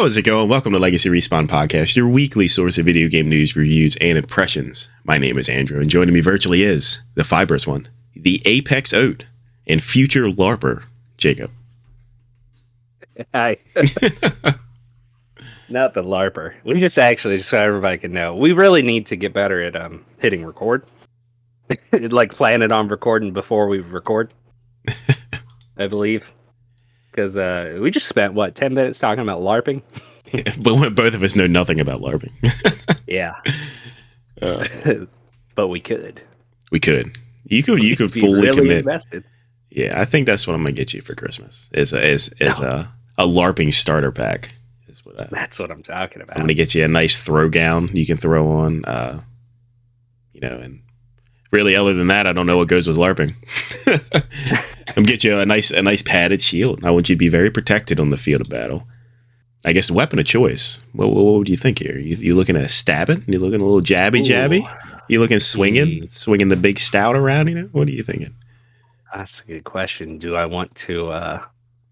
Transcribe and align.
How 0.00 0.06
is 0.06 0.16
it 0.16 0.22
going? 0.22 0.48
Welcome 0.48 0.72
to 0.72 0.78
Legacy 0.78 1.10
Respawn 1.10 1.46
Podcast, 1.46 1.94
your 1.94 2.08
weekly 2.08 2.48
source 2.48 2.78
of 2.78 2.86
video 2.86 3.06
game 3.06 3.28
news, 3.28 3.54
reviews, 3.54 3.96
and 3.96 4.16
impressions. 4.16 4.88
My 5.04 5.18
name 5.18 5.36
is 5.36 5.46
Andrew, 5.46 5.78
and 5.78 5.90
joining 5.90 6.14
me 6.14 6.22
virtually 6.22 6.62
is 6.62 7.02
the 7.16 7.22
fibrous 7.22 7.66
one, 7.66 7.86
the 8.16 8.40
Apex 8.46 8.94
Oat, 8.94 9.26
and 9.66 9.82
future 9.82 10.24
LARPer, 10.24 10.84
Jacob. 11.18 11.50
Hi. 13.34 13.58
Not 15.68 15.92
the 15.92 16.02
LARPer. 16.02 16.54
We 16.64 16.80
just 16.80 16.98
actually, 16.98 17.36
just 17.36 17.50
so 17.50 17.58
everybody 17.58 17.98
can 17.98 18.14
know, 18.14 18.34
we 18.34 18.52
really 18.52 18.80
need 18.80 19.06
to 19.08 19.16
get 19.16 19.34
better 19.34 19.60
at 19.60 19.76
um 19.76 20.06
hitting 20.16 20.46
record. 20.46 20.82
like 21.92 22.32
planning 22.32 22.72
on 22.72 22.88
recording 22.88 23.34
before 23.34 23.68
we 23.68 23.80
record. 23.80 24.32
I 25.76 25.88
believe. 25.88 26.32
Because 27.20 27.36
uh, 27.36 27.78
we 27.82 27.90
just 27.90 28.06
spent, 28.06 28.32
what, 28.32 28.54
10 28.54 28.72
minutes 28.72 28.98
talking 28.98 29.20
about 29.20 29.42
LARPing? 29.42 29.82
but 30.62 30.94
both 30.94 31.12
of 31.12 31.22
us 31.22 31.36
know 31.36 31.46
nothing 31.46 31.78
about 31.78 32.00
LARPing. 32.00 32.32
yeah. 33.06 33.34
Uh, 34.40 34.66
but 35.54 35.68
we 35.68 35.80
could. 35.80 36.22
we 36.70 36.80
could. 36.80 37.18
You 37.44 37.62
could. 37.62 37.82
You 37.82 37.94
could 37.94 38.10
fully 38.12 38.40
really 38.40 38.62
commit. 38.62 38.78
invested. 38.78 39.24
Yeah, 39.68 40.00
I 40.00 40.06
think 40.06 40.26
that's 40.26 40.46
what 40.46 40.54
I'm 40.54 40.62
gonna 40.62 40.72
get 40.72 40.94
you 40.94 41.02
for 41.02 41.14
Christmas. 41.14 41.68
Is 41.72 41.92
a 41.92 42.02
is 42.02 42.32
is 42.40 42.58
a 42.58 42.90
a 43.18 43.24
LARPing 43.24 43.74
starter 43.74 44.10
pack. 44.10 44.52
Is 44.88 45.04
what 45.04 45.20
I, 45.20 45.28
That's 45.30 45.58
what 45.58 45.70
I'm 45.70 45.82
talking 45.82 46.22
about. 46.22 46.36
I'm 46.36 46.44
gonna 46.44 46.54
get 46.54 46.74
you 46.74 46.84
a 46.84 46.88
nice 46.88 47.18
throw 47.18 47.48
gown 47.48 47.90
you 47.92 48.06
can 48.06 48.16
throw 48.16 48.48
on. 48.48 48.84
Uh, 48.84 49.22
you 50.32 50.40
know, 50.40 50.58
and 50.58 50.82
really, 51.50 51.76
other 51.76 51.94
than 51.94 52.08
that, 52.08 52.26
I 52.26 52.32
don't 52.32 52.46
know 52.46 52.56
what 52.58 52.68
goes 52.68 52.86
with 52.86 52.96
LARPing. 52.96 53.34
I'm 54.96 55.04
get 55.04 55.22
you 55.24 55.38
a 55.38 55.46
nice 55.46 55.70
a 55.70 55.82
nice 55.82 56.02
padded 56.02 56.42
shield. 56.42 56.84
I 56.84 56.90
want 56.90 57.08
you 57.08 57.14
to 57.14 57.18
be 57.18 57.28
very 57.28 57.50
protected 57.50 58.00
on 58.00 58.10
the 58.10 58.18
field 58.18 58.40
of 58.40 58.50
battle. 58.50 58.86
I 59.64 59.72
guess 59.72 59.90
weapon 59.90 60.18
of 60.18 60.24
choice. 60.24 60.80
What, 60.92 61.10
what, 61.10 61.22
what 61.22 61.46
do 61.46 61.52
you 61.52 61.58
think 61.58 61.78
here? 61.80 61.98
You, 61.98 62.16
you 62.16 62.34
looking 62.34 62.56
at 62.56 62.70
stabbing? 62.70 63.24
You 63.26 63.38
looking 63.38 63.60
a 63.60 63.64
little 63.64 63.82
jabby 63.82 64.24
jabby? 64.24 64.62
Ooh, 64.62 65.00
You 65.08 65.20
looking 65.20 65.38
swinging, 65.38 66.08
swinging 66.12 66.48
the 66.48 66.56
big 66.56 66.78
stout 66.78 67.14
around? 67.14 67.48
You 67.48 67.54
know, 67.56 67.68
what 67.72 67.86
are 67.86 67.90
you 67.90 68.02
thinking? 68.02 68.34
That's 69.14 69.40
a 69.40 69.44
good 69.44 69.64
question. 69.64 70.16
Do 70.18 70.34
I 70.34 70.46
want 70.46 70.74
to, 70.76 71.10
uh, 71.10 71.42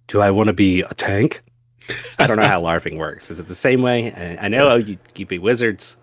do 0.06 0.20
I 0.22 0.30
want 0.30 0.46
to 0.46 0.54
be 0.54 0.80
a 0.80 0.94
tank? 0.94 1.42
I 2.18 2.26
don't 2.26 2.38
know 2.38 2.46
how 2.46 2.62
LARPing 2.62 2.96
works. 2.96 3.30
Is 3.30 3.38
it 3.38 3.48
the 3.48 3.54
same 3.54 3.82
way? 3.82 4.14
I, 4.14 4.46
I 4.46 4.48
know 4.48 4.76
you, 4.76 4.96
you 5.14 5.26
be 5.26 5.38
wizards. 5.38 5.97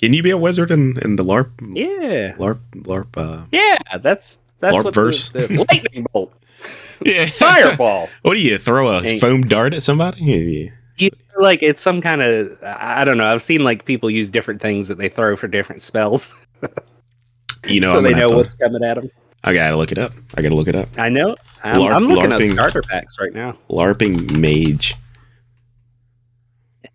Can 0.00 0.12
you 0.12 0.22
be 0.22 0.30
a 0.30 0.36
wizard 0.38 0.70
in, 0.70 0.98
in 1.02 1.16
the 1.16 1.24
LARP? 1.24 1.50
Yeah. 1.74 2.34
LARP, 2.36 2.60
LARP. 2.82 3.06
Uh, 3.16 3.46
Yeah, 3.52 3.76
that's 4.02 4.38
that's 4.60 4.76
LARP 4.76 4.84
what 4.84 4.94
verse. 4.94 5.28
The, 5.30 5.46
the 5.46 5.66
lightning 5.70 6.06
bolt, 6.12 6.32
yeah. 7.04 7.26
fireball. 7.26 8.08
What 8.22 8.34
do 8.36 8.42
you 8.42 8.58
throw 8.58 8.88
a 8.88 9.02
Hey. 9.02 9.18
foam 9.18 9.42
dart 9.42 9.72
at 9.74 9.82
somebody? 9.82 10.22
Yeah. 10.22 10.70
You 10.98 11.10
like 11.38 11.62
it's 11.62 11.82
some 11.82 12.00
kind 12.00 12.22
of 12.22 12.58
I 12.62 13.04
don't 13.04 13.18
know. 13.18 13.26
I've 13.26 13.42
seen 13.42 13.64
like 13.64 13.84
people 13.84 14.10
use 14.10 14.30
different 14.30 14.60
things 14.62 14.88
that 14.88 14.96
they 14.98 15.08
throw 15.10 15.36
for 15.36 15.46
different 15.48 15.82
spells, 15.82 16.34
You 17.66 17.80
know, 17.80 17.92
so 17.92 17.98
I'm 17.98 18.04
they 18.04 18.14
know 18.14 18.28
what's 18.28 18.54
coming 18.54 18.82
at 18.84 18.94
them. 18.94 19.10
I 19.44 19.52
gotta 19.54 19.76
look 19.76 19.92
it 19.92 19.98
up. 19.98 20.12
I 20.34 20.42
gotta 20.42 20.54
look 20.54 20.68
it 20.68 20.74
up. 20.74 20.88
I 20.98 21.08
know. 21.10 21.36
I'm, 21.64 21.74
LARP- 21.80 21.94
I'm 21.94 22.04
looking 22.06 22.30
LARPing. 22.30 22.46
at 22.48 22.52
starter 22.52 22.82
packs 22.82 23.16
right 23.20 23.32
now. 23.34 23.58
LARPing 23.70 24.36
mage. 24.38 24.94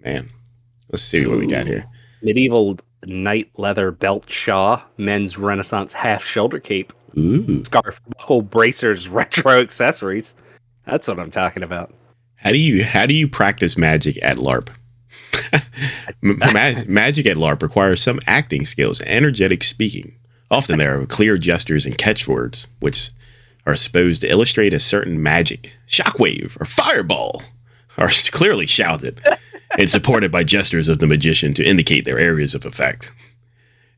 Man, 0.04 0.30
let's 0.92 1.04
see 1.04 1.26
what 1.28 1.38
we 1.38 1.46
got 1.46 1.68
here. 1.68 1.86
Medieval 2.24 2.80
knight 3.06 3.50
leather 3.58 3.92
belt 3.92 4.30
shaw, 4.30 4.82
men's 4.98 5.38
Renaissance 5.38 5.94
half 5.94 6.24
shoulder 6.24 6.60
cape, 6.60 6.94
Ooh, 7.18 7.64
scarf, 7.64 8.00
buckle, 8.18 8.42
bracers, 8.42 9.08
retro 9.20 9.60
accessories. 9.62 10.34
That's 10.86 11.08
what 11.08 11.20
I'm 11.20 11.32
talking 11.32 11.64
about. 11.64 11.94
how 12.36 12.52
do 12.52 12.58
you 12.58 12.84
how 12.84 13.06
do 13.06 13.14
you 13.14 13.28
practice 13.28 13.78
magic 13.78 14.18
at 14.24 14.38
LARP? 14.38 14.70
Ma- 16.22 16.52
ma- 16.52 16.84
magic 16.88 17.26
at 17.26 17.38
LARP 17.38 17.62
requires 17.62 18.02
some 18.02 18.20
acting 18.28 18.66
skills, 18.66 19.02
energetic 19.02 19.64
speaking. 19.64 20.16
Often 20.50 20.78
there 20.78 21.00
are 21.00 21.06
clear 21.06 21.38
gestures 21.38 21.86
and 21.86 21.98
catchwords, 21.98 22.68
which 22.80 23.10
are 23.66 23.76
supposed 23.76 24.22
to 24.22 24.30
illustrate 24.30 24.74
a 24.74 24.80
certain 24.80 25.22
magic. 25.24 25.74
Shockwave 25.88 26.60
or 26.60 26.66
fireball 26.66 27.42
are 27.98 28.10
clearly 28.32 28.66
shouted 28.66 29.22
and 29.78 29.90
supported 29.90 30.32
by 30.32 30.44
gestures 30.44 30.88
of 30.88 31.00
the 31.00 31.08
magician 31.08 31.54
to 31.56 31.64
indicate 31.64 32.06
their 32.06 32.20
areas 32.20 32.56
of 32.56 32.66
effect. 32.66 33.12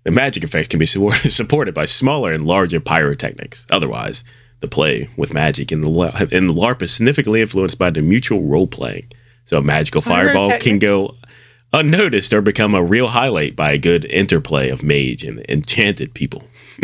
The 0.04 0.12
magic 0.12 0.44
effect 0.44 0.70
can 0.70 0.80
be 0.80 0.86
support- 0.86 1.16
supported 1.30 1.74
by 1.74 1.86
smaller 1.86 2.34
and 2.34 2.46
larger 2.46 2.80
pyrotechnics. 2.80 3.66
Otherwise, 3.72 4.24
the 4.60 4.68
play 4.68 5.10
with 5.18 5.34
magic 5.34 5.72
in 5.72 5.82
the, 5.82 5.90
la- 5.90 6.18
in 6.32 6.48
the 6.48 6.54
LARP 6.54 6.82
is 6.82 6.94
significantly 6.94 7.42
influenced 7.42 7.78
by 7.78 7.90
the 7.90 8.02
mutual 8.02 8.44
role 8.44 8.68
playing. 8.68 9.06
So 9.46 9.58
a 9.58 9.62
magical 9.62 10.02
fireball 10.02 10.58
can 10.60 10.80
go 10.80 11.16
unnoticed 11.74 12.34
or 12.34 12.42
become 12.42 12.76
a 12.76 12.84
real 12.84 13.08
highlight 13.08 13.56
by 13.56 13.72
a 13.74 13.78
good 13.78 14.06
interplay 14.06 14.70
of 14.70 14.84
mage 14.84 15.24
and 15.24 15.44
enchanted 15.50 16.14
people. 16.14 16.44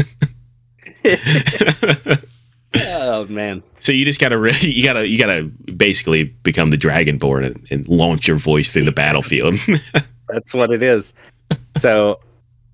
Oh 2.75 3.25
man. 3.25 3.63
so 3.79 3.91
you 3.91 4.05
just 4.05 4.19
gotta 4.19 4.37
re- 4.37 4.53
you 4.61 4.83
gotta 4.83 5.07
you 5.07 5.17
gotta 5.17 5.43
basically 5.75 6.25
become 6.25 6.69
the 6.69 6.77
dragonborn 6.77 7.45
and, 7.45 7.67
and 7.71 7.87
launch 7.87 8.27
your 8.27 8.37
voice 8.37 8.71
through 8.71 8.85
the 8.85 8.91
battlefield. 8.91 9.55
That's 10.29 10.53
what 10.53 10.71
it 10.71 10.83
is. 10.83 11.13
So 11.77 12.19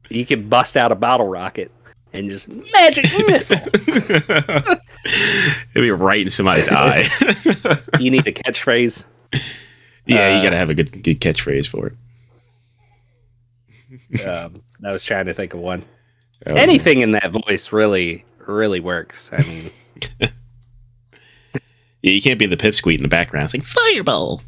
you 0.10 0.26
can 0.26 0.50
bust 0.50 0.76
out 0.76 0.92
a 0.92 0.96
bottle 0.96 1.28
rocket 1.28 1.72
and 2.12 2.30
just 2.30 2.48
magic 2.50 3.06
missile. 3.28 3.58
It'll 5.06 5.82
be 5.82 5.92
right 5.92 6.22
in 6.26 6.30
somebody's 6.32 6.68
eye. 6.70 7.04
You 8.00 8.12
need 8.12 8.28
a 8.28 8.32
catchphrase. 8.34 9.04
yeah, 10.06 10.34
you 10.34 10.40
Uh, 10.40 10.44
gotta 10.44 10.58
have 10.58 10.70
a 10.70 10.74
good 10.76 10.92
good 11.04 11.22
catchphrase 11.22 11.68
for 11.68 11.88
it. 11.88 11.94
Um, 14.26 14.62
I 14.86 14.92
was 14.92 15.04
trying 15.06 15.26
to 15.28 15.34
think 15.34 15.54
of 15.54 15.60
one. 15.62 15.84
Oh, 16.48 16.54
Anything 16.56 17.00
in 17.02 17.12
that 17.14 17.32
voice 17.32 17.72
really, 17.72 18.26
really 18.46 18.80
works. 18.80 19.30
I 19.32 19.42
mean, 19.44 19.72
Yeah, 22.06 22.12
you 22.12 22.22
can't 22.22 22.38
be 22.38 22.46
the 22.46 22.56
pipsqueak 22.56 22.98
in 22.98 23.02
the 23.02 23.08
background 23.08 23.50
saying 23.50 23.64
fireball. 23.64 24.44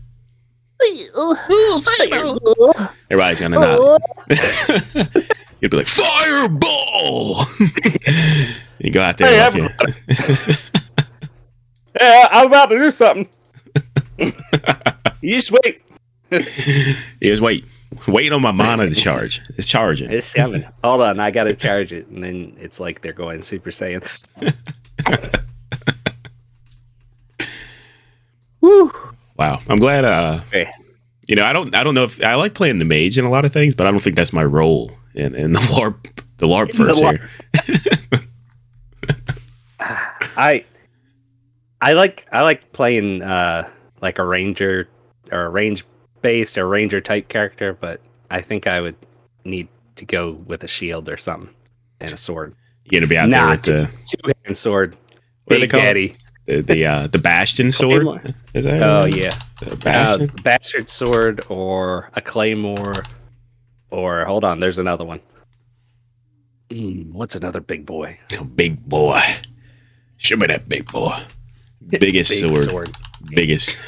Ooh, 1.20 1.36
fireball. 1.82 2.76
Everybody's 3.10 3.40
gonna 3.40 3.60
nod. 3.60 4.00
You'd 5.60 5.72
be 5.72 5.78
like 5.78 5.88
fireball. 5.88 7.46
you 8.78 8.92
go 8.92 9.02
out 9.02 9.18
there. 9.18 9.52
Hey, 9.52 9.60
and 9.60 9.72
yeah, 12.00 12.28
I'm 12.32 12.46
about 12.46 12.68
to 12.68 12.78
do 12.78 12.92
something. 12.92 13.28
you 15.22 15.42
just 15.42 15.52
wait. 15.52 15.82
He 17.20 17.32
was 17.32 17.42
wait, 17.42 17.66
waiting 18.08 18.34
on 18.34 18.44
my 18.44 18.52
mana 18.52 18.88
to 18.88 18.94
charge. 18.94 19.42
It's 19.58 19.66
charging. 19.66 20.12
It's 20.12 20.32
coming. 20.32 20.64
Hold 20.84 21.02
on, 21.02 21.20
I 21.20 21.32
gotta 21.32 21.56
charge 21.56 21.92
it, 21.92 22.06
and 22.06 22.24
then 22.24 22.56
it's 22.60 22.80
like 22.80 23.02
they're 23.02 23.14
going 23.14 23.42
Super 23.42 23.72
Saiyan. 23.72 24.08
Woo! 28.62 28.92
Wow, 29.38 29.62
I'm 29.70 29.78
glad. 29.78 30.04
Uh, 30.06 30.42
Okay. 30.48 30.70
you 31.28 31.36
know, 31.36 31.44
I 31.46 31.54
don't, 31.54 31.76
I 31.76 31.84
don't 31.84 31.94
know 31.94 32.04
if 32.06 32.24
I 32.24 32.36
like 32.36 32.54
playing 32.54 32.80
the 32.80 32.86
mage 32.86 33.18
in 33.18 33.26
a 33.26 33.30
lot 33.30 33.46
of 33.46 33.54
things, 33.54 33.76
but 33.76 33.86
I 33.88 33.92
don't 33.92 34.00
think 34.02 34.16
that's 34.16 34.34
my 34.34 34.44
role 34.44 34.92
in, 35.14 35.36
in 35.36 35.54
the 35.54 35.60
LARP, 35.72 36.22
the 36.38 36.48
LARP 36.48 36.72
In 36.72 36.78
the 36.78 36.84
verse 36.86 37.00
LARP. 37.02 37.20
here. 38.12 38.28
I 39.80 40.66
I 41.82 41.94
like 41.94 42.26
I 42.32 42.42
like 42.42 42.72
playing 42.74 43.22
uh 43.22 43.68
like 44.02 44.20
a 44.20 44.26
ranger 44.26 44.88
or 45.32 45.46
a 45.46 45.50
range 45.50 45.86
based 46.22 46.58
or 46.58 46.68
ranger 46.68 47.00
type 47.02 47.28
character, 47.30 47.74
but 47.74 48.02
I 48.32 48.42
think 48.42 48.68
I 48.68 48.82
would 48.82 48.96
need 49.46 49.68
to 49.96 50.06
go 50.06 50.32
with 50.46 50.64
a 50.64 50.68
shield 50.68 51.10
or 51.10 51.18
something 51.18 51.54
and 52.00 52.12
a 52.14 52.18
sword. 52.18 52.56
You're 52.90 53.02
gonna 53.02 53.10
be 53.10 53.18
out 53.18 53.30
Nah, 53.30 53.48
there 53.48 53.52
with 53.52 53.62
the 53.64 53.90
Two 54.18 54.34
hand 54.46 54.58
sword. 54.58 54.96
What 55.46 55.60
Big? 55.60 55.70
Daddy. 55.72 56.16
the 56.46 56.62
the, 56.62 56.86
uh, 56.86 57.08
the 57.08 57.18
bastion 57.20 57.72
sword. 57.72 58.34
Is 58.54 58.64
that? 58.66 58.82
Oh 58.84 59.06
it? 59.06 59.16
yeah. 59.16 59.34
the 59.62 59.72
Uh, 59.72 59.76
bastion. 59.76 60.32
bastard 60.44 60.90
sword 60.90 61.46
or 61.50 62.10
a 62.16 62.22
claymore 62.22 62.94
or 63.92 64.26
hold 64.26 64.44
on, 64.44 64.60
there's 64.60 64.78
another 64.80 65.06
one. 65.06 65.20
Mm, 66.70 67.12
what's 67.14 67.36
another 67.36 67.62
big 67.62 67.86
boy? 67.86 68.18
Oh, 68.38 68.44
big 68.44 68.84
boy. 68.88 69.22
Show 70.18 70.36
me 70.36 70.48
that 70.48 70.68
big 70.68 70.90
boy. 70.92 71.18
Biggest 71.88 72.32
Big 72.32 72.70
sword. 72.70 72.90
Biggest. 73.30 73.78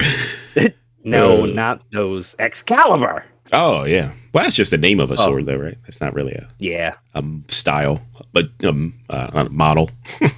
No, 1.04 1.42
Uh. 1.42 1.46
not 1.46 1.82
those. 1.92 2.36
Excalibur. 2.38 3.24
Oh 3.52 3.84
yeah. 3.84 4.12
Well, 4.32 4.44
that's 4.44 4.56
just 4.56 4.70
the 4.70 4.78
name 4.78 4.98
of 4.98 5.10
a 5.10 5.14
Oh. 5.14 5.26
sword, 5.26 5.44
though, 5.46 5.56
right? 5.58 5.76
That's 5.82 6.00
not 6.00 6.14
really 6.14 6.32
a 6.32 6.48
Yeah. 6.58 6.94
um 7.14 7.44
style, 7.48 8.00
but 8.32 8.48
um 8.64 8.94
uh, 9.10 9.30
a 9.34 9.48
model. 9.50 9.90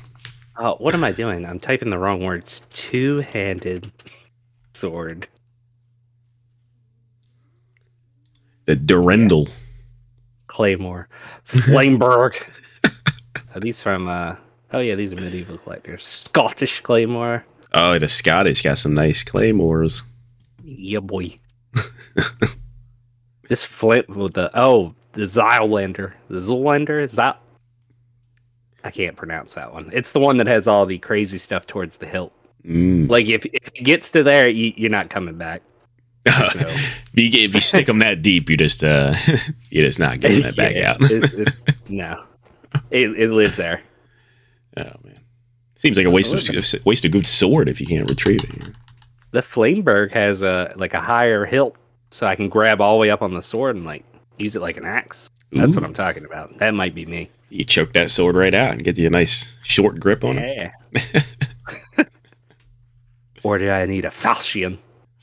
Oh, 0.56 0.76
what 0.78 0.94
am 0.94 1.02
I 1.02 1.10
doing? 1.10 1.44
I'm 1.44 1.58
typing 1.58 1.90
the 1.90 1.98
wrong 1.98 2.22
words. 2.22 2.62
Two-handed 2.72 3.90
sword. 4.72 5.26
The 8.66 8.76
Durendal. 8.76 9.50
Claymore. 10.46 11.08
Flamberge. 11.48 12.36
Are 13.56 13.60
these 13.60 13.82
from 13.82 14.06
uh 14.06 14.36
oh 14.72 14.78
yeah, 14.78 14.94
these 14.94 15.12
are 15.12 15.16
medieval 15.16 15.58
collectors. 15.58 16.06
Scottish 16.06 16.80
Claymore. 16.82 17.44
Oh, 17.72 17.98
the 17.98 18.08
Scottish 18.08 18.62
got 18.62 18.78
some 18.78 18.94
nice 18.94 19.24
claymores. 19.24 20.04
Yeah, 20.62 21.00
boy. 21.00 21.34
this 23.48 23.64
flip 23.64 24.08
with 24.08 24.34
the 24.34 24.50
oh 24.54 24.94
the 25.12 25.22
Zylander, 25.22 26.12
the 26.28 26.38
Zoolander 26.38 27.02
is 27.02 27.12
that? 27.12 27.40
I 28.82 28.90
can't 28.90 29.16
pronounce 29.16 29.54
that 29.54 29.72
one. 29.72 29.90
It's 29.92 30.12
the 30.12 30.20
one 30.20 30.36
that 30.36 30.46
has 30.46 30.66
all 30.66 30.84
the 30.84 30.98
crazy 30.98 31.38
stuff 31.38 31.66
towards 31.66 31.96
the 31.96 32.06
hilt. 32.06 32.32
Mm. 32.64 33.08
Like 33.08 33.26
if 33.26 33.44
if 33.46 33.68
it 33.74 33.84
gets 33.84 34.10
to 34.12 34.22
there, 34.22 34.48
you, 34.48 34.72
you're 34.76 34.90
not 34.90 35.10
coming 35.10 35.36
back. 35.36 35.62
So, 36.26 36.32
if, 36.54 37.10
you, 37.14 37.30
get- 37.30 37.42
if 37.42 37.54
you 37.54 37.60
stick 37.60 37.86
them 37.86 37.98
that 37.98 38.22
deep, 38.22 38.48
you 38.48 38.56
just 38.56 38.82
uh, 38.82 39.14
you're 39.70 39.86
just 39.86 39.98
not 39.98 40.20
getting 40.20 40.42
that 40.42 40.56
back 40.56 40.74
yeah, 40.74 40.92
out. 40.92 40.96
it's, 41.00 41.34
it's, 41.34 41.62
no, 41.88 42.24
it, 42.90 43.10
it 43.18 43.30
lives 43.30 43.56
there. 43.56 43.82
oh 44.76 44.92
man, 45.02 45.20
seems 45.76 45.96
like 45.96 46.06
a 46.06 46.10
waste 46.10 46.32
of 46.32 46.84
waste 46.86 47.04
of 47.04 47.10
good 47.10 47.26
sword 47.26 47.68
if 47.68 47.80
you 47.80 47.86
can't 47.86 48.08
retrieve 48.08 48.42
it. 48.44 48.70
The 49.32 49.42
Flameberg 49.42 50.12
has 50.12 50.42
a 50.42 50.72
like 50.76 50.94
a 50.94 51.00
higher 51.00 51.44
hilt, 51.44 51.76
so 52.14 52.28
I 52.28 52.36
can 52.36 52.48
grab 52.48 52.80
all 52.80 52.92
the 52.92 52.98
way 52.98 53.10
up 53.10 53.22
on 53.22 53.34
the 53.34 53.42
sword 53.42 53.74
and 53.74 53.84
like 53.84 54.04
use 54.38 54.54
it 54.54 54.62
like 54.62 54.76
an 54.76 54.84
axe. 54.84 55.28
That's 55.50 55.72
Ooh. 55.72 55.80
what 55.80 55.84
I'm 55.84 55.94
talking 55.94 56.24
about. 56.24 56.56
That 56.58 56.72
might 56.72 56.94
be 56.94 57.04
me. 57.06 57.28
You 57.50 57.64
choke 57.64 57.92
that 57.94 58.08
sword 58.10 58.36
right 58.36 58.54
out 58.54 58.72
and 58.72 58.84
get 58.84 58.96
you 58.96 59.08
a 59.08 59.10
nice 59.10 59.58
short 59.64 59.98
grip 59.98 60.22
on 60.22 60.38
it. 60.38 60.70
Yeah. 60.96 62.04
or 63.42 63.58
do 63.58 63.68
I 63.68 63.84
need 63.86 64.04
a 64.04 64.10
falchion? 64.10 64.78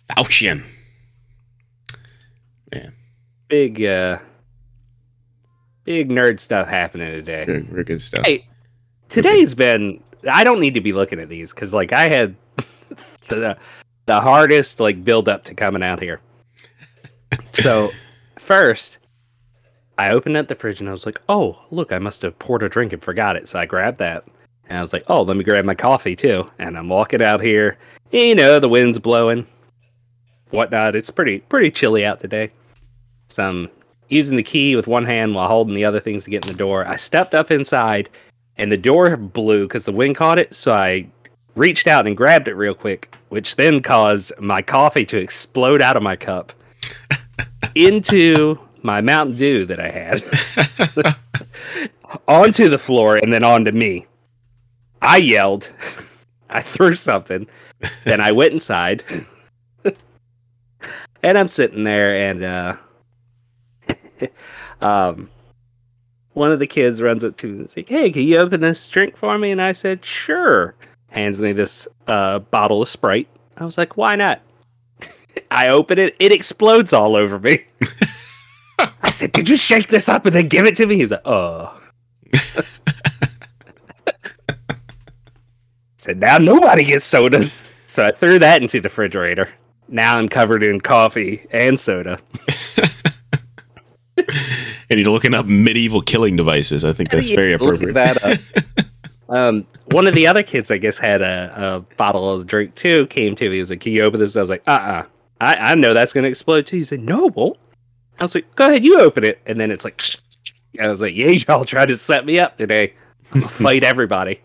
Falchion. 0.10 0.66
Man, 2.74 2.94
Big 3.48 3.82
uh 3.84 4.20
big 5.86 6.10
nerd 6.10 6.42
stuff 6.42 6.68
happening 6.68 7.10
today. 7.12 7.46
very 7.46 7.86
good 7.86 8.02
stuff. 8.02 8.26
Hey, 8.26 8.46
today's 9.08 9.54
been 9.54 10.04
I 10.30 10.44
don't 10.44 10.60
need 10.60 10.74
to 10.74 10.82
be 10.82 10.92
looking 10.92 11.20
at 11.20 11.30
these 11.30 11.54
because 11.54 11.74
like 11.74 11.94
I 11.94 12.10
had 12.10 12.36
the 13.30 13.58
the 14.08 14.20
hardest 14.20 14.82
like 14.82 15.06
build 15.06 15.30
up 15.30 15.46
to 15.46 15.54
coming 15.54 15.84
out 15.84 16.02
here. 16.02 16.20
So 17.54 17.92
first 18.40 18.98
I 19.98 20.10
opened 20.10 20.38
up 20.38 20.48
the 20.48 20.56
fridge 20.56 20.80
and 20.80 20.90
I 20.90 20.94
was 20.94 21.06
like, 21.06 21.20
oh 21.30 21.60
look, 21.72 21.92
I 21.92 22.00
must 22.00 22.22
have 22.24 22.38
poured 22.40 22.64
a 22.64 22.70
drink 22.70 22.94
and 22.94 23.04
forgot 23.04 23.36
it. 23.36 23.48
So 23.48 23.60
I 23.60 23.66
grabbed 23.66 24.00
that 24.00 24.26
and 24.68 24.78
I 24.78 24.82
was 24.82 24.94
like, 24.94 25.04
oh, 25.08 25.22
let 25.22 25.38
me 25.38 25.44
grab 25.44 25.66
my 25.66 25.76
coffee 25.76 26.16
too. 26.16 26.50
And 26.60 26.78
I'm 26.78 26.90
walking 26.90 27.22
out 27.22 27.42
here. 27.42 27.78
You 28.12 28.36
know, 28.36 28.60
the 28.60 28.70
wind's 28.70 29.00
blowing, 29.00 29.46
whatnot. 30.50 30.96
It's 30.96 31.10
pretty 31.10 31.40
pretty 31.40 31.72
chilly 31.72 32.06
out 32.06 32.20
today. 32.20 32.52
So 33.28 33.44
I'm 33.44 33.70
using 34.10 34.38
the 34.38 34.44
key 34.44 34.76
with 34.76 34.88
one 34.88 35.06
hand 35.06 35.34
while 35.34 35.48
holding 35.48 35.76
the 35.76 35.86
other 35.86 36.00
things 36.00 36.24
to 36.24 36.30
get 36.30 36.46
in 36.46 36.52
the 36.52 36.58
door. 36.58 36.86
I 36.86 36.98
stepped 36.98 37.34
up 37.34 37.52
inside 37.52 38.10
and 38.58 38.72
the 38.72 38.78
door 38.78 39.16
blew 39.18 39.68
because 39.68 39.86
the 39.86 39.92
wind 39.92 40.16
caught 40.16 40.40
it. 40.40 40.54
So 40.54 40.74
I 40.74 41.08
reached 41.56 41.88
out 41.88 42.08
and 42.08 42.18
grabbed 42.18 42.48
it 42.48 42.56
real 42.56 42.74
quick, 42.74 43.16
which 43.30 43.56
then 43.56 43.82
caused 43.82 44.32
my 44.40 44.62
coffee 44.62 45.06
to 45.06 45.18
explode 45.18 45.82
out 45.82 45.98
of 45.98 46.04
my 46.04 46.16
cup 46.16 46.54
into 47.76 48.60
my 48.84 49.02
Mountain 49.02 49.38
Dew 49.38 49.66
that 49.66 49.80
I 49.80 49.90
had 49.90 50.24
onto 52.28 52.70
the 52.70 52.78
floor 52.78 53.18
and 53.18 53.34
then 53.34 53.44
onto 53.44 53.72
me. 53.72 54.06
I 55.02 55.18
yelled. 55.18 55.70
I 56.50 56.62
threw 56.62 56.96
something. 56.96 57.48
Then 58.04 58.20
I 58.20 58.32
went 58.32 58.54
inside. 58.54 59.04
and 61.24 61.38
I'm 61.38 61.48
sitting 61.48 61.84
there 61.84 62.30
and 62.30 62.44
uh 62.44 62.76
um 64.82 65.30
one 66.34 66.52
of 66.52 66.60
the 66.60 66.68
kids 66.68 67.02
runs 67.02 67.24
up 67.24 67.36
to 67.38 67.48
me 67.48 67.58
and 67.58 67.66
is 67.66 67.76
like, 67.76 67.90
Hey, 67.90 68.12
can 68.12 68.24
you 68.24 68.38
open 68.38 68.62
this 68.62 68.88
drink 68.88 69.18
for 69.18 69.38
me? 69.38 69.52
And 69.52 69.62
I 69.62 69.72
said, 69.72 70.04
Sure. 70.04 70.76
Hands 71.10 71.40
me 71.40 71.52
this 71.52 71.88
uh 72.08 72.40
bottle 72.40 72.82
of 72.82 72.90
Sprite. 72.90 73.28
I 73.58 73.66
was 73.66 73.78
like, 73.78 73.98
Why 73.98 74.16
not? 74.16 74.42
I 75.52 75.68
open 75.70 76.00
it, 76.00 76.16
it 76.20 76.32
explodes 76.32 76.94
all 76.94 77.16
over 77.16 77.40
me. 77.40 77.64
I 79.04 79.12
said, 79.12 79.32
"Did 79.32 79.48
you 79.50 79.58
shake 79.58 79.90
this 79.90 80.10
up 80.10 80.26
and 80.26 80.36
then 80.36 80.48
give 80.48 80.66
it 80.66 80.76
to 80.78 80.86
me? 80.86 80.96
He's 80.98 81.12
like, 81.12 81.22
Oh. 81.26 81.78
said, 85.98 86.20
Now 86.20 86.38
nobody 86.38 86.84
gets 86.84 87.06
sodas. 87.06 87.64
So 87.86 88.06
I 88.06 88.12
threw 88.12 88.40
that 88.40 88.62
into 88.62 88.80
the 88.80 88.88
refrigerator. 88.90 89.50
Now 89.88 90.18
I'm 90.18 90.30
covered 90.30 90.64
in 90.64 90.80
coffee 90.82 91.46
and 91.52 91.80
soda. 91.80 92.20
and 94.18 95.00
you're 95.00 95.10
looking 95.12 95.34
up 95.34 95.46
medieval 95.46 96.02
killing 96.02 96.36
devices. 96.38 96.86
I 96.86 96.94
think 96.94 97.10
that's 97.10 97.30
Yeah, 97.30 97.36
very 97.36 97.54
appropriate. 97.54 97.94
that. 97.94 98.42
Um, 99.30 99.66
one 99.92 100.08
of 100.08 100.14
the 100.14 100.28
other 100.28 100.44
kids, 100.44 100.72
I 100.72 100.78
guess, 100.78 100.98
had 100.98 101.22
a, 101.22 101.54
a 101.56 101.96
bottle 101.96 102.30
of 102.30 102.48
drink 102.48 102.76
too. 102.76 103.08
Came 103.08 103.36
to 103.36 103.50
me, 103.50 103.56
he 103.56 103.60
was 103.62 103.70
like, 103.70 103.80
"Can 103.80 103.94
you 103.94 104.02
open 104.04 104.20
this?" 104.20 104.36
I 104.36 104.42
was 104.42 104.50
like, 104.50 104.62
"Uh, 104.68 104.72
uh 104.72 105.04
I, 105.42 105.72
I 105.72 105.76
know 105.76 105.94
that's 105.94 106.14
gonna 106.14 106.28
explode 106.30 106.68
too." 106.68 106.78
He 106.78 106.84
said, 106.84 107.02
"No, 107.02 107.28
it 107.28 107.36
won't." 107.36 107.58
I 108.20 108.24
was 108.24 108.36
like, 108.36 108.56
"Go 108.56 108.68
ahead, 108.68 108.84
you 108.84 109.00
open 109.00 109.24
it." 109.24 109.40
And 109.46 109.60
then 109.60 109.72
it's 109.72 109.84
like, 109.84 110.02
I 110.80 110.88
was 110.88 111.02
like, 111.02 111.16
"Yeah, 111.16 111.28
y'all 111.30 111.66
tried 111.66 111.88
to 111.88 111.98
set 111.98 112.26
me 112.26 112.40
up 112.40 112.58
today. 112.58 112.94
I'm 113.34 113.42
gonna 113.42 113.52
fight 113.54 113.84
everybody." 113.84 114.40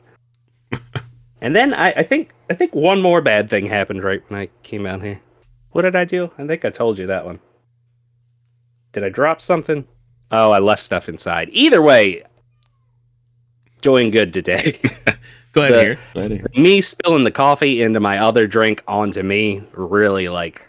and 1.40 1.54
then 1.54 1.74
I, 1.74 1.90
I 1.92 2.02
think 2.02 2.32
I 2.50 2.54
think 2.54 2.74
one 2.74 3.00
more 3.02 3.20
bad 3.20 3.48
thing 3.50 3.66
happened 3.66 4.02
right 4.02 4.22
when 4.28 4.40
I 4.40 4.48
came 4.62 4.86
out 4.86 5.02
here. 5.02 5.20
What 5.70 5.82
did 5.82 5.94
I 5.94 6.04
do? 6.04 6.30
I 6.38 6.46
think 6.46 6.64
I 6.64 6.70
told 6.70 6.98
you 6.98 7.06
that 7.08 7.24
one. 7.26 7.38
Did 8.92 9.04
I 9.04 9.10
drop 9.10 9.40
something? 9.42 9.86
Oh, 10.32 10.50
I 10.50 10.58
left 10.58 10.82
stuff 10.82 11.08
inside. 11.08 11.50
Either 11.52 11.82
way, 11.82 12.22
doing 13.82 14.10
good 14.10 14.32
today. 14.32 14.80
Glad 15.52 15.68
to 15.68 15.74
the- 15.74 15.80
hear. 15.82 15.98
Glad 16.14 16.28
to 16.28 16.36
hear. 16.36 16.46
me 16.56 16.80
spilling 16.80 17.24
the 17.24 17.30
coffee 17.30 17.82
into 17.82 18.00
my 18.00 18.18
other 18.18 18.46
drink 18.46 18.82
onto 18.88 19.22
me 19.22 19.62
really 19.72 20.28
like 20.28 20.62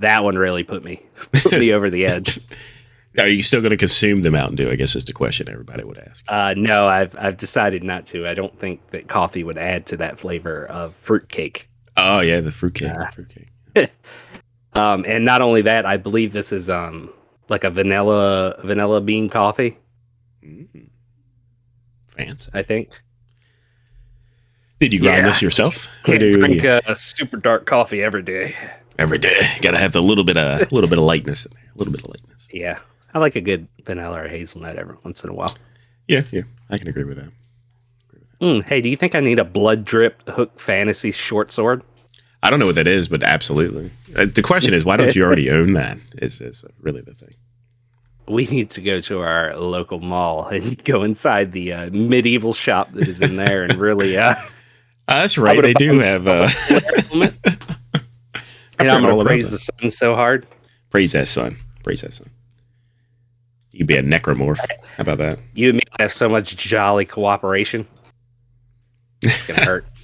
that 0.00 0.22
one 0.24 0.36
really 0.36 0.62
put 0.64 0.84
me 0.84 1.02
put 1.32 1.52
me 1.52 1.72
over 1.72 1.88
the 1.90 2.06
edge. 2.06 2.40
Are 3.18 3.26
you 3.26 3.42
still 3.42 3.60
going 3.60 3.70
to 3.70 3.76
consume 3.76 4.22
the 4.22 4.30
Mountain 4.30 4.54
Dew? 4.56 4.70
I 4.70 4.76
guess 4.76 4.94
is 4.94 5.04
the 5.04 5.12
question 5.12 5.48
everybody 5.48 5.82
would 5.82 5.98
ask. 5.98 6.24
Uh, 6.28 6.54
no, 6.56 6.86
I've 6.86 7.16
I've 7.18 7.36
decided 7.36 7.82
not 7.82 8.06
to. 8.06 8.26
I 8.28 8.34
don't 8.34 8.56
think 8.58 8.80
that 8.92 9.08
coffee 9.08 9.42
would 9.42 9.58
add 9.58 9.86
to 9.86 9.96
that 9.96 10.18
flavor 10.18 10.66
of 10.66 10.94
fruitcake. 10.96 11.68
Oh 11.96 12.20
yeah, 12.20 12.40
the 12.40 12.52
fruitcake. 12.52 12.90
Uh, 12.96 13.10
fruitcake. 13.10 13.48
Um, 14.72 15.04
and 15.08 15.24
not 15.24 15.42
only 15.42 15.62
that, 15.62 15.84
I 15.84 15.96
believe 15.96 16.32
this 16.32 16.52
is 16.52 16.70
um 16.70 17.10
like 17.48 17.64
a 17.64 17.70
vanilla 17.70 18.54
vanilla 18.62 19.00
bean 19.00 19.28
coffee. 19.28 19.76
Mm. 20.44 20.88
Fancy. 22.16 22.50
I 22.54 22.62
think. 22.62 22.90
Did 24.78 24.92
you 24.94 25.00
grind 25.00 25.18
Yeah. 25.22 25.26
this 25.26 25.42
yourself? 25.42 25.86
Or 26.04 26.06
Can't 26.06 26.20
do 26.20 26.26
you- 26.26 26.32
drink 26.38 26.64
uh, 26.64 26.94
super 26.94 27.36
dark 27.36 27.66
coffee 27.66 28.00
every 28.02 28.22
day. 28.22 28.54
Every 29.00 29.18
day. 29.18 29.40
Got 29.62 29.72
to 29.72 29.78
have 29.78 29.92
the 29.92 30.02
little 30.02 30.24
bit 30.24 30.36
of 30.36 30.60
a 30.60 30.74
little 30.74 30.88
bit 30.90 30.98
of 30.98 31.04
lightness 31.04 31.46
in 31.46 31.52
there. 31.54 31.64
A 31.74 31.78
little 31.78 31.92
bit 31.92 32.02
of 32.04 32.08
lightness. 32.10 32.46
Yeah, 32.52 32.78
I 33.14 33.18
like 33.18 33.36
a 33.36 33.40
good 33.40 33.66
vanilla 33.84 34.22
or 34.22 34.28
hazelnut 34.28 34.76
every 34.76 34.96
once 35.04 35.24
in 35.24 35.30
a 35.30 35.34
while. 35.34 35.56
Yeah, 36.08 36.22
yeah. 36.30 36.42
I 36.68 36.78
can 36.78 36.88
agree 36.88 37.04
with 37.04 37.16
that. 37.16 37.32
Mm, 38.40 38.64
hey, 38.64 38.80
do 38.80 38.88
you 38.88 38.96
think 38.96 39.14
I 39.14 39.20
need 39.20 39.38
a 39.38 39.44
blood 39.44 39.84
drip 39.84 40.26
hook 40.28 40.58
fantasy 40.58 41.12
short 41.12 41.52
sword? 41.52 41.82
I 42.42 42.48
don't 42.48 42.58
know 42.58 42.64
what 42.66 42.74
that 42.76 42.86
is, 42.88 43.06
but 43.06 43.22
absolutely. 43.22 43.90
Uh, 44.16 44.24
The 44.24 44.40
question 44.42 44.72
is, 44.72 44.82
why 44.84 44.96
don't 44.96 45.14
you 45.14 45.22
already 45.24 45.50
own 45.50 45.74
that? 45.74 45.98
Is 46.22 46.40
is 46.40 46.64
really 46.80 47.02
the 47.02 47.12
thing. 47.14 47.34
We 48.28 48.46
need 48.46 48.70
to 48.70 48.80
go 48.80 49.00
to 49.02 49.20
our 49.20 49.54
local 49.56 50.00
mall 50.00 50.46
and 50.48 50.82
go 50.84 51.02
inside 51.02 51.52
the 51.52 51.72
uh, 51.72 51.90
medieval 51.90 52.54
shop 52.54 52.92
that 52.92 53.08
is 53.08 53.20
in 53.20 53.36
there 53.36 53.64
and 53.64 53.74
really, 53.74 54.16
uh, 54.16 54.34
Uh, 54.36 54.38
that's 55.20 55.36
right. 55.36 55.60
They 55.60 55.74
do 55.74 55.98
have. 55.98 56.26
a 56.26 56.46
and 58.80 58.90
I'm 58.90 59.02
gonna 59.02 59.24
praise 59.24 59.50
the 59.50 59.58
sun 59.58 59.90
so 59.90 60.14
hard. 60.14 60.46
Praise 60.90 61.12
that 61.12 61.28
sun. 61.28 61.56
Praise 61.84 62.02
that 62.02 62.12
sun. 62.12 62.30
You'd 63.72 63.86
be 63.86 63.96
a 63.96 64.02
necromorph. 64.02 64.58
How 64.58 65.02
about 65.02 65.18
that? 65.18 65.38
You 65.54 65.68
and 65.70 65.76
me 65.76 65.82
have 65.98 66.12
so 66.12 66.28
much 66.28 66.56
jolly 66.56 67.04
cooperation. 67.04 67.86
It's 69.22 69.46
gonna 69.46 69.64
hurt. 69.64 69.84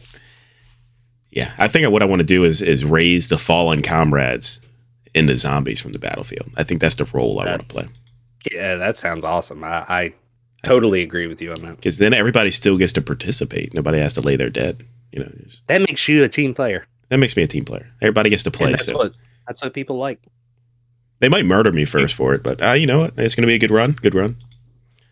Yeah, 1.31 1.53
I 1.59 1.69
think 1.69 1.91
what 1.91 2.01
I 2.03 2.07
want 2.07 2.21
to 2.21 2.27
do 2.27 2.45
is 2.45 2.63
is 2.63 2.83
raise 2.83 3.29
the 3.29 3.37
fallen 3.37 3.83
comrades 3.83 4.59
into 5.15 5.37
zombies 5.37 5.83
from 5.83 5.93
the 5.93 5.99
battlefield. 5.99 6.49
I 6.57 6.65
think 6.65 6.81
that's 6.81 6.95
the 6.95 7.05
role 7.13 7.41
I 7.41 7.45
want 7.51 7.61
to 7.61 7.69
play. 7.69 7.85
yeah, 8.51 8.77
that 8.77 8.97
sounds 8.97 9.23
awesome. 9.23 9.63
I, 9.63 9.85
I 9.87 10.15
totally 10.63 11.03
agree 11.03 11.27
with 11.27 11.43
you 11.43 11.51
on 11.51 11.61
that. 11.61 11.77
Because 11.77 11.99
then 11.99 12.15
everybody 12.15 12.51
still 12.51 12.79
gets 12.79 12.95
to 12.95 13.03
participate. 13.03 13.75
Nobody 13.75 13.99
has 13.99 14.15
to 14.15 14.23
lay 14.23 14.37
their 14.37 14.49
dead. 14.49 14.83
You 15.13 15.25
know, 15.25 15.31
That 15.67 15.83
makes 15.83 16.09
you 16.09 16.25
a 16.25 16.29
team 16.31 16.55
player. 16.55 16.87
That 17.09 17.19
makes 17.19 17.37
me 17.37 17.43
a 17.43 17.47
team 17.47 17.65
player. 17.65 17.89
Everybody 18.03 18.31
gets 18.31 18.43
to 18.45 18.51
play. 18.51 18.71
That's 18.71 18.83
still. 18.83 18.99
what 18.99 19.13
that's 19.47 19.63
what 19.63 19.75
people 19.75 19.97
like. 19.97 20.21
They 21.19 21.29
might 21.29 21.47
murder 21.47 21.73
me 21.73 21.85
first 21.85 22.15
for 22.15 22.33
it, 22.33 22.43
but 22.43 22.63
uh, 22.63 22.73
you 22.73 22.87
know 22.87 22.99
what? 22.99 23.15
It's 23.17 23.35
going 23.35 23.43
to 23.43 23.47
be 23.47 23.55
a 23.55 23.59
good 23.59 23.71
run. 23.71 23.93
Good 23.93 24.15
run. 24.15 24.37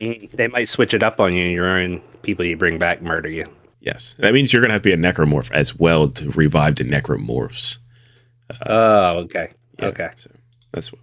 They 0.00 0.48
might 0.48 0.68
switch 0.68 0.92
it 0.92 1.02
up 1.02 1.18
on 1.18 1.32
you. 1.32 1.44
And 1.44 1.52
your 1.52 1.66
own 1.66 2.00
people 2.22 2.44
you 2.44 2.56
bring 2.56 2.78
back 2.78 3.00
murder 3.00 3.30
you. 3.30 3.46
Yes, 3.80 4.14
that 4.18 4.34
means 4.34 4.52
you're 4.52 4.60
going 4.60 4.70
to 4.70 4.74
have 4.74 4.82
to 4.82 4.88
be 4.88 4.92
a 4.92 4.96
necromorph 4.96 5.50
as 5.52 5.76
well 5.76 6.10
to 6.10 6.30
revive 6.30 6.76
the 6.76 6.84
necromorphs. 6.84 7.78
Oh, 8.66 9.18
okay. 9.20 9.52
Yeah, 9.78 9.86
Okay. 9.86 10.10
So 10.16 10.30
that's 10.72 10.92
what. 10.92 11.00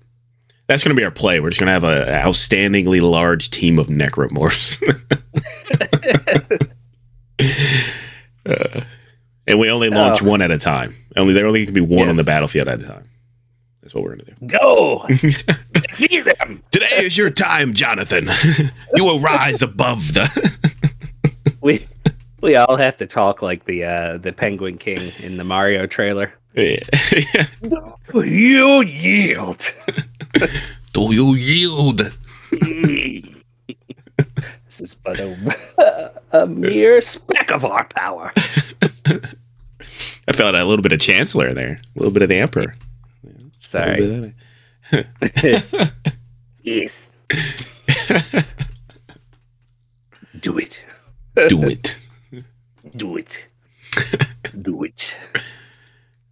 That's 0.67 0.83
going 0.83 0.95
to 0.95 0.99
be 0.99 1.03
our 1.03 1.11
play. 1.11 1.39
We're 1.39 1.49
just 1.49 1.59
going 1.59 1.67
to 1.67 1.73
have 1.73 1.83
an 1.83 2.07
outstandingly 2.07 3.01
large 3.01 3.49
team 3.49 3.77
of 3.77 3.87
necromorphs. 3.87 4.81
uh, 8.45 8.81
and 9.51 9.59
we 9.59 9.69
only 9.69 9.89
launch 9.89 10.21
Oh. 10.23 10.25
one 10.25 10.41
at 10.41 10.49
a 10.51 10.57
time. 10.57 10.95
Only 11.17 11.33
there 11.33 11.45
only 11.45 11.65
can 11.65 11.73
be 11.73 11.81
one 11.81 12.09
on 12.09 12.15
the 12.15 12.23
battlefield 12.23 12.67
at 12.67 12.81
a 12.81 12.87
time. 12.87 13.03
That's 13.81 13.93
what 13.93 14.03
we're 14.03 14.15
gonna 14.15 14.23
do. 14.39 14.47
Go! 14.47 15.05
Defeat 15.73 16.25
them! 16.39 16.63
Today 16.71 16.85
is 16.99 17.17
your 17.17 17.29
time, 17.29 17.73
Jonathan. 17.73 18.29
you 18.95 19.03
will 19.03 19.19
rise 19.19 19.61
above 19.61 20.13
the. 20.13 20.51
We 21.61 21.85
we 22.41 22.55
all 22.55 22.75
have 22.75 22.97
to 22.97 23.05
talk 23.05 23.43
like 23.43 23.65
the 23.65 23.83
uh 23.85 24.17
the 24.17 24.33
Penguin 24.33 24.79
King 24.79 25.11
in 25.19 25.37
the 25.37 25.43
Mario 25.43 25.85
trailer. 25.85 26.33
Yeah. 26.55 26.79
You 28.11 28.81
yield. 28.81 29.71
Do 30.93 31.13
you 31.13 31.35
yield? 31.35 32.11
this 34.65 34.79
is 34.81 34.95
but 34.95 35.19
a, 35.19 36.11
a 36.31 36.47
mere 36.47 36.99
speck 37.01 37.51
of 37.51 37.63
our 37.63 37.85
power. 37.85 38.33
I 40.27 40.33
felt 40.33 40.55
a 40.55 40.63
little 40.63 40.83
bit 40.83 40.91
of 40.93 40.99
Chancellor 40.99 41.53
there, 41.53 41.79
a 41.95 41.99
little 41.99 42.13
bit 42.13 42.21
of 42.23 42.29
the 42.29 42.37
Emperor. 42.39 42.75
A 43.25 43.29
Sorry. 43.59 44.01
little 44.01 44.31
bit 44.91 45.07
of 45.07 45.07
that. 45.71 45.91
yes. 46.63 47.11
Do 50.39 50.57
it. 50.57 50.79
Do 51.49 51.63
it. 51.63 51.97
Do 52.95 53.17
it. 53.17 53.45
Do 54.61 54.83
it. 54.83 55.05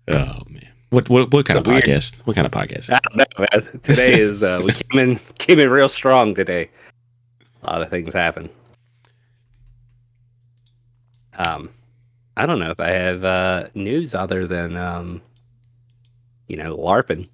Oh 0.08 0.42
man, 0.50 0.68
what 0.90 1.08
what 1.10 1.32
what 1.32 1.46
kind 1.46 1.58
So 1.58 1.60
of 1.62 1.68
weird. 1.68 1.84
podcast? 1.84 2.16
What 2.26 2.36
kind 2.36 2.46
of 2.48 2.52
podcast? 2.52 2.90
I 2.92 3.00
don't 3.04 3.16
know, 3.18 3.46
man. 3.52 3.80
Today 3.82 4.20
is 4.20 4.42
uh, 4.44 4.62
we 4.66 4.72
came 4.72 5.00
in 5.00 5.20
came 5.38 5.60
in 5.60 5.70
real 5.70 5.90
strong 5.90 6.34
today. 6.34 6.70
A 7.64 7.68
lot 7.72 7.82
of 7.82 7.90
things 7.90 8.14
happen. 8.14 8.50
Um, 11.38 11.70
I 12.39 12.46
don't 12.46 12.60
know 12.60 12.72
if 12.72 12.79
I 12.79 12.91
have 12.91 13.24
uh, 13.25 13.67
news 13.74 14.15
other 14.15 14.48
than 14.48 14.77
um, 14.77 15.22
you 16.48 16.55
know, 16.55 16.77
LARPing. 16.77 17.27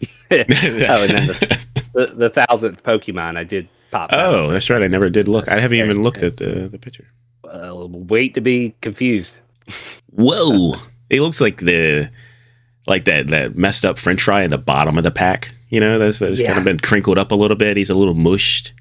oh, 0.02 0.06
and 0.30 0.48
then 0.48 1.26
the, 1.26 1.66
the, 1.94 2.06
the 2.14 2.30
thousandth 2.30 2.82
Pokemon 2.82 3.36
I 3.36 3.44
did 3.44 3.68
pop. 3.90 4.10
out. 4.10 4.34
oh, 4.34 4.50
that's 4.50 4.70
right. 4.70 4.82
I 4.82 4.86
never 4.86 5.10
did 5.10 5.28
look. 5.28 5.50
I 5.50 5.60
haven't 5.60 5.78
even 5.78 6.00
looked 6.00 6.22
at 6.22 6.38
the 6.38 6.68
the 6.68 6.78
picture. 6.78 7.06
Uh, 7.44 7.74
wait 7.90 8.32
to 8.34 8.40
be 8.40 8.74
confused. 8.80 9.38
Whoa! 10.10 10.76
It 11.10 11.20
looks 11.20 11.42
like 11.42 11.58
the 11.58 12.10
like 12.86 13.04
that 13.04 13.28
that 13.28 13.58
messed 13.58 13.84
up 13.84 13.98
French 13.98 14.22
fry 14.22 14.44
in 14.44 14.50
the 14.50 14.56
bottom 14.56 14.96
of 14.96 15.04
the 15.04 15.10
pack. 15.10 15.50
You 15.68 15.80
know, 15.80 15.98
that's, 15.98 16.20
that's 16.20 16.42
kind 16.42 16.58
of 16.58 16.64
been 16.64 16.80
crinkled 16.80 17.18
up 17.18 17.32
a 17.32 17.34
little 17.34 17.56
bit. 17.56 17.76
He's 17.76 17.90
a 17.90 17.94
little 17.94 18.14
mushed, 18.14 18.72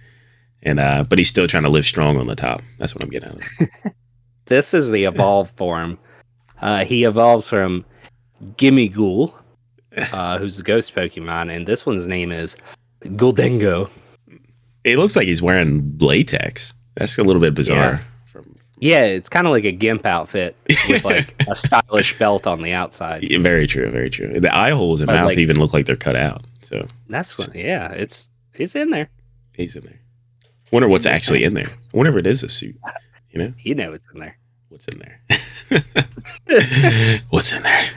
and 0.64 0.80
uh, 0.80 1.04
but 1.04 1.18
he's 1.18 1.28
still 1.30 1.48
trying 1.48 1.64
to 1.64 1.70
live 1.70 1.86
strong 1.86 2.18
on 2.18 2.28
the 2.28 2.36
top. 2.36 2.62
That's 2.80 2.96
what 2.96 3.04
I'm 3.04 3.10
getting 3.10 3.32
out 3.32 3.42
at. 3.60 3.94
This 4.46 4.74
is 4.74 4.90
the 4.90 5.06
evolved 5.06 5.52
form. 5.58 5.98
Uh, 6.62 6.86
he 6.86 7.04
evolves 7.06 7.48
from 7.48 7.84
Gimmighoul, 8.58 9.34
uh, 10.14 10.38
who's 10.38 10.58
the 10.58 10.64
ghost 10.64 10.94
Pokemon, 10.96 11.56
and 11.56 11.66
this 11.68 11.86
one's 11.86 12.08
name 12.08 12.32
is 12.32 12.56
Gholdengo. 13.04 13.90
It 14.84 14.98
looks 14.98 15.16
like 15.16 15.28
he's 15.28 15.42
wearing 15.42 15.96
latex. 16.00 16.74
That's 16.96 17.18
a 17.18 17.24
little 17.24 17.42
bit 17.42 17.54
bizarre. 17.54 18.02
From 18.32 18.56
Yeah, 18.80 19.02
it's 19.02 19.30
kind 19.30 19.48
of 19.48 19.52
like 19.54 19.64
a 19.64 19.72
gimp 19.72 20.06
outfit 20.06 20.56
with 20.88 21.04
like 21.06 21.36
a 21.50 21.56
stylish 21.56 22.18
belt 22.20 22.46
on 22.48 22.62
the 22.62 22.74
outside. 22.74 23.24
Yeah, 23.24 23.40
very 23.40 23.68
true, 23.68 23.90
very 23.92 24.10
true. 24.10 24.40
The 24.40 24.56
eye 24.56 24.72
holes 24.72 25.02
and 25.02 25.08
But, 25.08 25.16
mouth 25.16 25.26
like- 25.28 25.38
even 25.38 25.60
look 25.60 25.74
like 25.74 25.86
they're 25.86 25.96
cut 25.96 26.16
out. 26.16 26.46
So 26.64 26.88
That's 27.10 27.38
what, 27.38 27.54
yeah, 27.56 27.92
it's 27.92 28.28
it's 28.54 28.76
in 28.76 28.92
there. 28.92 29.10
he's 29.54 29.76
in 29.76 29.84
there. 29.84 30.00
Wonder 30.72 30.88
what's 30.88 31.06
actually 31.06 31.44
in 31.44 31.54
there. 31.54 31.68
I 31.68 31.98
wonder 31.98 32.12
if 32.12 32.18
it 32.18 32.28
is 32.28 32.44
a 32.44 32.50
suit. 32.50 32.76
You 33.32 33.40
know 33.42 33.54
You 33.60 33.76
know 33.76 33.94
it's 33.94 34.04
in 34.14 34.20
there. 34.20 34.38
what's 34.70 34.88
in 34.88 35.00
there? 35.00 35.20
what's 37.30 37.52
in 37.54 37.64
there? 37.64 37.90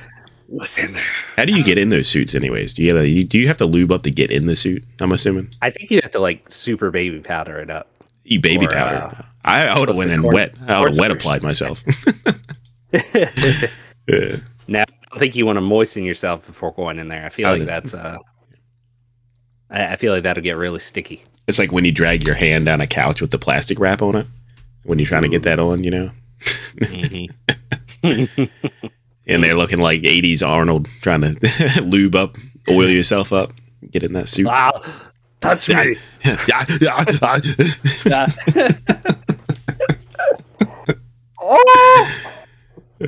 What's 0.47 0.79
in 0.79 0.93
there? 0.93 1.07
How 1.37 1.45
do 1.45 1.53
you 1.57 1.65
get 1.65 1.79
in 1.79 1.89
those 1.89 2.07
suits, 2.09 2.35
anyways? 2.35 2.75
Do 2.75 2.83
you, 2.83 2.95
have 2.95 3.29
do 3.29 3.39
you 3.39 3.49
have 3.49 3.57
to 3.57 3.67
lube 3.67 3.91
up 3.91 4.03
to 4.05 4.11
get 4.11 4.31
in 4.31 4.47
the 4.47 4.55
suit? 4.55 4.85
I'm 5.01 5.11
assuming 5.13 5.49
I 5.63 5.71
think 5.71 5.91
you 5.91 6.01
have 6.03 6.13
to 6.13 6.21
like 6.21 6.51
super 6.53 6.91
baby 6.91 7.19
powder 7.21 7.59
it 7.59 7.71
up. 7.71 7.89
you 8.25 8.39
baby 8.41 8.67
Or, 8.67 8.71
powder. 8.71 8.97
uh, 8.97 9.23
I, 9.45 9.67
I 9.67 9.79
would 9.81 9.89
have 9.89 9.97
went 9.99 10.11
in 10.11 10.21
corn- 10.23 10.35
wet. 10.35 10.55
I 10.69 10.81
would 10.81 10.91
have 10.91 10.99
wet 10.99 11.11
applied 11.11 11.43
myself. 11.43 11.83
Now 14.67 14.83
I 14.83 14.87
don't 15.11 15.19
think 15.19 15.35
you 15.37 15.45
want 15.47 15.57
to 15.57 15.61
moisten 15.61 16.05
yourself 16.05 16.47
before 16.47 16.73
going 16.73 16.99
in 16.99 17.09
there. 17.09 17.25
I 17.27 17.29
feel 17.29 17.49
Oh, 17.49 17.55
like 17.57 17.67
that's 17.67 17.93
uh, 17.95 18.17
I, 19.71 19.93
I 19.93 19.97
feel 19.97 20.13
like 20.13 20.23
that'll 20.23 20.43
get 20.43 20.57
really 20.57 20.79
sticky. 20.81 21.23
It's 21.47 21.59
like 21.59 21.71
when 21.73 21.85
you 21.85 21.93
drag 21.93 22.27
your 22.27 22.35
hand 22.37 22.65
down 22.67 22.81
a 22.81 22.87
couch 22.87 23.21
with 23.21 23.31
the 23.31 23.39
plastic 23.39 23.79
wrap 23.79 24.01
on 24.03 24.17
it. 24.17 24.27
When 24.85 24.99
you're 24.99 25.09
trying 25.09 25.23
to 25.23 25.29
get 25.29 25.43
that 25.45 25.59
on, 25.59 25.83
you 25.85 25.91
know, 25.91 26.11
Mhm. 26.77 27.29
and 29.27 29.43
they're 29.43 29.57
looking 29.57 29.79
like 29.81 30.03
'80s 30.03 30.43
Arnold 30.47 30.89
trying 31.01 31.23
to 31.23 31.83
lube 31.85 32.15
up, 32.15 32.37
oil 32.69 32.89
yourself 32.89 33.33
up, 33.33 33.53
get 33.91 34.03
in 34.03 34.13
that 34.13 34.29
suit. 34.29 34.47
wow, 34.47 34.83
touch 35.41 35.69
me. 35.69 35.97
Yeah, 36.25 36.65
yeah, 36.81 37.05
yeah. 38.07 38.27
oh! 41.41 42.11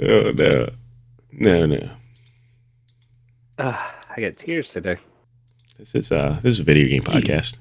oh 0.03 0.33
no, 0.37 0.69
no, 1.33 1.67
no. 1.67 1.91
Ah, 3.59 3.95
I 4.17 4.21
got 4.21 4.37
tears 4.37 4.69
today. 4.71 4.97
This 5.79 5.95
is 5.95 6.13
uh, 6.13 6.41
this 6.43 6.53
is 6.53 6.61
a 6.61 6.65
video 6.65 6.89
game 6.89 7.03
podcast. 7.03 7.57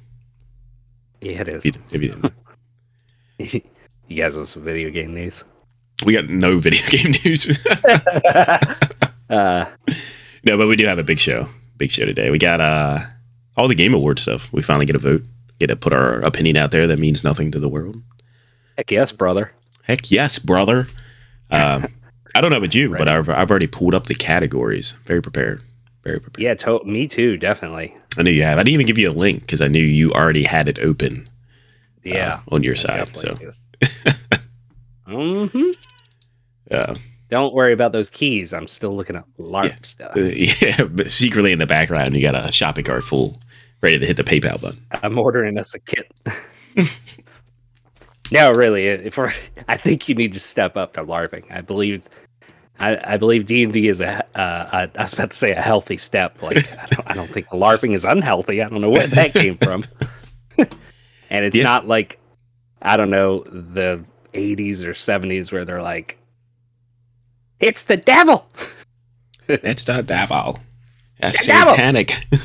Yeah, 1.22 1.42
it 1.42 1.48
If 1.50 1.66
you, 1.66 1.74
if 1.92 2.02
you 2.02 2.12
didn't. 3.40 3.66
You 4.08 4.22
guys 4.22 4.36
want 4.36 4.48
some 4.50 4.64
video 4.64 4.90
game 4.90 5.14
news? 5.14 5.44
We 6.06 6.14
got 6.14 6.30
no 6.30 6.60
video 6.60 6.86
game 6.90 7.14
news. 7.24 7.66
uh, 9.30 9.66
no, 10.46 10.58
but 10.58 10.68
we 10.68 10.76
do 10.76 10.86
have 10.86 11.00
a 11.00 11.04
big 11.04 11.20
show. 11.20 11.48
Big 11.78 11.92
show 11.92 12.06
today. 12.06 12.30
We 12.30 12.38
got 12.40 12.60
uh 12.62 13.00
all 13.58 13.68
the 13.68 13.76
game 13.76 13.94
award 13.94 14.20
stuff. 14.20 14.52
We 14.54 14.62
finally 14.62 14.86
get 14.86 14.96
a 14.96 15.00
vote. 15.00 15.24
Get 15.60 15.68
to 15.68 15.76
put 15.76 15.94
our 15.94 16.20
opinion 16.22 16.58
out 16.58 16.72
there 16.72 16.88
that 16.88 17.00
means 17.00 17.24
nothing 17.24 17.52
to 17.52 17.60
the 17.60 17.70
world. 17.70 17.96
heck 18.78 18.92
yes, 18.92 19.12
brother. 19.12 19.52
Heck 19.84 20.12
yes, 20.12 20.38
brother. 20.40 20.88
Um, 21.52 21.88
I 22.36 22.42
don't 22.42 22.52
know 22.52 22.58
about 22.58 22.76
you, 22.76 22.90
but 22.90 23.08
I've, 23.08 23.30
I've 23.30 23.50
already 23.50 23.68
pulled 23.68 23.94
up 23.96 24.08
the 24.08 24.16
categories. 24.16 24.98
Very 25.06 25.22
prepared. 25.22 25.62
Very 26.04 26.20
prepared. 26.20 26.44
Yeah, 26.44 26.54
to- 26.56 26.84
me 26.84 27.08
too, 27.08 27.38
definitely. 27.38 27.96
I 28.18 28.24
knew 28.24 28.32
you 28.32 28.44
have. 28.44 28.58
I 28.58 28.64
didn't 28.64 28.74
even 28.74 28.88
give 28.88 28.98
you 28.98 29.10
a 29.10 29.14
link 29.14 29.42
because 29.42 29.62
I 29.62 29.68
knew 29.70 29.82
you 29.82 30.12
already 30.12 30.44
had 30.44 30.68
it 30.68 30.80
open 30.80 31.30
Yeah, 32.04 32.42
uh, 32.48 32.56
on 32.56 32.64
your 32.64 32.74
I 32.74 32.78
side. 32.78 33.16
So, 33.16 33.36
do. 33.36 33.54
Mhm. 35.08 35.76
uh, 36.72 36.96
Don't 37.30 37.54
worry 37.54 37.74
about 37.74 37.92
those 37.92 38.10
keys. 38.10 38.54
I'm 38.54 38.68
still 38.68 38.96
looking 38.96 39.16
at 39.16 39.24
LARP 39.38 39.70
Yeah. 39.70 39.76
stuff. 39.84 40.18
uh, 40.18 40.22
yeah, 40.22 40.84
but 40.90 41.12
secretly 41.12 41.52
in 41.52 41.60
the 41.60 41.68
background, 41.68 42.16
you 42.16 42.22
got 42.22 42.36
a 42.36 42.52
shopping 42.52 42.86
cart 42.86 43.04
full, 43.04 43.40
ready 43.82 44.00
to 44.00 44.06
hit 44.06 44.18
the 44.18 44.24
PayPal 44.24 44.62
button. 44.62 44.84
I'm 45.04 45.18
ordering 45.20 45.58
us 45.60 45.74
a 45.76 45.80
kit. 45.80 46.12
no, 48.32 48.52
really, 48.52 48.88
if 48.88 49.18
we're, 49.18 49.34
I 49.68 49.78
think 49.78 50.10
you 50.10 50.16
need 50.16 50.34
to 50.34 50.40
step 50.40 50.76
up 50.76 50.94
to 50.94 51.04
LARPing. 51.04 51.46
I 51.52 51.62
believe, 51.62 52.04
I, 52.80 53.14
I 53.14 53.18
believe 53.18 53.46
D 53.46 53.64
and 53.64 53.72
D 53.74 53.88
is 53.88 54.02
a, 54.02 54.26
uh, 54.38 54.88
I 54.96 55.02
was 55.02 55.14
about 55.14 55.32
to 55.32 55.38
say 55.38 55.52
a 55.52 55.62
healthy 55.62 55.98
step. 55.98 56.42
Like 56.42 56.58
I 56.80 56.88
don't, 56.88 57.12
I 57.12 57.14
don't 57.14 57.32
think 57.32 57.48
LARPing 57.50 57.94
is 57.94 58.04
unhealthy. 58.04 58.62
I 58.62 58.70
don't 58.70 58.82
know 58.82 58.90
where 58.90 59.08
that 59.08 59.34
came 59.34 59.58
from. 59.58 59.86
and 60.58 61.46
it's 61.46 61.56
Yeah. 61.56 61.64
not 61.64 61.88
like, 61.88 62.20
I 62.86 62.96
don't 62.98 63.10
know 63.10 63.40
the 63.44 64.04
80s 64.34 64.82
or 64.84 64.94
70s 64.94 65.52
where 65.52 65.66
they're 65.66 65.82
like, 65.82 66.18
it's 67.60 67.84
the 67.84 67.98
devil. 67.98 68.46
That's 69.48 69.86
the 69.86 70.04
devil. 70.04 70.60
That's 71.20 71.40
The 71.42 71.48
devil! 71.48 71.74
satanic. 71.74 72.16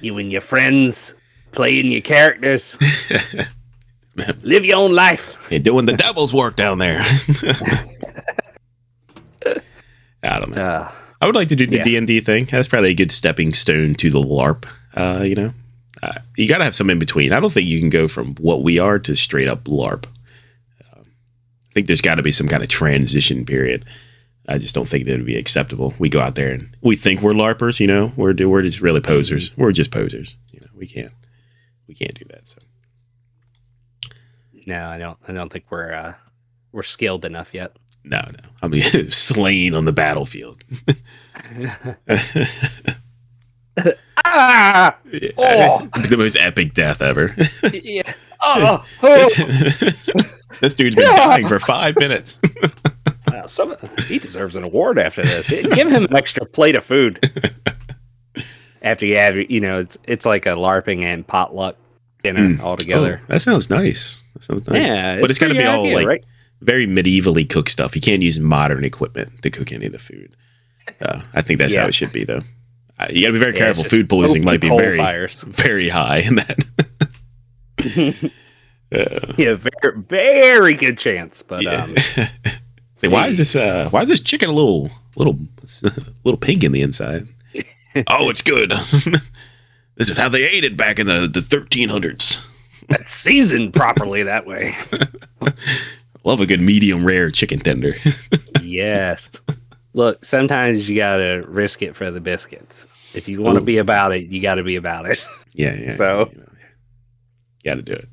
You 0.00 0.18
and 0.18 0.32
your 0.32 0.40
friends 0.40 1.14
playing 1.52 1.86
your 1.92 2.00
characters, 2.00 2.76
live 4.42 4.64
your 4.64 4.76
own 4.76 4.96
life. 4.96 5.36
You're 5.48 5.60
doing 5.60 5.86
the 5.86 5.92
devil's 5.96 6.34
work 6.34 6.56
down 6.56 6.78
there. 6.78 7.00
I 10.24 10.38
don't 10.40 10.56
know. 10.56 10.60
Uh, 10.60 10.92
I 11.20 11.26
would 11.26 11.36
like 11.36 11.46
to 11.50 11.56
do 11.56 11.68
the 11.68 11.80
D 11.84 11.96
and 11.96 12.04
D 12.04 12.18
thing. 12.18 12.48
That's 12.50 12.66
probably 12.66 12.90
a 12.90 12.94
good 12.94 13.12
stepping 13.12 13.54
stone 13.54 13.94
to 13.94 14.10
the 14.10 14.18
LARP. 14.20 14.64
Uh, 14.94 15.24
you 15.24 15.36
know, 15.36 15.52
uh, 16.02 16.18
you 16.36 16.48
got 16.48 16.58
to 16.58 16.64
have 16.64 16.74
some 16.74 16.90
in 16.90 16.98
between. 16.98 17.32
I 17.32 17.40
don't 17.40 17.52
think 17.52 17.68
you 17.68 17.78
can 17.78 17.90
go 17.90 18.08
from 18.08 18.34
what 18.36 18.62
we 18.62 18.78
are 18.78 18.98
to 18.98 19.14
straight 19.14 19.48
up 19.48 19.64
LARP. 19.64 20.06
Um, 20.92 21.06
I 21.70 21.72
think 21.72 21.86
there's 21.86 22.00
got 22.00 22.16
to 22.16 22.22
be 22.22 22.32
some 22.32 22.48
kind 22.48 22.62
of 22.62 22.68
transition 22.68 23.44
period. 23.46 23.84
I 24.48 24.58
just 24.58 24.74
don't 24.74 24.88
think 24.88 25.06
that 25.06 25.16
would 25.16 25.26
be 25.26 25.36
acceptable. 25.36 25.94
We 26.00 26.08
go 26.08 26.20
out 26.20 26.34
there 26.34 26.50
and 26.50 26.76
we 26.80 26.96
think 26.96 27.22
we're 27.22 27.32
LARPers. 27.32 27.78
You 27.78 27.86
know, 27.86 28.12
we're 28.16 28.34
we're 28.48 28.62
just 28.62 28.80
really 28.80 29.00
posers. 29.00 29.56
We're 29.56 29.70
just 29.70 29.92
posers. 29.92 30.36
You 30.52 30.60
know, 30.60 30.66
we 30.76 30.88
can't 30.88 31.12
we 31.86 31.94
can't 31.94 32.14
do 32.14 32.24
that. 32.30 32.48
So 32.48 32.58
no, 34.66 34.88
I 34.88 34.98
don't. 34.98 35.18
I 35.28 35.32
don't 35.32 35.52
think 35.52 35.66
we're 35.70 35.92
uh, 35.92 36.14
we're 36.72 36.82
skilled 36.82 37.24
enough 37.24 37.54
yet. 37.54 37.76
no, 38.02 38.20
no. 38.20 38.48
I 38.62 38.68
mean, 38.68 38.82
slain 39.10 39.74
on 39.74 39.84
the 39.84 39.92
battlefield. 39.92 40.64
ah! 44.24 44.96
Oh! 45.38 45.88
the 46.08 46.16
most 46.16 46.36
epic 46.36 46.74
death 46.74 47.02
ever. 47.02 47.34
Yeah. 47.72 48.12
Oh! 48.40 48.84
oh. 49.02 49.30
this 50.60 50.74
dude's 50.74 50.96
been 50.96 51.16
dying 51.16 51.46
for 51.46 51.58
five 51.60 51.96
minutes. 51.96 52.40
Some 53.46 53.74
he 54.06 54.18
deserves 54.18 54.56
an 54.56 54.62
award 54.64 54.98
after 54.98 55.22
this. 55.22 55.48
Give 55.48 55.88
him 55.88 56.04
an 56.04 56.14
extra 56.14 56.44
plate 56.46 56.76
of 56.76 56.84
food. 56.84 57.18
after 58.82 59.06
you 59.06 59.16
have, 59.16 59.36
you 59.36 59.60
know, 59.60 59.78
it's 59.78 59.96
it's 60.04 60.26
like 60.26 60.46
a 60.46 60.50
LARPing 60.50 61.02
and 61.02 61.26
potluck 61.26 61.76
dinner 62.22 62.40
Mm. 62.40 62.60
all 62.62 62.76
together. 62.76 63.20
Oh, 63.22 63.26
that 63.28 63.40
sounds 63.42 63.70
nice. 63.70 64.22
That 64.34 64.44
sounds 64.44 64.66
nice. 64.68 64.88
Yeah, 64.88 65.20
but 65.20 65.30
it's 65.30 65.38
got 65.38 65.48
to 65.48 65.54
be 65.54 65.64
all 65.64 65.84
idea, 65.84 65.94
like 65.96 66.06
right? 66.06 66.24
very 66.60 66.86
medievally 66.86 67.48
cooked 67.48 67.70
stuff. 67.70 67.94
You 67.94 68.00
can't 68.02 68.22
use 68.22 68.38
modern 68.38 68.84
equipment 68.84 69.42
to 69.42 69.50
cook 69.50 69.72
any 69.72 69.86
of 69.86 69.92
the 69.92 69.98
food. 69.98 70.34
Uh, 71.00 71.22
I 71.34 71.42
think 71.42 71.58
that's 71.58 71.74
how 71.74 71.86
it 71.86 71.94
should 71.94 72.12
be, 72.12 72.24
though. 72.24 72.42
Uh, 73.02 73.06
you 73.12 73.20
got 73.22 73.28
to 73.28 73.32
be 73.32 73.38
very 73.38 73.52
Yeah, 73.52 73.58
careful. 73.58 73.84
Food 73.84 74.08
poisoning 74.08 74.44
might 74.44 74.60
be 74.60 74.68
coal 74.68 74.78
very, 74.78 74.98
fires. 74.98 75.40
very 75.46 75.88
high 75.88 76.18
in 76.18 76.36
that. 76.36 76.58
Uh, 78.94 79.32
yeah, 79.38 79.54
very 79.54 80.02
very 80.10 80.74
good 80.74 80.98
chance. 80.98 81.40
But 81.40 81.62
yeah. 81.62 81.84
um, 81.84 81.96
Say, 82.96 83.08
why 83.08 83.28
is 83.28 83.38
this? 83.38 83.56
Uh, 83.56 83.88
why 83.88 84.02
is 84.02 84.08
this 84.08 84.20
chicken 84.20 84.50
a 84.50 84.52
little, 84.52 84.90
little, 85.16 85.38
little 86.24 86.36
pink 86.36 86.62
in 86.62 86.72
the 86.72 86.82
inside? 86.82 87.26
oh, 88.08 88.28
it's 88.28 88.42
good. 88.42 88.70
this 89.96 90.10
is 90.10 90.18
how 90.18 90.28
they 90.28 90.44
ate 90.44 90.64
it 90.64 90.76
back 90.76 90.98
in 90.98 91.06
the 91.06 91.20
the 91.26 91.40
1300s. 91.40 92.38
that's 92.90 93.10
seasoned 93.10 93.72
properly 93.72 94.22
that 94.24 94.46
way. 94.46 94.76
Love 96.24 96.40
a 96.42 96.46
good 96.46 96.60
medium 96.60 97.02
rare 97.06 97.30
chicken 97.30 97.60
tender. 97.60 97.94
yes. 98.62 99.30
Look, 99.94 100.24
sometimes 100.24 100.88
you 100.88 100.96
gotta 100.96 101.44
risk 101.46 101.82
it 101.82 101.94
for 101.94 102.10
the 102.10 102.20
biscuits. 102.20 102.86
If 103.14 103.28
you 103.28 103.42
want 103.42 103.58
to 103.58 103.64
be 103.64 103.76
about 103.78 104.12
it, 104.12 104.26
you 104.28 104.40
got 104.40 104.54
to 104.54 104.62
be 104.62 104.76
about 104.76 105.08
it. 105.10 105.24
Yeah, 105.54 105.74
yeah. 105.74 105.92
So- 105.94 106.30
you 106.32 106.38
know, 106.38 106.46
got 107.62 107.74
to 107.74 107.82
do 107.82 107.92
it. 107.92 108.08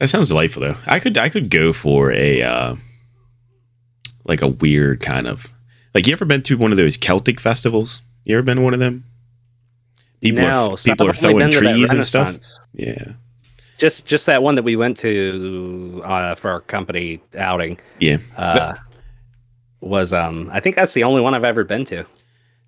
That 0.00 0.08
sounds 0.08 0.28
delightful, 0.28 0.62
though. 0.62 0.76
I 0.86 0.98
could, 0.98 1.16
I 1.16 1.28
could 1.28 1.50
go 1.50 1.72
for 1.72 2.12
a, 2.12 2.42
uh, 2.42 2.74
like 4.24 4.42
a 4.42 4.48
weird 4.48 5.00
kind 5.00 5.26
of, 5.26 5.46
like 5.94 6.06
you 6.08 6.12
ever 6.12 6.24
been 6.24 6.42
to 6.42 6.56
one 6.58 6.70
of 6.72 6.76
those 6.78 6.96
Celtic 6.96 7.40
festivals? 7.40 8.02
You 8.24 8.36
ever 8.36 8.42
been 8.44 8.56
to 8.58 8.62
one 8.64 8.74
of 8.74 8.80
them? 8.80 9.04
People 10.20 10.42
no, 10.42 10.70
are 10.72 10.76
so 10.76 10.90
people 10.90 11.06
are 11.06 11.10
I've 11.10 11.18
throwing 11.18 11.38
been 11.38 11.50
to 11.52 11.60
that 11.60 11.72
trees 11.74 11.90
and 11.92 12.04
stuff. 12.04 12.36
Yeah, 12.74 13.12
Just 13.78 14.04
just 14.04 14.26
that 14.26 14.42
one 14.42 14.56
that 14.56 14.64
we 14.64 14.74
went 14.74 14.96
to 14.98 16.02
uh, 16.04 16.34
for 16.34 16.50
our 16.50 16.60
company 16.60 17.20
outing. 17.36 17.78
yeah, 18.00 18.18
Uh, 18.36 18.74
was 19.80 20.12
um 20.12 20.48
I 20.52 20.60
think 20.60 20.76
that's 20.76 20.92
the 20.94 21.04
only 21.04 21.20
one 21.20 21.34
I've 21.34 21.44
ever 21.44 21.64
been 21.64 21.84
to. 21.86 22.04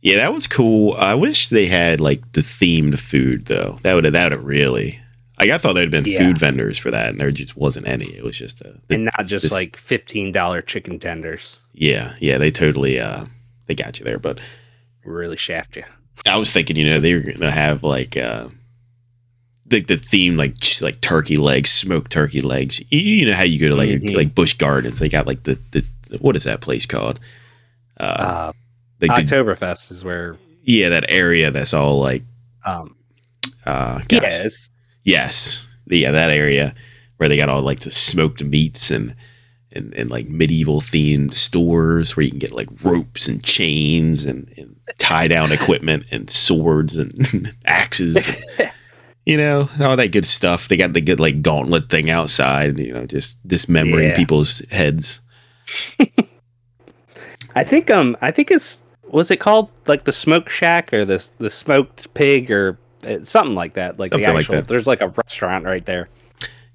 yeah. 0.02 0.16
That 0.16 0.32
was 0.34 0.46
cool. 0.46 0.94
I 0.94 1.14
wish 1.14 1.48
they 1.48 1.66
had 1.66 2.00
like 2.00 2.32
the 2.32 2.40
themed 2.40 2.98
food 2.98 3.46
though. 3.46 3.78
That 3.82 3.94
would 3.94 4.04
have 4.04 4.12
that 4.14 4.24
would 4.26 4.32
have 4.32 4.44
really. 4.44 4.98
Like 5.38 5.50
I 5.50 5.56
thought 5.58 5.72
there'd 5.72 5.90
been 5.90 6.04
Yeah. 6.04 6.18
food 6.18 6.36
vendors 6.38 6.76
for 6.76 6.90
that, 6.90 7.08
and 7.08 7.18
there 7.18 7.30
just 7.30 7.56
wasn't 7.56 7.88
any. 7.88 8.06
It 8.14 8.22
was 8.22 8.36
just 8.36 8.60
a, 8.60 8.78
and 8.90 9.06
not 9.06 9.26
just 9.26 9.44
this- 9.44 9.52
like 9.52 9.76
fifteen 9.78 10.32
dollar 10.32 10.60
chicken 10.62 10.98
tenders. 11.00 11.58
yeah, 11.72 12.14
yeah. 12.20 12.36
They 12.38 12.50
totally 12.50 13.00
uh 13.00 13.24
they 13.66 13.74
got 13.74 13.98
you 13.98 14.04
there, 14.04 14.18
but 14.18 14.38
Really 15.04 15.38
shaft 15.38 15.76
you. 15.76 15.84
I 16.26 16.36
was 16.36 16.52
thinking, 16.52 16.76
you 16.76 16.84
know, 16.84 17.00
they 17.00 17.14
were 17.14 17.20
gonna 17.20 17.50
have 17.50 17.82
like 17.82 18.16
uh 18.18 18.48
like 19.72 19.86
the 19.86 19.96
theme 19.96 20.36
like 20.36 20.56
like 20.82 21.00
turkey 21.00 21.36
legs, 21.38 21.70
smoked 21.70 22.12
turkey 22.12 22.42
legs. 22.42 22.80
You, 22.90 22.98
you 23.00 23.26
know 23.26 23.32
how 23.34 23.44
you 23.44 23.58
go 23.58 23.68
to 23.68 23.74
like 23.76 23.88
Mhm. 23.88 24.14
like 24.14 24.34
Busch 24.34 24.52
Gardens, 24.54 24.98
they 24.98 25.08
got 25.08 25.26
like 25.26 25.44
the, 25.44 25.58
the 25.70 25.84
what 26.18 26.36
is 26.36 26.44
that 26.44 26.60
place 26.60 26.86
called? 26.86 27.20
Uh, 27.98 28.52
Uh, 29.02 29.06
Oktoberfest 29.06 29.90
is 29.90 30.04
where 30.04 30.36
yeah, 30.64 30.88
that 30.90 31.06
area 31.08 31.50
that's 31.50 31.72
all 31.72 31.98
like 32.00 32.22
um 32.66 32.94
uh 33.64 33.98
gosh. 34.08 34.22
yes 34.22 34.70
yes, 35.04 35.66
yeah, 35.86 36.10
that 36.10 36.30
area 36.30 36.74
where 37.16 37.28
they 37.28 37.36
got 37.36 37.48
all 37.48 37.62
like 37.62 37.80
the 37.80 37.90
smoked 37.90 38.42
meats 38.44 38.90
and 38.90 39.14
and, 39.72 39.94
and 39.94 40.10
like 40.10 40.28
medieval 40.28 40.80
themed 40.80 41.32
stores 41.32 42.16
where 42.16 42.24
you 42.24 42.30
can 42.30 42.38
get 42.40 42.52
like 42.52 42.68
ropes 42.84 43.28
and 43.28 43.42
chains 43.44 44.24
and, 44.24 44.52
and 44.58 44.76
tie 44.98 45.28
down 45.28 45.52
equipment 45.58 46.04
and 46.10 46.28
swords 46.28 46.96
and 46.96 47.54
axes 47.66 48.26
and, 48.58 48.70
you 49.26 49.36
know 49.36 49.68
all 49.80 49.96
that 49.96 50.08
good 50.12 50.26
stuff 50.26 50.68
they 50.68 50.76
got 50.76 50.92
the 50.92 51.00
good 51.00 51.20
like 51.20 51.40
gauntlet 51.40 51.88
thing 51.88 52.10
outside 52.10 52.76
you 52.78 52.92
know 52.92 53.06
just 53.06 53.38
dismembering 53.46 54.08
Yeah. 54.08 54.16
people's 54.16 54.58
heads 54.70 55.20
I 57.56 57.64
think 57.64 57.90
um 57.90 58.16
I 58.20 58.30
think 58.30 58.50
it's 58.50 58.78
was 59.08 59.30
it 59.30 59.38
called 59.38 59.70
like 59.86 60.04
the 60.04 60.12
smoke 60.12 60.48
shack 60.48 60.92
or 60.92 61.04
the 61.04 61.26
the 61.38 61.50
smoked 61.50 62.12
pig 62.14 62.50
or 62.50 62.78
uh, 63.04 63.18
something 63.24 63.54
like 63.54 63.74
that 63.74 63.98
like 63.98 64.10
Something 64.12 64.28
the 64.28 64.32
like 64.34 64.42
actual 64.44 64.54
that. 64.56 64.68
there's 64.68 64.86
like 64.86 65.00
a 65.00 65.08
restaurant 65.08 65.64
right 65.64 65.84
there. 65.84 66.08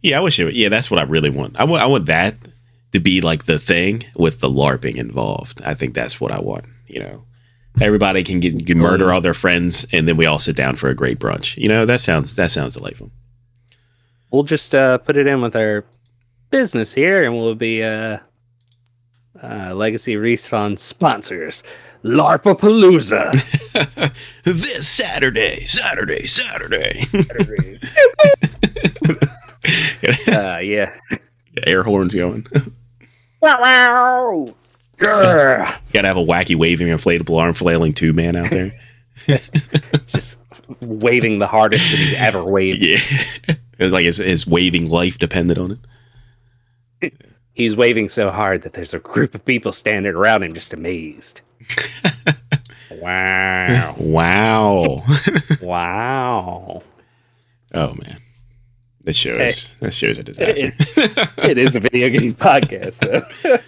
yeah 0.02 0.18
i 0.18 0.20
wish 0.20 0.40
it 0.40 0.46
would, 0.46 0.56
yeah 0.56 0.68
that's 0.70 0.90
what 0.92 1.00
i 1.00 1.04
really 1.04 1.30
want. 1.30 1.56
I 1.58 1.64
want 1.64 1.84
I 1.84 1.86
want 1.88 2.08
that 2.08 2.36
to 2.92 3.00
be 3.00 3.22
like 3.22 3.46
the 3.46 3.60
thing 3.60 4.04
with 4.16 4.40
the 4.40 4.50
larping 4.50 4.96
involved. 4.96 5.62
I 5.64 5.74
think 5.76 5.94
that's 5.94 6.20
what 6.20 6.32
i 6.32 6.40
want 6.40 6.66
you 6.88 7.00
know. 7.00 7.24
Everybody 7.82 8.24
can 8.24 8.40
get 8.40 8.66
can 8.66 8.78
murder 8.80 9.12
all 9.12 9.20
their 9.22 9.34
friends 9.34 9.86
and 9.92 10.08
then 10.08 10.16
we 10.18 10.26
all 10.26 10.40
sit 10.40 10.56
down 10.56 10.76
for 10.78 10.90
a 10.90 10.96
great 10.96 11.20
brunch. 11.20 11.58
You 11.58 11.68
know 11.68 11.86
that 11.86 12.00
sounds 12.02 12.36
that 12.38 12.52
sounds 12.52 12.76
delightful. 12.76 13.12
We'll 14.32 14.44
just 14.44 14.74
uh 14.76 14.98
put 15.00 15.16
it 15.18 15.28
in 15.28 15.42
with 15.42 15.56
our 15.56 15.84
business 16.52 16.94
here 16.94 17.24
and 17.24 17.34
we'll 17.36 17.56
be 17.56 17.84
uh 17.84 18.20
uh 19.44 19.74
Legacy 19.76 20.16
Respawn 20.16 20.80
sponsors. 20.80 21.62
LARPapalooza. 22.04 23.32
this 24.44 24.88
saturday 24.88 25.66
saturday 25.66 26.26
saturday 26.28 27.02
uh 30.32 30.60
yeah. 30.60 30.94
air 31.66 31.82
horns 31.84 32.14
going 32.14 32.46
Wow. 33.42 34.54
Grr. 35.00 35.76
gotta 35.94 36.08
have 36.08 36.18
a 36.18 36.24
wacky 36.24 36.56
waving 36.56 36.88
inflatable 36.88 37.40
arm 37.42 37.54
flailing 37.54 37.94
two 37.94 38.14
man 38.14 38.36
out 38.36 38.50
there 38.52 38.72
Just 40.08 40.38
waving 40.80 41.40
the 41.40 41.48
hardest 41.48 41.90
that 41.92 41.98
he's 41.98 42.14
ever 42.16 42.44
waved. 42.44 42.84
yeah 42.86 42.98
it's 43.80 43.92
like 43.92 44.06
his, 44.06 44.18
his 44.18 44.46
waving 44.48 44.90
life 44.90 45.18
depended 45.18 45.58
on 45.58 45.72
it 45.72 45.80
He's 47.56 47.76
waving 47.76 48.10
so 48.10 48.30
hard 48.32 48.62
that 48.64 48.74
there's 48.74 48.94
a 48.94 49.00
group 49.00 49.34
of 49.34 49.44
people 49.44 49.72
standing 49.72 50.14
around 50.14 50.44
him 50.44 50.54
just 50.54 50.74
amazed. 50.74 51.42
wow. 52.92 53.96
wow 53.98 55.04
Wow. 55.62 56.84
Oh 57.74 57.94
man, 57.96 58.18
that 59.04 59.16
shows 59.16 59.38
Hey. 59.38 59.52
that 59.82 59.94
shows 59.94 60.18
a 60.18 60.24
disaster. 60.24 60.74
It 61.50 61.58
is 61.58 61.76
a 61.76 61.80
video 61.80 62.10
game 62.10 62.34
podcast, 62.36 63.04
so. 63.44 63.60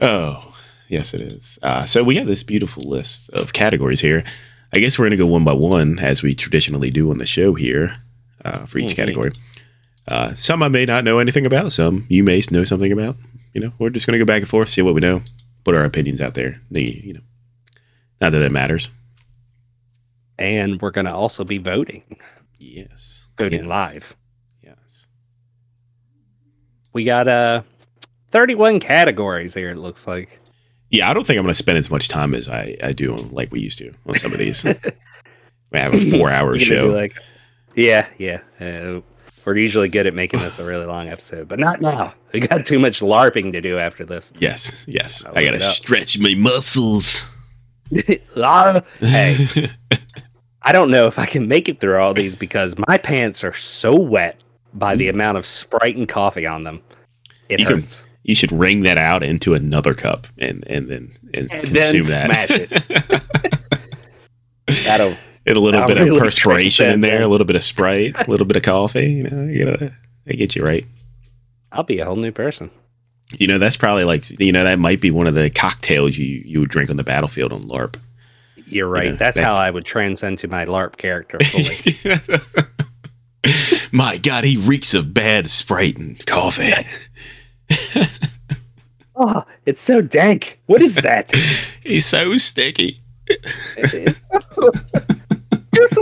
oh 0.00 0.54
yes, 0.88 1.14
it 1.14 1.20
is. 1.20 1.58
Uh, 1.62 1.84
so 1.84 2.02
we 2.04 2.16
have 2.16 2.26
this 2.26 2.42
beautiful 2.42 2.82
list 2.88 3.30
of 3.30 3.52
categories 3.52 4.00
here. 4.00 4.24
I 4.72 4.78
guess 4.78 4.98
we're 4.98 5.06
gonna 5.06 5.16
go 5.16 5.26
one 5.26 5.44
by 5.44 5.52
one 5.52 5.98
as 5.98 6.22
we 6.22 6.34
traditionally 6.34 6.90
do 6.90 7.10
on 7.10 7.18
the 7.18 7.26
show 7.26 7.54
here 7.54 7.94
uh, 8.44 8.66
for 8.66 8.78
each 8.78 8.92
Mhm. 8.92 8.96
category. 8.96 9.32
Uh, 10.08 10.34
some 10.34 10.62
I 10.62 10.68
may 10.68 10.84
not 10.84 11.04
know 11.04 11.18
anything 11.18 11.46
about. 11.46 11.72
Some 11.72 12.06
you 12.08 12.22
may 12.24 12.42
know 12.50 12.64
something 12.64 12.92
about. 12.92 13.16
You 13.52 13.60
know, 13.60 13.72
we're 13.78 13.90
just 13.90 14.06
gonna 14.06 14.18
go 14.18 14.24
back 14.24 14.42
and 14.42 14.48
forth, 14.50 14.68
see 14.68 14.82
what 14.82 14.94
we 14.94 15.00
know, 15.00 15.22
put 15.64 15.74
our 15.74 15.84
opinions 15.84 16.20
out 16.20 16.34
there. 16.34 16.60
The 16.70 16.82
you 16.84 17.14
know, 17.14 17.20
not 18.20 18.32
that 18.32 18.42
it 18.42 18.52
matters. 18.52 18.90
and 20.38 20.80
we're 20.82 20.90
going 20.90 21.04
to 21.06 21.14
also 21.14 21.44
be 21.44 21.58
voting, 21.58 22.02
Yes, 22.58 23.24
voting 23.38 23.60
Yes. 23.60 23.68
live. 23.68 24.16
Yes. 24.62 25.06
We 26.92 27.04
got 27.04 27.28
uh 27.28 27.62
31 28.30 28.80
categories 28.80 29.54
here, 29.54 29.70
it 29.70 29.76
looks 29.76 30.06
like. 30.08 30.40
Yeah, 30.90 31.08
I 31.08 31.14
don't 31.14 31.24
think 31.26 31.38
I'm 31.38 31.44
going 31.44 31.52
to 31.52 31.58
spend 31.58 31.78
as 31.78 31.90
much 31.90 32.08
time 32.08 32.34
as 32.34 32.48
I, 32.48 32.76
I 32.82 32.92
do 32.92 33.14
on 33.14 33.30
like 33.30 33.50
we 33.52 33.60
used 33.60 33.78
to 33.78 33.92
on 34.06 34.16
some 34.16 34.32
of 34.32 34.38
these. 34.38 34.64
we 34.64 35.78
have 35.78 35.94
a 35.94 36.10
four 36.10 36.30
hour 36.30 36.58
show. 36.70 36.88
like, 36.88 37.16
yeah, 37.76 38.06
yeah. 38.18 38.40
Uh, 38.60 39.00
we're 39.44 39.56
usually 39.56 39.88
good 39.88 40.06
at 40.06 40.14
making 40.14 40.40
this 40.40 40.58
a 40.58 40.64
really 40.64 40.86
long 40.86 41.08
episode, 41.08 41.48
but 41.48 41.58
not 41.58 41.80
now. 41.80 42.14
We 42.32 42.40
got 42.40 42.64
too 42.66 42.78
much 42.78 43.00
LARPing 43.00 43.52
to 43.52 43.60
do 43.60 43.78
after 43.78 44.04
this. 44.04 44.32
yes, 44.38 44.84
yes. 44.88 45.24
I 45.34 45.44
got 45.44 45.52
to 45.52 45.60
stretch 45.60 46.18
my 46.18 46.34
muscles. 46.34 47.22
Hey, 47.90 49.70
I 50.62 50.72
don't 50.72 50.90
know 50.90 51.06
if 51.06 51.18
I 51.18 51.26
can 51.26 51.46
make 51.46 51.68
it 51.68 51.78
through 51.80 51.98
all 51.98 52.14
these 52.14 52.34
because 52.34 52.74
my 52.88 52.96
pants 52.96 53.44
are 53.44 53.52
so 53.52 53.94
wet 53.94 54.42
by 54.72 54.96
the 54.96 55.08
mm-hmm. 55.08 55.16
amount 55.16 55.36
of 55.36 55.46
Sprite 55.46 55.94
and 55.96 56.08
coffee 56.08 56.46
on 56.46 56.64
them. 56.64 56.82
It 57.50 57.60
You 57.60 57.66
can- 57.66 57.80
hurts. 57.82 58.02
you 58.22 58.34
should 58.34 58.50
wring 58.50 58.80
that 58.84 58.96
out 58.96 59.22
into 59.22 59.52
another 59.54 59.92
cup 59.94 60.26
and 60.38 60.64
and 60.66 60.88
then 60.88 61.12
and, 61.34 61.52
And 61.52 61.68
then 61.68 61.92
consume 61.92 62.06
that. 62.06 62.48
smash 62.48 63.20
That'll 64.84 65.14
and 65.46 65.56
a 65.56 65.60
little 65.60 65.80
I'll 65.80 65.86
bit 65.86 65.98
of 65.98 66.18
perspiration 66.18 66.90
in 66.90 67.00
there, 67.00 67.22
a 67.22 67.28
little 67.28 67.46
bit 67.46 67.56
of 67.56 67.62
Sprite, 67.64 68.16
a 68.26 68.30
little 68.30 68.46
bit 68.46 68.56
of 68.56 68.62
coffee. 68.64 69.10
You 69.10 69.22
know, 69.24 69.42
you 69.44 69.64
know, 69.64 69.90
they 70.24 70.36
get 70.36 70.56
you 70.56 70.62
right. 70.62 70.86
I'll 71.72 71.82
be 71.82 71.98
a 71.98 72.04
whole 72.04 72.16
new 72.16 72.32
person. 72.32 72.70
You 73.38 73.46
know, 73.46 73.58
that's 73.58 73.76
probably 73.76 74.04
like 74.04 74.38
you 74.38 74.52
know 74.52 74.64
that 74.64 74.78
might 74.78 75.00
be 75.00 75.10
one 75.10 75.26
of 75.26 75.34
the 75.34 75.50
cocktails 75.50 76.16
you 76.16 76.42
you 76.44 76.60
would 76.60 76.70
drink 76.70 76.90
on 76.90 76.96
the 76.96 77.04
battlefield 77.04 77.52
on 77.52 77.64
LARP. 77.64 77.96
You're 78.66 78.88
right. 78.88 79.06
Yeah, 79.06 79.12
That's 79.16 79.36
that- 79.36 79.44
how 79.44 79.54
I 79.54 79.70
would 79.70 79.84
transcend 79.84 80.38
to 80.38 80.48
my 80.48 80.64
LARP 80.64 80.96
character 80.96 81.38
fully. 81.40 82.16
My 83.92 84.16
God, 84.16 84.44
he 84.44 84.56
reeks 84.56 84.94
of 84.94 85.12
bad 85.14 85.50
Sprite 85.50 85.96
and 85.98 86.24
coffee. 86.26 86.72
Oh, 89.16 89.44
it's 89.64 89.80
so 89.80 90.00
dank. 90.00 90.58
What 90.66 90.82
is 90.82 90.96
that? 90.96 91.32
He's 91.84 92.04
so 92.04 92.36
sticky. 92.36 93.00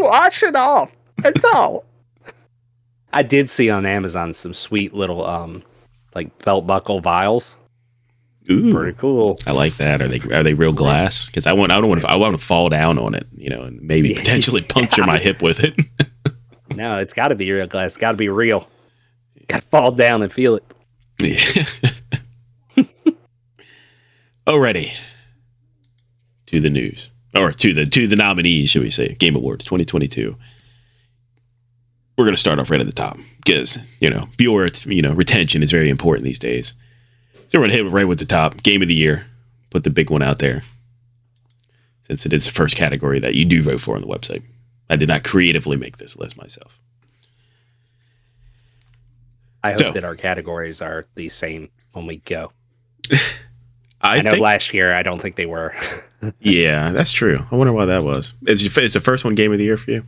Just 0.02 0.10
wash 0.12 0.42
it 0.42 0.56
off. 0.56 0.90
That's 1.18 1.44
all. 1.54 1.84
I 3.12 3.22
did 3.22 3.48
see 3.50 3.70
on 3.70 3.84
Amazon 3.86 4.32
some 4.34 4.54
sweet 4.54 4.92
little 4.94 5.24
um 5.26 5.62
like 6.14 6.36
belt 6.44 6.66
buckle 6.66 7.00
vials. 7.00 7.54
Ooh, 8.50 8.72
Pretty 8.74 8.96
cool. 8.98 9.38
I 9.46 9.52
like 9.52 9.76
that. 9.76 10.02
Are 10.02 10.08
they 10.08 10.18
are 10.34 10.42
they 10.42 10.54
real 10.54 10.72
glass? 10.72 11.26
Because 11.26 11.46
I 11.46 11.52
want 11.52 11.70
I 11.72 11.76
don't 11.80 11.88
want 11.88 12.00
to 12.00 12.08
I 12.10 12.16
want 12.16 12.38
to 12.38 12.44
fall 12.44 12.68
down 12.68 12.98
on 12.98 13.14
it, 13.14 13.26
you 13.36 13.48
know, 13.48 13.62
and 13.62 13.80
maybe 13.82 14.10
Yeah. 14.10 14.18
potentially 14.18 14.62
puncture 14.68 15.04
my 15.04 15.18
hip 15.18 15.42
with 15.42 15.62
it. 15.64 15.74
No, 16.74 16.96
it's 16.96 17.12
got 17.12 17.28
to 17.28 17.34
be 17.34 17.50
real 17.52 17.66
glass. 17.66 17.98
Got 17.98 18.12
to 18.12 18.16
be 18.16 18.30
real. 18.30 18.66
Got 19.46 19.60
to 19.60 19.68
fall 19.68 19.90
down 19.92 20.22
and 20.22 20.32
feel 20.32 20.54
it. 20.56 20.64
Yeah. 21.18 22.84
Alrighty. 24.46 24.92
To 26.46 26.60
the 26.60 26.70
news. 26.70 27.10
Or 27.34 27.52
to 27.52 27.72
the 27.74 27.86
to 27.86 28.06
the 28.06 28.16
nominees, 28.16 28.70
should 28.70 28.82
we 28.82 28.90
say. 28.90 29.14
Game 29.14 29.36
Awards 29.36 29.64
2022. 29.64 30.36
We're 32.18 32.24
gonna 32.26 32.36
start 32.36 32.58
off 32.58 32.70
right 32.70 32.80
at 32.80 32.86
the 32.86 32.92
top. 32.92 33.16
Because, 33.44 33.78
you 34.00 34.10
know, 34.10 34.28
viewer 34.38 34.68
you 34.84 35.02
know, 35.02 35.14
retention 35.14 35.62
is 35.62 35.70
very 35.72 35.88
important 35.90 36.24
these 36.24 36.38
days. 36.38 36.74
So 37.48 37.58
we're 37.58 37.64
gonna 37.68 37.72
hit 37.82 37.90
right 37.90 38.06
with 38.06 38.18
the 38.18 38.26
top. 38.26 38.62
Game 38.62 38.82
of 38.82 38.88
the 38.88 38.94
year. 38.94 39.26
Put 39.70 39.84
the 39.84 39.90
big 39.90 40.10
one 40.10 40.22
out 40.22 40.38
there. 40.38 40.62
Since 42.06 42.26
it 42.26 42.32
is 42.34 42.44
the 42.44 42.52
first 42.52 42.76
category 42.76 43.18
that 43.20 43.34
you 43.34 43.44
do 43.46 43.62
vote 43.62 43.80
for 43.80 43.94
on 43.96 44.02
the 44.02 44.06
website. 44.08 44.42
I 44.90 44.96
did 44.96 45.08
not 45.08 45.24
creatively 45.24 45.78
make 45.78 45.96
this 45.96 46.16
list 46.16 46.36
myself. 46.36 46.78
I 49.64 49.70
hope 49.70 49.78
So- 49.80 49.92
that 49.92 50.04
our 50.04 50.16
categories 50.16 50.82
are 50.82 51.06
the 51.14 51.28
same 51.30 51.70
when 51.92 52.06
we 52.06 52.16
go. 52.18 52.52
I, 54.02 54.18
I, 54.18 54.22
know 54.22 54.32
think, 54.32 54.42
last 54.42 54.74
year 54.74 54.94
I 54.94 55.02
don't 55.02 55.22
think 55.22 55.36
they 55.36 55.46
were. 55.46 55.74
yeah, 56.40 56.90
that's 56.92 57.12
true. 57.12 57.38
I 57.50 57.56
wonder 57.56 57.72
why 57.72 57.84
that 57.86 58.02
was. 58.02 58.34
Is, 58.46 58.76
is 58.76 58.92
the 58.92 59.00
first 59.00 59.24
one 59.24 59.34
game 59.34 59.52
of 59.52 59.58
the 59.58 59.64
year 59.64 59.76
for 59.76 59.90
you? 59.92 60.04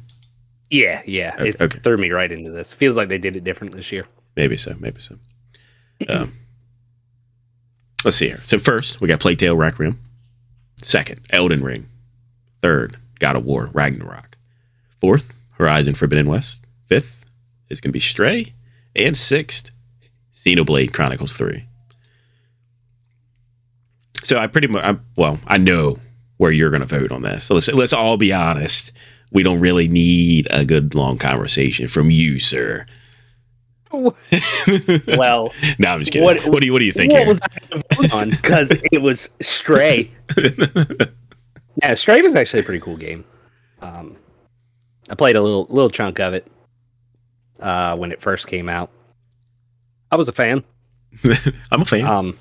yeah, 0.70 1.02
yeah. 1.06 1.34
Okay, 1.38 1.48
It 1.50 1.60
okay. 1.60 1.78
threw 1.78 1.96
me 1.96 2.10
right 2.10 2.30
into 2.30 2.50
this. 2.50 2.72
Feels 2.72 2.96
like 2.96 3.08
they 3.08 3.18
did 3.18 3.36
it 3.36 3.44
different 3.44 3.74
this 3.74 3.92
year. 3.92 4.06
Maybe 4.36 4.56
so. 4.56 4.74
Maybe 4.80 5.00
so. 5.00 5.16
Um, 6.08 6.32
let's 8.04 8.16
see 8.16 8.26
here. 8.26 8.40
So 8.42 8.58
first, 8.58 9.00
we 9.00 9.08
got 9.08 9.20
Plague 9.20 9.38
Tale 9.38 9.56
Requiem. 9.56 10.00
Second, 10.82 11.20
Elden 11.30 11.62
Ring. 11.62 11.86
Third, 12.62 12.96
God 13.20 13.36
of 13.36 13.44
War 13.44 13.70
Ragnarok. 13.72 14.36
Fourth, 15.00 15.34
Horizon 15.52 15.94
Forbidden 15.94 16.26
West. 16.28 16.64
Fifth 16.88 17.24
is 17.68 17.80
going 17.80 17.90
to 17.90 17.92
be 17.92 18.00
Stray, 18.00 18.52
and 18.96 19.16
sixth, 19.16 19.70
Xenoblade 20.34 20.92
Chronicles 20.92 21.34
Three. 21.36 21.66
So 24.24 24.38
I 24.38 24.46
pretty 24.48 24.66
much, 24.68 24.82
I, 24.84 24.96
well, 25.16 25.38
I 25.46 25.58
know 25.58 25.98
where 26.38 26.50
you're 26.50 26.70
going 26.70 26.80
to 26.82 26.86
vote 26.88 27.12
on 27.12 27.22
this. 27.22 27.44
So 27.44 27.54
let's 27.54 27.68
let's 27.68 27.92
all 27.92 28.16
be 28.16 28.32
honest. 28.32 28.90
We 29.32 29.42
don't 29.42 29.60
really 29.60 29.86
need 29.88 30.46
a 30.50 30.64
good 30.64 30.94
long 30.94 31.18
conversation 31.18 31.88
from 31.88 32.10
you, 32.10 32.38
sir. 32.40 32.86
Well, 33.92 35.52
no, 35.78 35.88
I'm 35.88 36.00
just 36.00 36.10
kidding. 36.12 36.24
What, 36.24 36.40
What- 36.46 36.60
do 36.60 36.66
you 36.66 36.72
What 36.72 36.80
do 36.80 36.84
you 36.84 36.92
think 36.92 37.12
what 37.12 37.20
here? 37.20 37.28
was 37.28 37.38
I 37.42 37.82
vote 37.94 38.12
on? 38.12 38.30
Because 38.30 38.72
it 38.90 39.00
was 39.02 39.30
Stray. 39.40 40.10
Yeah, 41.82 41.94
Stray 41.94 42.22
was 42.22 42.36
actually 42.36 42.60
a 42.60 42.62
pretty 42.64 42.78
cool 42.80 42.96
game. 42.96 43.24
Um, 43.82 44.16
I 45.10 45.16
played 45.16 45.34
a 45.34 45.40
little 45.42 45.66
little 45.70 45.90
chunk 45.90 46.20
of 46.20 46.32
it 46.32 46.46
uh, 47.58 47.96
when 47.96 48.12
it 48.12 48.20
first 48.22 48.46
came 48.46 48.68
out. 48.68 48.90
I 50.12 50.16
was 50.16 50.28
a 50.28 50.32
fan. 50.32 50.62
I'm 51.70 51.82
a 51.82 51.84
fan. 51.84 52.04
Um, 52.04 52.38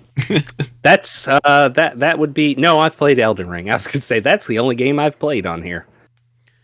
that's 0.84 1.28
uh, 1.28 1.70
that 1.76 2.00
that 2.00 2.20
would 2.20 2.34
be 2.34 2.56
no. 2.56 2.80
I've 2.80 2.98
played 2.98 3.20
Elden 3.20 3.50
Ring. 3.50 3.70
I 3.70 3.74
was 3.74 3.88
gonna 3.88 4.00
say 4.02 4.20
that's 4.20 4.48
the 4.48 4.60
only 4.60 4.76
game 4.76 5.00
I've 5.00 5.20
played 5.20 5.46
on 5.46 5.62
here. 5.62 5.86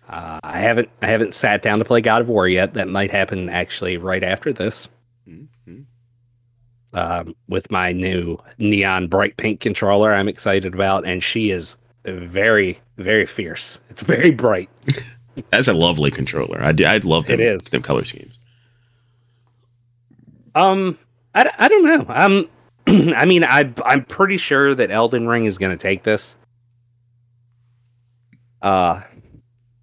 Uh, 0.08 0.39
I 0.43 0.60
haven't 0.60 0.89
I 1.02 1.08
haven't 1.08 1.34
sat 1.36 1.62
down 1.62 1.78
to 1.80 1.86
play 1.86 2.02
God 2.02 2.22
of 2.22 2.30
War 2.30 2.48
yet. 2.48 2.74
That 2.74 2.88
might 2.88 3.12
happen 3.12 3.50
actually 3.50 3.98
right 3.98 4.24
after 4.24 4.52
this. 4.54 4.88
Mhm. 5.30 5.86
Um, 6.93 7.36
with 7.48 7.69
my 7.69 7.91
new 7.91 8.38
neon 8.58 9.08
bright 9.08 9.38
pink 9.38 9.60
controller, 9.60 10.12
I'm 10.13 10.28
excited 10.28 10.74
about, 10.74 11.06
and 11.06 11.24
she 11.24 11.52
is 11.52 11.78
very 12.06 12.80
very 12.98 13.26
fierce. 13.26 13.78
It's 13.89 14.02
very 14.02 14.32
bright. 14.32 14.69
That's 15.52 15.67
a 15.67 15.74
lovely 15.74 16.12
controller. 16.12 16.62
I 16.62 16.69
I'd 16.86 17.06
love 17.06 17.28
them, 17.28 17.39
It 17.39 17.45
is. 17.45 17.65
them 17.65 17.82
color 17.84 18.04
schemes. 18.04 18.38
Um, 20.56 20.98
I, 21.47 21.65
I 21.65 21.67
don't 21.67 21.84
know. 21.86 22.06
Um, 22.10 22.49
I 23.15 23.25
mean, 23.25 23.43
I 23.43 23.71
I'm 23.86 24.06
pretty 24.06 24.38
sure 24.38 24.75
that 24.75 24.91
Elden 24.91 25.28
Ring 25.28 25.45
is 25.45 25.58
going 25.58 25.71
to 25.71 25.82
take 25.82 26.04
this. 26.04 26.36
Uh, 28.62 29.02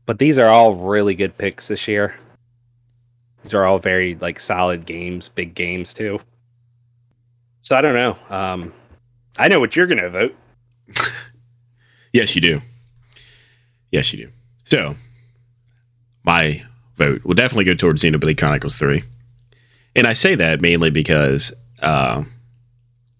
but 0.05 0.19
these 0.19 0.39
are 0.39 0.49
all 0.49 0.75
really 0.75 1.15
good 1.15 1.37
picks 1.39 1.69
this 1.69 1.89
year. 1.89 2.15
These 3.43 3.55
are 3.55 3.65
all 3.65 3.79
very 3.79 4.17
like 4.17 4.39
solid 4.41 4.87
games, 4.87 5.29
big 5.29 5.55
games 5.55 5.95
too. 5.95 6.21
So 7.61 7.75
I 7.77 7.81
don't 7.81 7.95
know. 7.95 8.19
Um, 8.29 8.73
I 9.39 9.49
know 9.49 9.61
what 9.61 9.77
you're 9.77 9.87
going 9.87 10.03
to 10.03 10.11
vote. 10.11 10.37
Yes, 12.17 12.35
you 12.35 12.41
do. 12.41 12.63
Yes, 13.93 14.11
you 14.11 14.25
do. 14.25 14.33
So, 14.65 14.95
my 16.25 16.63
vote 16.97 17.23
will 17.27 17.35
definitely 17.35 17.65
go 17.65 17.75
towards 17.75 18.03
Xenoblade 18.03 18.39
Chronicles 18.39 18.75
3. 18.77 19.03
And 19.97 20.07
I 20.07 20.13
say 20.13 20.35
that 20.35 20.61
mainly 20.61 20.91
because 20.91 21.53
uh, 21.81 22.23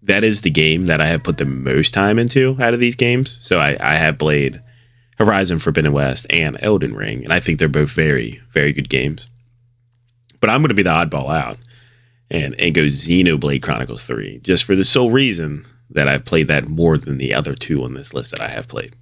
that 0.03 0.23
is 0.23 0.43
the 0.43 0.51
game 0.51 0.85
that 0.85 1.01
I 1.01 1.07
have 1.07 1.23
put 1.23 1.37
the 1.37 1.45
most 1.45 1.93
time 1.93 2.19
into 2.19 2.55
out 2.61 2.73
of 2.73 2.79
these 2.79 2.95
games. 2.95 3.37
So, 3.41 3.59
I, 3.59 3.75
I 3.79 3.95
have 3.95 4.19
played 4.19 4.61
Horizon 5.17 5.57
Forbidden 5.59 5.91
West 5.91 6.27
and 6.29 6.57
Elden 6.61 6.95
Ring, 6.95 7.23
and 7.23 7.33
I 7.33 7.39
think 7.39 7.57
they're 7.57 7.67
both 7.67 7.89
very, 7.89 8.39
very 8.51 8.71
good 8.71 8.89
games. 8.89 9.27
But 10.39 10.51
I'm 10.51 10.61
going 10.61 10.69
to 10.69 10.75
be 10.75 10.83
the 10.83 10.91
oddball 10.91 11.35
out 11.35 11.57
and, 12.29 12.53
and 12.59 12.75
go 12.75 12.83
Xenoblade 12.83 13.63
Chronicles 13.63 14.03
3 14.03 14.39
just 14.43 14.63
for 14.63 14.75
the 14.75 14.85
sole 14.85 15.09
reason 15.09 15.65
that 15.89 16.07
I've 16.07 16.25
played 16.25 16.47
that 16.47 16.67
more 16.67 16.97
than 16.97 17.17
the 17.17 17.33
other 17.33 17.55
two 17.55 17.83
on 17.83 17.95
this 17.95 18.13
list 18.13 18.31
that 18.31 18.41
I 18.41 18.49
have 18.49 18.67
played. 18.67 18.95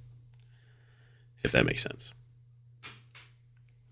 If 1.44 1.52
that 1.52 1.66
makes 1.66 1.82
sense. 1.82 2.14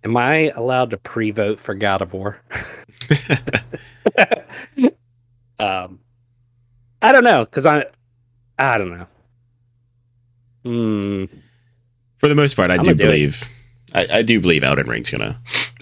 Am 0.05 0.17
I 0.17 0.53
allowed 0.55 0.91
to 0.91 0.97
pre-vote 0.99 1.59
for 1.59 1.75
God 1.75 2.03
of 2.03 2.13
War? 2.13 2.39
um, 5.59 5.99
I 7.01 7.13
don't 7.13 7.25
know 7.25 7.45
because 7.45 7.67
I, 7.67 7.87
I 8.59 8.79
don't 8.79 8.99
know. 8.99 9.07
Hmm. 10.65 11.25
For 12.19 12.29
the 12.29 12.35
most 12.35 12.55
part, 12.55 12.71
I 12.71 12.75
I'm 12.75 12.81
do 12.83 12.91
gonna 12.91 12.97
do 12.97 13.05
believe 13.05 13.43
I, 13.95 14.07
I 14.19 14.23
do 14.23 14.41
believe 14.41 14.63
Elden 14.65 14.89
Ring's 14.89 15.11
gonna 15.11 15.37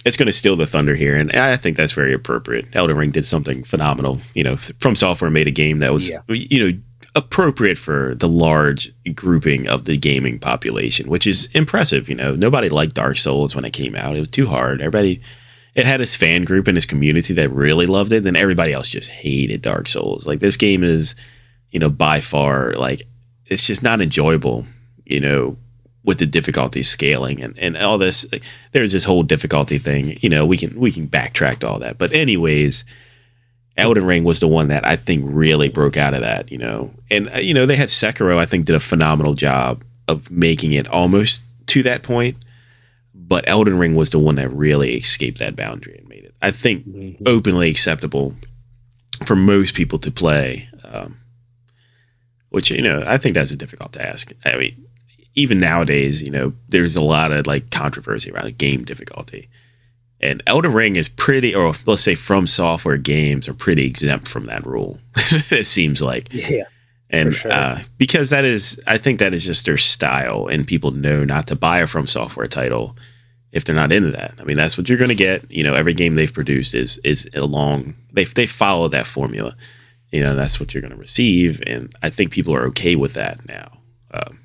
it's 0.05 0.17
gonna 0.17 0.33
steal 0.33 0.57
the 0.57 0.67
thunder 0.67 0.95
here, 0.95 1.17
and 1.17 1.31
I 1.33 1.57
think 1.57 1.77
that's 1.77 1.93
very 1.93 2.13
appropriate. 2.13 2.67
Elden 2.75 2.97
Ring 2.97 3.11
did 3.11 3.25
something 3.25 3.63
phenomenal. 3.65 4.21
You 4.35 4.43
know, 4.45 4.57
From 4.57 4.97
Software 4.97 5.31
made 5.31 5.47
a 5.47 5.53
game 5.53 5.79
that 5.79 5.93
was 5.93 6.11
Yeah. 6.11 6.21
you 6.29 6.73
know 6.73 6.79
appropriate 7.15 7.79
for 7.79 8.15
the 8.15 8.29
large 8.29 8.93
grouping 9.15 9.69
of 9.69 9.85
the 9.85 9.97
gaming 9.97 10.39
population, 10.39 11.09
which 11.09 11.27
is 11.27 11.49
impressive. 11.55 12.09
You 12.09 12.15
know, 12.15 12.35
nobody 12.35 12.69
liked 12.69 12.95
Dark 12.95 13.17
Souls 13.17 13.55
when 13.55 13.65
it 13.65 13.73
came 13.73 13.95
out; 13.97 14.17
it 14.17 14.21
was 14.21 14.31
too 14.31 14.47
hard. 14.47 14.81
Everybody. 14.81 15.21
It 15.75 15.87
had 15.87 16.01
his 16.01 16.15
fan 16.15 16.45
group 16.45 16.69
and 16.69 16.77
his 16.77 16.85
community 16.85 17.33
that 17.33 17.49
really 17.49 17.87
loved 17.87 18.13
it, 18.13 18.27
and 18.27 18.37
everybody 18.37 18.75
else 18.75 18.89
just 18.89 19.09
hated 19.09 19.63
Dark 19.63 19.89
Souls. 19.89 20.27
Like 20.27 20.41
this 20.41 20.59
game 20.59 20.85
is, 20.85 21.15
you 21.71 21.81
know, 21.81 21.89
by 21.89 22.21
far 22.21 22.75
like 22.75 23.01
it's 23.47 23.67
just 23.67 23.83
not 23.83 24.03
enjoyable. 24.03 24.67
You 25.07 25.21
know, 25.21 25.57
with 26.05 26.19
the 26.19 26.27
difficulty 26.27 26.83
scaling 26.83 27.43
and, 27.43 27.59
and 27.59 27.77
all 27.77 27.99
this 27.99 28.31
like, 28.33 28.43
there's 28.73 28.93
this 28.93 29.05
whole 29.05 29.23
difficulty 29.23 29.79
thing 29.79 30.19
you 30.21 30.29
know 30.29 30.45
we 30.45 30.57
can 30.57 30.79
we 30.79 30.91
can 30.91 31.09
backtrack 31.09 31.59
to 31.59 31.69
all 31.69 31.79
that 31.79 31.99
but 31.99 32.13
anyways 32.13 32.85
Elden 33.77 34.05
Ring 34.05 34.25
was 34.25 34.41
the 34.41 34.49
one 34.49 34.69
that 34.69 34.87
I 34.87 34.97
think 34.97 35.25
really 35.27 35.69
broke 35.69 35.97
out 35.97 36.15
of 36.15 36.21
that 36.21 36.51
you 36.53 36.59
know 36.59 36.91
and 37.11 37.29
uh, 37.35 37.39
you 37.39 37.55
know 37.55 37.67
they 37.67 37.77
had 37.77 37.89
Sekiro 37.89 38.37
I 38.39 38.47
think 38.47 38.67
did 38.67 38.75
a 38.77 38.81
phenomenal 38.81 39.35
job 39.35 39.83
of 40.09 40.31
making 40.31 40.73
it 40.73 40.89
almost 40.89 41.43
to 41.69 41.83
that 41.85 42.03
point 42.03 42.37
but 43.15 43.49
Elden 43.49 43.79
Ring 43.79 43.95
was 43.95 44.11
the 44.11 44.19
one 44.19 44.35
that 44.37 44.51
really 44.51 44.95
escaped 44.97 45.39
that 45.39 45.57
boundary 45.57 45.97
and 45.99 46.09
made 46.09 46.25
it 46.25 46.35
I 46.43 46.51
think 46.51 46.87
Mhm. 46.87 47.17
openly 47.27 47.71
acceptable 47.71 48.35
for 49.27 49.37
most 49.37 49.75
people 49.75 49.99
to 50.01 50.11
play. 50.11 50.69
Um, 50.85 51.17
which 52.51 52.71
you 52.71 52.83
know, 52.83 53.03
I 53.07 53.17
think 53.19 53.35
that's 53.35 53.51
a 53.53 53.57
difficult 53.57 53.93
task. 53.93 54.33
I 54.45 54.57
mean, 54.57 54.85
even 55.35 55.59
nowadays, 55.59 56.23
you 56.23 56.31
know, 56.31 56.53
there's 56.69 56.97
a 56.97 57.01
lot 57.03 57.33
of 57.33 57.47
like 57.47 57.71
controversy 57.71 58.31
around 58.31 58.59
game 58.59 58.85
difficulty, 58.85 59.49
and 60.23 60.43
Elden 60.47 60.73
Ring 60.73 60.97
is 60.97 61.09
pretty, 61.09 61.55
or 61.55 61.75
let's 61.87 62.03
say 62.03 62.15
From 62.15 62.47
Software 62.47 62.97
games 62.97 63.49
are 63.49 63.55
pretty 63.55 63.87
exempt 63.87 64.29
from 64.29 64.47
that 64.47 64.65
rule. 64.67 64.99
it 65.51 65.67
seems 65.67 66.01
like, 66.01 66.33
Yeah. 66.33 66.65
and 67.11 67.35
sure. 67.35 67.53
uh, 67.53 67.81
because 67.99 68.31
that 68.31 68.45
is, 68.45 68.81
I 68.87 68.99
think 68.99 69.19
that 69.19 69.35
is 69.35 69.45
just 69.45 69.67
their 69.67 69.77
style, 69.79 70.47
and 70.47 70.67
people 70.67 70.93
know 70.93 71.25
not 71.25 71.47
to 71.49 71.57
buy 71.57 71.81
a 71.81 71.87
From 71.87 72.07
Software 72.07 72.47
title 72.49 72.97
if 73.53 73.65
they're 73.65 73.75
not 73.75 73.93
into 73.93 74.11
that. 74.13 74.33
I 74.41 74.45
mean, 74.45 74.57
that's 74.57 74.79
what 74.79 74.89
you're 74.89 74.97
going 74.99 75.09
to 75.09 75.15
get. 75.15 75.51
You 75.51 75.63
know, 75.63 75.75
every 75.75 75.93
game 75.93 76.15
they've 76.15 76.33
produced 76.33 76.73
is 76.75 76.99
is 77.05 77.29
along 77.35 77.95
they 78.13 78.25
they 78.25 78.47
follow 78.47 78.89
that 78.89 79.07
formula, 79.07 79.55
you 80.11 80.23
know 80.23 80.35
that's 80.35 80.59
what 80.61 80.73
you're 80.73 80.81
going 80.81 80.93
to 80.93 80.97
receive, 80.97 81.63
and 81.67 81.95
I 82.03 82.09
think 82.11 82.31
people 82.31 82.55
are 82.55 82.65
okay 82.69 82.97
with 82.97 83.13
that 83.15 83.47
now. 83.47 83.71
Um, 84.13 84.41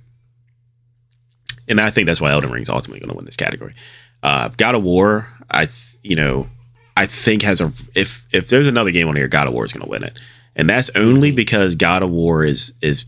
and 1.69 1.81
I 1.81 1.89
think 1.89 2.05
that's 2.07 2.21
why 2.21 2.31
Elden 2.31 2.51
Ring's 2.51 2.69
ultimately 2.69 2.99
going 2.99 3.09
to 3.11 3.15
win 3.15 3.25
this 3.25 3.35
category. 3.35 3.73
Uh, 4.23 4.49
God 4.57 4.75
of 4.75 4.83
War, 4.83 5.27
I 5.49 5.65
th- 5.65 5.97
you 6.03 6.15
know, 6.15 6.47
I 6.95 7.05
think 7.05 7.41
has 7.43 7.61
a 7.61 7.71
if 7.95 8.23
if 8.31 8.49
there's 8.49 8.67
another 8.67 8.91
game 8.91 9.07
on 9.07 9.15
here, 9.15 9.27
God 9.27 9.47
of 9.47 9.53
War 9.53 9.65
is 9.65 9.73
going 9.73 9.83
to 9.85 9.89
win 9.89 10.03
it, 10.03 10.19
and 10.55 10.69
that's 10.69 10.89
only 10.95 11.31
because 11.31 11.75
God 11.75 12.03
of 12.03 12.09
War 12.09 12.43
is 12.43 12.73
is 12.81 13.05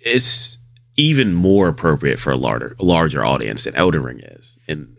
it's 0.00 0.58
even 0.96 1.34
more 1.34 1.68
appropriate 1.68 2.18
for 2.20 2.30
a 2.32 2.36
larger 2.36 2.76
larger 2.78 3.24
audience 3.24 3.64
than 3.64 3.74
Elden 3.74 4.02
Ring 4.02 4.20
is, 4.20 4.58
and 4.68 4.94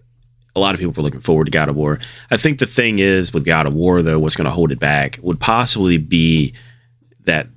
a 0.56 0.60
lot 0.60 0.74
of 0.74 0.80
people 0.80 0.94
were 0.94 1.04
looking 1.04 1.22
forward 1.22 1.46
to 1.46 1.52
God 1.52 1.70
of 1.70 1.76
War. 1.76 2.00
I 2.32 2.38
think 2.38 2.60
the 2.60 2.66
thing 2.66 3.00
is 3.00 3.34
with 3.34 3.46
God 3.46 3.68
of 3.68 3.74
War 3.74 4.02
though, 4.02 4.20
what's 4.20 4.36
going 4.36 4.46
to 4.46 4.52
hold 4.52 4.72
it 4.72 4.80
back 4.80 5.20
would 5.22 5.40
possibly 5.40 5.98
be 5.98 6.54
that 7.26 7.48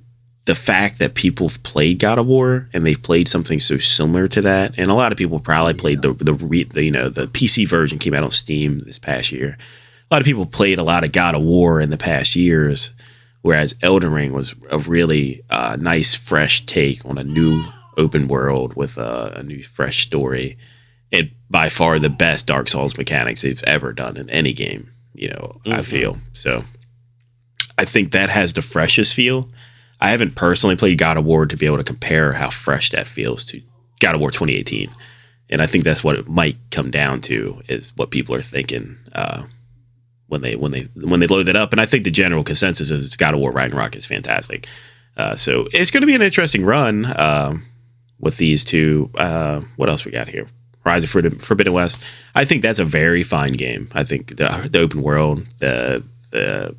the 0.49 0.55
fact 0.55 0.97
that 0.97 1.13
people 1.13 1.47
have 1.47 1.61
played 1.61 1.99
God 1.99 2.17
of 2.17 2.25
War 2.25 2.67
and 2.73 2.83
they've 2.83 2.99
played 2.99 3.27
something 3.27 3.59
so 3.59 3.77
similar 3.77 4.27
to 4.29 4.41
that, 4.41 4.79
and 4.79 4.89
a 4.89 4.95
lot 4.95 5.11
of 5.11 5.17
people 5.19 5.39
probably 5.39 5.75
played 5.75 6.01
the 6.01 6.13
the, 6.13 6.33
the 6.71 6.83
you 6.83 6.89
know 6.89 7.07
the 7.07 7.27
PC 7.27 7.67
version 7.67 7.99
came 7.99 8.15
out 8.15 8.23
on 8.23 8.31
Steam 8.31 8.79
this 8.79 8.97
past 8.97 9.31
year. 9.31 9.59
A 10.09 10.15
lot 10.15 10.21
of 10.21 10.25
people 10.25 10.47
played 10.47 10.79
a 10.79 10.83
lot 10.83 11.03
of 11.03 11.11
God 11.11 11.35
of 11.35 11.43
War 11.43 11.79
in 11.79 11.91
the 11.91 11.99
past 11.99 12.35
years, 12.35 12.91
whereas 13.43 13.75
Elden 13.83 14.11
Ring 14.11 14.33
was 14.33 14.55
a 14.71 14.79
really 14.79 15.43
uh, 15.51 15.77
nice, 15.79 16.15
fresh 16.15 16.65
take 16.65 17.05
on 17.05 17.19
a 17.19 17.23
new 17.23 17.63
open 17.95 18.27
world 18.27 18.75
with 18.75 18.97
a, 18.97 19.33
a 19.35 19.43
new, 19.43 19.61
fresh 19.61 20.01
story. 20.01 20.57
And 21.11 21.29
by 21.51 21.69
far 21.69 21.99
the 21.99 22.09
best 22.09 22.47
Dark 22.47 22.69
Souls 22.69 22.97
mechanics 22.97 23.43
they've 23.43 23.63
ever 23.65 23.93
done 23.93 24.17
in 24.17 24.27
any 24.31 24.53
game. 24.53 24.91
You 25.13 25.29
know, 25.29 25.61
mm-hmm. 25.63 25.73
I 25.73 25.83
feel 25.83 26.17
so. 26.33 26.63
I 27.77 27.85
think 27.85 28.13
that 28.13 28.29
has 28.29 28.53
the 28.53 28.63
freshest 28.63 29.13
feel 29.13 29.47
I 30.01 30.09
haven't 30.11 30.35
personally 30.35 30.75
played 30.75 30.97
God 30.97 31.17
of 31.17 31.25
War 31.25 31.45
to 31.45 31.57
be 31.57 31.65
able 31.65 31.77
to 31.77 31.83
compare 31.83 32.33
how 32.33 32.49
fresh 32.49 32.89
that 32.91 33.07
feels 33.07 33.43
to 33.45 33.61
God 33.99 34.15
of 34.15 34.21
War 34.21 34.31
2018, 34.31 34.89
and 35.49 35.61
I 35.61 35.65
think 35.65 35.83
that's 35.83 36.03
what 36.03 36.15
it 36.15 36.27
might 36.27 36.57
come 36.71 36.91
down 36.91 37.21
to 37.21 37.61
is 37.67 37.91
what 37.95 38.11
people 38.11 38.35
are 38.35 38.41
thinking 38.41 38.97
uh, 39.13 39.43
when 40.27 40.41
they 40.41 40.55
when 40.55 40.71
they 40.71 40.81
when 40.95 41.19
they 41.19 41.27
load 41.27 41.49
it 41.49 41.55
up. 41.55 41.71
And 41.71 41.81
I 41.81 41.85
think 41.85 42.03
the 42.03 42.11
general 42.11 42.43
consensus 42.43 42.91
is 42.91 43.15
God 43.15 43.33
of 43.33 43.39
War 43.39 43.51
Ragnarok 43.51 43.95
is 43.95 44.05
fantastic. 44.05 44.67
Uh, 45.17 45.35
so 45.35 45.67
it's 45.73 45.91
going 45.91 46.01
to 46.01 46.07
be 46.07 46.15
an 46.15 46.21
interesting 46.21 46.63
run 46.63 47.07
um, 47.17 47.65
with 48.19 48.37
these 48.37 48.63
two. 48.63 49.09
Uh, 49.15 49.61
what 49.75 49.89
else 49.89 50.05
we 50.05 50.11
got 50.11 50.29
here? 50.29 50.47
Rise 50.85 51.03
of 51.03 51.09
Forbidden 51.09 51.73
West. 51.73 52.01
I 52.35 52.45
think 52.45 52.61
that's 52.61 52.79
a 52.79 52.85
very 52.85 53.23
fine 53.23 53.53
game. 53.53 53.89
I 53.93 54.03
think 54.03 54.37
the, 54.37 54.69
the 54.71 54.79
open 54.79 55.01
world, 55.01 55.45
the 55.59 56.03
the 56.31 56.75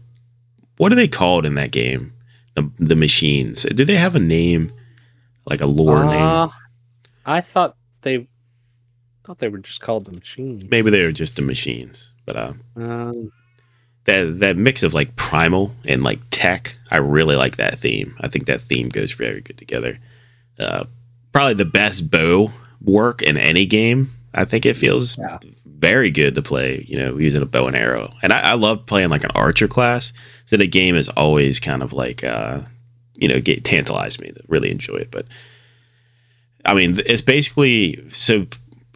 what 0.78 0.90
are 0.90 0.96
they 0.96 1.08
called 1.08 1.44
in 1.44 1.54
that 1.56 1.70
game? 1.70 2.12
The, 2.54 2.70
the 2.78 2.96
machines. 2.96 3.62
Do 3.62 3.84
they 3.84 3.96
have 3.96 4.16
a 4.16 4.20
name, 4.20 4.72
like 5.46 5.60
a 5.60 5.66
lore 5.66 6.04
uh, 6.04 6.12
name? 6.12 6.50
I 7.26 7.40
thought 7.40 7.76
they 8.02 8.28
thought 9.24 9.38
they 9.38 9.48
were 9.48 9.58
just 9.58 9.80
called 9.80 10.06
the 10.06 10.12
machines. 10.12 10.64
Maybe 10.70 10.90
they 10.90 11.04
were 11.04 11.12
just 11.12 11.36
the 11.36 11.42
machines, 11.42 12.12
but 12.26 12.36
uh, 12.36 12.52
um, 12.76 13.32
that 14.04 14.40
that 14.40 14.56
mix 14.56 14.82
of 14.82 14.94
like 14.94 15.16
primal 15.16 15.72
and 15.84 16.02
like 16.02 16.20
tech, 16.30 16.76
I 16.90 16.98
really 16.98 17.36
like 17.36 17.56
that 17.56 17.78
theme. 17.78 18.16
I 18.20 18.28
think 18.28 18.46
that 18.46 18.60
theme 18.60 18.88
goes 18.88 19.12
very 19.12 19.40
good 19.40 19.58
together. 19.58 19.98
Uh, 20.58 20.84
probably 21.32 21.54
the 21.54 21.64
best 21.64 22.10
bow 22.10 22.50
work 22.82 23.22
in 23.22 23.36
any 23.36 23.66
game. 23.66 24.08
I 24.34 24.44
think 24.44 24.64
it 24.64 24.76
feels 24.76 25.18
yeah. 25.18 25.38
very 25.64 26.10
good 26.10 26.34
to 26.36 26.42
play, 26.42 26.84
you 26.86 26.96
know, 26.96 27.18
using 27.18 27.42
a 27.42 27.46
bow 27.46 27.66
and 27.66 27.76
arrow. 27.76 28.10
And 28.22 28.32
I, 28.32 28.50
I, 28.50 28.54
love 28.54 28.86
playing 28.86 29.08
like 29.08 29.24
an 29.24 29.32
archer 29.34 29.66
class. 29.66 30.12
So 30.44 30.56
the 30.56 30.68
game 30.68 30.94
is 30.94 31.08
always 31.10 31.58
kind 31.58 31.82
of 31.82 31.92
like, 31.92 32.22
uh, 32.22 32.60
you 33.14 33.28
know, 33.28 33.40
get 33.40 33.64
tantalized 33.64 34.20
me 34.20 34.30
to 34.30 34.40
really 34.46 34.70
enjoy 34.70 34.96
it. 34.96 35.10
But 35.10 35.26
I 36.64 36.74
mean, 36.74 37.00
it's 37.06 37.22
basically 37.22 37.98
so 38.10 38.46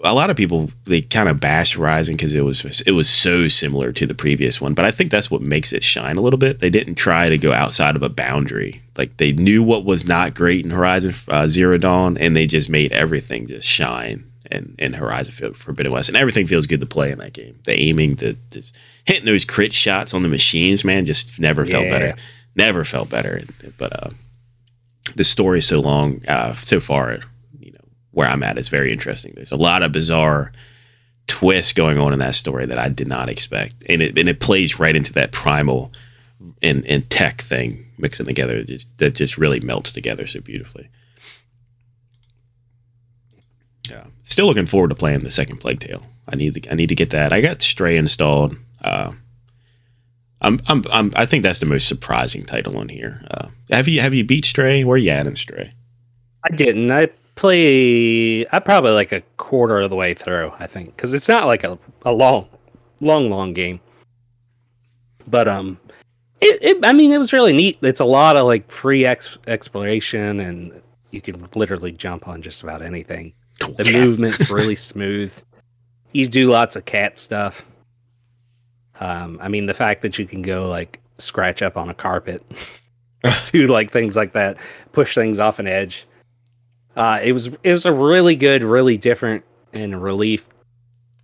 a 0.05 0.15
lot 0.15 0.31
of 0.31 0.37
people 0.37 0.71
they 0.85 1.01
kind 1.01 1.29
of 1.29 1.41
bash 1.41 1.75
Horizon 1.75 2.15
because 2.15 2.35
it 2.35 2.43
was 2.43 2.83
it 2.83 2.93
was 2.93 3.09
so 3.09 3.49
similar 3.49 3.91
to 3.93 4.07
the 4.07 4.15
previous 4.15 4.61
one. 4.61 4.75
But 4.75 4.85
I 4.85 4.93
think 4.93 5.11
that's 5.11 5.31
what 5.31 5.43
makes 5.43 5.73
it 5.73 5.83
shine 5.83 6.17
a 6.17 6.21
little 6.21 6.39
bit. 6.39 6.61
They 6.61 6.71
didn't 6.71 6.95
try 6.95 7.29
to 7.29 7.39
go 7.39 7.53
outside 7.53 7.97
of 7.97 8.03
a 8.05 8.09
boundary. 8.09 8.81
Like 8.97 9.17
they 9.17 9.33
knew 9.33 9.65
what 9.65 9.85
was 9.85 10.07
not 10.07 10.35
great 10.35 10.65
in 10.65 10.71
Horizon 10.71 11.15
uh, 11.29 11.49
Zero 11.49 11.77
Dawn, 11.77 12.17
and 12.19 12.37
they 12.37 12.47
just 12.47 12.69
made 12.69 12.93
everything 12.93 13.49
just 13.49 13.67
shine 13.67 14.25
and, 14.51 14.75
and 14.79 14.95
Horizon 14.95 15.55
Forbidden 15.55 15.93
West, 15.93 16.09
and 16.09 16.17
everything 16.17 16.47
feels 16.47 16.67
good 16.67 16.81
to 16.81 16.87
play 16.87 17.11
in 17.11 17.19
that 17.19 17.33
game. 17.33 17.59
The 17.65 17.79
aiming, 17.79 18.17
the, 18.17 18.37
the 18.51 18.65
hitting 19.05 19.27
those 19.27 19.45
crit 19.45 19.73
shots 19.73 20.15
on 20.15 20.23
the 20.23 20.29
machines, 20.29 20.85
man, 20.85 21.07
just 21.07 21.39
never 21.39 21.67
felt 21.67 21.89
better. 21.89 22.15
Never 22.57 22.85
felt 22.85 23.11
better. 23.11 23.43
But 23.79 24.05
uh, 24.05 24.11
the 25.17 25.25
story 25.25 25.59
is 25.59 25.67
so 25.67 25.81
long, 25.81 26.25
uh, 26.29 26.55
so 26.55 26.81
far, 26.81 27.19
you 27.59 27.73
know, 27.73 27.79
where 28.13 28.29
I'm 28.29 28.43
at 28.43 28.59
is 28.59 28.69
very 28.69 28.93
interesting. 28.93 29.33
There's 29.35 29.53
a 29.53 29.57
lot 29.57 29.83
of 29.83 29.93
bizarre 29.93 30.53
twists 31.27 31.73
going 31.73 31.99
on 31.99 32.13
in 32.13 32.19
that 32.19 32.35
story 32.35 32.67
that 32.67 32.79
I 32.79 32.89
did 32.89 33.09
not 33.09 33.29
expect, 33.29 33.75
and 33.89 34.03
it 34.03 34.19
and 34.19 34.29
it 34.29 34.41
plays 34.41 34.79
right 34.79 34.95
into 34.95 35.13
that 35.15 35.33
primal 35.33 35.93
and 36.63 36.85
and 36.87 37.09
tech 37.11 37.41
thing 37.41 37.87
mixing 37.99 38.27
together 38.27 38.65
that 38.99 39.15
just 39.15 39.39
really 39.39 39.61
melts 39.61 39.93
together 39.93 40.27
so 40.27 40.41
beautifully. 40.41 40.89
Yeah, 43.91 44.05
still 44.25 44.47
looking 44.47 44.67
forward 44.67 44.89
to 44.89 44.95
playing 44.95 45.21
the 45.21 45.31
second 45.31 45.59
Plague 45.59 45.81
Tale. 45.81 46.05
I 46.29 46.37
need 46.37 46.55
to 46.55 46.71
I 46.71 46.75
need 46.75 46.89
to 46.89 46.95
get 46.95 47.11
that. 47.11 47.33
I 47.33 47.41
got 47.41 47.63
Stray 47.63 47.97
installed. 47.97 48.57
Uh, 48.83 49.13
I'm, 50.41 50.61
I'm 50.67 50.85
I'm 50.91 51.13
I 51.17 51.27
think 51.27 51.43
that's 51.43 51.61
the 51.61 51.67
most 51.67 51.89
surprising 51.89 52.45
title 52.45 52.77
on 52.77 52.89
here. 52.89 53.23
Uh, 53.31 53.49
have 53.71 53.89
you 53.89 54.01
have 54.01 54.15
you 54.15 54.25
beat 54.25 54.45
Stray? 54.45 54.85
Where 54.85 54.97
you 54.97 55.11
at 55.11 55.27
in 55.27 55.37
Stray? 55.37 55.73
I 56.45 56.55
didn't. 56.55 56.91
I 56.91 57.09
play. 57.35 58.47
I 58.53 58.59
probably 58.59 58.93
like 58.93 59.13
a 59.13 59.23
quarter 59.39 59.81
of 59.81 59.91
the 59.91 59.97
way 59.97 60.15
through. 60.15 60.53
I 60.59 60.67
think 60.67 60.97
because 60.97 61.15
it's 61.15 61.29
not 61.29 61.47
like 61.47 61.65
a 61.65 61.79
a 62.05 62.13
long, 62.13 62.49
long, 63.01 63.31
long 63.31 63.55
game. 63.55 63.81
But 65.27 65.49
um, 65.49 65.79
it, 66.41 66.59
it 66.63 66.85
I 66.85 66.93
mean 66.93 67.13
it 67.13 67.19
was 67.19 67.33
really 67.33 67.53
neat. 67.53 67.79
It's 67.83 68.01
a 68.01 68.05
lot 68.05 68.37
of 68.37 68.47
like 68.47 68.71
free 68.71 69.07
ex- 69.07 69.39
exploration, 69.47 70.41
and 70.41 70.83
you 71.11 71.21
can 71.21 71.49
literally 71.55 71.93
jump 71.93 72.29
on 72.29 72.43
just 72.43 72.63
about 72.63 72.83
anything. 72.83 73.33
The 73.73 73.91
movement's 73.93 74.51
really 74.51 74.77
smooth. 74.77 75.37
You 76.13 76.29
do 76.29 76.49
lots 76.49 76.77
of 76.77 76.85
cat 76.85 77.19
stuff. 77.19 77.65
Um, 79.01 79.39
I 79.43 79.49
mean, 79.49 79.67
the 79.67 79.75
fact 79.75 80.03
that 80.03 80.19
you 80.19 80.27
can 80.27 80.43
go 80.43 80.69
like 80.69 81.01
scratch 81.19 81.63
up 81.63 81.77
on 81.77 81.89
a 81.89 81.95
carpet, 81.95 82.45
do 83.53 83.67
like 83.67 83.91
things 83.91 84.17
like 84.17 84.33
that, 84.33 84.57
push 84.93 85.15
things 85.15 85.39
off 85.39 85.59
an 85.59 85.67
edge. 85.67 86.07
Uh, 86.97 87.21
it 87.23 87.33
was 87.33 87.49
it 87.63 87.73
was 87.73 87.87
a 87.87 87.93
really 87.93 88.37
good, 88.37 88.63
really 88.63 88.97
different 88.97 89.45
and 89.73 90.01
relief 90.03 90.47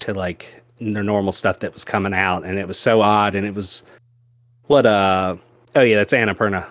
to 0.01 0.15
like 0.15 0.63
the 0.81 1.03
normal 1.03 1.33
stuff 1.33 1.61
that 1.61 1.73
was 1.73 1.85
coming 1.85 2.15
out, 2.15 2.45
and 2.45 2.59
it 2.59 2.67
was 2.67 2.79
so 2.79 3.03
odd, 3.03 3.35
and 3.35 3.47
it 3.47 3.55
was 3.55 3.85
what 4.67 4.87
uh 4.87 5.37
oh 5.77 5.81
yeah, 5.83 5.97
that's 5.97 6.13
Annapurna. 6.13 6.67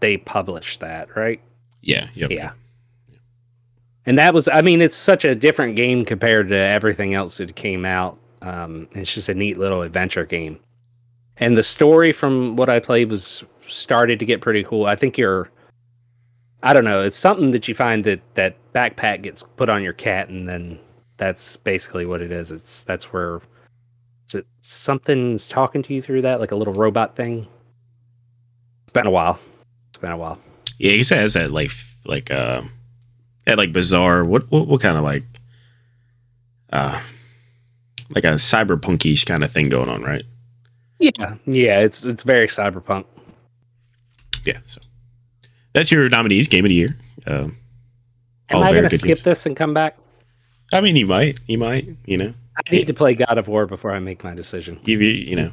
They 0.00 0.16
published 0.18 0.80
that, 0.80 1.14
right? 1.16 1.40
Yeah. 1.82 2.08
Yep. 2.14 2.30
Yeah 2.30 2.50
and 4.10 4.18
that 4.18 4.34
was 4.34 4.48
i 4.48 4.60
mean 4.60 4.82
it's 4.82 4.96
such 4.96 5.24
a 5.24 5.36
different 5.36 5.76
game 5.76 6.04
compared 6.04 6.48
to 6.48 6.56
everything 6.56 7.14
else 7.14 7.36
that 7.36 7.54
came 7.54 7.84
out. 7.84 8.18
Um, 8.42 8.88
it's 8.90 9.14
just 9.14 9.28
a 9.28 9.34
neat 9.34 9.56
little 9.56 9.82
adventure 9.82 10.26
game. 10.26 10.58
And 11.36 11.56
the 11.56 11.62
story 11.62 12.12
from 12.12 12.56
what 12.56 12.68
i 12.68 12.80
played 12.80 13.08
was 13.08 13.44
started 13.68 14.18
to 14.18 14.24
get 14.24 14.40
pretty 14.40 14.64
cool. 14.64 14.86
I 14.86 14.96
think 14.96 15.16
you're 15.16 15.48
i 16.64 16.72
don't 16.72 16.84
know 16.84 17.02
it's 17.02 17.16
something 17.16 17.52
that 17.52 17.68
you 17.68 17.74
find 17.76 18.02
that 18.02 18.20
that 18.34 18.56
backpack 18.74 19.22
gets 19.22 19.44
put 19.44 19.68
on 19.68 19.80
your 19.80 19.92
cat 19.92 20.28
and 20.28 20.48
then 20.48 20.76
that's 21.16 21.56
basically 21.58 22.04
what 22.04 22.20
it 22.20 22.32
is. 22.32 22.50
It's 22.50 22.82
that's 22.82 23.12
where 23.12 23.40
is 24.34 24.42
something's 24.62 25.46
talking 25.46 25.84
to 25.84 25.94
you 25.94 26.02
through 26.02 26.22
that 26.22 26.40
like 26.40 26.50
a 26.50 26.56
little 26.56 26.74
robot 26.74 27.14
thing? 27.14 27.46
It's 28.82 28.92
been 28.92 29.06
a 29.06 29.10
while. 29.12 29.38
It's 29.90 29.98
been 29.98 30.10
a 30.10 30.18
while. 30.18 30.40
Yeah 30.78 30.94
he 30.94 31.04
says 31.04 31.34
that 31.34 31.52
like 31.52 31.70
like 32.04 32.32
uh 32.32 32.62
had 33.50 33.58
like 33.58 33.72
bizarre 33.72 34.24
what 34.24 34.50
what, 34.50 34.66
what 34.66 34.80
kind 34.80 34.96
of 34.96 35.04
like 35.04 35.24
uh 36.72 37.02
like 38.14 38.24
a 38.24 38.34
cyberpunkish 38.34 39.26
kind 39.26 39.44
of 39.44 39.52
thing 39.52 39.68
going 39.68 39.88
on, 39.88 40.02
right? 40.02 40.24
Yeah, 40.98 41.34
yeah, 41.46 41.80
it's 41.80 42.04
it's 42.04 42.22
very 42.22 42.48
cyberpunk. 42.48 43.04
Yeah, 44.44 44.58
so 44.64 44.80
that's 45.72 45.90
your 45.90 46.08
nominees 46.08 46.48
game 46.48 46.64
of 46.64 46.70
the 46.70 46.74
year. 46.74 46.96
Uh, 47.26 47.48
Am 48.50 48.62
I 48.62 48.72
going 48.72 48.88
to 48.88 48.98
skip 48.98 49.20
this 49.20 49.46
and 49.46 49.56
come 49.56 49.72
back? 49.72 49.96
I 50.72 50.80
mean, 50.80 50.96
you 50.96 51.06
might, 51.06 51.38
you 51.46 51.58
might, 51.58 51.86
you 52.06 52.16
know. 52.16 52.34
I 52.56 52.74
need 52.74 52.86
to 52.88 52.94
play 52.94 53.14
God 53.14 53.38
of 53.38 53.48
War 53.48 53.66
before 53.66 53.92
I 53.92 53.98
make 54.00 54.24
my 54.24 54.34
decision. 54.34 54.80
You, 54.84 54.98
you 54.98 55.36
know, 55.36 55.52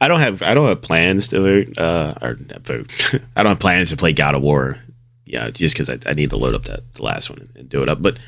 I 0.00 0.08
don't 0.08 0.20
have 0.20 0.42
I 0.42 0.54
don't 0.54 0.66
have 0.66 0.82
plans 0.82 1.28
to 1.28 1.40
vote 1.40 1.78
uh, 1.78 2.14
or 2.20 2.36
vote. 2.62 2.90
I 3.36 3.42
don't 3.42 3.50
have 3.50 3.60
plans 3.60 3.90
to 3.90 3.96
play 3.96 4.12
God 4.12 4.34
of 4.34 4.42
War 4.42 4.78
yeah, 5.24 5.50
just 5.50 5.74
because 5.74 5.88
I, 5.88 5.98
I, 6.08 6.12
need 6.14 6.30
to 6.30 6.36
load 6.36 6.54
up 6.54 6.64
that 6.64 6.94
the 6.94 7.02
last 7.02 7.30
one 7.30 7.40
and, 7.40 7.56
and 7.56 7.68
do 7.68 7.82
it 7.82 7.88
up. 7.88 8.02
But 8.02 8.18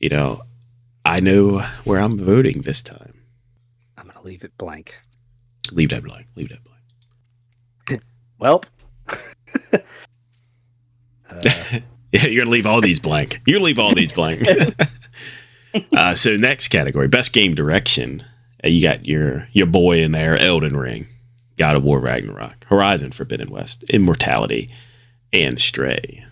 you 0.00 0.08
know, 0.08 0.42
I 1.04 1.20
know 1.20 1.60
where 1.84 2.00
I'm 2.00 2.18
voting 2.18 2.62
this 2.62 2.82
time. 2.82 3.22
I'm 3.96 4.06
gonna 4.06 4.22
leave 4.22 4.44
it 4.44 4.56
blank. 4.58 4.98
Leave 5.72 5.90
that 5.90 6.04
blank. 6.04 6.26
Leave 6.36 6.48
that 6.50 6.60
blank. 6.64 8.02
well, 8.38 8.62
Uh, 11.32 11.80
Yeah, 12.12 12.26
you're 12.26 12.44
gonna 12.44 12.52
leave 12.52 12.66
all 12.66 12.82
these 12.82 13.00
blank. 13.00 13.40
You're 13.46 13.54
gonna 13.54 13.64
leave 13.64 13.78
all 13.78 13.94
these 13.94 14.12
blank. 14.12 14.42
uh, 15.96 16.14
so 16.14 16.36
next 16.36 16.68
category, 16.68 17.08
best 17.08 17.32
game 17.32 17.54
direction. 17.54 18.22
Uh, 18.62 18.68
you 18.68 18.82
got 18.82 19.06
your 19.06 19.48
your 19.52 19.66
boy 19.66 20.02
in 20.02 20.12
there, 20.12 20.36
Elden 20.36 20.76
Ring, 20.76 21.06
God 21.56 21.74
of 21.74 21.84
War, 21.84 21.98
Ragnarok, 22.00 22.64
Horizon, 22.64 23.12
Forbidden 23.12 23.50
West, 23.50 23.84
Immortality, 23.84 24.70
and 25.32 25.60
Stray. 25.60 26.24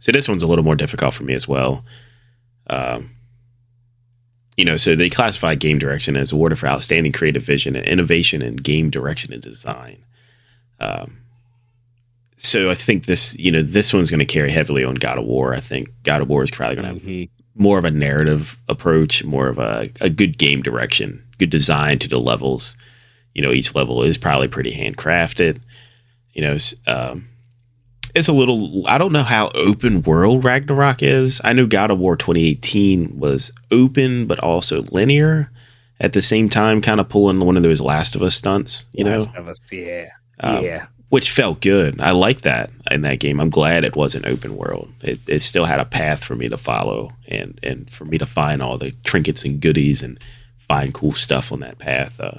So 0.00 0.12
this 0.12 0.28
one's 0.28 0.42
a 0.42 0.46
little 0.46 0.64
more 0.64 0.76
difficult 0.76 1.14
for 1.14 1.24
me 1.24 1.34
as 1.34 1.46
well. 1.46 1.84
Um, 2.68 3.10
you 4.56 4.64
know, 4.64 4.76
so 4.76 4.94
they 4.94 5.08
classify 5.08 5.54
game 5.54 5.78
direction 5.78 6.16
as 6.16 6.32
awarded 6.32 6.58
for 6.58 6.66
outstanding 6.66 7.12
creative 7.12 7.44
vision 7.44 7.76
and 7.76 7.86
innovation 7.86 8.42
in 8.42 8.56
game 8.56 8.90
direction 8.90 9.32
and 9.32 9.42
design. 9.42 9.98
Um, 10.80 11.18
so 12.36 12.70
I 12.70 12.74
think 12.74 13.06
this, 13.06 13.36
you 13.38 13.50
know, 13.50 13.62
this 13.62 13.92
one's 13.92 14.10
going 14.10 14.20
to 14.20 14.26
carry 14.26 14.50
heavily 14.50 14.84
on 14.84 14.94
God 14.94 15.18
of 15.18 15.24
War. 15.24 15.54
I 15.54 15.60
think 15.60 15.90
God 16.02 16.22
of 16.22 16.28
War 16.28 16.42
is 16.42 16.50
probably 16.50 16.76
going 16.76 16.88
to 16.88 16.94
have 16.94 17.02
mhm. 17.02 17.28
more 17.54 17.78
of 17.78 17.84
a 17.84 17.90
narrative 17.90 18.56
approach, 18.68 19.24
more 19.24 19.48
of 19.48 19.58
a, 19.58 19.90
a 20.00 20.10
good 20.10 20.38
game 20.38 20.62
direction, 20.62 21.22
good 21.38 21.50
design 21.50 21.98
to 22.00 22.08
the 22.08 22.18
levels. 22.18 22.76
You 23.34 23.42
know, 23.42 23.52
each 23.52 23.74
level 23.74 24.02
is 24.02 24.18
probably 24.18 24.48
pretty 24.48 24.72
handcrafted. 24.72 25.60
You 26.38 26.44
know, 26.44 26.58
um, 26.86 27.28
it's 28.14 28.28
a 28.28 28.32
little. 28.32 28.86
I 28.86 28.96
don't 28.96 29.12
know 29.12 29.24
how 29.24 29.50
open 29.56 30.02
world 30.02 30.44
Ragnarok 30.44 31.02
is. 31.02 31.40
I 31.42 31.52
know 31.52 31.66
God 31.66 31.90
of 31.90 31.98
War 31.98 32.14
2018 32.16 33.18
was 33.18 33.50
open 33.72 34.28
but 34.28 34.38
also 34.38 34.82
linear 34.92 35.50
at 35.98 36.12
the 36.12 36.22
same 36.22 36.48
time, 36.48 36.80
kind 36.80 37.00
of 37.00 37.08
pulling 37.08 37.40
one 37.40 37.56
of 37.56 37.64
those 37.64 37.80
Last 37.80 38.14
of 38.14 38.22
Us 38.22 38.36
stunts. 38.36 38.86
You 38.92 39.02
know, 39.02 39.18
Last 39.18 39.34
of 39.34 39.48
Us, 39.48 39.58
yeah, 39.72 40.10
Um, 40.38 40.64
yeah. 40.64 40.86
which 41.08 41.28
felt 41.32 41.60
good. 41.60 42.00
I 42.00 42.12
like 42.12 42.42
that 42.42 42.70
in 42.92 43.02
that 43.02 43.18
game. 43.18 43.40
I'm 43.40 43.50
glad 43.50 43.82
it 43.82 43.96
wasn't 43.96 44.24
open 44.26 44.56
world. 44.56 44.92
It, 45.00 45.28
it 45.28 45.42
still 45.42 45.64
had 45.64 45.80
a 45.80 45.84
path 45.84 46.22
for 46.22 46.36
me 46.36 46.48
to 46.50 46.56
follow 46.56 47.10
and 47.26 47.58
and 47.64 47.90
for 47.90 48.04
me 48.04 48.16
to 48.16 48.26
find 48.26 48.62
all 48.62 48.78
the 48.78 48.92
trinkets 49.02 49.44
and 49.44 49.60
goodies 49.60 50.04
and 50.04 50.20
find 50.68 50.94
cool 50.94 51.14
stuff 51.14 51.50
on 51.50 51.58
that 51.60 51.80
path. 51.80 52.20
Uh, 52.20 52.38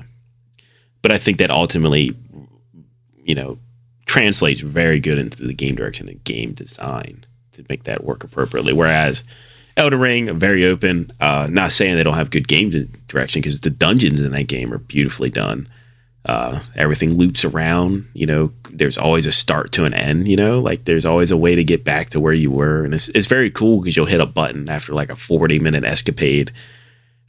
but 1.01 1.11
I 1.11 1.17
think 1.17 1.37
that 1.39 1.51
ultimately, 1.51 2.15
you 3.25 3.35
know, 3.35 3.59
translates 4.09 4.61
very 4.61 4.99
good 4.99 5.19
into 5.19 5.45
the 5.45 5.53
game 5.53 5.75
direction 5.75 6.09
and 6.09 6.23
game 6.23 6.51
design 6.51 7.23
to 7.51 7.63
make 7.69 7.83
that 7.83 8.03
work 8.03 8.23
appropriately. 8.23 8.73
Whereas 8.73 9.23
Elden 9.77 9.99
Ring, 9.99 10.39
very 10.39 10.65
open. 10.65 11.11
Uh, 11.21 11.47
not 11.51 11.71
saying 11.71 11.95
they 11.95 12.01
don't 12.01 12.15
have 12.15 12.31
good 12.31 12.47
game 12.47 12.71
direction 13.07 13.39
because 13.39 13.61
the 13.61 13.69
dungeons 13.69 14.19
in 14.19 14.31
that 14.31 14.47
game 14.47 14.73
are 14.73 14.79
beautifully 14.79 15.29
done. 15.29 15.69
Uh, 16.25 16.59
everything 16.75 17.13
loops 17.13 17.45
around. 17.45 18.07
You 18.13 18.25
know, 18.25 18.51
there's 18.71 18.97
always 18.97 19.27
a 19.27 19.31
start 19.31 19.71
to 19.73 19.85
an 19.85 19.93
end. 19.93 20.27
You 20.27 20.35
know, 20.35 20.59
like 20.59 20.85
there's 20.85 21.05
always 21.05 21.29
a 21.29 21.37
way 21.37 21.53
to 21.53 21.63
get 21.63 21.83
back 21.83 22.09
to 22.09 22.19
where 22.19 22.33
you 22.33 22.49
were, 22.49 22.83
and 22.83 22.95
it's 22.95 23.09
it's 23.09 23.27
very 23.27 23.51
cool 23.51 23.79
because 23.79 23.95
you'll 23.95 24.07
hit 24.07 24.21
a 24.21 24.25
button 24.25 24.67
after 24.69 24.93
like 24.93 25.11
a 25.11 25.15
40 25.15 25.59
minute 25.59 25.83
escapade 25.83 26.51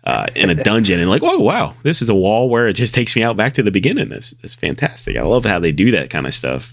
uh, 0.05 0.27
in 0.35 0.51
a 0.51 0.55
dungeon, 0.55 0.99
and 1.01 1.11
like, 1.11 1.23
oh 1.23 1.39
wow, 1.39 1.75
this 1.83 2.01
is 2.01 2.09
a 2.09 2.15
wall 2.15 2.49
where 2.49 2.69
it 2.69 2.75
just 2.75 2.95
takes 2.95 3.15
me 3.15 3.23
out 3.23 3.37
back 3.37 3.55
to 3.55 3.63
the 3.63 3.71
beginning. 3.71 4.09
This 4.09 4.35
it's 4.43 4.55
fantastic. 4.55 5.17
I 5.17 5.23
love 5.23 5.45
how 5.45 5.59
they 5.59 5.73
do 5.73 5.91
that 5.91 6.11
kind 6.11 6.27
of 6.27 6.35
stuff. 6.35 6.73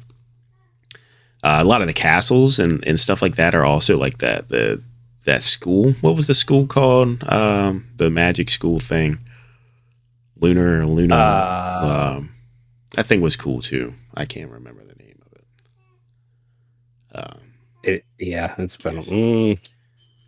Uh, 1.44 1.60
a 1.62 1.66
lot 1.66 1.82
of 1.82 1.88
the 1.88 1.94
castles 1.94 2.58
and, 2.58 2.86
and 2.88 3.00
stuff 3.00 3.22
like 3.22 3.36
that 3.36 3.54
are 3.54 3.64
also 3.64 3.98
like 3.98 4.18
that. 4.20 4.50
The 4.50 4.84
that 5.26 5.44
school. 5.44 5.94
What 6.02 6.16
was 6.16 6.28
the 6.28 6.34
school 6.34 6.66
called? 6.66 7.24
Um, 7.28 7.86
the 7.98 8.10
magic 8.10 8.50
school 8.50 8.80
thing. 8.80 9.20
Lunar 10.40 10.86
Luna. 10.86 11.16
Uh, 11.16 12.16
um, 12.18 12.34
that 12.96 13.06
thing 13.06 13.22
was 13.22 13.36
cool 13.36 13.62
too. 13.62 13.94
I 14.16 14.26
can't 14.26 14.50
remember 14.50 14.84
the 14.84 14.96
name 14.96 15.22
of 15.26 15.34
it. 15.34 15.46
Um, 17.14 17.42
it, 17.84 18.06
yeah, 18.18 18.56
it's 18.58 18.78
been. 18.78 18.98
Mm, 18.98 19.60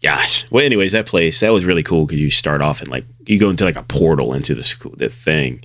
gosh. 0.03 0.49
Well, 0.51 0.65
anyways, 0.65 0.91
that 0.93 1.05
place 1.05 1.39
that 1.41 1.51
was 1.51 1.65
really 1.65 1.83
cool 1.83 2.05
because 2.05 2.21
you 2.21 2.29
start 2.29 2.61
off 2.61 2.79
and 2.81 2.89
like 2.89 3.05
you 3.25 3.39
go 3.39 3.49
into 3.49 3.63
like 3.65 3.75
a 3.75 3.83
portal 3.83 4.33
into 4.33 4.55
the 4.55 4.63
school, 4.63 4.93
the 4.97 5.09
thing, 5.09 5.63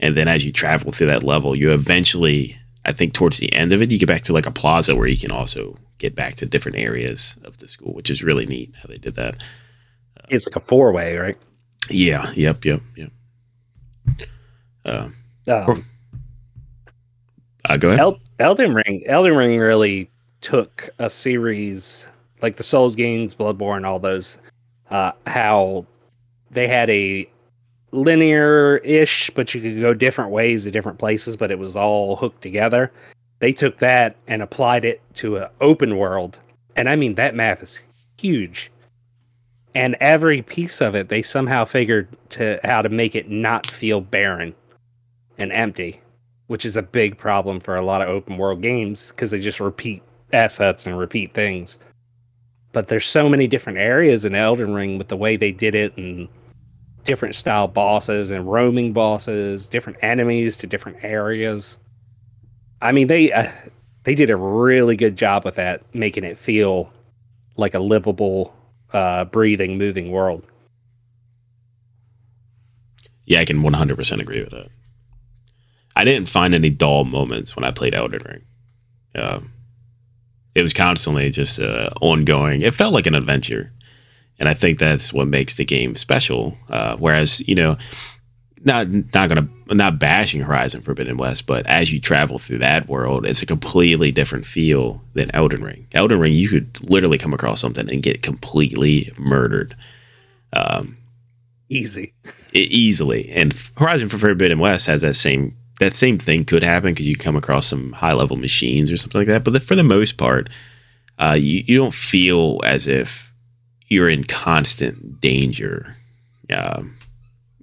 and 0.00 0.16
then 0.16 0.28
as 0.28 0.44
you 0.44 0.52
travel 0.52 0.92
through 0.92 1.06
that 1.08 1.22
level, 1.22 1.54
you 1.54 1.72
eventually, 1.72 2.56
I 2.84 2.92
think, 2.92 3.14
towards 3.14 3.38
the 3.38 3.52
end 3.52 3.72
of 3.72 3.80
it, 3.82 3.90
you 3.90 3.98
get 3.98 4.08
back 4.08 4.22
to 4.22 4.32
like 4.32 4.46
a 4.46 4.50
plaza 4.50 4.94
where 4.96 5.06
you 5.08 5.18
can 5.18 5.30
also 5.30 5.76
get 5.98 6.14
back 6.14 6.34
to 6.36 6.46
different 6.46 6.76
areas 6.78 7.36
of 7.44 7.58
the 7.58 7.68
school, 7.68 7.94
which 7.94 8.10
is 8.10 8.22
really 8.22 8.46
neat 8.46 8.74
how 8.82 8.88
they 8.88 8.98
did 8.98 9.14
that. 9.16 9.36
it's 10.28 10.46
like 10.46 10.56
a 10.56 10.60
four 10.60 10.92
way, 10.92 11.16
right? 11.16 11.36
Yeah. 11.90 12.32
Yep. 12.32 12.64
Yep. 12.64 12.80
Yep. 12.96 13.10
Uh, 14.84 15.08
Um, 15.46 15.84
uh, 17.64 17.76
go 17.76 17.88
ahead. 17.88 18.00
El- 18.00 18.20
Elden 18.38 18.74
Ring, 18.74 19.04
Elden 19.06 19.36
Ring 19.36 19.58
really 19.58 20.10
took 20.40 20.90
a 20.98 21.08
series 21.08 22.06
like 22.42 22.56
the 22.56 22.64
Souls 22.64 22.94
games, 22.94 23.34
Bloodborne, 23.34 23.86
all 23.86 23.98
those. 23.98 24.36
Uh, 24.90 25.12
how 25.26 25.86
they 26.50 26.68
had 26.68 26.90
a 26.90 27.28
linear-ish, 27.90 29.30
but 29.34 29.54
you 29.54 29.60
could 29.60 29.80
go 29.80 29.94
different 29.94 30.30
ways 30.30 30.62
to 30.62 30.70
different 30.70 30.98
places, 30.98 31.36
but 31.36 31.50
it 31.50 31.58
was 31.58 31.74
all 31.74 32.16
hooked 32.16 32.42
together. 32.42 32.92
They 33.38 33.52
took 33.52 33.78
that 33.78 34.14
and 34.28 34.42
applied 34.42 34.84
it 34.84 35.00
to 35.14 35.38
an 35.38 35.48
open 35.60 35.96
world, 35.96 36.38
and 36.76 36.88
I 36.88 36.96
mean 36.96 37.14
that 37.14 37.34
map 37.34 37.62
is 37.62 37.80
huge. 38.18 38.70
And 39.74 39.96
every 40.00 40.42
piece 40.42 40.80
of 40.80 40.94
it, 40.94 41.08
they 41.08 41.22
somehow 41.22 41.64
figured 41.64 42.08
to 42.30 42.60
how 42.62 42.82
to 42.82 42.88
make 42.88 43.14
it 43.14 43.30
not 43.30 43.66
feel 43.66 44.00
barren 44.00 44.54
and 45.38 45.50
empty 45.50 46.00
which 46.46 46.64
is 46.64 46.76
a 46.76 46.82
big 46.82 47.16
problem 47.16 47.60
for 47.60 47.76
a 47.76 47.84
lot 47.84 48.02
of 48.02 48.08
open 48.08 48.36
world 48.36 48.60
games 48.60 49.06
because 49.08 49.30
they 49.30 49.40
just 49.40 49.60
repeat 49.60 50.02
assets 50.32 50.86
and 50.86 50.98
repeat 50.98 51.32
things. 51.32 51.78
But 52.74 52.88
there's 52.88 53.06
so 53.06 53.28
many 53.28 53.46
different 53.46 53.78
areas 53.78 54.24
in 54.24 54.34
Elden 54.34 54.74
Ring 54.74 54.98
with 54.98 55.08
the 55.08 55.16
way 55.16 55.36
they 55.36 55.52
did 55.52 55.74
it 55.74 55.96
and 55.96 56.28
different 57.04 57.36
style 57.36 57.68
bosses 57.68 58.30
and 58.30 58.50
roaming 58.50 58.92
bosses, 58.92 59.68
different 59.68 59.98
enemies 60.02 60.56
to 60.58 60.66
different 60.66 60.98
areas. 61.02 61.76
I 62.82 62.90
mean, 62.92 63.06
they 63.06 63.32
uh, 63.32 63.50
they 64.02 64.14
did 64.14 64.28
a 64.28 64.36
really 64.36 64.96
good 64.96 65.16
job 65.16 65.44
with 65.44 65.54
that, 65.54 65.82
making 65.94 66.24
it 66.24 66.36
feel 66.36 66.92
like 67.56 67.74
a 67.74 67.78
livable, 67.78 68.54
uh, 68.92 69.24
breathing, 69.26 69.78
moving 69.78 70.10
world. 70.10 70.44
Yeah, 73.26 73.40
I 73.40 73.44
can 73.44 73.62
100% 73.62 74.20
agree 74.20 74.40
with 74.40 74.50
that. 74.50 74.68
I 75.96 76.04
didn't 76.04 76.28
find 76.28 76.54
any 76.54 76.70
dull 76.70 77.04
moments 77.04 77.56
when 77.56 77.64
I 77.64 77.70
played 77.70 77.94
Elden 77.94 78.20
Ring. 78.26 78.44
Um, 79.14 79.53
it 80.54 80.62
was 80.62 80.72
constantly 80.72 81.30
just 81.30 81.58
uh, 81.58 81.90
ongoing. 82.00 82.62
It 82.62 82.74
felt 82.74 82.94
like 82.94 83.06
an 83.06 83.14
adventure, 83.14 83.72
and 84.38 84.48
I 84.48 84.54
think 84.54 84.78
that's 84.78 85.12
what 85.12 85.28
makes 85.28 85.56
the 85.56 85.64
game 85.64 85.96
special. 85.96 86.56
Uh, 86.68 86.96
whereas, 86.96 87.46
you 87.48 87.54
know, 87.54 87.76
not 88.64 88.88
not 88.88 89.28
gonna 89.28 89.48
not 89.70 89.98
bashing 89.98 90.40
Horizon 90.40 90.82
Forbidden 90.82 91.16
West, 91.16 91.46
but 91.46 91.66
as 91.66 91.92
you 91.92 92.00
travel 92.00 92.38
through 92.38 92.58
that 92.58 92.88
world, 92.88 93.26
it's 93.26 93.42
a 93.42 93.46
completely 93.46 94.10
different 94.12 94.46
feel 94.46 95.02
than 95.14 95.30
Elden 95.34 95.62
Ring. 95.62 95.86
Elden 95.92 96.18
Ring, 96.20 96.32
you 96.32 96.48
could 96.48 96.78
literally 96.88 97.18
come 97.18 97.34
across 97.34 97.60
something 97.60 97.90
and 97.90 98.02
get 98.02 98.22
completely 98.22 99.12
murdered. 99.18 99.76
Um, 100.52 100.96
Easy. 101.70 102.12
easily. 102.52 103.28
And 103.30 103.52
Horizon 103.76 104.08
Forbidden 104.08 104.58
West 104.60 104.86
has 104.86 105.02
that 105.02 105.14
same 105.14 105.56
that 105.80 105.94
same 105.94 106.18
thing 106.18 106.44
could 106.44 106.62
happen 106.62 106.92
because 106.92 107.06
you 107.06 107.16
come 107.16 107.36
across 107.36 107.66
some 107.66 107.92
high 107.92 108.12
level 108.12 108.36
machines 108.36 108.92
or 108.92 108.96
something 108.96 109.20
like 109.20 109.28
that. 109.28 109.44
But 109.44 109.62
for 109.62 109.74
the 109.74 109.82
most 109.82 110.16
part, 110.16 110.48
uh, 111.18 111.36
you 111.38 111.64
you 111.66 111.78
don't 111.78 111.94
feel 111.94 112.60
as 112.64 112.86
if 112.86 113.32
you're 113.88 114.08
in 114.08 114.24
constant 114.24 115.20
danger. 115.20 115.96
Um, 116.50 116.96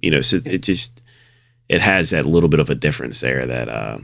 you 0.00 0.10
know, 0.10 0.22
so 0.22 0.40
it 0.44 0.62
just 0.62 1.02
it 1.68 1.80
has 1.80 2.10
that 2.10 2.26
little 2.26 2.48
bit 2.48 2.60
of 2.60 2.70
a 2.70 2.74
difference 2.74 3.20
there 3.20 3.46
that. 3.46 3.68
Uh, 3.68 3.98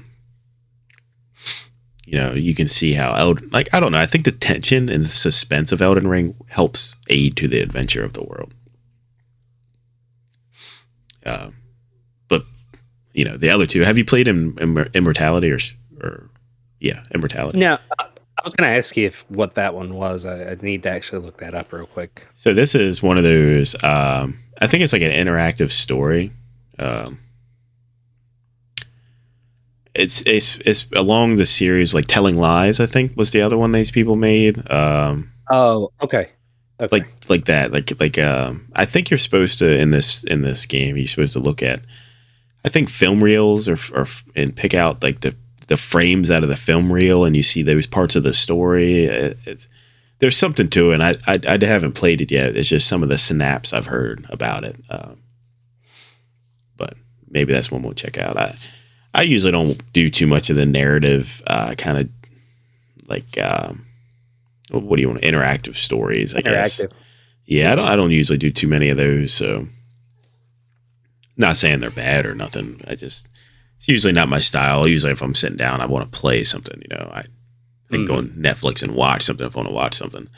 you 2.04 2.16
know, 2.16 2.32
you 2.32 2.54
can 2.54 2.68
see 2.68 2.94
how 2.94 3.12
Elden, 3.12 3.50
like 3.52 3.68
I 3.74 3.80
don't 3.80 3.92
know. 3.92 3.98
I 3.98 4.06
think 4.06 4.24
the 4.24 4.32
tension 4.32 4.88
and 4.88 5.04
the 5.04 5.08
suspense 5.08 5.72
of 5.72 5.82
Elden 5.82 6.08
Ring 6.08 6.34
helps 6.48 6.96
aid 7.10 7.36
to 7.36 7.46
the 7.46 7.60
adventure 7.60 8.02
of 8.02 8.14
the 8.14 8.24
world. 8.24 8.54
Uh, 11.26 11.50
you 13.18 13.24
know 13.24 13.36
the 13.36 13.50
other 13.50 13.66
two. 13.66 13.82
Have 13.82 13.98
you 13.98 14.04
played 14.04 14.28
in, 14.28 14.54
Immor- 14.54 14.92
Immortality 14.94 15.50
or 15.50 15.58
or 16.00 16.30
yeah, 16.80 17.02
Immortality? 17.14 17.58
Now, 17.58 17.80
I 17.98 18.04
I 18.38 18.42
was 18.44 18.54
going 18.54 18.70
to 18.70 18.76
ask 18.76 18.96
you 18.96 19.06
if 19.08 19.28
what 19.28 19.54
that 19.54 19.74
one 19.74 19.94
was. 19.94 20.24
I, 20.24 20.50
I 20.50 20.56
need 20.62 20.84
to 20.84 20.90
actually 20.90 21.22
look 21.22 21.38
that 21.38 21.54
up 21.54 21.72
real 21.72 21.86
quick. 21.86 22.24
So 22.36 22.54
this 22.54 22.76
is 22.76 23.02
one 23.02 23.18
of 23.18 23.24
those. 23.24 23.74
Um, 23.82 24.38
I 24.62 24.68
think 24.68 24.84
it's 24.84 24.92
like 24.92 25.02
an 25.02 25.10
interactive 25.10 25.72
story. 25.72 26.32
Um, 26.78 27.18
it's 29.94 30.22
it's 30.26 30.56
it's 30.64 30.86
along 30.94 31.36
the 31.36 31.46
series 31.46 31.92
like 31.94 32.06
Telling 32.06 32.36
Lies. 32.36 32.78
I 32.78 32.86
think 32.86 33.16
was 33.16 33.32
the 33.32 33.40
other 33.40 33.58
one 33.58 33.72
these 33.72 33.90
people 33.90 34.14
made. 34.14 34.70
Um, 34.70 35.32
Oh, 35.50 35.90
okay. 36.02 36.30
Okay. 36.80 36.96
like 36.96 37.08
like 37.28 37.44
that 37.46 37.72
like 37.72 37.90
like 37.98 38.18
um 38.20 38.68
i 38.76 38.84
think 38.84 39.10
you're 39.10 39.18
supposed 39.18 39.58
to 39.58 39.66
in 39.80 39.90
this 39.90 40.22
in 40.22 40.42
this 40.42 40.64
game 40.64 40.96
you're 40.96 41.08
supposed 41.08 41.32
to 41.32 41.40
look 41.40 41.60
at 41.60 41.80
i 42.64 42.68
think 42.68 42.88
film 42.88 43.22
reels 43.22 43.68
or 43.68 43.78
or 43.94 44.06
and 44.34 44.56
pick 44.56 44.74
out 44.74 45.02
like 45.02 45.20
the 45.20 45.34
the 45.68 45.76
frames 45.76 46.30
out 46.30 46.42
of 46.42 46.48
the 46.48 46.56
film 46.56 46.90
reel 46.92 47.24
and 47.24 47.36
you 47.36 47.42
see 47.42 47.62
those 47.62 47.86
parts 47.86 48.16
of 48.16 48.22
the 48.22 48.34
story. 48.34 49.04
It, 49.04 49.36
it's, 49.46 49.68
there's 50.18 50.36
something 50.36 50.68
to 50.70 50.90
it. 50.90 50.94
And 50.94 51.02
I, 51.02 51.16
I, 51.26 51.38
I 51.46 51.64
haven't 51.64 51.92
played 51.92 52.20
it 52.20 52.30
yet. 52.30 52.56
It's 52.56 52.68
just 52.68 52.88
some 52.88 53.02
of 53.02 53.08
the 53.08 53.18
synapse 53.18 53.72
I've 53.72 53.86
heard 53.86 54.26
about 54.30 54.64
it. 54.64 54.76
Uh, 54.90 55.14
but 56.76 56.94
maybe 57.30 57.52
that's 57.52 57.70
one 57.70 57.82
we'll 57.82 57.92
check 57.92 58.18
out. 58.18 58.36
I 58.36 58.56
I 59.14 59.22
usually 59.22 59.52
don't 59.52 59.80
do 59.92 60.10
too 60.10 60.26
much 60.26 60.50
of 60.50 60.56
the 60.56 60.66
narrative 60.66 61.42
uh, 61.46 61.74
kind 61.76 61.98
of 61.98 62.08
like 63.08 63.38
um, 63.38 63.86
what 64.70 64.96
do 64.96 65.02
you 65.02 65.08
want 65.08 65.22
interactive 65.22 65.76
stories? 65.76 66.34
I 66.34 66.42
guess. 66.42 66.80
Yeah, 67.46 67.72
I 67.72 67.74
don't. 67.74 67.88
I 67.88 67.96
don't 67.96 68.10
usually 68.10 68.36
do 68.36 68.50
too 68.50 68.68
many 68.68 68.90
of 68.90 68.98
those. 68.98 69.32
So, 69.32 69.66
not 71.38 71.56
saying 71.56 71.80
they're 71.80 71.90
bad 71.90 72.26
or 72.26 72.34
nothing. 72.34 72.80
I 72.86 72.94
just 72.94 73.30
it's 73.78 73.88
usually 73.88 74.12
not 74.12 74.28
my 74.28 74.40
style. 74.40 74.86
Usually, 74.86 75.12
if 75.12 75.22
I'm 75.22 75.34
sitting 75.34 75.56
down, 75.56 75.80
I 75.80 75.86
want 75.86 76.12
to 76.12 76.18
play 76.18 76.44
something. 76.44 76.82
You 76.82 76.96
know, 76.96 77.10
I, 77.12 77.20
I 77.20 77.24
mm-hmm. 77.94 78.04
go 78.04 78.14
on 78.16 78.30
Netflix 78.30 78.82
and 78.82 78.94
watch 78.94 79.22
something 79.22 79.46
if 79.46 79.56
I 79.56 79.60
want 79.60 79.68
to 79.68 79.74
watch 79.74 79.94
something. 79.94 80.28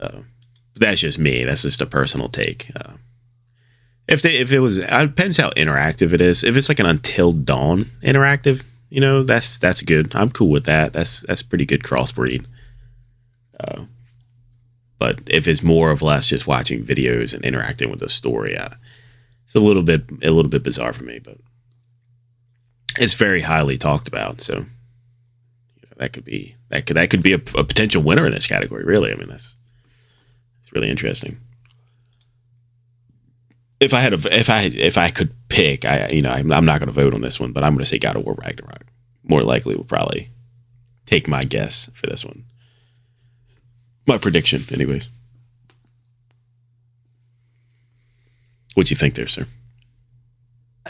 Uh, 0.00 0.20
that's 0.76 1.00
just 1.00 1.18
me. 1.18 1.44
That's 1.44 1.62
just 1.62 1.80
a 1.80 1.86
personal 1.86 2.28
take. 2.28 2.70
Uh, 2.76 2.94
if 4.08 4.22
they, 4.22 4.36
if 4.36 4.52
it 4.52 4.60
was, 4.60 4.78
it 4.78 4.88
depends 4.88 5.36
how 5.36 5.50
interactive 5.50 6.12
it 6.12 6.20
is. 6.20 6.42
If 6.44 6.56
it's 6.56 6.68
like 6.68 6.80
an 6.80 6.86
Until 6.86 7.32
Dawn 7.32 7.90
interactive, 8.02 8.62
you 8.88 9.00
know, 9.00 9.22
that's 9.24 9.58
that's 9.58 9.82
good. 9.82 10.14
I'm 10.14 10.30
cool 10.30 10.50
with 10.50 10.64
that. 10.64 10.92
That's 10.92 11.20
that's 11.22 11.42
pretty 11.42 11.66
good 11.66 11.82
crossbreed. 11.82 12.46
Uh, 13.58 13.84
but 14.98 15.20
if 15.26 15.48
it's 15.48 15.62
more 15.62 15.90
of 15.90 16.02
less 16.02 16.26
just 16.26 16.46
watching 16.46 16.84
videos 16.84 17.34
and 17.34 17.44
interacting 17.44 17.90
with 17.90 18.00
the 18.00 18.08
story, 18.08 18.56
uh, 18.56 18.70
it's 19.50 19.56
a 19.56 19.60
little 19.60 19.82
bit 19.82 20.10
a 20.22 20.30
little 20.30 20.50
bit 20.50 20.62
bizarre 20.62 20.92
for 20.92 21.02
me. 21.02 21.18
But 21.18 21.38
it's 22.98 23.14
very 23.14 23.40
highly 23.40 23.78
talked 23.78 24.06
about, 24.06 24.40
so 24.40 24.54
you 24.54 24.60
know, 24.60 25.96
that 25.96 26.12
could 26.12 26.24
be 26.24 26.54
that 26.68 26.86
could 26.86 26.96
that 26.96 27.10
could 27.10 27.22
be 27.22 27.32
a, 27.32 27.40
a 27.56 27.64
potential 27.64 28.02
winner 28.02 28.26
in 28.26 28.32
this 28.32 28.46
category. 28.46 28.84
Really, 28.84 29.12
I 29.12 29.16
mean 29.16 29.28
that's 29.28 29.56
it's 30.62 30.72
really 30.72 30.88
interesting 30.88 31.40
if 33.80 33.94
I 33.94 34.00
had 34.00 34.12
a, 34.12 34.38
if 34.38 34.50
I 34.50 34.62
if 34.64 34.98
I 34.98 35.10
could 35.10 35.34
pick, 35.48 35.84
I 35.84 36.08
you 36.10 36.22
know 36.22 36.30
I'm, 36.30 36.52
I'm 36.52 36.64
not 36.64 36.78
going 36.78 36.88
to 36.88 36.92
vote 36.92 37.14
on 37.14 37.22
this 37.22 37.40
one, 37.40 37.52
but 37.52 37.64
I'm 37.64 37.72
going 37.72 37.82
to 37.82 37.88
say 37.88 37.98
God 37.98 38.16
of 38.16 38.24
War 38.24 38.36
Ragnarok. 38.38 38.84
More 39.24 39.42
likely, 39.42 39.74
will 39.74 39.84
probably 39.84 40.30
take 41.06 41.26
my 41.26 41.44
guess 41.44 41.90
for 41.94 42.06
this 42.06 42.24
one. 42.24 42.44
My 44.06 44.18
prediction, 44.18 44.62
anyways. 44.72 45.08
What 48.74 48.86
do 48.86 48.92
you 48.92 48.96
think 48.96 49.14
there, 49.14 49.28
sir? 49.28 49.46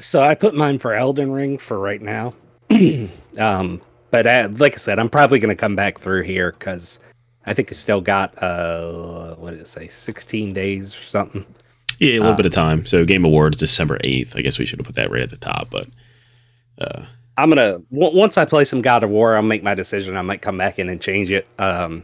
So 0.00 0.22
I 0.22 0.34
put 0.34 0.54
mine 0.54 0.78
for 0.78 0.94
Elden 0.94 1.32
Ring 1.32 1.58
for 1.58 1.78
right 1.78 2.00
now. 2.00 2.34
um, 3.38 3.80
but 4.10 4.26
I, 4.26 4.46
like 4.46 4.74
I 4.74 4.76
said, 4.76 4.98
I'm 4.98 5.10
probably 5.10 5.38
going 5.38 5.54
to 5.54 5.60
come 5.60 5.76
back 5.76 6.00
through 6.00 6.22
here 6.22 6.52
because 6.52 6.98
I 7.46 7.54
think 7.54 7.70
I 7.70 7.74
still 7.74 8.00
got 8.00 8.40
uh, 8.42 9.34
what 9.36 9.50
did 9.50 9.60
it 9.60 9.68
say, 9.68 9.88
16 9.88 10.52
days 10.52 10.96
or 10.96 11.02
something 11.02 11.44
yeah, 12.00 12.14
a 12.14 12.20
little 12.20 12.32
uh, 12.32 12.36
bit 12.36 12.46
of 12.46 12.52
time. 12.52 12.84
So 12.86 13.04
Game 13.04 13.24
Awards 13.24 13.56
December 13.56 13.98
eighth. 14.04 14.34
I 14.34 14.40
guess 14.40 14.58
we 14.58 14.64
should 14.64 14.78
have 14.78 14.86
put 14.86 14.96
that 14.96 15.10
right 15.10 15.22
at 15.22 15.30
the 15.30 15.36
top. 15.36 15.68
But 15.70 15.88
uh, 16.78 17.04
I'm 17.36 17.50
gonna 17.50 17.78
w- 17.92 18.16
once 18.16 18.38
I 18.38 18.44
play 18.46 18.64
some 18.64 18.82
God 18.82 19.04
of 19.04 19.10
War, 19.10 19.36
I'll 19.36 19.42
make 19.42 19.62
my 19.62 19.74
decision. 19.74 20.16
I 20.16 20.22
might 20.22 20.42
come 20.42 20.58
back 20.58 20.78
in 20.78 20.88
and 20.88 21.00
change 21.00 21.30
it. 21.30 21.46
Um, 21.58 22.02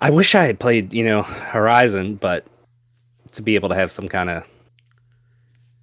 I 0.00 0.10
wish 0.10 0.34
I 0.34 0.44
had 0.44 0.60
played, 0.60 0.92
you 0.92 1.04
know, 1.04 1.22
Horizon, 1.22 2.16
but 2.16 2.46
to 3.36 3.42
be 3.42 3.54
able 3.54 3.68
to 3.68 3.74
have 3.74 3.92
some 3.92 4.08
kind 4.08 4.30
of 4.30 4.44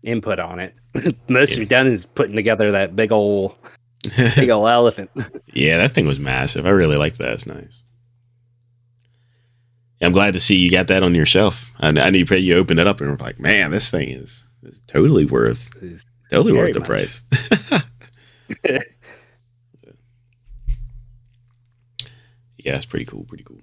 input 0.04 0.40
on 0.40 0.60
it. 0.60 0.76
Most 1.30 1.52
yeah. 1.52 1.60
you've 1.60 1.70
done 1.70 1.88
is 1.88 2.06
putting 2.06 2.36
together 2.36 2.72
that 2.72 2.96
big 2.96 3.12
old 3.12 3.56
big 4.36 4.50
old 4.50 4.70
elephant. 4.70 5.10
yeah, 5.54 5.78
that 5.78 5.94
thing 5.94 6.06
was 6.06 6.20
massive. 6.20 6.66
I 6.66 6.70
really 6.70 6.98
liked 6.98 7.18
that. 7.20 7.34
It's 7.34 7.46
nice. 7.46 7.84
I'm 10.02 10.12
glad 10.12 10.34
to 10.34 10.40
see 10.40 10.58
you 10.58 10.70
got 10.70 10.88
that 10.88 11.02
on 11.02 11.16
your 11.16 11.26
shelf. 11.26 11.72
I, 11.80 11.88
I 11.88 12.10
need 12.10 12.28
to 12.28 12.40
you 12.40 12.58
open 12.58 12.78
it 12.78 12.88
up 12.88 13.00
and 13.00 13.10
we're 13.10 13.16
like, 13.26 13.40
man, 13.40 13.72
this 13.72 13.90
thing 13.90 14.10
is, 14.10 14.44
is 14.62 14.82
totally 14.88 15.26
worth 15.26 15.70
it's 15.82 16.04
totally 16.30 16.52
worth 16.52 16.74
the 16.74 16.80
much. 16.80 16.88
price. 16.88 17.22
yeah, 22.58 22.76
it's 22.76 22.86
pretty 22.86 23.06
cool. 23.06 23.24
Pretty 23.24 23.46
cool. 23.46 23.62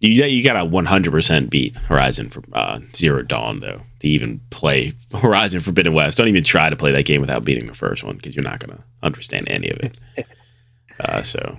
You 0.00 0.24
you 0.24 0.42
got 0.42 0.56
a 0.56 0.68
100% 0.68 1.50
beat 1.50 1.76
Horizon 1.76 2.30
for 2.30 2.42
uh, 2.54 2.80
Zero 2.96 3.22
Dawn 3.22 3.60
though 3.60 3.82
to 4.00 4.08
even 4.08 4.40
play 4.50 4.94
Horizon 5.14 5.60
Forbidden 5.60 5.92
West. 5.92 6.16
Don't 6.16 6.28
even 6.28 6.42
try 6.42 6.70
to 6.70 6.76
play 6.76 6.90
that 6.92 7.04
game 7.04 7.20
without 7.20 7.44
beating 7.44 7.66
the 7.66 7.74
first 7.74 8.02
one 8.02 8.16
because 8.16 8.34
you're 8.34 8.42
not 8.42 8.60
gonna 8.60 8.82
understand 9.02 9.48
any 9.48 9.68
of 9.68 9.78
it. 9.80 9.98
uh, 11.00 11.22
so 11.22 11.58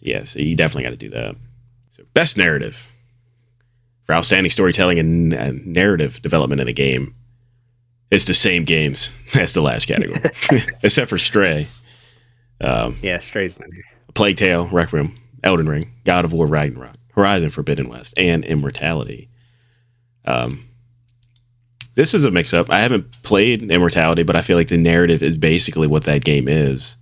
yeah, 0.00 0.24
so 0.24 0.38
you 0.38 0.56
definitely 0.56 0.84
got 0.84 0.90
to 0.90 0.96
do 0.96 1.10
that. 1.10 1.36
So 1.90 2.04
best 2.14 2.36
narrative 2.36 2.86
for 4.04 4.14
outstanding 4.14 4.50
storytelling 4.50 4.98
and, 4.98 5.32
and 5.32 5.66
narrative 5.66 6.20
development 6.22 6.60
in 6.60 6.68
a 6.68 6.72
game. 6.72 7.14
It's 8.10 8.24
the 8.24 8.34
same 8.34 8.64
games 8.64 9.12
as 9.34 9.52
the 9.52 9.62
last 9.62 9.86
category, 9.86 10.30
except 10.82 11.10
for 11.10 11.18
Stray. 11.18 11.68
Um, 12.60 12.96
yeah, 13.02 13.18
Stray's 13.18 13.58
not 13.58 13.72
here. 13.72 13.84
Plague 14.14 14.36
Tale, 14.36 14.68
Requiem, 14.72 15.14
Elden 15.44 15.68
Ring, 15.68 15.92
God 16.04 16.24
of 16.24 16.32
War, 16.32 16.46
Ragnarok, 16.46 16.94
Horizon 17.20 17.50
Forbidden 17.50 17.88
West, 17.88 18.14
and 18.16 18.44
Immortality. 18.44 19.28
Um, 20.24 20.66
this 21.94 22.14
is 22.14 22.24
a 22.24 22.30
mix 22.30 22.54
up. 22.54 22.70
I 22.70 22.78
haven't 22.78 23.22
played 23.22 23.62
Immortality, 23.62 24.22
but 24.22 24.36
I 24.36 24.42
feel 24.42 24.56
like 24.56 24.68
the 24.68 24.78
narrative 24.78 25.22
is 25.22 25.36
basically 25.36 25.86
what 25.86 26.04
that 26.04 26.24
game 26.24 26.48
is. 26.48 26.96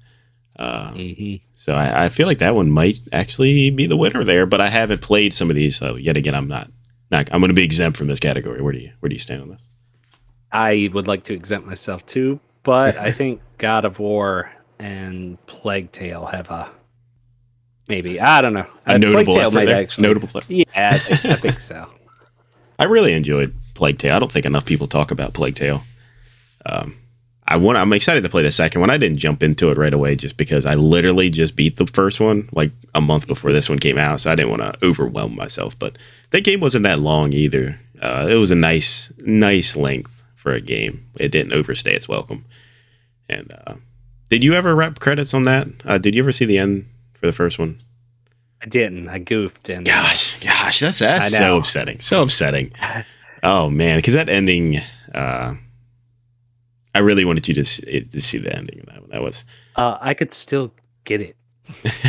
Uh, 0.59 0.91
mm-hmm. 0.93 1.37
So 1.55 1.75
I, 1.75 2.07
I, 2.07 2.09
feel 2.09 2.27
like 2.27 2.39
that 2.39 2.57
one 2.57 2.69
might 2.69 2.99
actually 3.13 3.71
be 3.71 3.87
the 3.87 3.97
winner 3.97 4.25
there, 4.25 4.45
but 4.45 4.61
I 4.61 4.69
haven't 4.69 5.03
played 5.03 5.33
some 5.33 5.51
of 5.51 5.57
these. 5.57 5.77
So 5.77 5.95
yet 5.95 6.17
again, 6.17 6.35
I'm 6.35 6.49
not 6.49 6.69
not, 7.13 7.29
I'm 7.33 7.41
going 7.41 7.51
to 7.51 7.55
be 7.55 7.63
exempt 7.63 7.97
from 7.97 8.09
this 8.09 8.19
category. 8.19 8.61
Where 8.61 8.73
do 8.73 8.81
you 8.81 8.91
where 8.99 9.09
do 9.09 9.15
you 9.15 9.21
stand 9.21 9.43
on 9.43 9.51
this? 9.51 9.65
I 10.51 10.91
would 10.93 11.07
like 11.07 11.23
to 11.25 11.35
exempt 11.35 11.69
myself 11.69 12.05
too, 12.07 12.41
but 12.65 12.97
I 12.99 13.13
think 13.13 13.41
God 13.59 13.85
of 13.85 14.01
War 14.01 14.51
and 14.81 15.39
Plague 15.47 15.93
Tale 15.93 16.27
have 16.27 16.51
a 16.51 16.73
maybe 17.89 18.21
I 18.21 18.43
don't 18.43 18.55
know. 18.55 18.67
A 18.87 18.95
uh, 18.95 18.99
notable 18.99 19.35
Plague 19.35 19.41
Tale 19.41 19.51
might 19.51 19.65
there. 19.67 19.81
actually 19.81 20.09
notable. 20.09 20.29
Play. 20.29 20.43
Yeah, 20.49 20.65
I 20.77 20.99
think, 20.99 21.25
I 21.25 21.35
think 21.37 21.61
so. 21.61 21.91
I 22.79 22.85
really 22.85 23.13
enjoyed 23.13 23.55
Plague 23.75 23.99
Tale. 23.99 24.15
I 24.15 24.19
don't 24.19 24.31
think 24.31 24.47
enough 24.47 24.67
people 24.67 24.87
talk 24.87 25.11
about 25.11 25.35
Plague 25.35 25.57
Tale. 25.57 25.83
Um, 26.67 26.97
I 27.47 27.57
want. 27.57 27.79
I'm 27.79 27.93
excited 27.95 28.23
to 28.23 28.29
play 28.29 28.43
the 28.43 28.51
second 28.51 28.83
one. 28.83 28.91
I 28.91 28.99
didn't 28.99 29.19
jump 29.19 29.43
into 29.43 29.71
it 29.71 29.79
right 29.79 29.95
away 29.95 30.15
just 30.17 30.37
because 30.37 30.67
I 30.67 30.75
literally 30.75 31.31
just 31.31 31.57
beat 31.57 31.77
the 31.77 31.87
first 31.87 32.21
one 32.21 32.49
like 32.53 32.71
a 32.95 33.01
month 33.01 33.27
before 33.27 33.53
this 33.53 33.71
one 33.71 33.79
came 33.79 33.97
out, 33.97 34.21
so 34.21 34.31
I 34.31 34.35
didn't 34.35 34.51
want 34.51 34.63
to 34.63 34.87
overwhelm 34.87 35.35
myself. 35.35 35.79
But 35.79 35.97
that 36.31 36.45
game 36.45 36.61
wasn't 36.61 36.83
that 36.83 36.99
long 36.99 37.33
either. 37.33 37.81
Uh, 38.03 38.27
it 38.29 38.35
was 38.35 38.51
a 38.51 38.55
nice, 38.55 39.13
nice 39.21 39.77
length 39.77 40.23
for 40.37 40.53
a 40.53 40.61
game. 40.61 41.07
It 41.19 41.31
didn't 41.31 41.55
overstay 41.55 41.95
its 41.95 42.09
welcome. 42.09 42.45
And 43.31 43.53
uh, 43.67 43.75
did 44.29 44.45
you 44.45 44.53
ever 44.53 44.77
wrap 44.77 45.01
credits 45.01 45.33
on 45.33 45.45
that? 45.45 45.69
Uh, 45.85 45.99
did 45.99 46.15
you 46.15 46.23
ever 46.23 46.33
see 46.33 46.45
the 46.45 46.59
end 46.59 46.87
for 47.19 47.27
the 47.27 47.33
first 47.33 47.59
one? 47.59 47.79
I 48.63 48.67
didn't. 48.67 49.09
I 49.09 49.19
goofed. 49.19 49.69
And 49.69 49.87
gosh, 49.87 50.41
gosh, 50.41 50.81
that's 50.81 50.99
that's 50.99 51.37
so 51.37 51.59
upsetting. 51.59 52.01
So 52.01 52.23
upsetting. 52.23 52.73
oh 53.43 53.71
man, 53.71 53.99
because 53.99 54.15
that 54.15 54.29
ending. 54.29 54.79
Uh, 55.15 55.55
I 56.95 57.01
really 57.01 57.25
wanted 57.25 57.47
you 57.47 57.55
to 57.55 57.65
see, 57.65 58.01
to 58.01 58.21
see 58.21 58.39
the 58.39 58.55
ending 58.55 58.81
of 58.81 58.87
that 58.87 59.01
one. 59.01 59.11
That 59.11 59.23
was. 59.23 59.45
Uh, 59.77 59.99
I 60.01 60.15
could 60.15 60.35
still 60.35 60.73
get 61.05 61.21
it. 61.21 61.37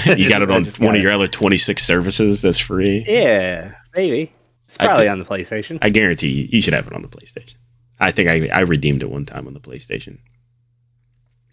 you 0.18 0.30
got 0.30 0.42
it 0.42 0.50
on 0.52 0.66
one 0.80 0.96
of 0.96 1.02
your 1.02 1.12
other 1.12 1.28
twenty 1.28 1.58
six 1.58 1.86
services 1.86 2.42
that's 2.42 2.58
free. 2.58 3.06
Yeah, 3.08 3.74
maybe 3.96 4.32
it's 4.66 4.78
probably 4.78 5.08
on 5.08 5.20
the 5.20 5.26
PlayStation. 5.26 5.78
I 5.82 5.90
guarantee 5.90 6.30
you, 6.30 6.48
you 6.52 6.62
should 6.62 6.74
have 6.74 6.88
it 6.88 6.94
on 6.94 7.02
the 7.02 7.08
PlayStation. 7.08 7.56
I 8.00 8.12
think 8.12 8.30
I 8.30 8.48
I 8.48 8.62
redeemed 8.62 9.04
it 9.04 9.12
one 9.12 9.26
time 9.26 9.46
on 9.48 9.54
the 9.54 9.60
PlayStation. 9.60 10.18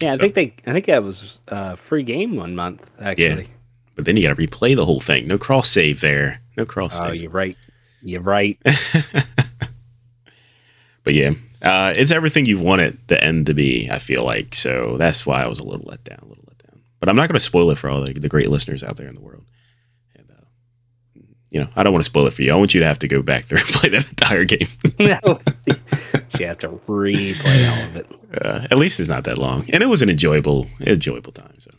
Yeah, 0.01 0.13
I 0.13 0.17
think 0.17 0.35
they. 0.35 0.53
I 0.65 0.73
think 0.73 0.85
that 0.85 1.03
was 1.03 1.39
a 1.47 1.55
uh, 1.55 1.75
free 1.75 2.03
game 2.03 2.35
one 2.35 2.55
month. 2.55 2.87
Actually, 2.99 3.43
yeah, 3.43 3.47
but 3.95 4.05
then 4.05 4.15
you 4.15 4.23
got 4.23 4.35
to 4.35 4.47
replay 4.47 4.75
the 4.75 4.85
whole 4.85 4.99
thing. 4.99 5.27
No 5.27 5.37
cross 5.37 5.69
save 5.69 6.01
there. 6.01 6.39
No 6.55 6.65
cross. 6.65 6.97
Save. 6.97 7.09
Oh, 7.09 7.13
you're 7.13 7.31
right. 7.31 7.57
You're 8.01 8.21
right. 8.21 8.59
but 11.03 11.13
yeah, 11.13 11.31
uh, 11.61 11.93
it's 11.95 12.11
everything 12.11 12.45
you 12.45 12.59
want 12.59 12.81
it 12.81 13.07
the 13.07 13.21
end 13.23 13.47
to 13.47 13.53
be. 13.53 13.89
I 13.89 13.99
feel 13.99 14.23
like 14.23 14.53
so 14.53 14.97
that's 14.97 15.25
why 15.25 15.41
I 15.41 15.47
was 15.47 15.59
a 15.59 15.63
little 15.63 15.85
let 15.87 16.03
down, 16.03 16.19
a 16.21 16.25
little 16.27 16.43
let 16.47 16.59
down. 16.59 16.81
But 16.99 17.09
I'm 17.09 17.15
not 17.15 17.27
going 17.27 17.37
to 17.37 17.39
spoil 17.39 17.71
it 17.71 17.77
for 17.77 17.89
all 17.89 18.03
the, 18.03 18.13
the, 18.13 18.29
great 18.29 18.49
listeners 18.49 18.83
out 18.83 18.97
there 18.97 19.07
in 19.07 19.15
the 19.15 19.21
world. 19.21 19.45
And 20.15 20.29
uh, 20.29 20.43
you 21.49 21.59
know, 21.59 21.67
I 21.75 21.81
don't 21.81 21.93
want 21.93 22.05
to 22.05 22.09
spoil 22.09 22.27
it 22.27 22.33
for 22.33 22.43
you. 22.43 22.51
I 22.51 22.55
want 22.55 22.75
you 22.75 22.81
to 22.81 22.85
have 22.85 22.99
to 22.99 23.07
go 23.07 23.23
back 23.23 23.45
through 23.45 23.59
and 23.59 23.67
play 23.69 23.89
that 23.89 24.07
entire 24.07 24.45
game. 24.45 24.67
no, 24.99 25.39
you 26.39 26.47
have 26.47 26.59
to 26.59 26.69
replay 26.69 27.69
all 27.69 27.83
of 27.87 27.95
it. 27.95 28.07
Uh, 28.41 28.67
at 28.69 28.77
least 28.77 28.99
it's 28.99 29.09
not 29.09 29.23
that 29.25 29.37
long, 29.37 29.69
and 29.71 29.83
it 29.83 29.87
was 29.87 30.01
an 30.01 30.09
enjoyable, 30.09 30.67
enjoyable 30.81 31.31
time. 31.31 31.53
So, 31.59 31.71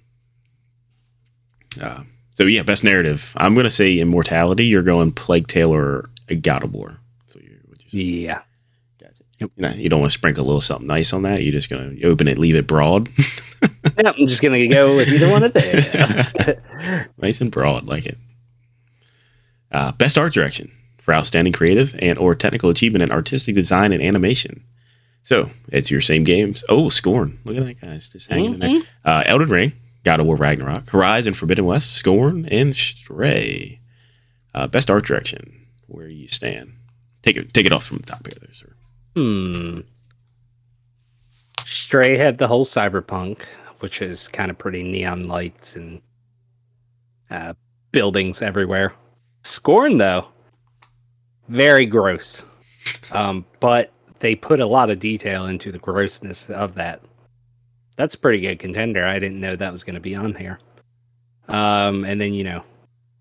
uh, 1.81 2.03
so 2.35 2.45
yeah, 2.45 2.63
best 2.63 2.85
narrative. 2.85 3.33
I'm 3.37 3.55
going 3.55 3.65
to 3.65 3.71
say 3.71 3.99
Immortality. 3.99 4.67
You're 4.67 4.83
going 4.83 5.13
Plague 5.13 5.49
Tale 5.49 5.75
or 5.75 6.09
God 6.41 6.65
of 6.65 6.73
War. 6.73 6.99
So 7.27 7.41
you, 7.41 8.03
yeah. 8.03 8.43
Yep. 9.41 9.53
You, 9.57 9.63
know, 9.63 9.69
you 9.71 9.89
don't 9.89 10.01
want 10.01 10.11
to 10.11 10.19
sprinkle 10.19 10.45
a 10.45 10.47
little 10.47 10.61
something 10.61 10.87
nice 10.87 11.13
on 11.13 11.23
that. 11.23 11.43
You're 11.43 11.53
just 11.53 11.71
gonna 11.71 11.95
open 12.05 12.27
it, 12.27 12.39
leave 12.39 12.57
it 12.57 12.67
broad. 12.67 13.09
yep, 13.97 14.17
I'm 14.19 14.27
just 14.27 14.43
gonna 14.43 14.67
go 14.67 14.97
with 14.97 15.09
either 15.09 15.31
one 15.31 15.45
of 15.45 15.53
them. 15.53 17.09
nice 17.19 17.41
and 17.41 17.53
broad, 17.53 17.87
like 17.87 18.07
it. 18.07 18.19
Uh, 19.71 19.93
best 19.93 20.19
art 20.19 20.33
direction 20.33 20.73
for 21.09 21.15
outstanding 21.15 21.55
creative 21.55 21.97
and 22.01 22.19
or 22.19 22.35
technical 22.35 22.69
achievement 22.69 23.03
in 23.03 23.11
artistic 23.11 23.55
design 23.55 23.95
and 23.95 24.03
animation. 24.03 24.63
So 25.23 25.49
it's 25.69 25.91
your 25.91 26.03
same 26.03 26.23
games. 26.23 26.65
Oh, 26.69 26.91
Scorn! 26.91 27.39
Look 27.47 27.57
at 27.57 27.65
that 27.65 27.81
guys, 27.81 28.11
just 28.11 28.29
hanging 28.29 28.53
mm-hmm. 28.53 28.63
in 28.63 28.73
there. 28.73 28.81
Mm-hmm. 28.81 29.09
Uh, 29.09 29.23
Elden 29.25 29.49
Ring, 29.49 29.73
God 30.05 30.21
of 30.21 30.27
War 30.27 30.37
Ragnarok, 30.37 30.91
Horizon 30.91 31.33
Forbidden 31.33 31.65
West, 31.65 31.95
Scorn, 31.95 32.45
and 32.51 32.77
Stray. 32.77 33.81
Uh, 34.55 34.67
best 34.67 34.91
art 34.91 35.07
direction. 35.07 35.67
Where 35.87 36.09
you 36.09 36.29
stand? 36.29 36.75
Take 37.23 37.39
it. 37.39 37.55
Take 37.55 37.65
it 37.65 37.73
off 37.73 37.87
from 37.87 37.97
the 37.99 38.07
top 38.07 38.27
here, 38.27 38.37
there, 38.39 38.53
sir. 38.53 38.75
Hmm. 39.17 39.81
Stray 41.65 42.19
had 42.19 42.37
the 42.37 42.49
whole 42.49 42.67
cyberpunk, 42.67 43.45
which 43.79 44.03
is 44.03 44.29
kind 44.29 44.51
of 44.51 44.59
pretty 44.59 44.83
neon 44.83 45.27
lights 45.27 45.75
and 45.75 46.03
uh, 47.31 47.55
buildings 47.93 48.43
everywhere. 48.43 48.93
Scorn, 49.43 49.97
though, 49.97 50.29
very 51.49 51.87
gross. 51.87 52.43
Um, 53.13 53.45
but 53.61 53.93
they 54.21 54.35
put 54.35 54.61
a 54.61 54.67
lot 54.67 54.91
of 54.91 54.99
detail 54.99 55.47
into 55.47 55.73
the 55.73 55.79
grossness 55.79 56.49
of 56.51 56.75
that. 56.75 57.03
That's 57.97 58.15
a 58.15 58.19
pretty 58.19 58.41
good 58.41 58.59
contender. 58.59 59.05
I 59.05 59.19
didn't 59.19 59.41
know 59.41 59.57
that 59.57 59.73
was 59.73 59.85
going 59.85 59.95
to 59.95 60.01
be 60.01 60.15
on 60.15 60.35
here. 60.35 60.61
Um, 61.49 62.05
and 62.05 62.21
then 62.21 62.33
you 62.33 62.45
know, 62.45 62.63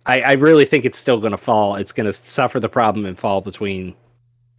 I, 0.06 0.22
I 0.22 0.32
really 0.34 0.66
think 0.66 0.86
it's 0.86 0.98
still 0.98 1.20
going 1.20 1.32
to 1.32 1.38
fall. 1.38 1.76
It's 1.76 1.92
going 1.92 2.06
to 2.06 2.14
suffer 2.14 2.60
the 2.60 2.70
problem 2.70 3.06
and 3.06 3.18
fall 3.18 3.42
between 3.42 3.96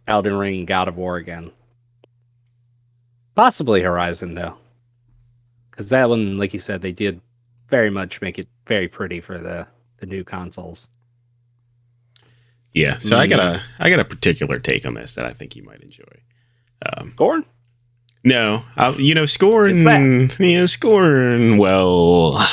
Elden 0.07 0.35
Ring 0.35 0.59
and 0.59 0.67
God 0.67 0.87
of 0.87 0.97
War 0.97 1.17
again. 1.17 1.51
Possibly 3.35 3.81
Horizon 3.81 4.33
though, 4.33 4.55
because 5.71 5.89
that 5.89 6.09
one, 6.09 6.37
like 6.37 6.53
you 6.53 6.59
said, 6.59 6.81
they 6.81 6.91
did 6.91 7.21
very 7.69 7.89
much 7.89 8.21
make 8.21 8.39
it 8.39 8.47
very 8.67 8.87
pretty 8.87 9.21
for 9.21 9.37
the 9.37 9.67
the 9.97 10.05
new 10.05 10.23
consoles. 10.23 10.87
Yeah, 12.73 12.99
so 12.99 13.15
mm-hmm. 13.15 13.21
I 13.21 13.27
got 13.27 13.39
a 13.39 13.61
I 13.79 13.89
got 13.89 13.99
a 13.99 14.05
particular 14.05 14.59
take 14.59 14.85
on 14.85 14.93
this 14.93 15.15
that 15.15 15.25
I 15.25 15.33
think 15.33 15.55
you 15.55 15.63
might 15.63 15.81
enjoy. 15.81 16.03
Um, 16.85 17.11
Scorn? 17.15 17.45
No, 18.23 18.63
I, 18.75 18.91
you 18.91 19.15
know, 19.15 19.25
Scorn. 19.25 20.29
Yeah, 20.39 20.65
Scorn. 20.65 21.57
Well, 21.57 22.45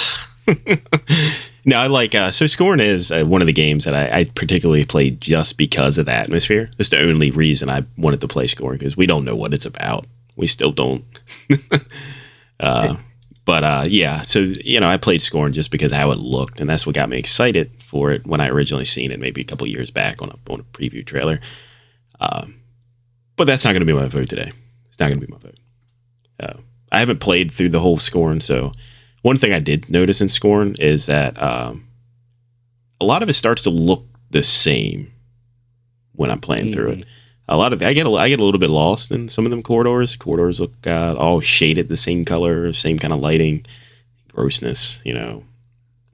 no, 1.64 1.76
I 1.76 1.86
like 1.88 2.14
uh, 2.14 2.30
so 2.30 2.46
Scorn 2.46 2.80
is 2.80 3.10
uh, 3.10 3.24
one 3.24 3.42
of 3.42 3.46
the 3.46 3.52
games 3.52 3.84
that 3.84 3.94
I, 3.94 4.20
I, 4.20 4.24
particularly 4.24 4.84
played 4.84 5.20
just 5.20 5.58
because 5.58 5.98
of 5.98 6.06
the 6.06 6.12
atmosphere. 6.12 6.70
That's 6.78 6.90
the 6.90 7.00
only 7.00 7.30
reason 7.30 7.70
I 7.70 7.84
wanted 7.98 8.20
to 8.20 8.28
play 8.28 8.46
Scorn 8.46 8.78
because 8.78 8.96
we 8.96 9.06
don't 9.06 9.24
know 9.24 9.36
what 9.36 9.52
it's 9.52 9.66
about. 9.66 10.06
We 10.36 10.46
still 10.46 10.72
don't. 10.72 11.04
uh, 12.60 12.96
but 13.46 13.62
uh, 13.62 13.84
yeah, 13.88 14.22
so 14.22 14.40
you 14.64 14.80
know, 14.80 14.88
I 14.88 14.98
played 14.98 15.22
Scorn 15.22 15.52
just 15.52 15.70
because 15.70 15.92
how 15.92 16.10
it 16.10 16.18
looked, 16.18 16.60
and 16.60 16.68
that's 16.68 16.84
what 16.84 16.96
got 16.96 17.08
me 17.08 17.16
excited 17.16 17.70
for 17.88 18.10
it 18.10 18.26
when 18.26 18.40
I 18.40 18.48
originally 18.48 18.84
seen 18.84 19.12
it, 19.12 19.20
maybe 19.20 19.40
a 19.40 19.44
couple 19.44 19.68
years 19.68 19.90
back 19.90 20.20
on 20.20 20.30
a 20.30 20.52
on 20.52 20.60
a 20.60 20.64
preview 20.64 21.06
trailer. 21.06 21.40
Um, 22.20 22.60
but 23.36 23.46
that's 23.46 23.64
not 23.64 23.70
going 23.70 23.86
to 23.86 23.86
be 23.86 23.92
my 23.92 24.08
vote 24.08 24.28
today. 24.28 24.52
It's 24.88 24.98
not 24.98 25.06
going 25.06 25.20
to 25.20 25.26
be 25.26 25.32
my 25.32 25.38
vote. 25.38 25.58
Uh, 26.40 26.60
I 26.90 26.98
haven't 26.98 27.20
played 27.20 27.52
through 27.52 27.68
the 27.68 27.80
whole 27.80 27.98
Scorn, 27.98 28.40
so 28.40 28.72
one 29.22 29.38
thing 29.38 29.52
I 29.52 29.60
did 29.60 29.88
notice 29.88 30.20
in 30.20 30.28
Scorn 30.28 30.74
is 30.80 31.06
that 31.06 31.40
um, 31.40 31.86
a 33.00 33.04
lot 33.04 33.22
of 33.22 33.28
it 33.28 33.34
starts 33.34 33.62
to 33.62 33.70
look 33.70 34.04
the 34.30 34.42
same 34.42 35.12
when 36.16 36.32
I'm 36.32 36.40
playing 36.40 36.68
mm. 36.68 36.72
through 36.72 36.90
it. 36.90 37.04
A 37.48 37.56
lot 37.56 37.72
of 37.72 37.82
I 37.82 37.92
get 37.92 38.06
a, 38.06 38.10
I 38.10 38.28
get 38.28 38.40
a 38.40 38.44
little 38.44 38.60
bit 38.60 38.70
lost 38.70 39.10
in 39.10 39.28
some 39.28 39.44
of 39.44 39.50
them 39.50 39.62
corridors. 39.62 40.16
Corridors 40.16 40.60
look 40.60 40.72
uh, 40.86 41.14
all 41.16 41.40
shaded 41.40 41.88
the 41.88 41.96
same 41.96 42.24
color, 42.24 42.72
same 42.72 42.98
kind 42.98 43.12
of 43.12 43.20
lighting, 43.20 43.64
grossness. 44.32 45.00
You 45.04 45.14
know, 45.14 45.44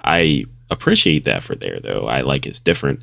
I 0.05 0.45
appreciate 0.71 1.25
that 1.25 1.43
for 1.43 1.55
there 1.55 1.81
though. 1.81 2.07
I 2.07 2.21
like 2.21 2.47
it's 2.47 2.61
different. 2.61 3.03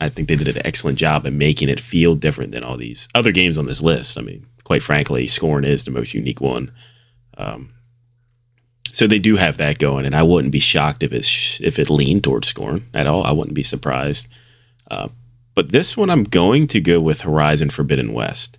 I 0.00 0.08
think 0.08 0.28
they 0.28 0.36
did 0.36 0.56
an 0.56 0.64
excellent 0.64 0.98
job 0.98 1.26
in 1.26 1.38
making 1.38 1.68
it 1.68 1.80
feel 1.80 2.14
different 2.14 2.52
than 2.52 2.62
all 2.62 2.76
these 2.76 3.08
other 3.16 3.32
games 3.32 3.58
on 3.58 3.66
this 3.66 3.82
list. 3.82 4.16
I 4.16 4.20
mean, 4.20 4.46
quite 4.62 4.82
frankly, 4.82 5.26
Scorn 5.26 5.64
is 5.64 5.84
the 5.84 5.90
most 5.90 6.14
unique 6.14 6.40
one. 6.40 6.70
Um, 7.36 7.72
so 8.92 9.06
they 9.06 9.18
do 9.18 9.36
have 9.36 9.56
that 9.58 9.78
going, 9.78 10.06
and 10.06 10.14
I 10.14 10.22
wouldn't 10.22 10.52
be 10.52 10.60
shocked 10.60 11.02
if 11.02 11.12
it 11.12 11.26
if 11.60 11.78
it 11.78 11.90
leaned 11.90 12.24
towards 12.24 12.48
Scorn 12.48 12.86
at 12.94 13.06
all. 13.06 13.24
I 13.24 13.32
wouldn't 13.32 13.54
be 13.54 13.62
surprised. 13.62 14.28
Uh, 14.90 15.08
but 15.58 15.72
this 15.72 15.96
one, 15.96 16.08
I'm 16.08 16.22
going 16.22 16.68
to 16.68 16.80
go 16.80 17.00
with 17.00 17.22
Horizon 17.22 17.70
Forbidden 17.70 18.12
West, 18.12 18.58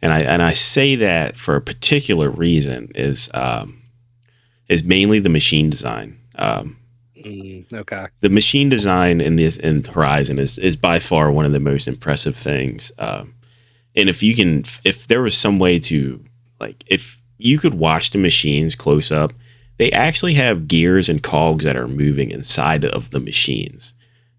and 0.00 0.14
I 0.14 0.20
and 0.20 0.40
I 0.40 0.54
say 0.54 0.96
that 0.96 1.36
for 1.36 1.56
a 1.56 1.60
particular 1.60 2.30
reason 2.30 2.90
is 2.94 3.28
um, 3.34 3.82
is 4.66 4.82
mainly 4.82 5.18
the 5.18 5.28
machine 5.28 5.68
design. 5.68 6.18
Um, 6.36 6.78
Mm, 7.22 7.70
okay. 7.70 8.06
The 8.20 8.30
machine 8.30 8.70
design 8.70 9.20
in 9.20 9.36
the 9.36 9.60
in 9.62 9.84
Horizon 9.84 10.38
is 10.38 10.56
is 10.56 10.74
by 10.74 11.00
far 11.00 11.30
one 11.30 11.44
of 11.44 11.52
the 11.52 11.60
most 11.60 11.86
impressive 11.86 12.34
things. 12.34 12.92
Um, 12.98 13.34
and 13.94 14.08
if 14.08 14.22
you 14.22 14.34
can, 14.34 14.64
if 14.86 15.06
there 15.06 15.20
was 15.20 15.36
some 15.36 15.58
way 15.58 15.78
to 15.80 16.24
like, 16.60 16.82
if 16.86 17.20
you 17.36 17.58
could 17.58 17.74
watch 17.74 18.12
the 18.12 18.18
machines 18.18 18.74
close 18.74 19.12
up, 19.12 19.32
they 19.76 19.92
actually 19.92 20.32
have 20.32 20.66
gears 20.66 21.10
and 21.10 21.22
cogs 21.22 21.66
that 21.66 21.76
are 21.76 21.88
moving 21.88 22.30
inside 22.30 22.86
of 22.86 23.10
the 23.10 23.20
machines. 23.20 23.92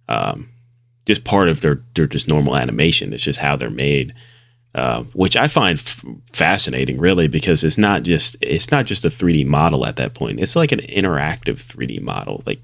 Um, 0.07 0.49
just 1.09 1.23
part 1.23 1.49
of 1.49 1.61
their 1.61 1.81
their 1.95 2.05
just 2.05 2.27
normal 2.27 2.55
animation. 2.55 3.13
It's 3.13 3.23
just 3.23 3.39
how 3.39 3.55
they're 3.55 3.71
made. 3.71 4.13
Uh, 4.75 5.03
which 5.13 5.35
I 5.35 5.47
find 5.47 5.79
f- 5.79 6.05
fascinating, 6.31 6.99
really, 6.99 7.27
because 7.27 7.63
it's 7.63 7.79
not 7.79 8.03
just 8.03 8.37
it's 8.39 8.69
not 8.69 8.85
just 8.85 9.03
a 9.03 9.09
3D 9.09 9.43
model 9.47 9.87
at 9.87 9.95
that 9.95 10.13
point. 10.13 10.39
It's 10.39 10.55
like 10.55 10.71
an 10.71 10.81
interactive 10.81 11.63
3D 11.63 11.99
model. 12.01 12.43
Like 12.45 12.63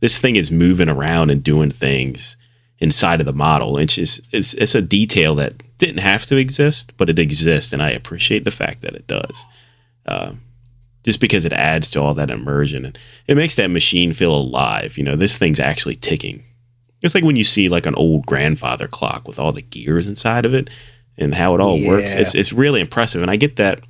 this 0.00 0.16
thing 0.16 0.36
is 0.36 0.50
moving 0.50 0.88
around 0.88 1.28
and 1.28 1.44
doing 1.44 1.70
things 1.70 2.38
inside 2.78 3.20
of 3.20 3.26
the 3.26 3.34
model. 3.34 3.76
It's 3.76 3.96
just 3.96 4.22
it's 4.32 4.54
it's 4.54 4.74
a 4.74 4.80
detail 4.80 5.34
that 5.34 5.62
didn't 5.76 5.98
have 5.98 6.24
to 6.26 6.38
exist, 6.38 6.92
but 6.96 7.10
it 7.10 7.18
exists, 7.18 7.74
and 7.74 7.82
I 7.82 7.90
appreciate 7.90 8.44
the 8.44 8.50
fact 8.50 8.80
that 8.80 8.94
it 8.94 9.06
does. 9.06 9.46
Uh, 10.06 10.32
just 11.04 11.20
because 11.20 11.44
it 11.44 11.52
adds 11.52 11.90
to 11.90 12.00
all 12.00 12.14
that 12.14 12.30
immersion 12.30 12.86
and 12.86 12.98
it 13.26 13.36
makes 13.36 13.56
that 13.56 13.70
machine 13.70 14.12
feel 14.12 14.34
alive. 14.34 14.96
You 14.96 15.04
know, 15.04 15.16
this 15.16 15.36
thing's 15.36 15.60
actually 15.60 15.96
ticking. 15.96 16.44
It's 17.02 17.14
like 17.14 17.24
when 17.24 17.36
you 17.36 17.44
see 17.44 17.68
like 17.68 17.86
an 17.86 17.96
old 17.96 18.26
grandfather 18.26 18.86
clock 18.86 19.26
with 19.26 19.38
all 19.38 19.52
the 19.52 19.62
gears 19.62 20.06
inside 20.06 20.44
of 20.44 20.54
it 20.54 20.70
and 21.18 21.34
how 21.34 21.54
it 21.54 21.60
all 21.60 21.78
yeah. 21.78 21.88
works. 21.88 22.14
It's 22.14 22.34
it's 22.34 22.52
really 22.52 22.80
impressive, 22.80 23.22
and 23.22 23.30
I 23.30 23.36
get 23.36 23.56
that 23.56 23.80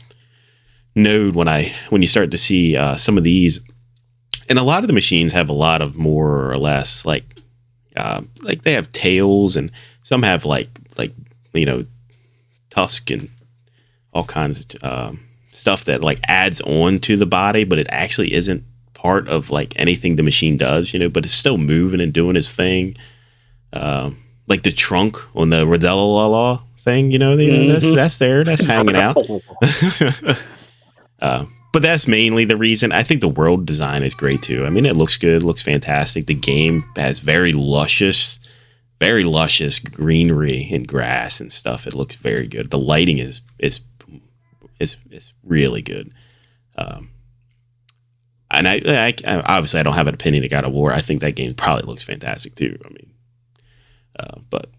node 0.94 1.34
when 1.34 1.48
I 1.48 1.72
when 1.90 2.02
you 2.02 2.08
start 2.08 2.30
to 2.30 2.38
see 2.38 2.76
uh, 2.76 2.96
some 2.96 3.18
of 3.18 3.24
these, 3.24 3.60
and 4.48 4.58
a 4.58 4.62
lot 4.62 4.82
of 4.82 4.88
the 4.88 4.94
machines 4.94 5.32
have 5.32 5.48
a 5.48 5.54
lot 5.54 5.82
of 5.82 5.94
more 5.94 6.50
or 6.50 6.58
less 6.58 7.04
like 7.04 7.24
uh, 7.96 8.22
like 8.42 8.62
they 8.62 8.72
have 8.72 8.92
tails, 8.92 9.56
and 9.56 9.70
some 10.02 10.22
have 10.22 10.44
like 10.44 10.68
like 10.96 11.12
you 11.52 11.66
know 11.66 11.84
tusk 12.70 13.10
and 13.10 13.28
all 14.14 14.24
kinds 14.24 14.60
of 14.60 14.84
um, 14.84 15.20
stuff 15.52 15.84
that 15.84 16.02
like 16.02 16.20
adds 16.24 16.60
on 16.62 16.98
to 17.00 17.16
the 17.16 17.26
body, 17.26 17.64
but 17.64 17.78
it 17.78 17.86
actually 17.90 18.32
isn't 18.32 18.64
part 19.02 19.26
of 19.28 19.50
like 19.50 19.74
anything 19.76 20.14
the 20.14 20.22
machine 20.22 20.56
does, 20.56 20.94
you 20.94 21.00
know. 21.00 21.08
But 21.08 21.24
it's 21.24 21.34
still 21.34 21.58
moving 21.58 22.00
and 22.00 22.12
doing 22.12 22.36
its 22.36 22.52
thing. 22.52 22.96
Um, 23.72 24.22
like 24.46 24.62
the 24.62 24.72
trunk 24.72 25.16
on 25.36 25.50
the 25.50 25.66
Radella 25.66 26.14
La 26.14 26.26
La 26.26 26.62
thing, 26.78 27.10
you 27.10 27.18
know, 27.18 27.36
mm-hmm. 27.36 27.68
that's 27.68 27.92
that's 27.92 28.18
there, 28.18 28.44
that's 28.44 28.62
hanging 28.62 28.96
out. 28.96 29.16
uh, 31.20 31.44
but 31.72 31.82
that's 31.82 32.06
mainly 32.06 32.44
the 32.44 32.56
reason. 32.56 32.92
I 32.92 33.02
think 33.02 33.20
the 33.20 33.28
world 33.28 33.66
design 33.66 34.04
is 34.04 34.14
great 34.14 34.42
too. 34.42 34.64
I 34.64 34.70
mean, 34.70 34.86
it 34.86 34.96
looks 34.96 35.16
good, 35.16 35.42
looks 35.42 35.62
fantastic. 35.62 36.26
The 36.26 36.34
game 36.34 36.84
has 36.96 37.18
very 37.18 37.52
luscious, 37.52 38.38
very 39.00 39.24
luscious 39.24 39.78
greenery 39.80 40.68
and 40.70 40.86
grass 40.86 41.40
and 41.40 41.52
stuff. 41.52 41.86
It 41.86 41.94
looks 41.94 42.14
very 42.14 42.46
good. 42.46 42.70
The 42.70 42.78
lighting 42.78 43.18
is 43.18 43.42
is 43.58 43.80
is 44.78 44.96
is 45.10 45.32
really 45.42 45.82
good. 45.82 46.12
Um, 46.76 47.11
and 48.52 48.68
I, 48.68 48.80
I, 48.86 49.14
obviously 49.46 49.80
I 49.80 49.82
don't 49.82 49.94
have 49.94 50.06
an 50.06 50.14
opinion 50.14 50.44
of 50.44 50.50
God 50.50 50.64
of 50.64 50.72
War. 50.72 50.92
I 50.92 51.00
think 51.00 51.20
that 51.20 51.32
game 51.32 51.54
probably 51.54 51.86
looks 51.86 52.02
fantastic 52.02 52.54
too. 52.54 52.78
I 52.84 52.88
mean, 52.88 53.10
uh, 54.18 54.38
but 54.50 54.70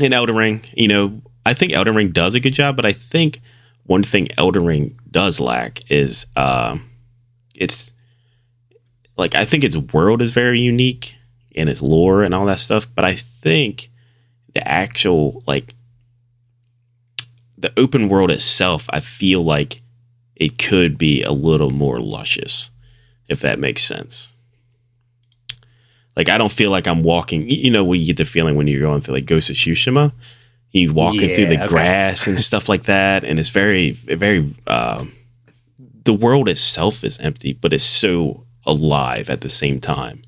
in 0.00 0.12
Elden 0.12 0.36
Ring, 0.36 0.62
you 0.74 0.88
know, 0.88 1.22
I 1.46 1.54
think 1.54 1.72
Elden 1.72 1.94
Ring 1.94 2.10
does 2.10 2.34
a 2.34 2.40
good 2.40 2.54
job, 2.54 2.76
but 2.76 2.84
I 2.84 2.92
think 2.92 3.40
one 3.84 4.02
thing 4.02 4.28
Elden 4.36 4.66
Ring 4.66 4.98
does 5.10 5.40
lack 5.40 5.90
is 5.90 6.26
uh, 6.36 6.76
it's 7.54 7.92
like 9.16 9.34
I 9.34 9.44
think 9.44 9.64
its 9.64 9.76
world 9.76 10.22
is 10.22 10.32
very 10.32 10.60
unique 10.60 11.16
and 11.56 11.68
its 11.68 11.82
lore 11.82 12.22
and 12.22 12.34
all 12.34 12.46
that 12.46 12.60
stuff, 12.60 12.86
but 12.94 13.04
I 13.04 13.16
think 13.16 13.90
the 14.54 14.66
actual 14.66 15.42
like 15.46 15.74
the 17.58 17.72
open 17.78 18.08
world 18.08 18.30
itself, 18.30 18.86
I 18.90 19.00
feel 19.00 19.42
like 19.42 19.82
it 20.36 20.58
could 20.58 20.96
be 20.96 21.22
a 21.22 21.32
little 21.32 21.70
more 21.70 22.00
luscious, 22.00 22.69
if 23.30 23.40
that 23.40 23.58
makes 23.58 23.82
sense. 23.84 24.32
Like 26.16 26.28
I 26.28 26.36
don't 26.36 26.52
feel 26.52 26.70
like 26.70 26.86
I'm 26.86 27.02
walking. 27.02 27.48
You 27.48 27.70
know, 27.70 27.84
when 27.84 28.00
you 28.00 28.06
get 28.06 28.18
the 28.18 28.24
feeling 28.24 28.56
when 28.56 28.66
you're 28.66 28.82
going 28.82 29.00
through 29.00 29.14
like 29.14 29.26
Ghost 29.26 29.48
of 29.48 29.56
Tsushima, 29.56 30.12
You 30.72 30.92
walking 30.92 31.34
through 31.34 31.46
the 31.46 31.62
okay. 31.62 31.66
grass 31.66 32.26
and 32.26 32.38
stuff 32.40 32.68
like 32.68 32.84
that, 32.84 33.24
and 33.24 33.38
it's 33.38 33.48
very, 33.48 33.92
very. 33.92 34.52
Um, 34.66 35.12
the 36.04 36.12
world 36.12 36.48
itself 36.48 37.04
is 37.04 37.18
empty, 37.20 37.52
but 37.52 37.72
it's 37.72 37.84
so 37.84 38.44
alive 38.66 39.30
at 39.30 39.40
the 39.40 39.48
same 39.48 39.80
time 39.80 40.20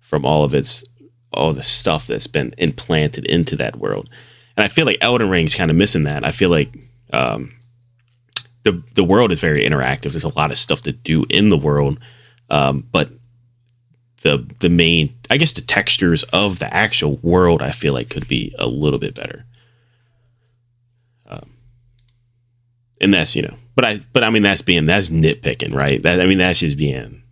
from 0.00 0.24
all 0.24 0.42
of 0.42 0.54
its 0.54 0.84
all 1.32 1.52
the 1.52 1.62
stuff 1.62 2.06
that's 2.06 2.26
been 2.26 2.54
implanted 2.58 3.26
into 3.26 3.54
that 3.56 3.76
world. 3.76 4.08
And 4.56 4.64
I 4.64 4.68
feel 4.68 4.86
like 4.86 4.98
Elden 5.00 5.30
Ring's 5.30 5.54
kind 5.54 5.70
of 5.70 5.76
missing 5.76 6.04
that. 6.04 6.24
I 6.24 6.32
feel 6.32 6.50
like 6.50 6.74
um, 7.12 7.52
the 8.64 8.82
the 8.94 9.04
world 9.04 9.30
is 9.30 9.40
very 9.40 9.62
interactive. 9.64 10.12
There's 10.12 10.24
a 10.24 10.36
lot 10.36 10.50
of 10.50 10.58
stuff 10.58 10.82
to 10.82 10.92
do 10.92 11.24
in 11.30 11.50
the 11.50 11.56
world, 11.56 12.00
um, 12.50 12.86
but 12.92 13.10
the 14.22 14.44
the 14.58 14.68
main, 14.68 15.14
I 15.30 15.36
guess, 15.36 15.52
the 15.52 15.60
textures 15.60 16.22
of 16.24 16.58
the 16.58 16.72
actual 16.72 17.16
world, 17.16 17.62
I 17.62 17.70
feel 17.70 17.94
like 17.94 18.10
could 18.10 18.28
be 18.28 18.54
a 18.58 18.66
little 18.66 18.98
bit 18.98 19.14
better. 19.14 19.44
Um, 21.26 21.50
and 23.00 23.14
that's 23.14 23.36
you 23.36 23.42
know, 23.42 23.54
but 23.74 23.84
I 23.84 24.00
but 24.12 24.24
I 24.24 24.30
mean 24.30 24.42
that's 24.42 24.62
being 24.62 24.86
that's 24.86 25.08
nitpicking, 25.08 25.74
right? 25.74 26.02
That 26.02 26.20
I 26.20 26.26
mean 26.26 26.38
that's 26.38 26.60
just 26.60 26.78
being 26.78 27.22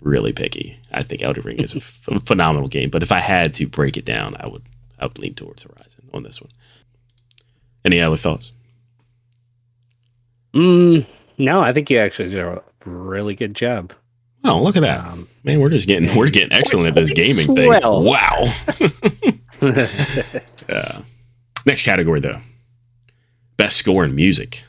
really 0.00 0.32
picky. 0.32 0.78
I 0.92 1.02
think 1.02 1.22
Elden 1.22 1.44
Ring 1.44 1.58
is 1.58 1.74
a 2.08 2.20
phenomenal 2.20 2.68
game, 2.68 2.90
but 2.90 3.02
if 3.02 3.12
I 3.12 3.18
had 3.18 3.54
to 3.54 3.66
break 3.66 3.96
it 3.96 4.04
down, 4.04 4.36
I 4.40 4.46
would 4.46 4.62
I 4.98 5.06
would 5.06 5.18
lean 5.18 5.34
towards 5.34 5.62
Horizon 5.62 6.08
on 6.12 6.22
this 6.22 6.40
one. 6.40 6.50
Any 7.84 8.00
other 8.00 8.16
thoughts? 8.16 8.52
Mm, 10.54 11.06
no, 11.38 11.60
I 11.60 11.72
think 11.72 11.90
you 11.90 11.98
actually 11.98 12.30
did 12.30 12.40
a 12.40 12.62
really 12.84 13.34
good 13.34 13.54
job. 13.54 13.92
Oh, 14.44 14.62
look 14.62 14.76
at 14.76 14.80
that, 14.82 15.00
Um, 15.00 15.28
man! 15.44 15.60
We're 15.60 15.68
just 15.70 15.86
getting 15.86 16.14
we're 16.16 16.30
getting 16.30 16.52
excellent 16.52 16.88
at 16.88 16.94
this 16.94 17.10
gaming 17.10 17.54
thing. 17.54 17.68
Wow. 17.82 18.44
Uh, 20.68 21.02
next 21.66 21.82
category 21.82 22.20
though, 22.20 22.38
best 23.56 23.76
score 23.76 24.04
in 24.04 24.14
music 24.14 24.62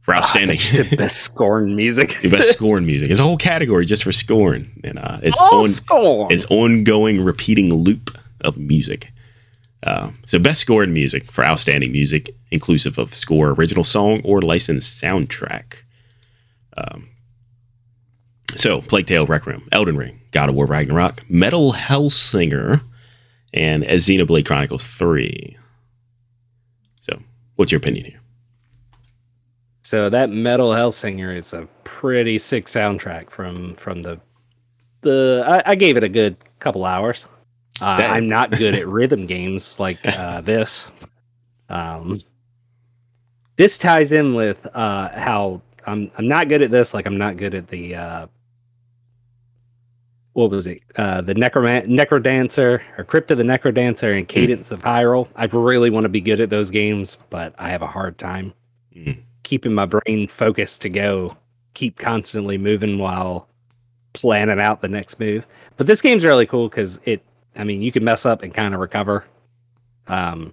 for 0.00 0.14
outstanding. 0.14 0.56
Thought 0.58 0.78
you 0.78 0.84
said 0.84 0.96
best 0.98 1.18
scorn 1.20 1.76
music. 1.76 2.16
best 2.30 2.52
score 2.52 2.78
in 2.78 2.86
music. 2.86 3.10
It's 3.10 3.20
a 3.20 3.22
whole 3.22 3.36
category 3.36 3.84
just 3.84 4.02
for 4.02 4.12
scoring, 4.12 4.80
and 4.82 4.98
uh, 4.98 5.18
it's 5.22 5.38
All 5.38 5.64
on 5.64 5.68
scorn. 5.68 6.32
its 6.32 6.46
ongoing 6.48 7.22
repeating 7.22 7.72
loop 7.74 8.16
of 8.40 8.56
music. 8.56 9.12
Uh, 9.82 10.10
so, 10.26 10.38
best 10.38 10.60
score 10.60 10.82
in 10.82 10.94
music 10.94 11.30
for 11.30 11.44
outstanding 11.44 11.92
music, 11.92 12.30
inclusive 12.50 12.96
of 12.96 13.14
score, 13.14 13.50
original 13.50 13.84
song, 13.84 14.22
or 14.24 14.40
licensed 14.40 15.00
soundtrack. 15.02 15.82
Um, 16.78 17.08
so, 18.56 18.80
Plague 18.82 19.06
Tale, 19.06 19.26
Requiem, 19.26 19.66
Elden 19.72 19.96
Ring, 19.96 20.20
God 20.32 20.48
of 20.48 20.54
War, 20.54 20.66
Ragnarok, 20.66 21.28
Metal 21.30 21.72
Hellsinger, 21.72 22.80
and 23.54 23.84
Xenoblade 23.84 24.46
Chronicles 24.46 24.86
3. 24.86 25.56
So, 27.00 27.20
what's 27.56 27.72
your 27.72 27.78
opinion 27.78 28.06
here? 28.06 28.20
So 29.88 30.10
that 30.10 30.28
Metal 30.28 30.68
Hellsinger 30.68 31.34
is 31.34 31.54
a 31.54 31.66
pretty 31.82 32.38
sick 32.38 32.66
soundtrack 32.66 33.30
from 33.30 33.74
from 33.76 34.02
the 34.02 34.20
the. 35.00 35.42
I, 35.46 35.70
I 35.70 35.74
gave 35.76 35.96
it 35.96 36.04
a 36.04 36.10
good 36.10 36.36
couple 36.58 36.84
hours. 36.84 37.24
Uh, 37.80 37.96
I'm 37.98 38.28
not 38.28 38.50
good 38.50 38.74
at 38.74 38.86
rhythm 38.98 39.24
games 39.24 39.80
like 39.80 39.98
uh, 40.04 40.42
this. 40.42 40.88
Um, 41.70 42.20
this 43.56 43.78
ties 43.78 44.12
in 44.12 44.34
with 44.34 44.66
uh, 44.76 45.08
how 45.18 45.62
I'm. 45.86 46.10
I'm 46.18 46.28
not 46.28 46.50
good 46.50 46.60
at 46.60 46.70
this. 46.70 46.92
Like 46.92 47.06
I'm 47.06 47.16
not 47.16 47.38
good 47.38 47.54
at 47.54 47.68
the. 47.68 48.28
What 50.38 50.50
was 50.52 50.68
it? 50.68 50.84
Uh, 50.94 51.20
the 51.20 51.34
Necroman- 51.34 51.88
Necrodancer 51.88 52.80
or 52.96 53.02
Crypt 53.02 53.32
of 53.32 53.38
the 53.38 53.44
Necrodancer 53.44 54.16
and 54.16 54.28
Cadence 54.28 54.70
of 54.70 54.80
Hyrule. 54.80 55.26
I 55.34 55.46
really 55.46 55.90
want 55.90 56.04
to 56.04 56.08
be 56.08 56.20
good 56.20 56.38
at 56.40 56.48
those 56.48 56.70
games, 56.70 57.18
but 57.28 57.56
I 57.58 57.70
have 57.70 57.82
a 57.82 57.88
hard 57.88 58.18
time 58.18 58.54
Mm. 58.96 59.18
keeping 59.42 59.74
my 59.74 59.84
brain 59.84 60.28
focused 60.28 60.80
to 60.82 60.88
go 60.90 61.36
keep 61.74 61.98
constantly 61.98 62.56
moving 62.56 62.98
while 62.98 63.48
planning 64.12 64.60
out 64.60 64.80
the 64.80 64.86
next 64.86 65.18
move. 65.18 65.44
But 65.76 65.88
this 65.88 66.00
game's 66.00 66.24
really 66.24 66.46
cool 66.46 66.68
because 66.68 67.00
it, 67.04 67.20
I 67.56 67.64
mean, 67.64 67.82
you 67.82 67.90
can 67.90 68.04
mess 68.04 68.24
up 68.24 68.44
and 68.44 68.54
kind 68.54 68.74
of 68.74 68.80
recover, 68.80 69.24
um, 70.06 70.52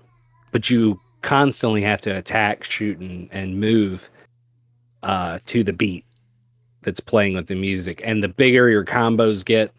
but 0.52 0.68
you 0.68 1.00
constantly 1.22 1.84
have 1.84 2.02
to 2.02 2.10
attack, 2.18 2.64
shoot, 2.64 2.98
and, 2.98 3.30
and 3.32 3.60
move 3.60 4.10
uh, 5.04 5.38
to 5.46 5.64
the 5.64 5.74
beat 5.74 6.06
that's 6.86 7.02
playing 7.02 7.34
with 7.36 7.48
the 7.48 7.56
music. 7.56 8.00
And 8.06 8.24
the 8.24 8.28
bigger 8.30 8.70
your 8.70 8.86
combos 8.86 9.44
get, 9.44 9.74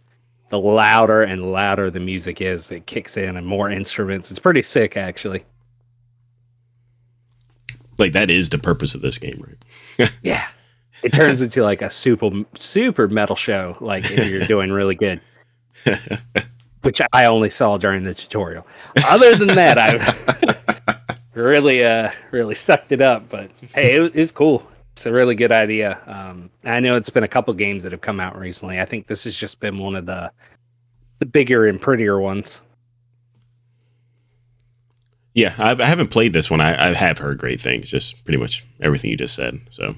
the 0.50 0.58
louder 0.58 1.22
and 1.22 1.52
louder 1.52 1.90
the 1.90 2.00
music 2.00 2.40
is. 2.42 2.70
It 2.70 2.86
kicks 2.86 3.16
in 3.16 3.36
and 3.36 3.46
more 3.46 3.70
instruments. 3.70 4.30
It's 4.30 4.38
pretty 4.38 4.62
sick, 4.62 4.96
actually. 4.96 5.44
Like, 7.98 8.12
that 8.12 8.30
is 8.30 8.50
the 8.50 8.58
purpose 8.58 8.94
of 8.94 9.00
this 9.00 9.18
game, 9.18 9.42
right? 9.98 10.10
Yeah. 10.22 10.46
It 11.02 11.12
turns 11.12 11.42
into 11.42 11.62
like 11.62 11.82
a 11.82 11.90
super 11.90 12.30
super 12.56 13.06
metal 13.06 13.36
show, 13.36 13.76
like 13.80 14.10
if 14.10 14.28
you're 14.30 14.40
doing 14.40 14.72
really 14.72 14.94
good, 14.94 15.20
which 16.82 17.02
I 17.12 17.26
only 17.26 17.50
saw 17.50 17.76
during 17.76 18.02
the 18.02 18.14
tutorial. 18.14 18.66
Other 19.06 19.34
than 19.36 19.48
that, 19.48 19.76
I 19.78 21.08
really 21.34 21.84
uh 21.84 22.10
really 22.30 22.54
sucked 22.54 22.92
it 22.92 23.02
up. 23.02 23.28
But 23.28 23.50
hey, 23.74 23.96
it, 23.96 24.00
was- 24.00 24.10
it's 24.14 24.32
cool. 24.32 24.66
It's 24.96 25.04
a 25.04 25.12
really 25.12 25.34
good 25.34 25.52
idea. 25.52 26.00
Um, 26.06 26.48
I 26.64 26.80
know 26.80 26.96
it's 26.96 27.10
been 27.10 27.22
a 27.22 27.28
couple 27.28 27.52
games 27.52 27.82
that 27.82 27.92
have 27.92 28.00
come 28.00 28.18
out 28.18 28.38
recently. 28.38 28.80
I 28.80 28.86
think 28.86 29.06
this 29.06 29.24
has 29.24 29.36
just 29.36 29.60
been 29.60 29.78
one 29.78 29.94
of 29.94 30.06
the 30.06 30.32
the 31.18 31.26
bigger 31.26 31.66
and 31.66 31.80
prettier 31.80 32.18
ones. 32.18 32.60
Yeah, 35.34 35.54
I, 35.58 35.72
I 35.72 35.84
haven't 35.84 36.10
played 36.10 36.32
this 36.32 36.50
one. 36.50 36.60
I, 36.62 36.90
I 36.90 36.94
have 36.94 37.18
heard 37.18 37.38
great 37.38 37.60
things, 37.60 37.90
just 37.90 38.24
pretty 38.24 38.38
much 38.38 38.64
everything 38.80 39.10
you 39.10 39.16
just 39.18 39.34
said. 39.34 39.60
So, 39.70 39.94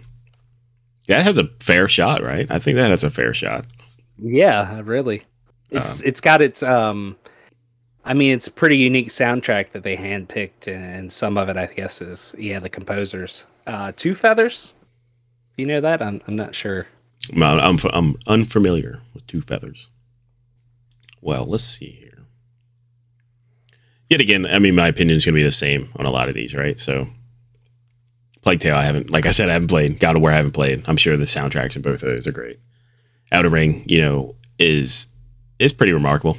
yeah, 1.07 1.21
it 1.21 1.23
has 1.23 1.39
a 1.39 1.49
fair 1.61 1.89
shot, 1.89 2.23
right? 2.23 2.47
I 2.51 2.59
think 2.59 2.77
that 2.77 2.91
has 2.91 3.05
a 3.05 3.11
fair 3.11 3.33
shot. 3.35 3.65
Yeah, 4.19 4.81
really. 4.85 5.23
It's 5.71 6.01
Um, 6.01 6.03
it's 6.07 6.21
got 6.21 6.43
its 6.43 6.63
um 6.63 7.17
I 8.05 8.15
mean 8.15 8.33
it's 8.35 8.47
a 8.49 8.51
pretty 8.51 8.79
unique 8.79 9.11
soundtrack 9.11 9.73
that 9.73 9.83
they 9.85 9.97
handpicked 9.97 10.67
and 10.67 11.13
some 11.13 11.37
of 11.39 11.49
it 11.49 11.57
I 11.57 11.67
guess 11.67 12.01
is 12.01 12.35
yeah, 12.39 12.59
the 12.59 12.69
composers. 12.71 13.47
Uh 13.67 13.93
Two 13.97 14.15
Feathers? 14.15 14.75
You 15.59 15.67
know 15.67 15.81
that? 15.81 16.01
I'm 16.01 16.23
I'm 16.27 16.37
not 16.37 16.55
sure. 16.55 16.87
I'm, 17.37 17.59
I'm, 17.61 17.79
I'm 17.93 18.15
unfamiliar 18.29 19.03
with 19.13 19.27
Two 19.27 19.43
Feathers. 19.43 19.89
Well, 21.21 21.45
let's 21.45 21.65
see 21.65 21.91
here. 21.91 22.27
Yet 24.09 24.21
again, 24.21 24.47
I 24.47 24.61
mean, 24.61 24.77
my 24.77 24.87
opinion 24.87 25.17
is 25.17 25.25
going 25.25 25.35
to 25.35 25.41
be 25.41 25.43
the 25.43 25.51
same 25.51 25.91
on 25.97 26.07
a 26.07 26.13
lot 26.13 26.29
of 26.29 26.37
these, 26.37 26.55
right? 26.55 26.79
So, 26.81 27.07
Plague 28.41 28.61
Tale, 28.61 28.77
I 28.77 28.85
haven't, 28.85 29.11
like 29.11 29.27
I 29.27 29.33
said, 29.33 29.51
I 29.51 29.55
haven't 29.55 29.69
played. 29.69 29.99
God 29.99 30.15
of 30.15 30.23
War, 30.23 30.31
I 30.31 30.37
haven't 30.37 30.53
played. 30.53 30.85
I'm 30.87 30.97
sure 30.97 31.17
the 31.17 31.25
soundtracks 31.25 31.75
in 31.75 31.83
both 31.83 32.03
of 32.03 32.09
those 32.09 32.27
are 32.27 32.33
great. 32.33 32.61
Outer 33.33 33.51
Ring, 33.51 33.83
you 33.87 34.01
know, 34.01 34.37
is 34.61 35.09
is 35.59 35.73
pretty 35.73 35.93
remarkable. 35.93 36.39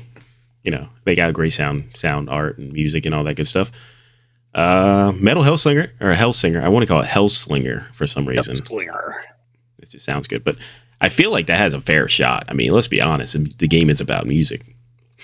You 0.64 0.72
know, 0.72 0.88
they 1.04 1.14
got 1.14 1.34
great 1.34 1.54
sound, 1.54 1.90
sound 1.94 2.30
art, 2.30 2.58
and 2.58 2.72
music, 2.72 3.06
and 3.06 3.14
all 3.14 3.26
that 3.26 3.36
good 3.36 3.50
stuff. 3.50 3.70
Uh, 4.54 5.14
Metal 5.16 5.44
Hellsinger 5.44 5.90
or 6.02 6.14
Hellsinger, 6.14 6.64
I 6.64 6.70
want 6.70 6.84
to 6.84 6.88
call 6.88 7.02
it 7.02 7.08
Hellslinger 7.08 7.94
for 7.94 8.08
some 8.08 8.28
reason. 8.28 8.56
Slinger. 8.56 9.24
It 9.80 9.90
just 9.90 10.06
sounds 10.06 10.28
good, 10.28 10.44
but 10.44 10.58
I 11.02 11.10
feel 11.10 11.32
like 11.32 11.48
that 11.48 11.58
has 11.58 11.74
a 11.74 11.82
fair 11.82 12.10
shot. 12.10 12.46
I 12.48 12.54
mean, 12.54 12.72
let's 12.72 12.88
be 12.88 13.02
honest. 13.02 13.58
The 13.60 13.68
game 13.68 13.90
is 13.90 14.02
about 14.02 14.26
music. 14.26 14.66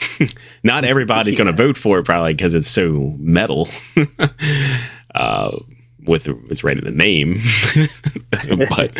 Not 0.64 0.84
everybody's 0.84 1.36
going 1.36 1.48
to 1.48 1.54
vote 1.54 1.78
for 1.78 2.00
it 2.00 2.06
probably 2.06 2.34
because 2.34 2.54
it's 2.54 2.70
so 2.70 3.14
metal. 3.18 3.68
uh, 5.16 5.58
with 6.08 6.26
the, 6.26 6.40
it's 6.50 6.64
right 6.64 6.78
in 6.78 6.84
the 6.84 6.92
name, 6.92 7.42
but 8.70 8.92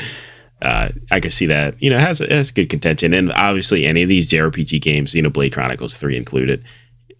uh, 0.62 0.90
I 1.12 1.20
can 1.20 1.32
see 1.32 1.46
that 1.48 1.82
you 1.82 1.90
know 1.90 1.98
has 1.98 2.20
has 2.20 2.52
good 2.52 2.70
contention, 2.70 3.14
and 3.14 3.32
obviously 3.34 3.86
any 3.86 4.04
of 4.04 4.10
these 4.10 4.28
JRPG 4.28 4.82
games, 4.82 5.14
you 5.14 5.22
know, 5.22 5.30
Blade 5.30 5.54
Chronicles 5.54 5.98
three 5.98 6.18
included, 6.18 6.64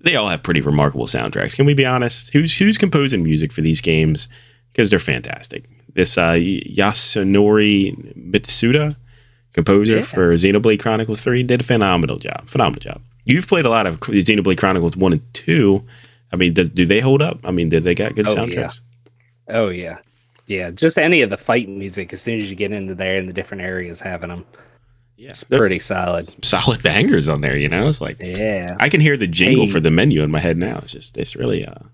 they 0.06 0.16
all 0.16 0.30
have 0.30 0.42
pretty 0.44 0.62
remarkable 0.62 1.08
soundtracks. 1.08 1.56
Can 1.56 1.66
we 1.66 1.74
be 1.74 1.86
honest? 1.86 2.32
Who's 2.32 2.58
who's 2.58 2.78
composing 2.78 3.24
music 3.24 3.52
for 3.52 3.62
these 3.62 3.82
games? 3.82 4.30
Because 4.72 4.90
they're 4.90 5.00
fantastic. 5.00 5.66
This 5.94 6.18
uh, 6.18 6.34
Yasunori 6.34 8.16
Mitsuda, 8.18 8.96
composer 9.54 9.98
Yeah. 9.98 10.02
for 10.04 10.34
Xenoblade 10.34 10.80
Chronicles 10.82 11.22
3, 11.22 11.44
did 11.44 11.62
a 11.62 11.64
phenomenal 11.64 12.18
job. 12.20 12.48
Phenomenal 12.50 12.82
job. 12.82 13.02
You've 13.26 13.48
played 13.48 13.66
a 13.66 13.70
lot 13.70 13.88
of 13.88 14.00
Xenoblade 14.02 14.58
Chronicles 14.58 14.96
1 14.98 15.14
and 15.14 15.34
2. 15.34 15.84
I 16.32 16.36
mean, 16.36 16.54
does, 16.54 16.70
do 16.70 16.86
they 16.86 17.00
hold 17.00 17.22
up? 17.22 17.40
I 17.44 17.52
mean, 17.52 17.70
did 17.70 17.84
they 17.84 17.96
got 17.96 18.16
good 18.16 18.28
Oh, 18.28 18.36
soundtracks? 18.36 18.82
Oh 19.50 19.70
yeah. 19.70 19.98
Yeah, 20.48 20.70
just 20.72 20.98
any 20.98 21.22
of 21.22 21.30
the 21.32 21.38
fight 21.38 21.68
music 21.70 22.14
as 22.14 22.22
soon 22.22 22.40
as 22.40 22.50
you 22.50 22.56
get 22.56 22.72
into 22.72 22.94
there 22.94 23.16
in 23.16 23.26
the 23.26 23.34
different 23.34 23.64
areas 23.64 24.00
having 24.00 24.30
them. 24.30 24.46
Yeah, 25.18 25.30
It's 25.30 25.44
there's 25.46 25.60
pretty 25.60 25.80
solid. 25.80 26.44
solid 26.44 26.84
bangers 26.84 27.30
on 27.30 27.42
there. 27.42 27.56
You 27.58 27.70
know, 27.70 27.88
it's 27.88 28.02
like 28.02 28.18
Yeah. 28.20 28.76
I 28.80 28.90
can 28.90 29.00
hear 29.02 29.16
the 29.18 29.28
jingle 29.28 29.66
Hey. 29.66 29.72
for 29.72 29.80
the 29.80 29.92
menu 29.92 30.22
in 30.24 30.30
my 30.32 30.40
head 30.40 30.58
now. 30.58 30.80
It's 30.80 30.92
just 30.92 31.18
it's 31.18 31.36
really 31.36 31.66
uh, 31.66 31.72
it 31.74 31.88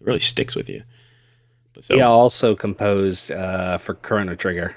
really 0.00 0.20
sticks 0.20 0.54
with 0.54 0.68
you. 0.68 0.82
But 1.72 1.84
so, 1.84 1.96
He 1.96 2.00
also 2.00 2.54
composed 2.54 3.30
uh 3.32 3.78
for 3.78 3.94
Chrono 3.94 4.34
Trigger. 4.36 4.76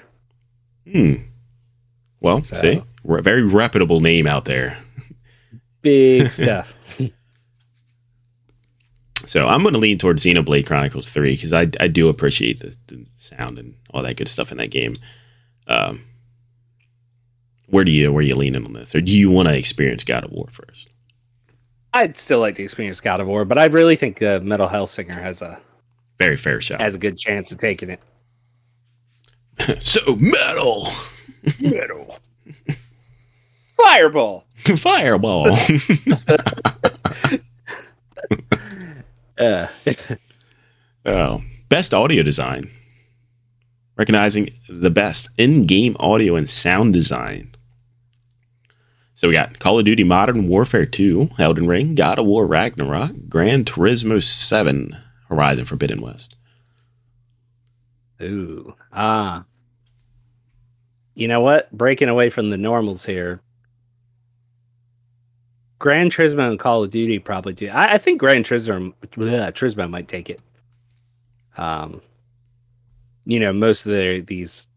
hmm. 0.90 1.14
Well, 2.20 2.42
So- 2.42 2.56
see, 2.56 2.82
we're 3.04 3.18
a 3.18 3.22
very 3.22 3.44
reputable 3.44 4.00
name 4.00 4.26
out 4.26 4.44
there. 4.44 4.76
Big 5.82 6.30
stuff. 6.32 6.72
So 9.26 9.46
I'm 9.46 9.62
going 9.62 9.74
to 9.74 9.80
lean 9.80 9.98
towards 9.98 10.24
Xenoblade 10.24 10.66
Chronicles 10.66 11.10
3 11.10 11.32
because 11.34 11.52
I, 11.52 11.62
I 11.80 11.88
do 11.88 12.08
appreciate 12.08 12.60
the, 12.60 12.74
the, 12.86 13.04
sound 13.18 13.58
and 13.58 13.74
all 13.90 14.02
that 14.02 14.16
good 14.16 14.28
stuff 14.28 14.50
in 14.52 14.58
that 14.58 14.70
game. 14.70 14.94
Um, 15.66 16.02
where 17.70 17.84
do 17.84 17.90
you 17.90 18.12
where 18.12 18.20
are 18.20 18.22
you 18.22 18.34
leaning 18.34 18.64
on 18.64 18.72
this, 18.72 18.94
or 18.94 19.00
do 19.00 19.12
you 19.12 19.30
want 19.30 19.48
to 19.48 19.56
experience 19.56 20.04
God 20.04 20.24
of 20.24 20.32
War 20.32 20.48
first? 20.50 20.90
I'd 21.94 22.18
still 22.18 22.40
like 22.40 22.56
to 22.56 22.62
experience 22.62 23.00
God 23.00 23.20
of 23.20 23.26
War, 23.26 23.44
but 23.44 23.58
I 23.58 23.66
really 23.66 23.96
think 23.96 24.22
uh, 24.22 24.40
Metal 24.42 24.68
Hellsinger 24.68 25.14
has 25.14 25.42
a 25.42 25.58
very 26.18 26.36
fair 26.36 26.60
shot. 26.60 26.80
Has 26.80 26.94
a 26.94 26.98
good 26.98 27.16
chance 27.18 27.50
of 27.52 27.58
taking 27.58 27.90
it. 27.90 28.00
so 29.82 30.00
metal, 30.18 30.88
metal, 31.60 32.18
fireball, 33.76 34.44
fireball. 34.76 35.56
uh. 39.38 39.66
oh, 41.06 41.42
best 41.68 41.92
audio 41.94 42.22
design. 42.22 42.70
Recognizing 43.96 44.50
the 44.68 44.90
best 44.90 45.28
in-game 45.38 45.96
audio 45.98 46.36
and 46.36 46.48
sound 46.48 46.92
design. 46.92 47.52
So 49.18 49.26
we 49.26 49.34
got 49.34 49.58
Call 49.58 49.80
of 49.80 49.84
Duty 49.84 50.04
Modern 50.04 50.46
Warfare 50.46 50.86
2, 50.86 51.30
Elden 51.40 51.66
Ring, 51.66 51.96
God 51.96 52.20
of 52.20 52.26
War 52.26 52.46
Ragnarok, 52.46 53.10
Gran 53.28 53.64
Turismo 53.64 54.22
7, 54.22 54.96
Horizon 55.28 55.64
Forbidden 55.64 56.00
West. 56.00 56.36
Ooh. 58.22 58.76
Ah. 58.92 59.44
You 61.16 61.26
know 61.26 61.40
what? 61.40 61.68
Breaking 61.72 62.08
away 62.08 62.30
from 62.30 62.50
the 62.50 62.56
normals 62.56 63.04
here. 63.04 63.40
Gran 65.80 66.10
Turismo 66.10 66.48
and 66.48 66.60
Call 66.60 66.84
of 66.84 66.90
Duty 66.92 67.18
probably 67.18 67.54
do. 67.54 67.68
I, 67.70 67.94
I 67.94 67.98
think 67.98 68.20
Gran 68.20 68.44
Turismo, 68.44 68.92
Turismo 69.10 69.90
might 69.90 70.06
take 70.06 70.30
it. 70.30 70.40
Um, 71.56 72.02
you 73.26 73.40
know, 73.40 73.52
most 73.52 73.84
of 73.84 73.90
the 73.90 74.20
these 74.20 74.68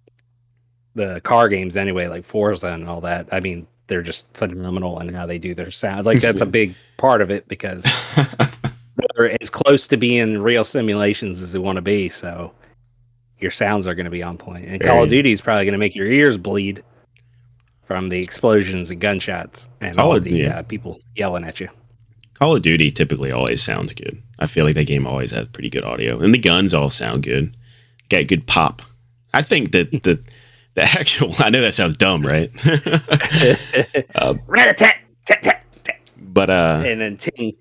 the 0.96 1.22
car 1.22 1.48
games 1.48 1.78
anyway, 1.78 2.08
like 2.08 2.26
Forza 2.26 2.70
and 2.70 2.90
all 2.90 3.02
that. 3.02 3.28
I 3.32 3.40
mean, 3.40 3.68
they're 3.92 4.02
just 4.02 4.26
phenomenal 4.34 5.02
in 5.02 5.14
how 5.14 5.26
they 5.26 5.38
do 5.38 5.54
their 5.54 5.70
sound. 5.70 6.06
Like 6.06 6.22
that's 6.22 6.40
a 6.40 6.46
big 6.46 6.74
part 6.96 7.22
of 7.22 7.30
it 7.30 7.46
because 7.50 7.84
they're 9.16 9.36
as 9.42 9.50
close 9.50 9.86
to 9.88 9.98
being 9.98 10.38
real 10.38 10.64
simulations 10.64 11.42
as 11.42 11.52
they 11.52 11.60
want 11.60 11.76
to 11.76 11.82
be. 11.82 12.08
So 12.08 12.54
your 13.40 13.52
sounds 13.52 13.88
are 13.88 13.94
going 13.94 14.06
to 14.06 14.10
be 14.10 14.24
on 14.24 14.38
point. 14.38 14.66
And 14.66 14.82
Call 14.82 15.04
of 15.04 15.10
Duty 15.10 15.34
is 15.34 15.42
probably 15.42 15.66
going 15.66 15.74
to 15.74 15.78
make 15.78 15.94
your 15.94 16.08
ears 16.08 16.38
bleed 16.38 16.86
from 17.84 18.08
the 18.08 18.24
explosions 18.24 18.90
and 18.90 19.02
gunshots 19.02 19.68
and 19.82 19.98
Call 19.98 20.12
all 20.12 20.16
of 20.16 20.24
the 20.24 20.36
yeah. 20.36 20.60
uh, 20.60 20.64
people 20.64 21.02
yelling 21.18 21.44
at 21.44 21.60
you. 21.60 21.68
Call 22.36 22.56
of 22.56 22.62
Duty 22.62 22.92
typically 22.92 23.34
always 23.34 23.62
sounds 23.62 23.92
good. 23.92 24.24
I 24.40 24.48
feel 24.48 24.64
like 24.64 24.76
that 24.76 24.88
game 24.88 25.06
always 25.06 25.32
has 25.32 25.50
pretty 25.50 25.70
good 25.70 25.84
audio, 25.84 26.18
and 26.18 26.34
the 26.34 26.40
guns 26.40 26.74
all 26.74 26.90
sound 26.90 27.24
good. 27.24 27.58
Got 28.08 28.30
good 28.30 28.48
pop. 28.48 28.82
I 29.34 29.42
think 29.42 29.74
that 29.74 29.92
the 30.04 30.24
the 30.76 30.84
actual 30.84 31.34
I 31.40 31.50
know 31.50 31.62
that 31.62 31.74
sounds 31.74 31.98
dumb, 31.98 32.26
right? 32.26 32.50
uh, 34.16 34.34
but 36.18 36.50
uh, 36.50 36.84
and 36.86 37.02
then 37.02 37.18
ting. 37.18 37.54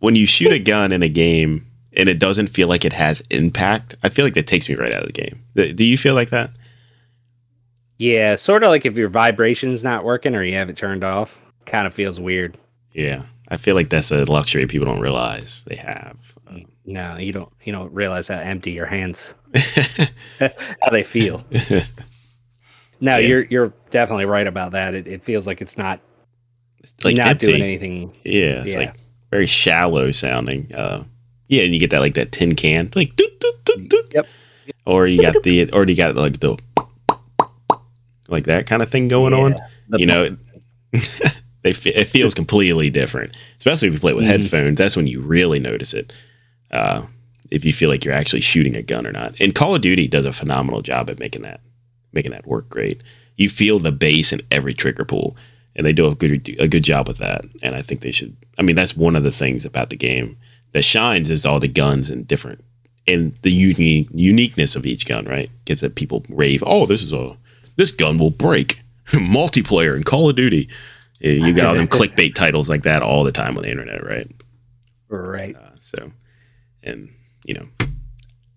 when 0.00 0.16
you 0.16 0.26
shoot 0.26 0.52
a 0.52 0.58
gun 0.58 0.92
in 0.92 1.02
a 1.02 1.08
game 1.08 1.66
and 1.92 2.08
it 2.08 2.18
doesn't 2.18 2.48
feel 2.48 2.68
like 2.68 2.84
it 2.84 2.92
has 2.92 3.22
impact, 3.30 3.94
I 4.02 4.08
feel 4.08 4.24
like 4.24 4.34
that 4.34 4.46
takes 4.46 4.68
me 4.68 4.74
right 4.74 4.92
out 4.92 5.02
of 5.02 5.06
the 5.06 5.12
game. 5.12 5.42
Do 5.54 5.86
you 5.86 5.96
feel 5.96 6.14
like 6.14 6.30
that? 6.30 6.50
Yeah, 7.98 8.36
sort 8.36 8.62
of 8.62 8.70
like 8.70 8.86
if 8.86 8.94
your 8.94 9.10
vibration's 9.10 9.82
not 9.84 10.04
working 10.04 10.34
or 10.34 10.42
you 10.42 10.54
have 10.54 10.70
it 10.70 10.76
turned 10.76 11.04
off, 11.04 11.38
kind 11.66 11.86
of 11.86 11.94
feels 11.94 12.18
weird. 12.18 12.56
Yeah, 12.92 13.24
I 13.48 13.56
feel 13.56 13.74
like 13.74 13.90
that's 13.90 14.10
a 14.10 14.24
luxury 14.24 14.66
people 14.66 14.86
don't 14.86 15.02
realize 15.02 15.64
they 15.66 15.76
have. 15.76 16.16
Um, 16.48 16.64
no, 16.84 17.16
you 17.16 17.32
don't. 17.32 17.52
You 17.64 17.72
don't 17.72 17.92
realize 17.92 18.28
how 18.28 18.38
empty 18.38 18.72
your 18.72 18.86
hands, 18.86 19.34
how 20.38 20.90
they 20.90 21.02
feel. 21.02 21.44
no, 23.00 23.16
yeah. 23.16 23.18
you're 23.18 23.44
you're 23.44 23.72
definitely 23.90 24.24
right 24.24 24.46
about 24.46 24.72
that. 24.72 24.94
It, 24.94 25.06
it 25.06 25.24
feels 25.24 25.46
like 25.46 25.60
it's 25.60 25.76
not 25.76 26.00
it's 26.78 26.94
like 27.04 27.16
not 27.16 27.28
empty. 27.28 27.46
doing 27.46 27.62
anything. 27.62 28.12
Yeah, 28.24 28.62
it's 28.62 28.72
yeah. 28.72 28.78
like 28.78 28.96
very 29.30 29.46
shallow 29.46 30.10
sounding. 30.10 30.72
Uh, 30.74 31.04
yeah, 31.48 31.64
and 31.64 31.74
you 31.74 31.80
get 31.80 31.90
that 31.90 32.00
like 32.00 32.14
that 32.14 32.32
tin 32.32 32.54
can, 32.54 32.90
like 32.94 33.14
doot, 33.16 33.40
doot, 33.40 33.64
doot, 33.64 33.88
doot. 33.88 34.12
Yep. 34.14 34.26
Or 34.86 35.06
you 35.06 35.20
got 35.20 35.42
the, 35.42 35.70
or 35.72 35.84
you 35.84 35.96
got 35.96 36.14
like 36.14 36.40
the, 36.40 36.56
like 38.28 38.44
that 38.44 38.66
kind 38.66 38.82
of 38.82 38.90
thing 38.90 39.08
going 39.08 39.32
yeah, 39.32 39.38
on. 39.38 39.56
You 39.98 40.06
know, 40.06 40.36
they 41.62 41.70
it 41.70 42.04
feels 42.06 42.34
completely 42.34 42.88
different, 42.88 43.36
especially 43.58 43.88
if 43.88 43.94
you 43.94 44.00
play 44.00 44.12
it 44.12 44.14
with 44.14 44.24
mm-hmm. 44.24 44.42
headphones. 44.42 44.78
That's 44.78 44.96
when 44.96 45.06
you 45.06 45.20
really 45.20 45.58
notice 45.58 45.92
it. 45.92 46.12
Uh, 46.70 47.06
if 47.50 47.64
you 47.64 47.72
feel 47.72 47.90
like 47.90 48.04
you're 48.04 48.14
actually 48.14 48.40
shooting 48.40 48.76
a 48.76 48.82
gun 48.82 49.06
or 49.06 49.12
not. 49.12 49.34
And 49.40 49.54
Call 49.54 49.74
of 49.74 49.82
Duty 49.82 50.06
does 50.06 50.24
a 50.24 50.32
phenomenal 50.32 50.82
job 50.82 51.10
at 51.10 51.18
making 51.18 51.42
that 51.42 51.60
making 52.12 52.32
that 52.32 52.46
work 52.46 52.68
great. 52.68 53.02
You 53.36 53.48
feel 53.48 53.78
the 53.78 53.92
bass 53.92 54.32
in 54.32 54.42
every 54.50 54.74
trigger 54.74 55.04
pull, 55.04 55.36
and 55.74 55.86
they 55.86 55.92
do 55.92 56.06
a 56.06 56.14
good 56.14 56.56
a 56.58 56.68
good 56.68 56.84
job 56.84 57.08
with 57.08 57.18
that. 57.18 57.42
And 57.62 57.74
I 57.74 57.82
think 57.82 58.00
they 58.00 58.12
should. 58.12 58.36
I 58.58 58.62
mean, 58.62 58.76
that's 58.76 58.96
one 58.96 59.16
of 59.16 59.22
the 59.22 59.32
things 59.32 59.64
about 59.64 59.90
the 59.90 59.96
game 59.96 60.36
that 60.72 60.82
shines 60.82 61.30
is 61.30 61.46
all 61.46 61.60
the 61.60 61.68
guns 61.68 62.10
and 62.10 62.26
different 62.26 62.62
and 63.06 63.34
the 63.42 63.50
unique 63.50 64.08
uniqueness 64.12 64.76
of 64.76 64.86
each 64.86 65.06
gun. 65.06 65.24
Right, 65.24 65.50
gets 65.64 65.80
that 65.80 65.94
people 65.94 66.24
rave. 66.28 66.62
Oh, 66.66 66.86
this 66.86 67.02
is 67.02 67.12
a 67.12 67.36
this 67.76 67.90
gun 67.90 68.18
will 68.18 68.30
break 68.30 68.82
multiplayer 69.08 69.96
in 69.96 70.04
Call 70.04 70.28
of 70.28 70.36
Duty. 70.36 70.68
You 71.20 71.52
got 71.54 71.66
all 71.66 71.74
them 71.74 71.88
clickbait 71.88 72.34
titles 72.34 72.70
like 72.70 72.82
that 72.84 73.02
all 73.02 73.24
the 73.24 73.32
time 73.32 73.56
on 73.56 73.62
the 73.64 73.70
internet, 73.70 74.02
right? 74.04 74.30
Right. 75.08 75.54
Uh, 75.54 75.70
so, 75.80 76.12
and 76.82 77.08
you 77.44 77.54
know, 77.54 77.66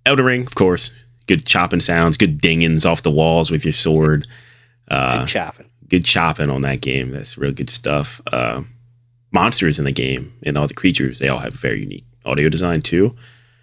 Elden 0.05 0.25
Ring, 0.25 0.47
of 0.47 0.55
course, 0.55 0.93
good 1.27 1.45
chopping 1.45 1.81
sounds, 1.81 2.17
good 2.17 2.41
dingings 2.41 2.85
off 2.85 3.03
the 3.03 3.11
walls 3.11 3.51
with 3.51 3.65
your 3.65 3.73
sword. 3.73 4.27
Uh, 4.89 5.21
good 5.21 5.29
chopping. 5.29 5.69
Good 5.87 6.05
chopping 6.05 6.49
on 6.49 6.61
that 6.63 6.81
game. 6.81 7.11
That's 7.11 7.37
real 7.37 7.51
good 7.51 7.69
stuff. 7.69 8.21
Uh, 8.27 8.63
monsters 9.31 9.79
in 9.79 9.85
the 9.85 9.91
game 9.91 10.33
and 10.43 10.57
all 10.57 10.67
the 10.67 10.73
creatures, 10.73 11.19
they 11.19 11.27
all 11.27 11.39
have 11.39 11.53
very 11.53 11.81
unique 11.81 12.05
audio 12.25 12.49
design 12.49 12.81
too. 12.81 13.15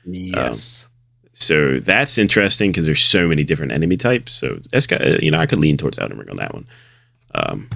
Yes. 0.05 0.85
Um, 0.85 0.91
so 1.33 1.79
that's 1.79 2.19
interesting 2.19 2.71
because 2.71 2.85
there's 2.85 3.03
so 3.03 3.27
many 3.27 3.45
different 3.45 3.73
enemy 3.73 3.97
types. 3.97 4.33
So 4.33 4.59
that's 4.71 4.87
got, 4.87 5.23
you 5.23 5.31
know, 5.31 5.39
I 5.39 5.47
could 5.47 5.59
lean 5.59 5.77
towards 5.77 5.99
Elden 5.99 6.19
Ring 6.19 6.31
on 6.31 6.37
that 6.37 6.53
one. 6.53 6.67
Um, 7.35 7.69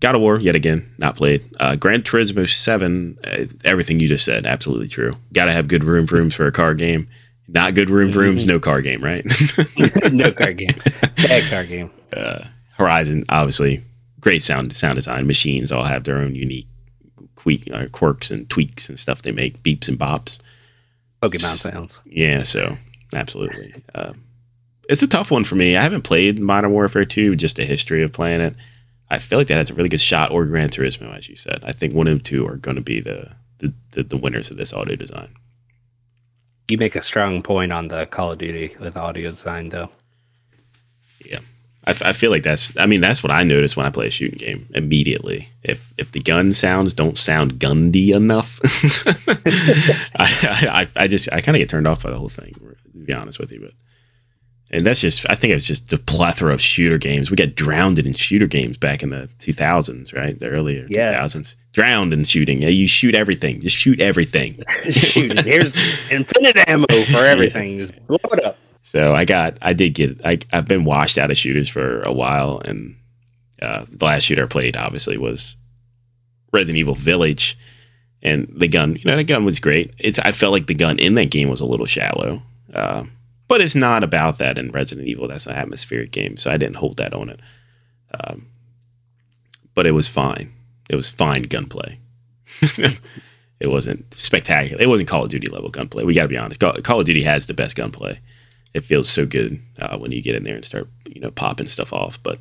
God 0.00 0.14
of 0.14 0.20
War, 0.20 0.38
yet 0.38 0.54
again, 0.54 0.92
not 0.98 1.16
played. 1.16 1.42
Uh, 1.58 1.76
Gran 1.76 2.02
Turismo 2.02 2.48
7, 2.48 3.18
uh, 3.24 3.44
everything 3.64 3.98
you 3.98 4.08
just 4.08 4.24
said, 4.24 4.46
absolutely 4.46 4.88
true. 4.88 5.12
Got 5.32 5.46
to 5.46 5.52
have 5.52 5.68
good 5.68 5.84
room 5.84 6.06
for 6.06 6.16
rooms 6.16 6.34
for 6.34 6.46
a 6.46 6.52
car 6.52 6.74
game. 6.74 7.08
Not 7.48 7.74
good 7.74 7.90
room 7.90 8.12
for 8.12 8.20
rooms, 8.20 8.42
mm-hmm. 8.42 8.52
no 8.52 8.60
car 8.60 8.82
game, 8.82 9.02
right? 9.02 9.24
no 10.12 10.30
car 10.32 10.52
game. 10.54 10.68
Bad 11.16 11.50
car 11.50 11.64
game. 11.64 11.90
Uh, 12.12 12.44
Horizon, 12.76 13.24
obviously, 13.30 13.82
great 14.20 14.42
sound 14.42 14.74
sound 14.76 14.96
design. 14.96 15.26
Machines 15.26 15.72
all 15.72 15.84
have 15.84 16.04
their 16.04 16.18
own 16.18 16.34
unique 16.34 16.68
que- 17.36 17.72
uh, 17.72 17.86
quirks 17.90 18.30
and 18.30 18.48
tweaks 18.50 18.88
and 18.88 18.98
stuff 18.98 19.22
they 19.22 19.32
make, 19.32 19.62
beeps 19.62 19.88
and 19.88 19.98
bops. 19.98 20.40
Pokemon 21.22 21.56
sounds. 21.56 21.98
Yeah, 22.04 22.42
so 22.42 22.76
absolutely. 23.14 23.74
Uh, 23.94 24.12
it's 24.88 25.02
a 25.02 25.08
tough 25.08 25.30
one 25.30 25.44
for 25.44 25.54
me. 25.54 25.76
I 25.76 25.82
haven't 25.82 26.02
played 26.02 26.38
Modern 26.38 26.72
Warfare 26.72 27.04
2, 27.04 27.34
just 27.36 27.58
a 27.58 27.64
history 27.64 28.02
of 28.02 28.12
playing 28.12 28.40
it. 28.40 28.54
I 29.10 29.18
feel 29.18 29.38
like 29.38 29.48
that 29.48 29.56
has 29.56 29.70
a 29.70 29.74
really 29.74 29.88
good 29.88 30.00
shot, 30.00 30.30
or 30.30 30.44
Gran 30.44 30.68
Turismo, 30.68 31.16
as 31.16 31.28
you 31.28 31.36
said. 31.36 31.60
I 31.64 31.72
think 31.72 31.94
one 31.94 32.08
of 32.08 32.22
two 32.22 32.46
are 32.46 32.56
going 32.56 32.76
to 32.76 32.82
be 32.82 33.00
the, 33.00 33.32
the, 33.58 33.72
the, 33.92 34.02
the 34.02 34.16
winners 34.16 34.50
of 34.50 34.56
this 34.58 34.72
audio 34.72 34.96
design. 34.96 35.30
You 36.68 36.76
make 36.76 36.96
a 36.96 37.02
strong 37.02 37.42
point 37.42 37.72
on 37.72 37.88
the 37.88 38.04
Call 38.06 38.32
of 38.32 38.38
Duty 38.38 38.76
with 38.78 38.96
audio 38.96 39.30
design, 39.30 39.70
though. 39.70 39.88
Yeah, 41.24 41.38
I, 41.86 41.92
I 42.02 42.12
feel 42.12 42.30
like 42.30 42.42
that's. 42.42 42.76
I 42.76 42.84
mean, 42.84 43.00
that's 43.00 43.22
what 43.22 43.32
I 43.32 43.42
notice 43.42 43.76
when 43.76 43.86
I 43.86 43.90
play 43.90 44.08
a 44.08 44.10
shooting 44.10 44.38
game 44.38 44.66
immediately. 44.74 45.48
If 45.62 45.94
if 45.96 46.12
the 46.12 46.20
gun 46.20 46.52
sounds 46.52 46.92
don't 46.92 47.16
sound 47.16 47.54
gundy 47.54 48.14
enough, 48.14 48.60
I, 50.16 50.86
I, 50.96 51.02
I 51.04 51.08
just 51.08 51.32
I 51.32 51.40
kind 51.40 51.56
of 51.56 51.60
get 51.60 51.70
turned 51.70 51.86
off 51.86 52.02
by 52.02 52.10
the 52.10 52.18
whole 52.18 52.28
thing. 52.28 52.54
To 52.92 52.98
be 52.98 53.14
honest 53.14 53.38
with 53.38 53.50
you, 53.50 53.60
but 53.60 53.72
and 54.70 54.84
that's 54.84 55.00
just 55.00 55.24
I 55.30 55.34
think 55.34 55.54
it's 55.54 55.66
just 55.66 55.88
the 55.88 55.98
plethora 55.98 56.52
of 56.52 56.60
shooter 56.60 56.98
games. 56.98 57.30
We 57.30 57.36
got 57.36 57.54
drowned 57.54 57.98
in 57.98 58.12
shooter 58.12 58.46
games 58.46 58.76
back 58.76 59.02
in 59.02 59.10
the 59.10 59.28
2000s, 59.38 60.14
right? 60.14 60.38
The 60.38 60.48
earlier 60.48 60.86
yeah. 60.90 61.18
2000s. 61.18 61.54
Drowned 61.72 62.12
in 62.12 62.24
shooting. 62.24 62.62
Yeah, 62.62 62.68
you 62.68 62.86
shoot 62.86 63.14
everything. 63.14 63.60
Just 63.60 63.76
shoot 63.76 64.00
everything. 64.00 64.62
shoot. 64.90 65.38
Here's 65.40 65.74
infinite 66.10 66.68
ammo 66.68 66.86
for 66.86 67.18
everything. 67.24 67.76
Yeah. 67.76 67.86
Just 67.86 68.06
blow 68.06 68.18
it 68.32 68.44
up. 68.44 68.58
So 68.82 69.14
I 69.14 69.24
got 69.24 69.56
I 69.62 69.72
did 69.72 69.94
get 69.94 70.20
I 70.24 70.38
I've 70.52 70.66
been 70.66 70.84
washed 70.84 71.18
out 71.18 71.30
of 71.30 71.36
shooters 71.36 71.68
for 71.68 72.02
a 72.02 72.12
while 72.12 72.60
and 72.64 72.96
uh, 73.62 73.86
the 73.90 74.04
last 74.04 74.24
shooter 74.24 74.44
I 74.44 74.48
played 74.48 74.76
obviously 74.76 75.18
was 75.18 75.56
Resident 76.52 76.78
Evil 76.78 76.94
Village 76.94 77.56
and 78.22 78.48
the 78.54 78.68
gun, 78.68 78.96
you 78.96 79.04
know, 79.04 79.16
the 79.16 79.24
gun 79.24 79.44
was 79.44 79.60
great. 79.60 79.94
It's 79.98 80.18
I 80.18 80.32
felt 80.32 80.52
like 80.52 80.66
the 80.66 80.74
gun 80.74 80.98
in 80.98 81.14
that 81.14 81.30
game 81.30 81.48
was 81.48 81.60
a 81.60 81.66
little 81.66 81.86
shallow. 81.86 82.42
Uh, 82.72 83.04
but 83.48 83.60
it's 83.60 83.74
not 83.74 84.04
about 84.04 84.38
that 84.38 84.58
in 84.58 84.70
Resident 84.70 85.08
Evil. 85.08 85.26
That's 85.26 85.46
an 85.46 85.54
atmospheric 85.54 86.12
game, 86.12 86.36
so 86.36 86.50
I 86.50 86.58
didn't 86.58 86.76
hold 86.76 86.98
that 86.98 87.14
on 87.14 87.30
it. 87.30 87.40
Um, 88.12 88.46
but 89.74 89.86
it 89.86 89.92
was 89.92 90.08
fine. 90.08 90.52
It 90.90 90.96
was 90.96 91.10
fine 91.10 91.44
gunplay. 91.44 91.98
it 93.60 93.68
wasn't 93.68 94.12
spectacular. 94.14 94.82
It 94.82 94.88
wasn't 94.88 95.08
Call 95.08 95.24
of 95.24 95.30
Duty 95.30 95.48
level 95.48 95.70
gunplay. 95.70 96.04
We 96.04 96.14
got 96.14 96.22
to 96.22 96.28
be 96.28 96.36
honest. 96.36 96.60
Call, 96.60 96.74
Call, 96.74 97.00
of 97.00 97.06
Duty 97.06 97.22
has 97.22 97.46
the 97.46 97.54
best 97.54 97.76
gunplay. 97.76 98.20
It 98.74 98.84
feels 98.84 99.08
so 99.08 99.26
good 99.26 99.60
uh, 99.78 99.98
when 99.98 100.12
you 100.12 100.22
get 100.22 100.34
in 100.34 100.44
there 100.44 100.54
and 100.54 100.64
start, 100.64 100.88
you 101.06 101.20
know, 101.20 101.30
popping 101.30 101.68
stuff 101.68 101.92
off. 101.92 102.18
But 102.22 102.38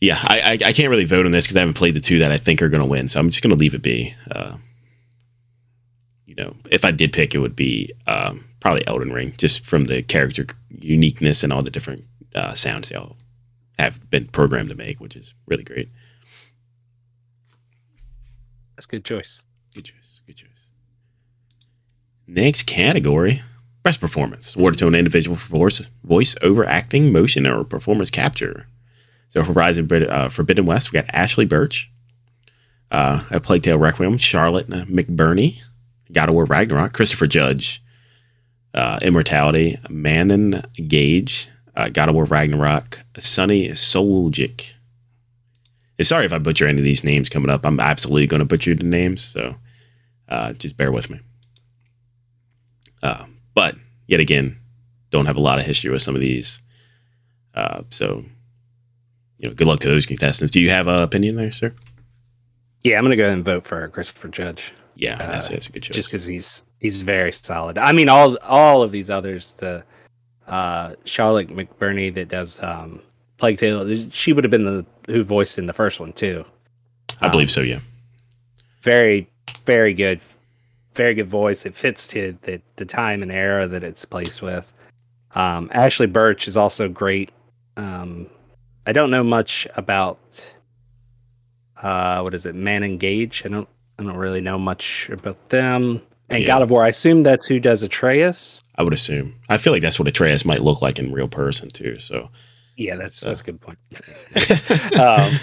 yeah, 0.00 0.18
I, 0.22 0.40
I, 0.40 0.52
I 0.52 0.72
can't 0.72 0.90
really 0.90 1.04
vote 1.04 1.26
on 1.26 1.32
this 1.32 1.44
because 1.44 1.56
I 1.56 1.60
haven't 1.60 1.76
played 1.76 1.94
the 1.94 2.00
two 2.00 2.18
that 2.18 2.32
I 2.32 2.38
think 2.38 2.62
are 2.62 2.68
going 2.68 2.82
to 2.82 2.88
win. 2.88 3.08
So 3.08 3.20
I'm 3.20 3.30
just 3.30 3.42
going 3.42 3.54
to 3.54 3.60
leave 3.60 3.74
it 3.74 3.82
be. 3.82 4.14
Uh, 4.30 4.56
you 6.36 6.42
know, 6.42 6.54
if 6.70 6.82
I 6.82 6.90
did 6.90 7.12
pick, 7.12 7.34
it 7.34 7.38
would 7.38 7.54
be 7.54 7.92
um, 8.06 8.42
probably 8.60 8.86
Elden 8.86 9.12
Ring, 9.12 9.34
just 9.36 9.66
from 9.66 9.82
the 9.82 10.02
character 10.02 10.46
uniqueness 10.70 11.42
and 11.42 11.52
all 11.52 11.62
the 11.62 11.70
different 11.70 12.02
uh, 12.34 12.54
sounds 12.54 12.88
they 12.88 12.96
all 12.96 13.16
have 13.78 14.08
been 14.08 14.26
programmed 14.28 14.70
to 14.70 14.74
make, 14.74 14.98
which 14.98 15.14
is 15.14 15.34
really 15.46 15.62
great. 15.62 15.90
That's 18.76 18.86
a 18.86 18.88
good 18.88 19.04
choice. 19.04 19.42
Good 19.74 19.84
choice. 19.84 20.22
Good 20.26 20.36
choice. 20.36 20.68
Next 22.26 22.62
category 22.62 23.42
best 23.82 24.00
performance. 24.00 24.56
Awarded 24.56 24.78
to 24.78 24.88
an 24.88 24.94
individual 24.94 25.36
for 25.36 25.48
voice, 25.48 25.90
voice 26.04 26.34
over 26.40 26.64
acting, 26.64 27.12
motion, 27.12 27.46
or 27.46 27.64
performance 27.64 28.10
capture. 28.10 28.66
So 29.28 29.42
Horizon 29.42 29.88
uh, 29.92 30.28
Forbidden 30.30 30.64
West, 30.64 30.92
we 30.92 31.00
got 31.00 31.12
Ashly 31.12 31.44
Burch. 31.46 31.90
Uh, 32.90 33.24
A 33.30 33.40
Plague 33.40 33.64
Tale 33.64 33.78
Requiem, 33.78 34.18
Charlotte 34.18 34.68
McBurney, 34.68 35.62
God 36.12 36.28
of 36.28 36.34
War 36.34 36.44
Ragnarok, 36.44 36.92
Christopher 36.92 37.26
Judge, 37.26 37.82
uh, 38.74 38.98
Immortality, 39.02 39.76
Manon 39.88 40.62
Gage, 40.86 41.48
uh, 41.76 41.88
God 41.88 42.08
of 42.08 42.14
War 42.14 42.24
Ragnarok, 42.24 43.00
Sunny 43.18 43.68
Suljic, 43.68 44.72
sorry 46.04 46.26
if 46.26 46.32
I 46.32 46.38
butcher 46.38 46.66
any 46.66 46.78
of 46.78 46.84
these 46.84 47.04
names 47.04 47.28
coming 47.28 47.50
up. 47.50 47.64
I'm 47.64 47.80
absolutely 47.80 48.26
going 48.26 48.40
to 48.40 48.46
butcher 48.46 48.74
the 48.74 48.84
names, 48.84 49.22
so 49.22 49.54
uh, 50.28 50.52
just 50.54 50.76
bear 50.76 50.92
with 50.92 51.10
me. 51.10 51.20
Uh, 53.02 53.26
but 53.54 53.74
yet 54.06 54.20
again, 54.20 54.58
don't 55.10 55.26
have 55.26 55.36
a 55.36 55.40
lot 55.40 55.58
of 55.58 55.66
history 55.66 55.90
with 55.90 56.02
some 56.02 56.14
of 56.14 56.20
these. 56.20 56.60
Uh, 57.54 57.82
so, 57.90 58.24
you 59.38 59.48
know, 59.48 59.54
good 59.54 59.66
luck 59.66 59.80
to 59.80 59.88
those 59.88 60.06
contestants. 60.06 60.50
Do 60.50 60.60
you 60.60 60.70
have 60.70 60.86
an 60.86 61.02
opinion 61.02 61.36
there, 61.36 61.52
sir? 61.52 61.74
Yeah, 62.82 62.98
I'm 62.98 63.04
going 63.04 63.10
to 63.10 63.16
go 63.16 63.24
ahead 63.24 63.36
and 63.36 63.44
vote 63.44 63.64
for 63.64 63.86
Christopher 63.88 64.28
Judge. 64.28 64.72
Yeah, 64.94 65.16
that's, 65.16 65.48
that's 65.48 65.68
a 65.68 65.72
good 65.72 65.82
choice. 65.82 65.96
Just 65.96 66.10
because 66.10 66.26
he's 66.26 66.62
he's 66.78 67.00
very 67.02 67.32
solid. 67.32 67.78
I 67.78 67.92
mean, 67.92 68.08
all 68.08 68.36
all 68.42 68.82
of 68.82 68.92
these 68.92 69.10
others, 69.10 69.54
the 69.54 69.84
uh, 70.46 70.94
Charlotte 71.04 71.48
McBurney 71.48 72.12
that 72.14 72.28
does 72.28 72.62
um, 72.62 73.00
Plague 73.38 73.58
Tale, 73.58 74.10
she 74.10 74.32
would 74.32 74.44
have 74.44 74.50
been 74.50 74.64
the 74.64 74.84
who 75.06 75.24
voiced 75.24 75.58
in 75.58 75.66
the 75.66 75.72
first 75.72 76.00
one 76.00 76.12
too. 76.12 76.44
I 77.20 77.26
um, 77.26 77.30
believe 77.30 77.50
so. 77.50 77.60
Yeah. 77.60 77.80
Very, 78.82 79.28
very 79.64 79.94
good, 79.94 80.20
very 80.94 81.14
good 81.14 81.28
voice. 81.28 81.64
It 81.64 81.74
fits 81.74 82.06
to 82.08 82.36
the 82.42 82.60
the 82.76 82.84
time 82.84 83.22
and 83.22 83.32
era 83.32 83.66
that 83.66 83.82
it's 83.82 84.04
placed 84.04 84.42
with. 84.42 84.70
Um, 85.34 85.70
Ashly 85.70 86.12
Burch 86.12 86.46
is 86.46 86.56
also 86.56 86.88
great. 86.88 87.30
Um, 87.76 88.26
I 88.86 88.92
don't 88.92 89.10
know 89.10 89.24
much 89.24 89.66
about 89.76 90.18
uh, 91.82 92.20
what 92.20 92.34
is 92.34 92.44
it, 92.46 92.54
Manon 92.54 92.98
Gage. 92.98 93.42
I 93.44 93.48
don't 93.48 93.68
I 93.98 94.02
don't 94.02 94.16
really 94.16 94.40
know 94.40 94.58
much 94.58 95.08
about 95.10 95.48
them. 95.50 96.02
And 96.28 96.42
yeah. 96.42 96.46
God 96.46 96.62
of 96.62 96.70
War, 96.70 96.84
I 96.84 96.88
assume 96.88 97.22
that's 97.22 97.46
who 97.46 97.60
does 97.60 97.82
Atreus. 97.82 98.62
I 98.76 98.82
would 98.82 98.94
assume. 98.94 99.34
I 99.48 99.58
feel 99.58 99.72
like 99.72 99.82
that's 99.82 99.98
what 99.98 100.08
Atreus 100.08 100.44
might 100.44 100.62
look 100.62 100.80
like 100.80 100.98
in 100.98 101.12
real 101.12 101.28
person 101.28 101.68
too. 101.68 101.98
So 101.98 102.28
yeah, 102.76 102.96
that's 102.96 103.20
so. 103.20 103.28
that's 103.28 103.42
a 103.42 103.44
good 103.44 103.60
point. 103.60 103.78
um, 104.98 105.38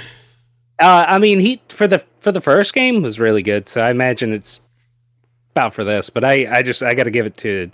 uh, 0.79 1.05
I 1.07 1.19
mean, 1.19 1.39
he 1.39 1.61
for 1.69 1.87
the 1.87 2.03
for 2.21 2.31
the 2.31 2.41
first 2.41 2.73
game 2.73 3.01
was 3.01 3.19
really 3.19 3.43
good, 3.43 3.69
so 3.69 3.81
I 3.81 3.91
imagine 3.91 4.33
it's 4.33 4.59
about 5.51 5.73
for 5.73 5.83
this. 5.83 6.09
But 6.09 6.23
I 6.23 6.57
I 6.57 6.63
just 6.63 6.81
I 6.81 6.93
got 6.93 7.03
to 7.03 7.11
give 7.11 7.25
it 7.25 7.37
to 7.37 7.69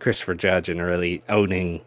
Christopher 0.00 0.34
Judge 0.34 0.68
and 0.68 0.82
really 0.82 1.22
owning 1.28 1.80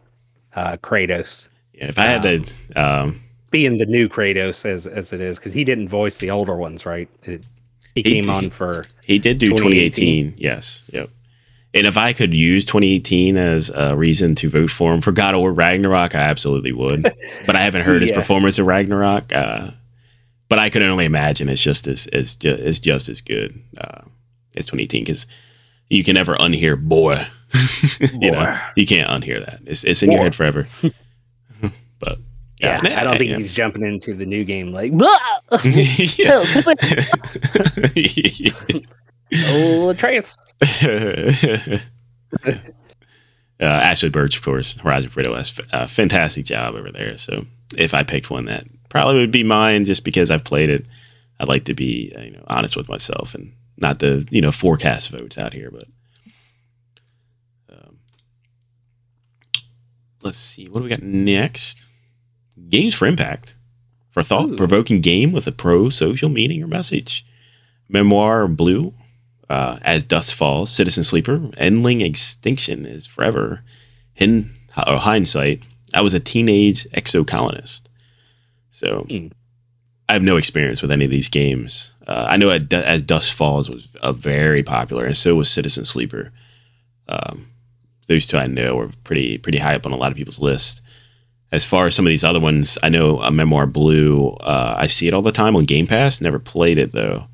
uh, 0.55 0.77
Kratos. 0.77 1.47
Yeah, 1.73 1.87
if 1.87 1.99
I 1.99 2.05
had 2.05 2.25
um, 2.25 2.45
to 2.45 2.81
um, 2.81 3.21
being 3.51 3.79
the 3.79 3.85
new 3.85 4.07
Kratos 4.07 4.65
as 4.65 4.87
as 4.87 5.11
it 5.11 5.19
is, 5.19 5.37
because 5.37 5.53
he 5.53 5.63
didn't 5.63 5.89
voice 5.89 6.19
the 6.19 6.31
older 6.31 6.55
ones, 6.55 6.85
right? 6.85 7.09
It, 7.23 7.45
he, 8.03 8.15
he 8.15 8.21
came 8.21 8.29
on 8.29 8.49
for 8.49 8.83
he 9.05 9.19
did 9.19 9.39
do 9.39 9.49
2018. 9.49 10.33
2018. 10.33 10.33
Yes, 10.37 10.83
yep. 10.91 11.09
And 11.73 11.85
if 11.85 11.97
I 11.97 12.13
could 12.13 12.33
use 12.33 12.65
2018 12.65 13.37
as 13.37 13.69
a 13.69 13.95
reason 13.95 14.33
to 14.35 14.49
vote 14.49 14.71
for 14.71 14.93
him 14.93 15.01
for 15.01 15.11
God 15.11 15.35
or 15.35 15.51
Ragnarok, 15.53 16.15
I 16.15 16.19
absolutely 16.21 16.71
would. 16.71 17.03
but 17.45 17.55
I 17.55 17.61
haven't 17.61 17.83
heard 17.83 18.01
his 18.01 18.11
performance 18.11 18.57
of 18.57 18.65
Ragnarok. 18.65 19.31
Uh, 19.31 19.71
but 20.49 20.57
I 20.57 20.69
could 20.71 20.81
only 20.81 21.05
imagine 21.05 21.47
it's 21.47 21.61
just 21.61 21.87
as 21.87 22.07
as 22.07 22.33
just, 22.35 22.61
it's 22.61 22.79
just 22.79 23.07
as 23.07 23.21
good 23.21 23.53
uh, 23.77 24.01
as 24.55 24.65
2018 24.65 25.03
because 25.03 25.27
you 25.89 26.03
can 26.03 26.15
never 26.15 26.35
unhear 26.37 26.79
boy. 26.81 27.17
you 28.13 28.31
know, 28.31 28.59
you 28.75 28.87
can't 28.87 29.09
unhear 29.09 29.45
that. 29.45 29.59
It's 29.65 29.83
it's 29.83 30.01
in 30.01 30.09
boy. 30.09 30.15
your 30.15 30.23
head 30.23 30.35
forever. 30.35 30.67
but 31.99 32.17
yeah, 32.59 32.81
yeah 32.83 32.99
I 32.99 33.03
don't 33.03 33.17
think 33.17 33.31
yeah. 33.31 33.37
he's 33.37 33.53
jumping 33.53 33.83
into 33.83 34.13
the 34.13 34.25
new 34.25 34.43
game 34.43 34.73
like. 34.73 34.91
oh, 39.47 39.89
Atreus. 39.89 40.37
uh, 40.61 41.79
Ashly 43.59 44.11
Burch, 44.11 44.37
of 44.37 44.43
course, 44.43 44.79
Horizon 44.79 45.09
Forbidden 45.09 45.31
West, 45.31 45.59
uh, 45.71 45.87
fantastic 45.87 46.45
job 46.45 46.75
over 46.75 46.91
there. 46.91 47.17
So 47.17 47.45
if 47.77 47.93
I 47.93 48.03
picked 48.03 48.29
one, 48.29 48.45
that 48.45 48.65
probably 48.89 49.15
would 49.15 49.31
be 49.31 49.43
mine, 49.43 49.85
just 49.85 50.03
because 50.03 50.31
I've 50.31 50.43
played 50.43 50.69
it. 50.69 50.85
I'd 51.39 51.47
like 51.47 51.65
to 51.65 51.73
be, 51.73 52.13
uh, 52.17 52.21
you 52.21 52.31
know, 52.31 52.43
honest 52.47 52.75
with 52.75 52.89
myself 52.89 53.33
and 53.33 53.53
not 53.77 53.99
the, 53.99 54.27
you 54.29 54.41
know, 54.41 54.51
forecast 54.51 55.09
votes 55.09 55.37
out 55.37 55.53
here. 55.53 55.71
But 55.71 55.85
um, 57.69 57.97
let's 60.21 60.37
see, 60.37 60.67
what 60.67 60.79
do 60.79 60.83
we 60.83 60.89
got 60.89 61.01
next? 61.01 61.85
Games 62.67 62.93
for 62.93 63.07
impact, 63.07 63.55
for 64.11 64.23
thought 64.23 64.57
provoking 64.57 65.01
game 65.01 65.31
with 65.31 65.47
a 65.47 65.51
pro 65.51 65.89
social 65.89 66.29
meaning 66.29 66.61
or 66.61 66.67
message. 66.67 67.25
Memoir 67.87 68.47
Blue 68.47 68.93
uh, 69.49 69.79
as 69.81 70.03
Dusk 70.03 70.35
Falls, 70.35 70.69
Citizen 70.69 71.03
Sleeper, 71.03 71.39
Endling 71.57 72.01
Extinction 72.05 72.85
is 72.85 73.07
Forever. 73.07 73.63
In 74.15 74.51
uh, 74.75 74.97
hindsight, 74.97 75.61
I 75.93 76.01
was 76.01 76.13
a 76.13 76.19
teenage 76.19 76.83
exocolonist. 76.91 77.81
So 78.69 79.05
mm. 79.09 79.31
I 80.07 80.13
have 80.13 80.23
no 80.23 80.37
experience 80.37 80.81
with 80.81 80.91
any 80.91 81.05
of 81.05 81.11
these 81.11 81.29
games. 81.29 81.95
Uh, 82.07 82.27
I 82.29 82.37
know 82.37 82.49
as 82.49 83.01
Dusk 83.01 83.35
Falls 83.35 83.69
was 83.69 83.87
a 84.01 84.13
very 84.13 84.63
popular, 84.63 85.05
and 85.05 85.17
so 85.17 85.35
was 85.35 85.49
Citizen 85.49 85.85
Sleeper. 85.85 86.31
Um, 87.07 87.47
those 88.07 88.27
two 88.27 88.37
I 88.37 88.47
know 88.47 88.75
were 88.75 88.91
pretty 89.03 89.37
pretty 89.37 89.57
high 89.57 89.75
up 89.75 89.85
on 89.85 89.91
a 89.91 89.97
lot 89.97 90.11
of 90.11 90.17
people's 90.17 90.39
list. 90.39 90.81
As 91.51 91.65
far 91.65 91.87
as 91.87 91.95
some 91.95 92.05
of 92.05 92.09
these 92.09 92.23
other 92.23 92.39
ones, 92.39 92.77
I 92.83 92.89
know 92.89 93.19
a 93.21 93.31
Memoir 93.31 93.65
Blue. 93.65 94.29
Uh, 94.41 94.75
I 94.77 94.87
see 94.87 95.07
it 95.07 95.13
all 95.13 95.21
the 95.21 95.31
time 95.31 95.55
on 95.55 95.65
Game 95.65 95.87
Pass. 95.87 96.21
Never 96.21 96.39
played 96.39 96.77
it 96.77 96.91
though. 96.91 97.25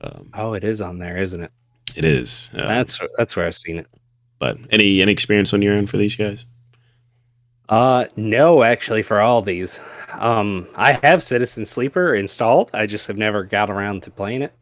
Um, 0.00 0.30
oh, 0.34 0.54
it 0.54 0.64
is 0.64 0.80
on 0.80 0.98
there, 0.98 1.16
isn't 1.16 1.42
it? 1.42 1.50
It 1.96 2.04
is. 2.04 2.50
Um, 2.54 2.68
that's 2.68 3.00
that's 3.18 3.36
where 3.36 3.46
I've 3.46 3.54
seen 3.54 3.78
it. 3.78 3.86
But 4.38 4.58
any 4.70 5.02
any 5.02 5.12
experience 5.12 5.52
on 5.52 5.62
your 5.62 5.74
end 5.74 5.90
for 5.90 5.96
these 5.96 6.16
guys? 6.16 6.46
Uh, 7.68 8.04
no, 8.16 8.62
actually, 8.62 9.02
for 9.02 9.20
all 9.20 9.40
these, 9.40 9.80
um, 10.18 10.68
I 10.74 10.94
have 11.04 11.22
Citizen 11.22 11.64
Sleeper 11.64 12.14
installed. 12.14 12.70
I 12.74 12.86
just 12.86 13.06
have 13.06 13.16
never 13.16 13.44
got 13.44 13.70
around 13.70 14.02
to 14.04 14.10
playing 14.10 14.42
it. 14.42 14.52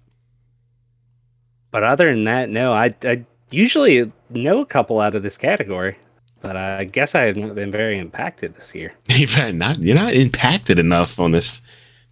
But 1.71 1.83
other 1.83 2.07
than 2.07 2.25
that, 2.25 2.51
no. 2.51 2.73
I, 2.73 2.95
I 3.03 3.25
usually 3.51 4.13
know 4.29 4.61
a 4.61 4.67
couple 4.67 5.01
out 5.01 5.15
of 5.15 5.23
this 5.23 5.37
category, 5.37 5.97
but 6.41 6.57
I 6.57 6.85
guess 6.85 7.15
I 7.15 7.23
have 7.23 7.37
not 7.37 7.55
been 7.55 7.71
very 7.71 7.99
impacted 7.99 8.55
this 8.55 8.75
year. 8.75 8.95
You're 9.09 9.53
not 9.53 9.79
you're 9.81 9.95
not 9.95 10.15
impacted 10.15 10.79
enough 10.79 11.21
on 11.21 11.33
this 11.33 11.61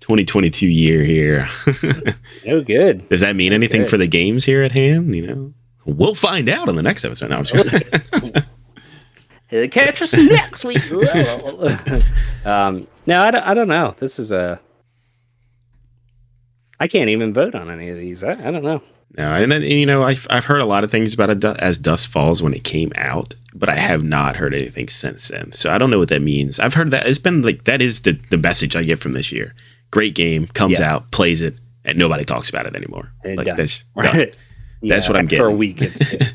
2022 0.01 0.67
year 0.67 1.05
here. 1.05 1.49
no 2.47 2.63
good. 2.63 3.09
Does 3.09 3.23
that 3.23 3.37
mean 3.37 3.51
no 3.51 3.57
anything 3.57 3.83
good. 3.83 3.91
for 3.91 3.97
the 3.97 4.07
games 4.07 4.45
here 4.45 4.63
at 4.63 4.73
hand? 4.73 5.15
You 5.15 5.27
know, 5.27 5.55
we'll 5.87 6.15
find 6.15 6.49
out 6.49 6.69
on 6.69 6.77
the 6.77 6.83
next 6.83 7.05
episode. 7.05 7.31
Now, 7.31 7.43
catch 9.69 10.03
us 10.03 10.15
next 10.15 10.65
week. 10.65 10.83
um, 12.45 12.87
no, 13.07 13.23
I 13.23 13.31
don't, 13.31 13.45
I 13.45 13.55
don't 13.55 13.69
know. 13.69 13.95
This 13.99 14.19
is 14.19 14.31
a. 14.31 14.61
I 16.81 16.87
can't 16.87 17.11
even 17.11 17.33
vote 17.33 17.57
on 17.57 17.71
any 17.71 17.89
of 17.89 17.97
these. 17.97 18.23
I, 18.23 18.33
I 18.33 18.53
don't 18.53 18.63
know. 18.63 18.83
No, 19.17 19.35
and 19.35 19.51
then 19.51 19.63
you 19.63 19.87
know 19.87 20.03
I've 20.03 20.27
I've 20.31 20.45
heard 20.45 20.61
a 20.61 20.67
lot 20.67 20.85
of 20.85 20.91
things 20.91 21.15
about 21.15 21.31
it 21.31 21.45
as 21.45 21.79
Dusk 21.79 22.11
Falls 22.11 22.43
when 22.43 22.55
it 22.55 22.63
came 22.63 22.93
out, 22.95 23.35
but 23.55 23.69
I 23.69 23.75
have 23.75 24.05
not 24.05 24.37
heard 24.37 24.55
anything 24.55 24.89
since 24.89 25.29
then. 25.29 25.51
So 25.53 25.73
I 25.73 25.79
don't 25.79 25.91
know 25.91 25.99
what 25.99 26.11
that 26.11 26.23
means. 26.23 26.61
I've 26.61 26.75
heard 26.75 26.91
that 26.93 27.07
it's 27.07 27.19
been 27.19 27.43
like 27.43 27.65
that 27.65 27.83
is 27.83 28.03
the 28.03 28.13
the 28.31 28.39
message 28.39 28.77
I 28.77 28.85
get 28.85 29.01
from 29.01 29.15
this 29.15 29.33
year 29.33 29.55
great 29.91 30.15
game, 30.15 30.47
comes 30.49 30.79
yes. 30.79 30.81
out, 30.81 31.11
plays 31.11 31.41
it, 31.41 31.55
and 31.85 31.99
nobody 31.99 32.25
talks 32.25 32.51
about 32.51 32.67
it 32.67 32.75
anymore. 32.75 33.13
And 33.25 33.37
like 33.37 33.47
done. 33.47 33.57
that's 33.57 33.85
right. 33.95 34.37
that's 34.83 35.09
what 35.09 35.17
I'm 35.17 35.27
getting 35.27 35.45
for 35.45 35.49
a 35.49 35.55
week. 35.55 35.81
It's, 35.81 36.13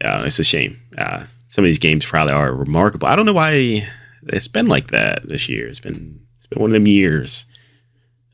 yeah, 0.00 0.24
it's 0.24 0.38
a 0.38 0.44
shame. 0.44 0.80
Uh, 0.96 1.26
some 1.48 1.64
of 1.64 1.68
these 1.68 1.78
games 1.78 2.04
probably 2.04 2.34
are 2.34 2.54
remarkable. 2.54 3.08
I 3.08 3.16
don't 3.16 3.26
know 3.26 3.32
why 3.32 3.86
it's 4.24 4.48
been 4.48 4.66
like 4.66 4.90
that 4.90 5.28
this 5.28 5.48
year. 5.48 5.68
It's 5.68 5.80
been 5.80 6.20
it's 6.36 6.46
been 6.46 6.60
one 6.60 6.70
of 6.70 6.74
them 6.74 6.86
years. 6.86 7.46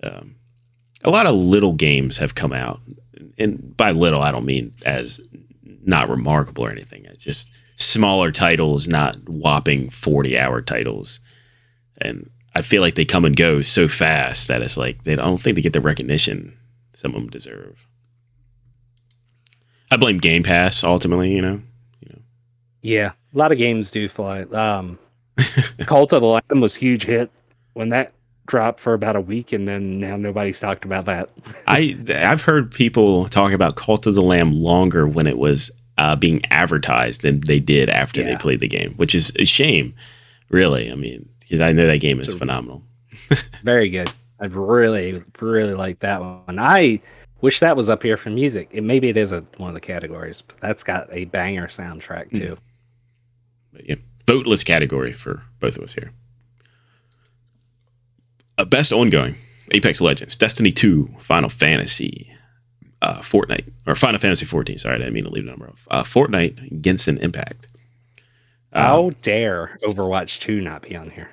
Um, 0.03 0.37
a 1.03 1.11
lot 1.11 1.27
of 1.27 1.35
little 1.35 1.75
games 1.75 2.19
have 2.19 2.35
come 2.35 2.53
out 2.53 2.81
and 3.39 3.77
by 3.77 3.91
little 3.91 4.23
I 4.23 4.31
don't 4.31 4.47
mean 4.47 4.73
as 4.85 5.21
not 5.85 6.09
remarkable 6.09 6.65
or 6.65 6.71
anything. 6.71 7.05
It's 7.07 7.19
just 7.19 7.53
smaller 7.77 8.33
titles, 8.33 8.89
not 8.89 9.17
whopping 9.29 9.91
forty 9.91 10.39
hour 10.39 10.63
titles, 10.63 11.21
and 11.99 12.31
I 12.55 12.63
feel 12.63 12.83
like 12.83 12.95
they 12.95 13.05
come 13.05 13.25
and 13.25 13.37
go 13.37 13.61
so 13.61 13.89
fast 13.89 14.49
that 14.49 14.63
it's 14.63 14.77
like 14.77 15.05
they 15.05 15.17
don't 15.17 15.41
think 15.41 15.57
they 15.57 15.63
get 15.63 15.73
the 15.73 15.81
recognition 15.81 16.57
some 16.95 17.15
of 17.15 17.21
them 17.21 17.31
deserve. 17.31 17.87
I 19.91 19.97
blame 19.97 20.19
Game 20.19 20.43
Pass 20.43 20.83
ultimately, 20.83 21.33
you 21.33 21.43
know. 21.43 21.61
You 22.01 22.09
know. 22.11 22.23
Yeah, 22.81 23.13
a 23.35 23.39
lot 23.39 23.53
of 23.53 23.59
games 23.59 23.91
do 23.91 24.09
fly. 24.09 24.43
Um, 24.43 24.99
Cult 25.81 26.13
of 26.13 26.23
the 26.23 26.27
Lamb 26.27 26.61
was 26.61 26.75
huge 26.75 27.05
hit 27.05 27.31
when 27.75 27.91
that 27.91 28.13
dropped 28.47 28.81
for 28.81 28.95
about 28.95 29.17
a 29.17 29.21
week, 29.21 29.53
and 29.53 29.67
then 29.67 29.99
now 30.01 30.17
nobody's 30.17 30.61
talked 30.61 30.85
about 30.85 31.05
that. 31.07 31.31
I 31.67 31.97
I've 32.15 32.43
heard 32.43 32.71
people 32.71 33.29
talk 33.29 33.53
about 33.53 33.77
Cult 33.77 34.07
of 34.07 34.15
the 34.15 34.23
Lamb 34.23 34.55
longer 34.55 35.07
when 35.07 35.27
it 35.27 35.39
was 35.39 35.71
uh, 35.99 36.17
being 36.17 36.45
advertised 36.51 37.23
than 37.23 37.41
they 37.41 37.61
did 37.61 37.89
after 37.89 38.21
Yeah. 38.21 38.31
they 38.31 38.37
played 38.37 38.61
the 38.61 38.69
game, 38.69 38.95
which 38.95 39.15
is 39.15 39.33
a 39.39 39.45
shame, 39.45 39.95
really. 40.51 40.91
I 40.91 40.95
mean, 40.95 41.29
because 41.41 41.61
I 41.61 41.73
know 41.73 41.87
that 41.87 41.99
game 42.01 42.21
is 42.21 42.33
So- 42.33 42.39
phenomenal. 42.39 42.83
Very 43.63 43.89
good. 43.89 44.11
I've 44.41 44.57
really, 44.57 45.23
really 45.41 45.75
liked 45.75 46.01
that 46.01 46.21
one. 46.21 46.59
I 46.59 47.01
wish 47.41 47.61
that 47.61 47.77
was 47.77 47.89
up 47.89 48.03
here 48.03 48.17
for 48.17 48.29
music. 48.31 48.69
It, 48.73 48.83
maybe 48.83 49.09
it 49.09 49.17
is 49.17 49.31
a, 49.33 49.45
one 49.57 49.69
of 49.69 49.75
the 49.75 49.81
categories, 49.81 50.43
but 50.43 50.57
that's 50.61 50.83
got 50.83 51.09
a 51.13 51.25
banger 51.27 51.69
soundtrack 51.69 52.31
Hmm. 52.31 52.39
too. 52.39 52.59
But 53.73 53.89
yeah, 53.89 53.95
voteless 54.27 54.65
category 54.65 55.13
for 55.13 55.43
both 55.61 55.77
of 55.77 55.85
us 55.85 55.95
here. 55.95 56.13
Uh, 58.59 58.65
best 58.65 58.93
ongoing: 58.93 59.37
Apex 59.73 60.01
Legends, 60.01 60.37
Destiny 60.37 60.73
2, 60.73 61.09
Final 61.21 61.51
Fantasy, 61.51 62.33
uh, 63.03 63.21
Fortnite, 63.21 63.71
or 63.87 63.95
Final 63.95 64.21
Fantasy 64.21 64.47
14. 64.47 64.79
Sorry, 64.79 64.95
I 64.95 64.99
didn't 64.99 65.15
mean 65.15 65.25
to 65.25 65.31
leave 65.31 65.45
the 65.45 65.51
number 65.51 65.69
off. 65.69 65.87
Uh, 65.91 66.05
Fortnite, 66.05 66.81
Genshin 66.83 67.19
Impact. 67.21 67.67
Uh, 68.73 68.83
How 68.83 69.11
dare 69.23 69.79
Overwatch 69.83 70.41
2 70.41 70.61
not 70.61 70.83
be 70.83 70.97
on 70.97 71.11
here? 71.11 71.31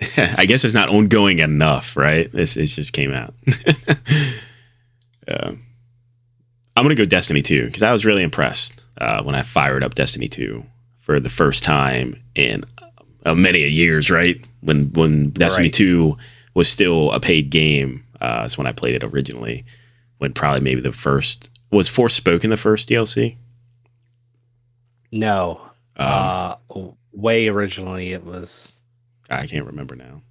I 0.16 0.46
guess 0.46 0.64
it's 0.64 0.74
not 0.74 0.88
ongoing 0.88 1.40
enough, 1.40 1.96
right? 1.96 2.30
This 2.32 2.56
it 2.56 2.66
just 2.66 2.92
came 2.92 3.12
out. 3.12 3.34
I'm 6.80 6.84
gonna 6.84 6.94
go 6.94 7.04
Destiny 7.04 7.42
2 7.42 7.66
because 7.66 7.82
I 7.82 7.92
was 7.92 8.06
really 8.06 8.22
impressed 8.22 8.82
uh, 8.96 9.22
when 9.22 9.34
I 9.34 9.42
fired 9.42 9.84
up 9.84 9.94
Destiny 9.94 10.28
2 10.28 10.64
for 11.02 11.20
the 11.20 11.28
first 11.28 11.62
time 11.62 12.16
in 12.34 12.64
uh, 13.26 13.34
many 13.34 13.62
a 13.62 13.68
years. 13.68 14.10
Right 14.10 14.42
when 14.60 14.92
when 14.92 15.30
Destiny 15.30 15.66
Right. 15.66 15.74
2 15.74 16.16
was 16.54 16.68
still 16.68 17.10
a 17.12 17.20
paid 17.20 17.50
game. 17.50 18.04
Uh, 18.20 18.42
that's 18.42 18.58
when 18.58 18.66
I 18.66 18.72
played 18.72 18.94
it 18.94 19.04
originally. 19.04 19.64
When 20.18 20.32
probably 20.34 20.60
maybe 20.60 20.80
the 20.80 20.92
first 20.92 21.48
was 21.70 21.88
Forsaken 21.88 22.50
the 22.50 22.56
first 22.56 22.88
DLC. 22.88 23.36
No. 25.12 25.60
Um, 25.96 26.06
uh, 26.06 26.54
way 27.12 27.48
originally 27.48 28.12
it 28.12 28.24
was. 28.24 28.72
I 29.28 29.46
can't 29.46 29.66
remember 29.66 29.96
now. 29.96 30.22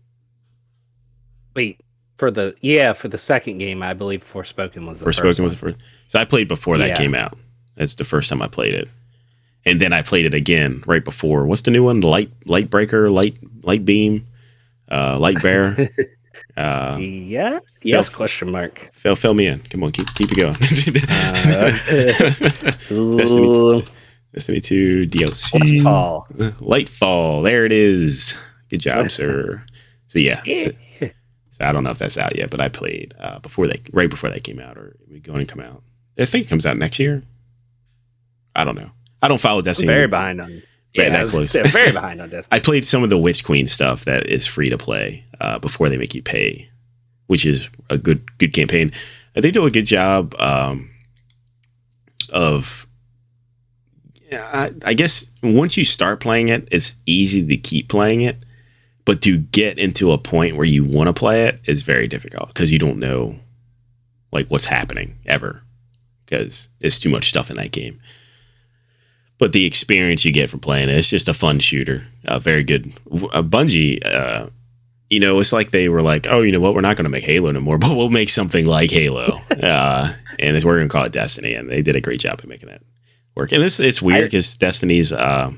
Wait, 1.55 1.81
for 2.17 2.31
the 2.31 2.55
yeah 2.61 2.93
for 2.93 3.07
the 3.07 3.17
second 3.17 3.57
game, 3.57 3.81
I 3.81 3.93
believe 3.93 4.23
Forsaken 4.23 4.85
was 4.85 4.99
the 4.99 5.05
Forsaken 5.05 5.29
first 5.29 5.39
was 5.39 5.51
the 5.53 5.57
first. 5.59 5.77
So 6.07 6.19
I 6.19 6.25
played 6.25 6.47
before 6.47 6.77
that 6.77 6.89
Yeah. 6.89 6.95
came 6.97 7.15
out. 7.15 7.35
That's 7.75 7.95
the 7.95 8.03
first 8.03 8.29
time 8.29 8.41
I 8.41 8.47
played 8.47 8.73
it, 8.73 8.89
and 9.65 9.79
then 9.79 9.93
I 9.93 10.01
played 10.01 10.25
it 10.25 10.33
again 10.33 10.83
right 10.85 11.03
before. 11.03 11.45
What's 11.45 11.61
the 11.63 11.71
new 11.71 11.83
one? 11.83 12.01
Light 12.01 12.31
Light 12.45 12.69
Breaker, 12.69 13.09
Light 13.09 13.37
Light 13.63 13.85
Beam, 13.85 14.25
uh, 14.89 15.17
Light 15.19 15.41
Bear. 15.41 15.89
uh, 16.57 16.97
yeah. 16.99 17.59
Yes? 17.81 18.07
Phil- 18.09 18.15
Question 18.15 18.51
mark. 18.51 18.89
fill 18.93 19.15
fill 19.15 19.33
me 19.33 19.47
in. 19.47 19.59
Come 19.63 19.83
on, 19.83 19.91
keep 19.91 20.07
keep 20.15 20.31
it 20.31 20.37
going. 20.37 20.53
Destiny, 23.17 23.47
Ooh, 23.47 23.83
Destiny 24.33 24.61
Two 24.61 25.07
DLC. 25.07 25.83
Fall. 25.83 26.27
Lightfall. 26.59 27.43
There 27.43 27.65
it 27.65 27.71
is. 27.71 28.35
Good 28.69 28.81
job, 28.81 29.11
sir. 29.11 29.63
So 30.07 30.19
yeah. 30.19 30.41
Yeah. 30.45 30.71
So 31.51 31.65
I 31.65 31.71
don't 31.73 31.83
know 31.83 31.91
if 31.91 31.97
that's 31.99 32.17
out 32.17 32.35
yet, 32.37 32.49
but 32.49 32.61
I 32.61 32.69
played 32.69 33.13
uh, 33.19 33.39
before 33.39 33.67
they 33.67 33.81
right 33.91 34.09
before 34.09 34.29
that 34.29 34.43
came 34.43 34.59
out, 34.59 34.77
or 34.77 34.95
we 35.11 35.19
going 35.19 35.45
to 35.45 35.51
come 35.51 35.61
out. 35.61 35.83
I 36.17 36.25
think 36.25 36.45
it 36.45 36.49
comes 36.49 36.65
out 36.65 36.77
next 36.77 36.99
year. 36.99 37.23
I 38.55 38.63
don't 38.63 38.75
know. 38.75 38.89
I 39.21 39.27
don't 39.27 39.41
follow 39.41 39.61
Destiny. 39.61 39.87
very 39.87 40.07
behind 40.07 40.41
on. 40.41 40.61
Yeah, 40.93 41.09
that 41.09 41.27
close. 41.27 41.51
say, 41.51 41.61
very 41.63 41.91
behind 41.93 42.21
on 42.21 42.29
Destiny. 42.29 42.57
I 42.57 42.59
played 42.59 42.85
some 42.85 43.03
of 43.03 43.09
the 43.09 43.17
Witch 43.17 43.43
Queen 43.43 43.67
stuff 43.67 44.05
that 44.05 44.27
is 44.27 44.47
free 44.47 44.69
to 44.69 44.77
play 44.77 45.23
uh, 45.41 45.59
before 45.59 45.89
they 45.89 45.97
make 45.97 46.15
you 46.15 46.21
pay, 46.23 46.67
which 47.27 47.45
is 47.45 47.69
a 47.89 47.97
good 47.97 48.37
good 48.37 48.53
campaign. 48.53 48.91
Uh, 49.35 49.41
They 49.41 49.51
do 49.51 49.65
a 49.65 49.71
good 49.71 49.85
job 49.85 50.35
um, 50.39 50.89
of. 52.31 52.85
Yeah, 54.31 54.47
I, 54.53 54.69
I 54.85 54.93
guess 54.93 55.27
once 55.41 55.75
you 55.75 55.83
start 55.85 56.19
playing 56.19 56.49
it, 56.49 56.67
it's 56.71 56.95
easy 57.07 57.45
to 57.47 57.57
keep 57.57 57.89
playing 57.89 58.21
it, 58.21 58.37
but 59.05 59.23
to 59.23 59.37
get 59.39 59.79
into 59.79 60.11
a 60.11 60.19
point 60.19 60.55
where 60.55 60.67
you 60.67 60.83
want 60.85 61.07
to 61.07 61.13
play 61.13 61.45
it 61.45 61.59
is 61.65 61.81
very 61.81 62.07
difficult 62.07 62.49
because 62.49 62.71
you 62.71 62.77
don't 62.77 62.99
know 62.99 63.35
like 64.31 64.45
what's 64.47 64.65
happening 64.67 65.15
ever 65.25 65.63
because 66.25 66.69
it's 66.79 66.99
too 66.99 67.09
much 67.09 67.27
stuff 67.29 67.49
in 67.49 67.55
that 67.55 67.71
game 67.71 67.99
but 69.39 69.53
the 69.53 69.65
experience 69.65 70.25
you 70.25 70.31
get 70.31 70.49
from 70.49 70.59
playing 70.59 70.89
it, 70.89 70.97
it's 70.97 71.07
just 71.07 71.29
a 71.29 71.33
fun 71.33 71.59
shooter. 71.59 72.03
Uh, 72.27 72.37
very 72.37 72.63
good. 72.63 72.87
Uh, 73.31 73.41
Bungie, 73.41 74.05
uh, 74.05 74.49
you 75.09 75.19
know, 75.19 75.39
it's 75.39 75.53
like 75.53 75.71
they 75.71 75.89
were 75.89 76.01
like, 76.01 76.27
oh, 76.29 76.41
you 76.41 76.51
know 76.51 76.59
what, 76.59 76.75
we're 76.75 76.81
not 76.81 76.97
going 76.97 77.05
to 77.05 77.09
make 77.09 77.23
Halo 77.23 77.49
no 77.49 77.61
more, 77.61 77.77
but 77.79 77.95
we'll 77.95 78.09
make 78.09 78.29
something 78.29 78.65
like 78.65 78.91
Halo, 78.91 79.39
uh, 79.63 80.13
and 80.37 80.55
it's, 80.55 80.63
we're 80.63 80.77
going 80.77 80.89
to 80.89 80.91
call 80.91 81.05
it 81.05 81.13
Destiny, 81.13 81.55
and 81.55 81.69
they 81.69 81.81
did 81.81 81.95
a 81.95 82.01
great 82.01 82.19
job 82.19 82.39
of 82.39 82.47
making 82.47 82.69
that 82.69 82.83
work. 83.33 83.51
And 83.51 83.63
it's 83.63 83.79
it's 83.79 84.01
weird 84.01 84.25
because 84.25 84.57
Destiny's 84.57 85.11
uh, 85.13 85.51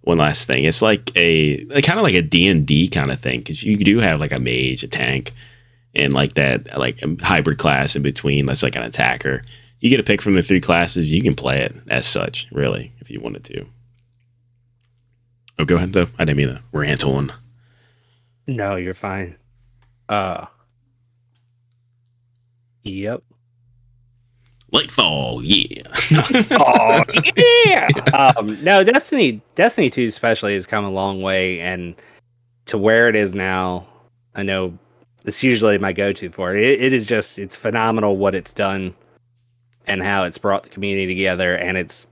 one 0.00 0.18
last 0.18 0.46
thing. 0.46 0.64
It's 0.64 0.82
like 0.82 1.12
a 1.16 1.64
kind 1.82 1.98
of 1.98 2.02
like 2.02 2.14
a 2.14 2.22
D 2.22 2.48
and 2.48 2.66
D 2.66 2.88
kind 2.88 3.12
of 3.12 3.20
thing 3.20 3.38
because 3.38 3.62
you 3.62 3.76
do 3.76 4.00
have 4.00 4.18
like 4.18 4.32
a 4.32 4.40
mage, 4.40 4.82
a 4.82 4.88
tank, 4.88 5.32
and 5.94 6.12
like 6.12 6.34
that 6.34 6.76
like 6.76 7.00
a 7.02 7.16
hybrid 7.22 7.58
class 7.58 7.94
in 7.94 8.02
between. 8.02 8.46
That's 8.46 8.64
like 8.64 8.76
an 8.76 8.82
attacker 8.82 9.42
you 9.80 9.90
get 9.90 10.00
a 10.00 10.04
pick 10.04 10.20
from 10.20 10.34
the 10.34 10.42
three 10.42 10.60
classes. 10.60 11.12
You 11.12 11.22
can 11.22 11.34
play 11.34 11.60
it 11.60 11.72
as 11.90 12.06
such, 12.06 12.48
really, 12.52 12.92
if 13.00 13.10
you 13.10 13.20
wanted 13.20 13.44
to. 13.44 13.64
Oh, 15.58 15.64
go 15.64 15.76
ahead 15.76 15.92
though. 15.92 16.06
I 16.18 16.24
didn't 16.24 16.36
mean 16.36 16.48
to 16.48 16.62
rant 16.72 17.04
on. 17.04 17.32
No, 18.46 18.76
you're 18.76 18.94
fine. 18.94 19.36
Uh. 20.08 20.46
Yep. 22.84 23.22
Lightfall, 24.72 25.40
yeah. 25.42 25.82
oh 26.60 27.02
yeah. 27.66 27.88
Um, 28.14 28.62
no, 28.62 28.84
Destiny 28.84 29.40
Destiny 29.54 29.88
Two 29.88 30.04
especially 30.04 30.54
has 30.54 30.66
come 30.66 30.84
a 30.84 30.90
long 30.90 31.22
way, 31.22 31.58
and 31.60 31.94
to 32.66 32.76
where 32.76 33.08
it 33.08 33.16
is 33.16 33.34
now, 33.34 33.86
I 34.34 34.42
know 34.42 34.78
it's 35.24 35.42
usually 35.42 35.78
my 35.78 35.92
go-to 35.92 36.30
for 36.30 36.54
it. 36.54 36.62
it. 36.64 36.80
It 36.82 36.92
is 36.92 37.06
just 37.06 37.38
it's 37.38 37.56
phenomenal 37.56 38.18
what 38.18 38.34
it's 38.34 38.52
done, 38.52 38.94
and 39.88 40.02
how 40.02 40.24
it's 40.24 40.38
brought 40.38 40.62
the 40.62 40.68
community 40.68 41.06
together, 41.06 41.54
and 41.56 41.76
it's 41.76 42.06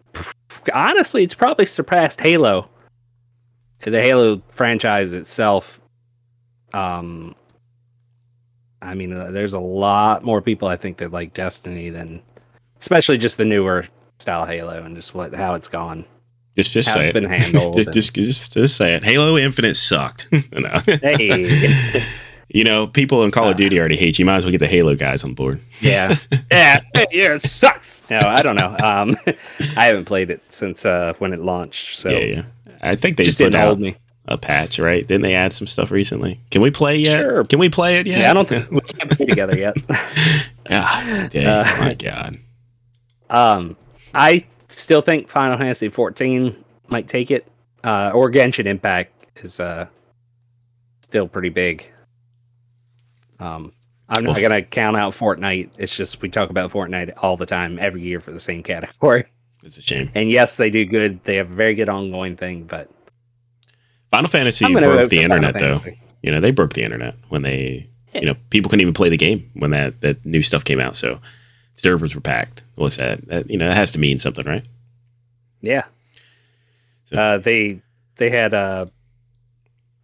honestly 0.75 1.23
it's 1.23 1.35
probably 1.35 1.67
surpassed 1.67 2.21
Halo. 2.21 2.69
The 3.83 4.01
Halo 4.03 4.43
franchise 4.51 5.13
itself. 5.13 5.81
Um, 6.73 7.35
I 8.83 8.95
mean, 8.95 9.13
uh, 9.13 9.31
there's 9.31 9.53
a 9.55 9.59
lot 9.61 10.25
more 10.25 10.41
people 10.43 10.69
I 10.69 10.77
think 10.77 10.99
that 10.99 11.13
like 11.13 11.35
Destiny 11.35 11.91
than, 11.91 12.23
especially 12.81 13.19
just 13.19 13.37
the 13.37 13.45
newer 13.45 13.87
style 14.19 14.47
Halo 14.47 14.83
and 14.83 14.97
just 14.97 15.15
what 15.15 15.35
how 15.35 15.55
it's 15.55 15.69
gone. 15.69 16.05
just, 16.57 16.73
just 16.73 16.89
How 16.89 16.97
say 16.97 17.03
it's 17.05 17.11
it. 17.11 17.15
been 17.15 17.25
handled 17.31 17.75
just, 17.77 17.87
and- 17.89 17.95
just, 17.95 18.15
just, 18.15 18.53
just 18.53 18.77
say 18.77 18.95
it. 18.95 19.03
Halo 19.05 19.37
Infinite 19.37 19.77
sucked. 19.77 20.29
Hey, 20.33 22.03
you 22.57 22.65
know, 22.65 22.87
people 22.87 23.23
in 23.23 23.31
Call 23.31 23.45
of 23.49 23.51
Uh. 23.55 23.59
Duty 23.59 23.79
already 23.79 23.97
hate 23.97 24.19
you. 24.19 24.25
Might 24.25 24.37
as 24.37 24.45
well 24.45 24.51
get 24.53 24.59
the 24.59 24.67
Halo 24.67 24.95
guys 24.95 25.23
on 25.25 25.35
board. 25.35 25.61
yeah, 25.81 26.17
yeah, 26.51 26.81
yeah, 27.11 27.35
it 27.35 27.43
sucks. 27.43 28.03
No, 28.09 28.19
I 28.19 28.43
don't 28.43 28.57
know. 28.57 28.75
Um, 28.83 29.17
I 29.77 29.87
haven't 29.87 30.07
played 30.07 30.31
it 30.31 30.41
since 30.49 30.85
uh 30.85 31.13
when 31.19 31.33
it 31.33 31.41
launched, 31.41 31.99
so 31.99 32.09
yeah, 32.09 32.19
yeah. 32.19 32.43
I 32.83 32.95
think 32.97 33.17
they 33.17 33.25
just 33.25 33.39
put 33.39 33.45
didn't 33.45 33.57
out 33.57 33.67
hold 33.67 33.81
me. 33.81 33.97
a 34.27 34.39
patch, 34.39 34.79
right? 34.79 35.07
Didn't 35.07 35.23
they 35.23 35.35
add 35.35 35.53
some 35.53 35.67
stuff 35.67 35.91
recently? 35.91 36.41
Can 36.51 36.63
we 36.63 36.71
play 36.71 36.97
yet? 36.99 37.21
Sure. 37.21 37.45
Can 37.45 37.59
we 37.59 37.69
play 37.69 37.99
it 37.99 38.07
yet? 38.07 38.21
Yeah, 38.21 38.31
I 38.31 38.35
don't 38.35 38.49
think 38.49 38.71
we 38.71 38.81
can't 38.81 39.11
play 39.11 39.27
together 39.27 39.59
yet. 39.59 39.77
Ah, 40.69 41.29
dang, 41.31 41.47
Uh, 41.47 41.77
my 41.79 41.95
God. 41.95 42.37
Um, 43.31 43.77
I 44.15 44.45
still 44.69 45.01
think 45.01 45.29
Final 45.29 45.57
Fantasy 45.57 45.89
14 45.89 46.57
might 46.89 47.07
take 47.07 47.31
it. 47.31 47.47
Uh, 47.85 48.11
or 48.13 48.33
Genshin 48.33 48.67
Impact 48.67 49.13
is 49.45 49.61
uh 49.61 49.87
still 51.03 51.29
pretty 51.29 51.51
big. 51.51 51.87
Um, 53.41 53.73
I'm 54.09 54.25
not 54.25 54.35
Well- 54.35 54.43
gonna 54.43 54.63
count 54.63 54.97
out 54.97 55.15
Fortnite. 55.15 55.71
It's 55.79 55.95
just 55.97 56.23
we 56.23 56.29
talk 56.29 56.51
about 56.51 56.71
Fortnite 56.73 57.13
all 57.17 57.37
the 57.37 57.47
time, 57.47 57.79
every 57.81 58.03
year 58.03 58.21
for 58.21 58.31
the 58.33 58.41
same 58.41 58.63
category. 58.63 59.25
It's 59.65 59.79
a 59.79 59.83
shame. 59.83 60.11
And 60.15 60.31
yes, 60.31 60.57
they 60.57 60.71
do 60.71 60.85
good. 60.85 61.21
They 61.25 61.37
have 61.37 61.51
a 61.51 61.55
very 61.55 61.75
good 61.75 61.89
ongoing 61.89 62.37
thing, 62.37 62.65
but 62.65 62.89
Final 64.13 64.31
Fantasy 64.31 64.73
broke 64.73 65.09
the 65.09 65.21
internet, 65.23 65.59
though. 65.59 65.81
You 66.23 66.31
know, 66.31 66.41
they 66.41 66.53
broke 66.53 66.75
the 66.75 66.83
internet 66.85 67.15
when 67.29 67.43
they, 67.43 67.89
you 68.15 68.27
know, 68.27 68.35
people 68.51 68.69
couldn't 68.69 68.81
even 68.83 68.95
play 68.95 69.09
the 69.09 69.17
game 69.17 69.51
when 69.55 69.73
that, 69.73 70.01
that 70.03 70.25
new 70.25 70.43
stuff 70.43 70.65
came 70.65 70.81
out. 70.81 70.97
So 70.97 71.21
servers 71.75 72.15
were 72.15 72.21
packed. 72.21 72.63
What's 72.77 72.97
that? 72.97 73.27
that 73.29 73.51
you 73.51 73.59
know, 73.59 73.69
it 73.69 73.75
has 73.75 73.91
to 73.93 73.99
mean 73.99 74.19
something, 74.21 74.47
right? 74.47 74.63
Yeah. 75.63 75.85
So- 77.07 77.17
Uh, 77.21 77.39
they 77.39 77.81
they 78.19 78.31
had 78.31 78.55
uh, 78.55 78.87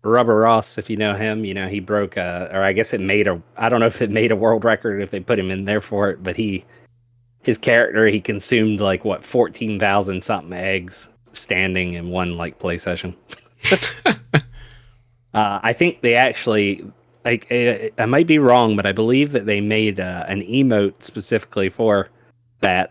Rubber 0.05 0.36
Ross, 0.36 0.78
if 0.78 0.90
you 0.90 0.96
know 0.96 1.14
him. 1.14 1.44
You 1.44 1.55
know 1.55 1.68
he 1.68 1.80
broke, 1.80 2.16
uh, 2.16 2.48
or 2.53 2.62
I 2.62 2.72
guess 2.72 2.92
it 2.92 3.00
made 3.00 3.28
a. 3.28 3.40
I 3.57 3.68
don't 3.68 3.80
know 3.80 3.86
if 3.86 4.03
it 4.03 4.11
made 4.11 4.32
a 4.32 4.36
world 4.36 4.64
record 4.64 5.00
if 5.00 5.11
they 5.11 5.20
put 5.20 5.38
him 5.38 5.50
in 5.50 5.64
there 5.64 5.80
for 5.80 6.11
it, 6.11 6.22
but 6.22 6.36
he 6.36 6.64
his 7.42 7.59
character 7.59 8.07
he 8.07 8.20
consumed 8.20 8.80
like 8.80 9.05
what 9.05 9.24
fourteen 9.24 9.78
thousand 9.78 10.22
something 10.24 10.53
eggs 10.53 11.09
standing 11.34 11.94
in 11.94 12.11
one 12.11 12.36
like 12.36 12.59
play 12.59 12.78
session. 12.78 13.14
uh, 14.07 14.12
I 15.34 15.72
think 15.72 16.00
they 16.03 16.14
actually. 16.14 16.84
Like 17.24 17.46
I, 17.53 17.92
I 17.98 18.07
might 18.07 18.26
be 18.26 18.40
wrong, 18.40 18.74
but 18.74 18.84
I 18.84 18.90
believe 18.90 19.30
that 19.30 19.46
they 19.46 19.61
made 19.61 20.00
uh, 20.00 20.24
an 20.26 20.40
emote 20.40 21.05
specifically 21.05 21.68
for 21.68 22.09
that, 22.62 22.90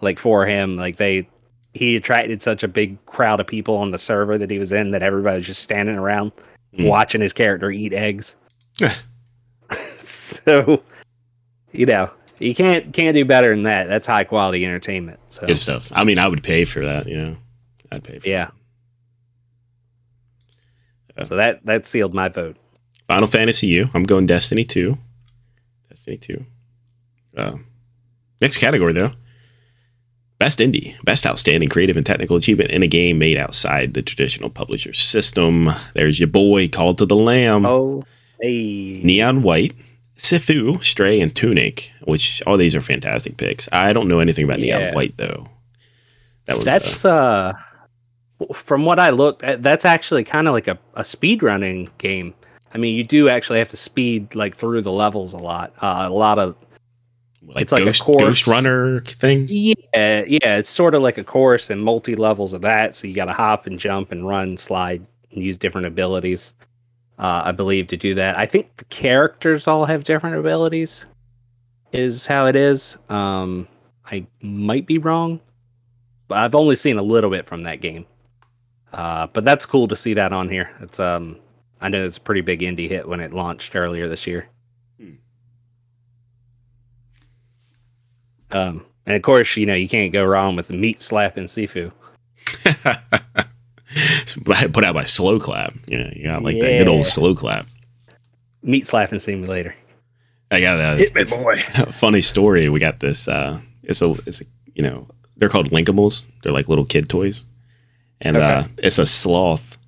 like 0.00 0.18
for 0.18 0.46
him. 0.46 0.78
Like 0.78 0.96
they 0.96 1.28
he 1.74 1.96
attracted 1.96 2.42
such 2.42 2.62
a 2.62 2.68
big 2.68 3.04
crowd 3.06 3.40
of 3.40 3.46
people 3.46 3.76
on 3.76 3.90
the 3.90 3.98
server 3.98 4.38
that 4.38 4.50
he 4.50 4.58
was 4.58 4.72
in 4.72 4.90
that 4.92 5.02
everybody 5.02 5.36
was 5.36 5.46
just 5.46 5.62
standing 5.62 5.96
around 5.96 6.32
Hmm. 6.76 6.84
watching 6.84 7.20
his 7.22 7.32
character 7.32 7.70
eat 7.70 7.92
eggs. 7.94 8.34
so, 10.00 10.82
you 11.72 11.86
know, 11.86 12.10
you 12.38 12.54
can't 12.54 12.92
can't 12.92 13.14
do 13.14 13.24
better 13.24 13.50
than 13.50 13.62
that. 13.64 13.88
That's 13.88 14.06
high 14.06 14.24
quality 14.24 14.64
entertainment. 14.64 15.18
So 15.30 15.46
Good 15.46 15.58
stuff. 15.58 15.90
I 15.94 16.04
mean, 16.04 16.18
I 16.18 16.28
would 16.28 16.42
pay 16.42 16.64
for 16.66 16.80
that. 16.84 17.06
You 17.06 17.16
know, 17.16 17.36
I'd 17.90 18.04
pay 18.04 18.18
for. 18.18 18.28
yeah. 18.28 18.50
Yeah. 21.16 21.24
So 21.24 21.36
that 21.36 21.64
that 21.66 21.86
sealed 21.86 22.14
my 22.14 22.28
vote. 22.28 22.56
Final 23.06 23.28
Fantasy 23.28 23.66
U. 23.68 23.86
I'm 23.94 24.04
going 24.04 24.26
Destiny 24.26 24.64
2. 24.64 24.94
Destiny 25.88 26.18
2. 26.18 26.44
Uh, 27.36 27.56
next 28.42 28.58
category, 28.58 28.92
though. 28.92 29.12
Best 30.38 30.60
indie. 30.60 30.94
Best 31.02 31.26
outstanding 31.26 31.68
creative 31.68 31.96
and 31.96 32.06
technical 32.06 32.36
achievement 32.36 32.70
in 32.70 32.82
a 32.82 32.86
game 32.86 33.18
made 33.18 33.38
outside 33.38 33.94
the 33.94 34.02
traditional 34.02 34.50
publisher 34.50 34.92
system. 34.92 35.68
There's 35.94 36.20
your 36.20 36.28
boy, 36.28 36.68
Cult 36.68 37.00
of 37.00 37.08
the 37.08 37.16
Lamb. 37.16 37.66
Oh, 37.66 38.04
hey, 38.40 39.02
Neon 39.02 39.42
White, 39.42 39.74
Sifu, 40.16 40.82
Stray, 40.82 41.20
and 41.20 41.34
Tunic, 41.34 41.90
which 42.04 42.40
all 42.46 42.56
these 42.56 42.76
are 42.76 42.80
fantastic 42.80 43.36
picks. 43.36 43.68
I 43.72 43.92
don't 43.92 44.06
know 44.06 44.20
anything 44.20 44.44
about 44.44 44.60
Neon 44.60 44.94
White, 44.94 45.16
though. 45.16 45.48
That 46.46 46.56
was, 46.56 46.66
uh, 46.66 46.70
that's 46.70 47.04
uh, 47.04 47.52
from 48.54 48.84
what 48.84 48.98
I 48.98 49.10
looked 49.10 49.42
that's 49.58 49.84
actually 49.84 50.24
kind 50.24 50.46
of 50.46 50.54
like 50.54 50.68
a, 50.68 50.78
a 50.94 51.04
speed 51.04 51.42
running 51.42 51.90
game. 51.98 52.32
I 52.72 52.78
mean, 52.78 52.94
you 52.96 53.04
do 53.04 53.28
actually 53.28 53.58
have 53.58 53.70
to 53.70 53.76
speed 53.76 54.34
like 54.34 54.56
through 54.56 54.82
the 54.82 54.92
levels 54.92 55.32
a 55.32 55.38
lot. 55.38 55.72
Uh, 55.80 56.06
a 56.08 56.10
lot 56.10 56.38
of 56.38 56.54
like, 57.48 57.62
it's 57.62 57.72
like 57.72 57.82
a 57.82 57.86
Ghost, 57.86 58.02
course. 58.02 58.22
Ghost 58.22 58.46
Runner 58.46 59.00
thing. 59.00 59.46
Yeah, 59.48 59.74
yeah, 60.26 60.56
it's 60.58 60.70
sort 60.70 60.94
of 60.94 61.02
like 61.02 61.16
a 61.18 61.24
course 61.24 61.70
and 61.70 61.82
multi 61.82 62.14
levels 62.14 62.52
of 62.52 62.60
that. 62.62 62.94
So 62.94 63.06
you 63.06 63.14
got 63.14 63.24
to 63.24 63.32
hop 63.32 63.66
and 63.66 63.78
jump 63.78 64.12
and 64.12 64.26
run, 64.26 64.58
slide, 64.58 65.04
and 65.32 65.42
use 65.42 65.56
different 65.56 65.86
abilities. 65.86 66.52
Uh, 67.18 67.42
I 67.46 67.52
believe 67.52 67.88
to 67.88 67.96
do 67.96 68.14
that. 68.14 68.38
I 68.38 68.46
think 68.46 68.76
the 68.76 68.84
characters 68.84 69.66
all 69.66 69.86
have 69.86 70.04
different 70.04 70.36
abilities. 70.36 71.06
Is 71.90 72.26
how 72.26 72.44
it 72.44 72.54
is. 72.54 72.98
Um, 73.08 73.66
I 74.04 74.26
might 74.42 74.86
be 74.86 74.98
wrong, 74.98 75.40
but 76.28 76.36
I've 76.36 76.54
only 76.54 76.74
seen 76.74 76.98
a 76.98 77.02
little 77.02 77.30
bit 77.30 77.46
from 77.46 77.62
that 77.62 77.80
game. 77.80 78.04
Uh, 78.92 79.26
but 79.32 79.46
that's 79.46 79.64
cool 79.64 79.88
to 79.88 79.96
see 79.96 80.12
that 80.14 80.34
on 80.34 80.50
here. 80.50 80.70
It's 80.80 81.00
um, 81.00 81.38
I 81.80 81.88
know 81.88 82.04
it's 82.04 82.18
a 82.18 82.20
pretty 82.20 82.42
big 82.42 82.60
indie 82.60 82.90
hit 82.90 83.08
when 83.08 83.20
it 83.20 83.32
launched 83.32 83.74
earlier 83.74 84.06
this 84.06 84.26
year. 84.26 84.48
Um, 88.50 88.84
and 89.06 89.16
of 89.16 89.22
course, 89.22 89.56
you 89.56 89.66
know 89.66 89.74
you 89.74 89.88
can't 89.88 90.12
go 90.12 90.24
wrong 90.24 90.56
with 90.56 90.68
the 90.68 90.74
meat 90.74 91.02
slapping 91.02 91.44
Sifu. 91.44 91.92
Put 94.44 94.84
out 94.84 94.94
by 94.94 95.04
Sloclap. 95.04 95.74
You 95.86 95.98
know, 95.98 96.10
you 96.14 96.24
got 96.24 96.42
like 96.42 96.60
that 96.60 96.78
good 96.78 96.88
old 96.88 97.06
Slow 97.06 97.34
Clap. 97.34 97.66
Meat 98.62 98.86
slapping 98.86 99.18
simulator. 99.20 99.74
I 100.50 100.60
got 100.60 100.76
that. 100.76 100.98
Hit 100.98 101.14
me, 101.14 101.24
boy. 101.24 101.62
funny 101.92 102.20
story. 102.20 102.68
We 102.68 102.80
got 102.80 103.00
this. 103.00 103.28
Uh, 103.28 103.60
it's 103.82 104.02
a, 104.02 104.12
it's 104.26 104.40
a, 104.40 104.44
you 104.74 104.82
know, 104.82 105.06
they're 105.36 105.48
called 105.48 105.70
Linkimals. 105.70 106.24
They're 106.42 106.52
like 106.52 106.68
little 106.68 106.84
kid 106.84 107.08
toys, 107.08 107.44
and 108.20 108.36
Okay. 108.36 108.44
uh, 108.46 108.64
it's 108.78 108.98
a 108.98 109.06
sloth. 109.06 109.78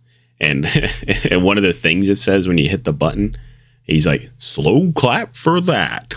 And 0.41 0.67
and 1.31 1.45
one 1.45 1.59
of 1.59 1.63
the 1.65 1.73
things 1.73 2.09
it 2.09 2.17
says 2.17 2.49
when 2.49 2.59
you 2.59 2.69
hit 2.69 2.85
the 2.85 2.93
button, 2.93 3.37
he's 3.83 4.07
like, 4.07 4.31
"Slow 4.39 4.93
clap 4.93 5.35
for 5.37 5.61
that." 5.63 6.15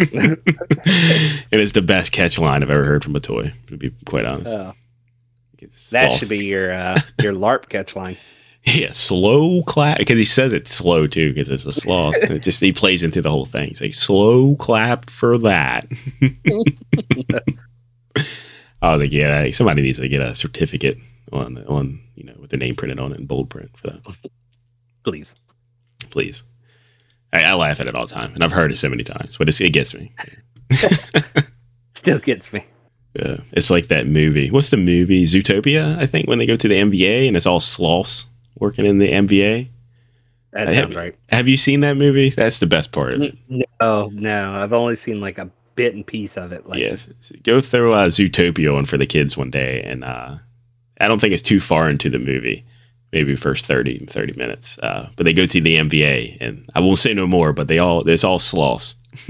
and 0.12 1.60
it's 1.60 1.72
the 1.72 1.82
best 1.82 2.12
catch 2.12 2.38
line 2.38 2.62
I've 2.62 2.70
ever 2.70 2.84
heard 2.84 3.02
from 3.04 3.16
a 3.16 3.20
toy. 3.20 3.52
To 3.68 3.76
be 3.76 3.90
quite 4.06 4.24
honest, 4.24 4.56
Uh, 4.56 4.72
that 5.60 5.72
sloth. 5.72 6.18
should 6.20 6.28
be 6.28 6.44
your 6.46 6.72
uh, 6.72 6.98
your 7.22 7.32
LARP 7.34 7.68
catch 7.68 7.94
line. 7.96 8.16
yeah, 8.64 8.92
slow 8.92 9.62
clap 9.62 9.98
because 9.98 10.18
he 10.18 10.24
says 10.24 10.52
it 10.52 10.68
slow 10.68 11.06
too 11.06 11.32
because 11.32 11.48
it's 11.50 11.66
a 11.66 11.72
sloth. 11.72 12.14
it 12.20 12.42
just 12.42 12.60
he 12.60 12.72
plays 12.72 13.02
into 13.02 13.20
the 13.22 13.30
whole 13.30 13.46
thing. 13.46 13.74
Like, 13.80 13.94
"Slow 13.94 14.56
clap 14.56 15.08
for 15.10 15.38
that." 15.38 15.86
I 18.82 18.92
was 18.92 19.00
like, 19.02 19.12
yeah, 19.12 19.50
somebody 19.50 19.82
needs 19.82 19.98
to 19.98 20.08
get 20.08 20.22
a 20.22 20.34
certificate 20.34 20.96
on 21.32 21.58
on 21.66 22.00
you 22.16 22.24
know 22.24 22.34
with 22.38 22.50
their 22.50 22.58
name 22.58 22.74
printed 22.76 22.98
on 23.00 23.12
it 23.12 23.20
in 23.20 23.26
bold 23.26 23.50
print 23.50 23.70
for 23.76 23.88
that, 23.88 24.00
Please. 25.04 25.34
please. 26.10 26.42
I, 27.32 27.44
I 27.44 27.54
laugh 27.54 27.80
at 27.80 27.86
it 27.86 27.94
all 27.94 28.06
the 28.06 28.14
time, 28.14 28.32
and 28.34 28.42
I've 28.44 28.52
heard 28.52 28.72
it 28.72 28.76
so 28.76 28.88
many 28.88 29.04
times, 29.04 29.36
but 29.36 29.48
it's, 29.48 29.60
it 29.60 29.70
gets 29.70 29.94
me. 29.94 30.12
Still 31.94 32.18
gets 32.18 32.52
me. 32.52 32.64
Yeah, 33.14 33.38
it's 33.52 33.70
like 33.70 33.88
that 33.88 34.06
movie. 34.06 34.50
What's 34.50 34.70
the 34.70 34.76
movie? 34.76 35.24
Zootopia, 35.24 35.98
I 35.98 36.06
think, 36.06 36.28
when 36.28 36.38
they 36.38 36.46
go 36.46 36.56
to 36.56 36.68
the 36.68 36.76
MBA 36.76 37.26
and 37.26 37.36
it's 37.36 37.46
all 37.46 37.60
sloths 37.60 38.26
working 38.58 38.86
in 38.86 38.98
the 38.98 39.10
MBA. 39.10 39.68
That 40.52 40.68
sounds 40.68 40.74
have- 40.76 40.94
right. 40.96 41.16
Have 41.28 41.48
you 41.48 41.56
seen 41.56 41.80
that 41.80 41.96
movie? 41.96 42.30
That's 42.30 42.58
the 42.60 42.66
best 42.66 42.92
part 42.92 43.14
of 43.14 43.22
it. 43.22 43.36
No, 43.48 44.10
no, 44.12 44.52
I've 44.52 44.72
only 44.72 44.96
seen 44.96 45.20
like 45.20 45.38
a 45.38 45.50
bit 45.74 45.94
and 45.94 46.06
piece 46.06 46.36
of 46.36 46.52
it. 46.52 46.66
Like, 46.68 46.78
yes, 46.80 47.08
go 47.42 47.60
throw 47.60 47.92
uh, 47.92 48.08
Zootopia 48.08 48.76
on 48.76 48.86
for 48.86 48.96
the 48.96 49.06
kids 49.06 49.36
one 49.36 49.50
day, 49.50 49.82
and 49.82 50.04
uh, 50.04 50.36
I 51.00 51.08
don't 51.08 51.20
think 51.20 51.34
it's 51.34 51.42
too 51.42 51.60
far 51.60 51.88
into 51.90 52.08
the 52.10 52.18
movie. 52.18 52.64
Maybe 53.12 53.34
first 53.34 53.66
30, 53.66 54.06
30 54.06 54.38
minutes. 54.38 54.78
Uh, 54.78 55.08
but 55.16 55.24
they 55.24 55.32
go 55.32 55.44
to 55.44 55.60
the 55.60 55.76
MBA, 55.76 56.38
and 56.40 56.64
I 56.74 56.80
won't 56.80 57.00
say 57.00 57.12
no 57.12 57.26
more. 57.26 57.52
But 57.52 57.66
they 57.68 57.78
all 57.78 58.08
it's 58.08 58.22
all 58.22 58.38
sloths 58.38 58.94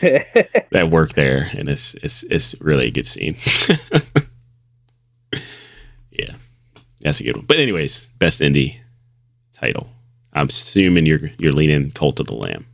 that 0.00 0.88
work 0.90 1.14
there, 1.14 1.48
and 1.56 1.68
it's 1.68 1.94
it's 2.02 2.24
it's 2.24 2.60
really 2.60 2.88
a 2.88 2.90
good 2.90 3.06
scene. 3.06 3.36
yeah, 6.10 6.34
that's 7.00 7.20
a 7.20 7.22
good 7.22 7.36
one. 7.36 7.46
But 7.46 7.60
anyways, 7.60 8.00
best 8.18 8.40
indie 8.40 8.76
title. 9.54 9.88
I'm 10.32 10.48
assuming 10.48 11.06
you're 11.06 11.30
you're 11.38 11.52
leaning 11.52 11.92
Cult 11.92 12.18
of 12.20 12.26
the 12.26 12.34
Lamb. 12.34 12.66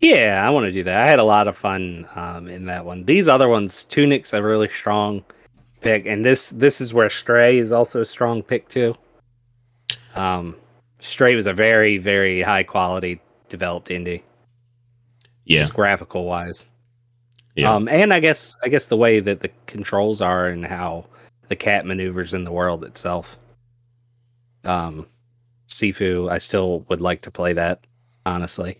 yeah, 0.00 0.44
I 0.44 0.50
want 0.50 0.64
to 0.64 0.72
do 0.72 0.82
that. 0.84 1.04
I 1.04 1.08
had 1.08 1.18
a 1.20 1.24
lot 1.24 1.46
of 1.48 1.56
fun 1.56 2.08
um, 2.16 2.48
in 2.48 2.66
that 2.66 2.84
one. 2.84 3.04
These 3.04 3.28
other 3.28 3.48
ones, 3.48 3.84
Tunic's 3.88 4.34
are 4.34 4.42
really 4.42 4.68
strong 4.68 5.24
pick, 5.80 6.06
and 6.06 6.24
this 6.24 6.50
this 6.50 6.80
is 6.80 6.92
where 6.94 7.10
Stray 7.10 7.58
is 7.58 7.72
also 7.72 8.00
a 8.02 8.06
strong 8.06 8.42
pick 8.42 8.68
too. 8.68 8.94
Um, 10.14 10.56
Stray 11.00 11.34
was 11.34 11.46
a 11.46 11.52
very 11.54 11.98
very 11.98 12.42
high 12.42 12.62
quality 12.62 13.20
developed 13.48 13.88
indie, 13.88 14.22
Yeah, 15.44 15.60
just 15.60 15.74
graphical 15.74 16.24
wise. 16.24 16.66
yeah, 17.56 17.72
Um, 17.74 17.88
and 17.88 18.12
I 18.12 18.20
guess 18.20 18.56
I 18.62 18.68
guess 18.68 18.86
the 18.86 18.96
way 18.96 19.20
that 19.20 19.40
the 19.40 19.50
controls 19.66 20.20
are 20.20 20.46
and 20.48 20.64
how 20.64 21.06
the 21.48 21.56
cat 21.56 21.84
maneuvers 21.86 22.32
in 22.34 22.44
the 22.44 22.52
world 22.52 22.84
itself. 22.84 23.36
Um, 24.64 25.06
Sifu, 25.68 26.30
I 26.30 26.38
still 26.38 26.80
would 26.88 27.00
like 27.00 27.22
to 27.22 27.30
play 27.30 27.52
that. 27.54 27.80
Honestly, 28.26 28.78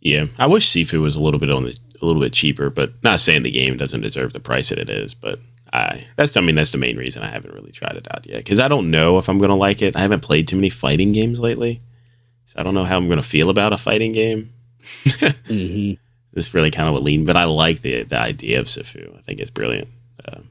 yeah. 0.00 0.26
I 0.38 0.46
wish 0.48 0.68
Sifu 0.68 1.00
was 1.00 1.14
a 1.16 1.20
little 1.22 1.38
bit 1.40 1.50
on 1.50 1.64
the 1.64 1.76
a 2.02 2.04
little 2.04 2.20
bit 2.20 2.32
cheaper, 2.32 2.68
but 2.70 2.92
not 3.04 3.20
saying 3.20 3.44
the 3.44 3.50
game 3.50 3.76
doesn't 3.76 4.00
deserve 4.00 4.32
the 4.32 4.40
price 4.40 4.68
that 4.70 4.78
it 4.78 4.90
is. 4.90 5.14
But 5.14 5.38
I 5.74 6.06
that's 6.16 6.36
I 6.36 6.40
mean 6.40 6.54
that's 6.54 6.70
the 6.70 6.78
main 6.78 6.96
reason 6.96 7.22
I 7.22 7.30
haven't 7.30 7.52
really 7.52 7.72
tried 7.72 7.96
it 7.96 8.06
out 8.12 8.24
yet 8.26 8.38
because 8.38 8.60
I 8.60 8.68
don't 8.68 8.92
know 8.92 9.18
if 9.18 9.28
I'm 9.28 9.38
gonna 9.38 9.56
like 9.56 9.82
it. 9.82 9.96
I 9.96 10.00
haven't 10.00 10.20
played 10.20 10.46
too 10.46 10.56
many 10.56 10.70
fighting 10.70 11.12
games 11.12 11.40
lately, 11.40 11.82
so 12.46 12.60
I 12.60 12.62
don't 12.62 12.74
know 12.74 12.84
how 12.84 12.96
I'm 12.96 13.08
gonna 13.08 13.24
feel 13.24 13.50
about 13.50 13.72
a 13.72 13.78
fighting 13.78 14.12
game. 14.12 14.52
mm-hmm. 15.04 16.00
This 16.32 16.46
is 16.46 16.54
really 16.54 16.70
kind 16.70 16.88
of 16.88 16.94
what 16.94 17.02
lean, 17.02 17.24
but 17.24 17.36
I 17.36 17.44
like 17.44 17.82
the 17.82 18.04
the 18.04 18.18
idea 18.18 18.60
of 18.60 18.66
Sifu. 18.66 19.18
I 19.18 19.22
think 19.22 19.40
it's 19.40 19.50
brilliant. 19.50 19.88
Uh, 20.24 20.42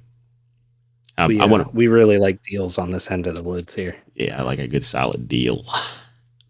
I, 1.18 1.28
we, 1.28 1.40
I 1.40 1.46
uh, 1.46 1.48
want 1.48 1.64
to. 1.64 1.70
we 1.76 1.88
really 1.88 2.18
like 2.18 2.44
deals 2.44 2.78
on 2.78 2.92
this 2.92 3.10
end 3.10 3.26
of 3.26 3.36
the 3.36 3.44
woods 3.44 3.74
here. 3.74 3.96
Yeah, 4.16 4.40
I 4.40 4.44
like 4.44 4.60
a 4.60 4.68
good 4.68 4.86
solid 4.86 5.30
deal. 5.30 5.64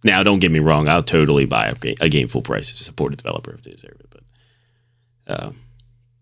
Now, 0.03 0.23
don't 0.23 0.39
get 0.39 0.51
me 0.51 0.59
wrong. 0.59 0.89
I'll 0.89 1.03
totally 1.03 1.45
buy 1.45 1.67
a, 1.67 1.95
a 2.01 2.09
game 2.09 2.27
full 2.27 2.41
price 2.41 2.67
to 2.67 2.83
support 2.83 3.13
a 3.13 3.15
developer 3.15 3.53
if 3.53 3.63
they 3.63 3.71
deserve 3.71 3.97
it. 3.99 4.09
But, 4.09 4.23
uh, 5.27 5.51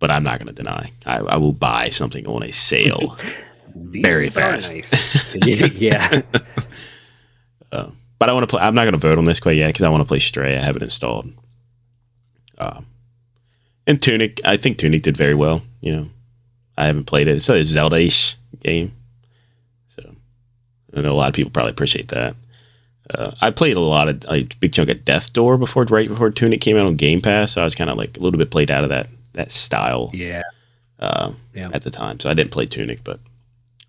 but 0.02 0.12
I'm 0.12 0.24
not 0.24 0.38
going 0.40 0.50
to 0.50 0.54
deny. 0.54 0.92
I, 1.06 1.20
I 1.20 1.38
will 1.38 1.54
buy 1.54 1.90
something 1.92 2.28
on 2.28 2.44
a 2.44 2.52
sale 2.52 3.18
very 3.76 4.30
fast. 4.30 4.74
nice. 4.76 5.36
yeah, 5.80 6.22
Uh, 7.72 7.90
but 8.20 8.28
I 8.30 8.34
want 8.34 8.44
to 8.44 8.48
play. 8.48 8.62
I'm 8.62 8.76
not 8.76 8.82
going 8.84 8.92
to 8.92 8.98
vote 9.00 9.18
on 9.18 9.24
this 9.24 9.40
quite 9.40 9.56
yet 9.56 9.68
because 9.68 9.84
I 9.84 9.90
want 9.90 10.02
to 10.02 10.08
play 10.08 10.20
Stray. 10.20 10.58
I 10.58 10.62
have 10.62 10.76
it 10.76 10.82
installed. 10.84 11.32
Uh, 12.58 12.82
And 13.88 14.02
Tunic, 14.02 14.42
I 14.44 14.58
think 14.58 14.78
Tunic 14.78 15.02
did 15.04 15.16
very 15.16 15.34
well. 15.36 15.62
You 15.80 15.96
know, 15.96 16.08
I 16.78 16.88
haven't 16.88 17.06
played 17.06 17.30
it. 17.30 17.38
It's 17.38 17.48
a 17.50 17.64
Zelda-ish 17.64 18.36
game, 18.62 18.92
so 19.96 20.04
I 20.94 21.00
know 21.02 21.12
a 21.12 21.14
lot 21.14 21.30
of 21.30 21.34
people 21.34 21.52
probably 21.52 21.72
appreciate 21.72 22.10
that. 22.10 22.36
Uh, 23.10 23.32
I 23.42 23.52
played 23.52 23.78
a 23.78 23.80
lot 23.80 24.08
of 24.10 24.24
a 24.30 24.44
big 24.60 24.74
chunk 24.74 24.90
of 24.90 25.04
Death 25.06 25.32
Door 25.34 25.58
before, 25.60 25.86
right 25.86 26.08
before 26.10 26.30
Tunic 26.30 26.60
came 26.62 26.76
out 26.78 26.88
on 26.88 26.96
Game 26.98 27.22
Pass. 27.22 27.54
So 27.54 27.62
I 27.62 27.64
was 27.64 27.76
kind 27.76 27.90
of 27.90 27.98
like 27.98 28.18
a 28.18 28.20
little 28.20 28.38
bit 28.38 28.52
played 28.52 28.70
out 28.70 28.84
of 28.84 28.90
that 28.90 29.08
that 29.34 29.52
style. 29.52 30.10
Yeah. 30.14 30.44
Uh, 31.00 31.34
yeah. 31.54 31.70
At 31.74 31.84
the 31.84 31.92
time, 31.92 32.20
so 32.20 32.30
I 32.30 32.36
didn't 32.36 32.52
play 32.52 32.68
Tunic, 32.68 33.04
but 33.04 33.20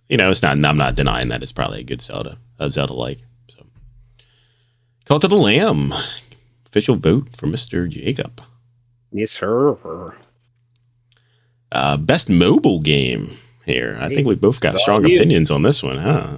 you 0.09 0.16
know, 0.16 0.31
it's 0.31 0.43
not. 0.43 0.52
I'm 0.64 0.78
not 0.78 0.94
denying 0.94 1.28
that 1.28 1.43
it's 1.43 1.52
probably 1.52 1.81
a 1.81 1.85
good 1.85 2.01
Zelda, 2.01 2.39
a 2.59 2.70
Zelda 2.70 2.94
like. 2.94 3.19
So, 3.48 3.66
Cult 5.05 5.24
of 5.24 5.31
the 5.31 5.36
Lamb, 5.36 5.93
official 6.66 6.97
vote 6.97 7.28
for 7.36 7.47
Mister 7.47 7.86
Jacob. 7.86 8.40
Yes, 9.12 9.31
sir. 9.31 10.14
Uh, 11.70 11.97
best 11.98 12.31
mobile 12.31 12.81
game 12.81 13.36
here. 13.64 13.97
I 14.01 14.09
think 14.09 14.27
we 14.27 14.35
both 14.35 14.60
got 14.60 14.78
strong 14.78 15.05
opinions 15.05 15.51
on 15.51 15.62
this 15.62 15.82
one, 15.82 15.98
huh? 15.98 16.36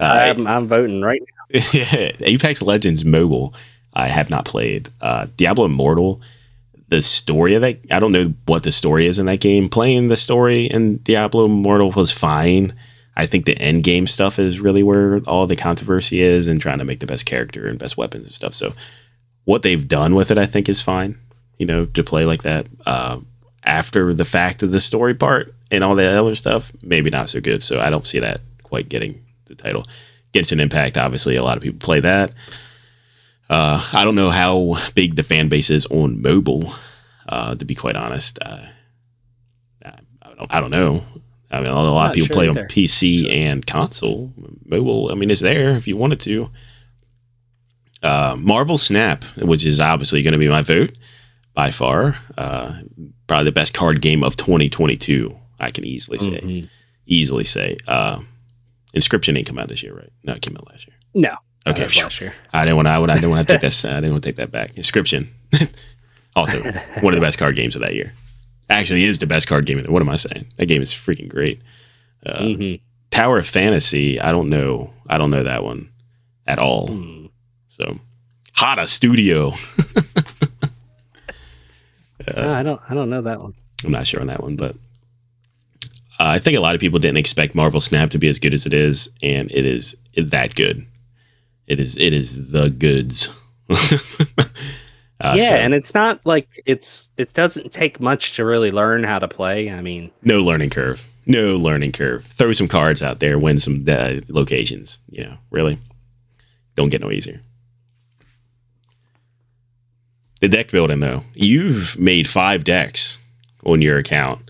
Uh, 0.00 0.32
I'm, 0.36 0.46
I'm 0.46 0.68
voting 0.68 1.00
right 1.00 1.20
now. 1.52 1.60
yeah, 1.72 2.12
Apex 2.20 2.62
Legends 2.62 3.04
Mobile. 3.04 3.54
I 3.94 4.08
have 4.08 4.30
not 4.30 4.44
played. 4.44 4.90
Uh, 5.00 5.26
Diablo 5.36 5.64
Immortal. 5.64 6.20
The 6.88 7.02
story 7.02 7.54
of 7.54 7.62
that, 7.62 7.78
I 7.90 7.98
don't 7.98 8.12
know 8.12 8.32
what 8.46 8.62
the 8.62 8.72
story 8.72 9.06
is 9.06 9.18
in 9.18 9.26
that 9.26 9.40
game. 9.40 9.68
Playing 9.68 10.08
the 10.08 10.16
story 10.16 10.64
in 10.64 10.98
Diablo 10.98 11.44
Immortal 11.44 11.90
was 11.92 12.12
fine. 12.12 12.74
I 13.16 13.26
think 13.26 13.44
the 13.44 13.58
end 13.58 13.84
game 13.84 14.06
stuff 14.06 14.38
is 14.38 14.60
really 14.60 14.82
where 14.82 15.18
all 15.26 15.46
the 15.46 15.56
controversy 15.56 16.22
is 16.22 16.48
and 16.48 16.60
trying 16.60 16.78
to 16.78 16.84
make 16.84 17.00
the 17.00 17.06
best 17.06 17.26
character 17.26 17.66
and 17.66 17.78
best 17.78 17.96
weapons 17.96 18.24
and 18.24 18.32
stuff. 18.32 18.54
So, 18.54 18.72
what 19.44 19.62
they've 19.62 19.88
done 19.88 20.14
with 20.14 20.30
it, 20.30 20.38
I 20.38 20.46
think, 20.46 20.68
is 20.68 20.80
fine. 20.80 21.18
You 21.58 21.66
know, 21.66 21.86
to 21.86 22.04
play 22.04 22.24
like 22.24 22.42
that. 22.42 22.68
Uh, 22.86 23.20
after 23.64 24.14
the 24.14 24.24
fact 24.24 24.62
of 24.62 24.70
the 24.70 24.80
story 24.80 25.14
part 25.14 25.54
and 25.70 25.84
all 25.84 25.94
that 25.96 26.16
other 26.16 26.34
stuff, 26.34 26.72
maybe 26.82 27.10
not 27.10 27.28
so 27.28 27.40
good. 27.40 27.62
So 27.62 27.80
I 27.80 27.90
don't 27.90 28.06
see 28.06 28.20
that 28.20 28.40
quite 28.62 28.88
getting 28.88 29.20
the 29.46 29.54
title. 29.54 29.84
Genshin 30.32 30.60
Impact, 30.60 30.96
obviously, 30.96 31.36
a 31.36 31.42
lot 31.42 31.56
of 31.56 31.62
people 31.62 31.78
play 31.78 32.00
that. 32.00 32.32
Uh, 33.50 33.88
I 33.92 34.04
don't 34.04 34.14
know 34.14 34.30
how 34.30 34.76
big 34.94 35.16
the 35.16 35.22
fan 35.22 35.48
base 35.48 35.70
is 35.70 35.86
on 35.86 36.20
mobile, 36.20 36.72
uh, 37.28 37.54
to 37.54 37.64
be 37.64 37.74
quite 37.74 37.96
honest. 37.96 38.38
Uh, 38.42 38.66
I, 39.84 40.34
don't, 40.34 40.54
I 40.54 40.60
don't 40.60 40.70
know. 40.70 41.02
I 41.50 41.60
mean, 41.60 41.70
a 41.70 41.74
lot 41.74 42.10
of 42.10 42.14
people 42.14 42.26
sure 42.26 42.34
play 42.34 42.48
either. 42.48 42.62
on 42.62 42.68
PC 42.68 43.22
sure. 43.22 43.32
and 43.32 43.66
console. 43.66 44.32
Mobile, 44.66 45.10
I 45.10 45.14
mean, 45.14 45.30
it's 45.30 45.40
there 45.40 45.70
if 45.70 45.86
you 45.86 45.96
wanted 45.96 46.20
to. 46.20 46.50
Uh, 48.02 48.36
Marvel 48.38 48.78
Snap, 48.78 49.24
which 49.38 49.64
is 49.64 49.80
obviously 49.80 50.22
going 50.22 50.32
to 50.32 50.38
be 50.38 50.48
my 50.48 50.62
vote 50.62 50.92
by 51.54 51.70
far. 51.70 52.16
Uh, 52.36 52.80
probably 53.26 53.46
the 53.46 53.52
best 53.52 53.74
card 53.74 54.02
game 54.02 54.22
of 54.22 54.36
2022. 54.36 55.34
I 55.58 55.70
can 55.70 55.84
easily 55.84 56.18
say, 56.18 56.40
mm-hmm. 56.40 56.66
easily 57.06 57.44
say. 57.44 57.76
Uh, 57.88 58.20
Inscryption 58.94 59.36
ain't 59.36 59.46
come 59.46 59.58
out 59.58 59.68
this 59.68 59.82
year, 59.82 59.94
right? 59.94 60.12
No, 60.22 60.34
it 60.34 60.42
came 60.42 60.56
out 60.56 60.68
last 60.68 60.86
year. 60.86 60.96
No. 61.14 61.36
Okay. 61.68 61.88
Year. 62.20 62.34
I 62.52 62.64
didn't 62.64 62.76
want. 62.76 62.88
I, 62.88 63.00
I 63.00 63.14
didn't 63.14 63.30
want 63.30 63.46
to 63.46 63.58
take 63.58 63.60
that. 63.82 63.84
I 63.84 64.00
didn't 64.00 64.12
want 64.12 64.24
to 64.24 64.28
take 64.28 64.36
that 64.36 64.50
back. 64.50 64.72
Inscryption, 64.74 65.28
also 66.36 66.60
one 67.00 67.14
of 67.14 67.20
the 67.20 67.24
best 67.24 67.38
card 67.38 67.56
games 67.56 67.74
of 67.74 67.82
that 67.82 67.94
year. 67.94 68.12
Actually, 68.70 69.04
is 69.04 69.18
the 69.18 69.26
best 69.26 69.48
card 69.48 69.66
game. 69.66 69.82
What 69.86 70.02
am 70.02 70.08
I 70.08 70.16
saying? 70.16 70.46
That 70.56 70.66
game 70.66 70.82
is 70.82 70.92
freaking 70.92 71.28
great. 71.28 71.60
Uh, 72.24 72.40
mm-hmm. 72.40 72.84
Tower 73.10 73.38
of 73.38 73.46
Fantasy. 73.46 74.20
I 74.20 74.30
don't 74.30 74.48
know. 74.48 74.92
I 75.08 75.18
don't 75.18 75.30
know 75.30 75.42
that 75.42 75.64
one 75.64 75.90
at 76.46 76.58
all. 76.58 76.88
Mm. 76.88 77.30
So, 77.68 77.96
Hotta 78.54 78.86
Studio. 78.86 79.52
Uh, 82.36 82.50
I 82.50 82.62
don't. 82.62 82.80
I 82.88 82.94
don't 82.94 83.10
know 83.10 83.22
that 83.22 83.40
one. 83.40 83.54
I'm 83.84 83.92
not 83.92 84.06
sure 84.06 84.20
on 84.20 84.26
that 84.26 84.42
one, 84.42 84.56
but 84.56 84.74
uh, 86.18 86.26
I 86.26 86.38
think 86.38 86.56
a 86.56 86.60
lot 86.60 86.74
of 86.74 86.80
people 86.80 86.98
didn't 86.98 87.18
expect 87.18 87.54
Marvel 87.54 87.80
Snap 87.80 88.10
to 88.10 88.18
be 88.18 88.28
as 88.28 88.38
good 88.38 88.54
as 88.54 88.66
it 88.66 88.74
is, 88.74 89.08
and 89.22 89.50
it 89.50 89.64
is 89.64 89.96
that 90.16 90.54
good. 90.54 90.84
It 91.68 91.78
is. 91.78 91.96
It 91.96 92.12
is 92.12 92.50
the 92.50 92.70
goods. 92.70 93.30
uh, 93.70 95.34
yeah, 95.36 95.50
so. 95.50 95.54
and 95.54 95.74
it's 95.74 95.94
not 95.94 96.20
like 96.24 96.62
it's. 96.64 97.10
It 97.18 97.34
doesn't 97.34 97.72
take 97.72 98.00
much 98.00 98.34
to 98.36 98.44
really 98.44 98.72
learn 98.72 99.04
how 99.04 99.18
to 99.18 99.28
play. 99.28 99.70
I 99.70 99.82
mean, 99.82 100.10
no 100.22 100.40
learning 100.40 100.70
curve. 100.70 101.06
No 101.26 101.56
learning 101.56 101.92
curve. 101.92 102.24
Throw 102.24 102.54
some 102.54 102.68
cards 102.68 103.02
out 103.02 103.20
there, 103.20 103.38
win 103.38 103.60
some 103.60 103.84
uh, 103.86 104.14
locations. 104.28 104.98
You 105.10 105.24
know, 105.24 105.36
really, 105.50 105.78
don't 106.74 106.88
get 106.88 107.02
no 107.02 107.12
easier. 107.12 107.42
The 110.40 110.48
deck 110.48 110.70
building, 110.70 111.00
though, 111.00 111.24
you've 111.34 111.98
made 111.98 112.28
five 112.28 112.64
decks 112.64 113.18
on 113.66 113.82
your 113.82 113.98
account. 113.98 114.47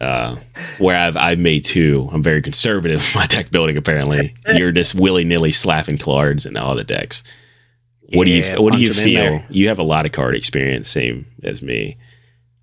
Uh, 0.00 0.36
where 0.78 0.96
I've 0.96 1.16
I've 1.16 1.38
made 1.38 1.64
two. 1.64 2.08
I'm 2.10 2.22
very 2.22 2.40
conservative 2.40 3.00
with 3.00 3.14
my 3.14 3.26
deck 3.26 3.50
building. 3.50 3.76
Apparently, 3.76 4.34
you're 4.54 4.72
just 4.72 4.94
willy 4.94 5.24
nilly 5.24 5.52
slapping 5.52 5.98
cards 5.98 6.46
in 6.46 6.56
all 6.56 6.74
the 6.74 6.84
decks. 6.84 7.22
What 8.14 8.26
yeah, 8.26 8.42
do 8.42 8.50
you 8.56 8.62
What 8.62 8.72
do 8.72 8.78
you 8.78 8.94
feel? 8.94 9.42
You 9.50 9.68
have 9.68 9.78
a 9.78 9.84
lot 9.84 10.06
of 10.06 10.12
card 10.12 10.34
experience, 10.34 10.88
same 10.88 11.26
as 11.42 11.60
me. 11.60 11.98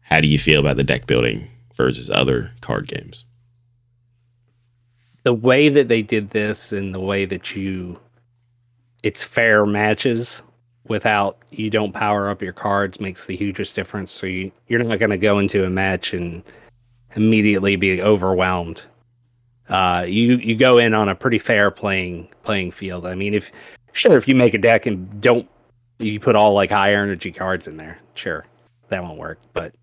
How 0.01 0.19
do 0.19 0.27
you 0.27 0.39
feel 0.39 0.59
about 0.59 0.77
the 0.77 0.84
deck 0.84 1.05
building 1.05 1.47
versus 1.76 2.09
other 2.09 2.51
card 2.61 2.88
games? 2.88 3.26
The 5.23 5.34
way 5.34 5.69
that 5.69 5.89
they 5.89 6.01
did 6.01 6.31
this, 6.31 6.72
and 6.72 6.93
the 6.93 6.99
way 6.99 7.26
that 7.26 7.55
you, 7.55 7.99
it's 9.03 9.23
fair 9.23 9.65
matches 9.65 10.41
without 10.88 11.38
you 11.51 11.69
don't 11.69 11.91
power 11.91 12.30
up 12.30 12.41
your 12.41 12.53
cards 12.53 12.99
makes 12.99 13.26
the 13.26 13.35
hugest 13.35 13.76
difference. 13.76 14.11
So 14.11 14.26
you 14.26 14.51
you're 14.68 14.81
not 14.81 14.99
going 14.99 15.11
to 15.11 15.18
go 15.18 15.38
into 15.38 15.65
a 15.65 15.69
match 15.69 16.14
and 16.14 16.41
immediately 17.15 17.75
be 17.75 18.01
overwhelmed. 18.01 18.84
Uh, 19.69 20.05
you 20.07 20.38
you 20.38 20.55
go 20.55 20.77
in 20.77 20.93
on 20.93 21.09
a 21.09 21.15
pretty 21.15 21.39
fair 21.39 21.71
playing 21.71 22.29
playing 22.43 22.71
field. 22.71 23.05
I 23.05 23.15
mean, 23.15 23.34
if 23.34 23.51
sure 23.93 24.17
if 24.17 24.27
you 24.27 24.35
make 24.35 24.53
a 24.53 24.57
deck 24.57 24.85
and 24.85 25.21
don't 25.21 25.47
you 25.99 26.19
put 26.19 26.35
all 26.35 26.53
like 26.53 26.71
high 26.71 26.93
energy 26.93 27.31
cards 27.31 27.67
in 27.67 27.75
there, 27.77 27.99
sure 28.13 28.45
that 28.89 29.03
won't 29.03 29.17
work. 29.17 29.39
But 29.53 29.73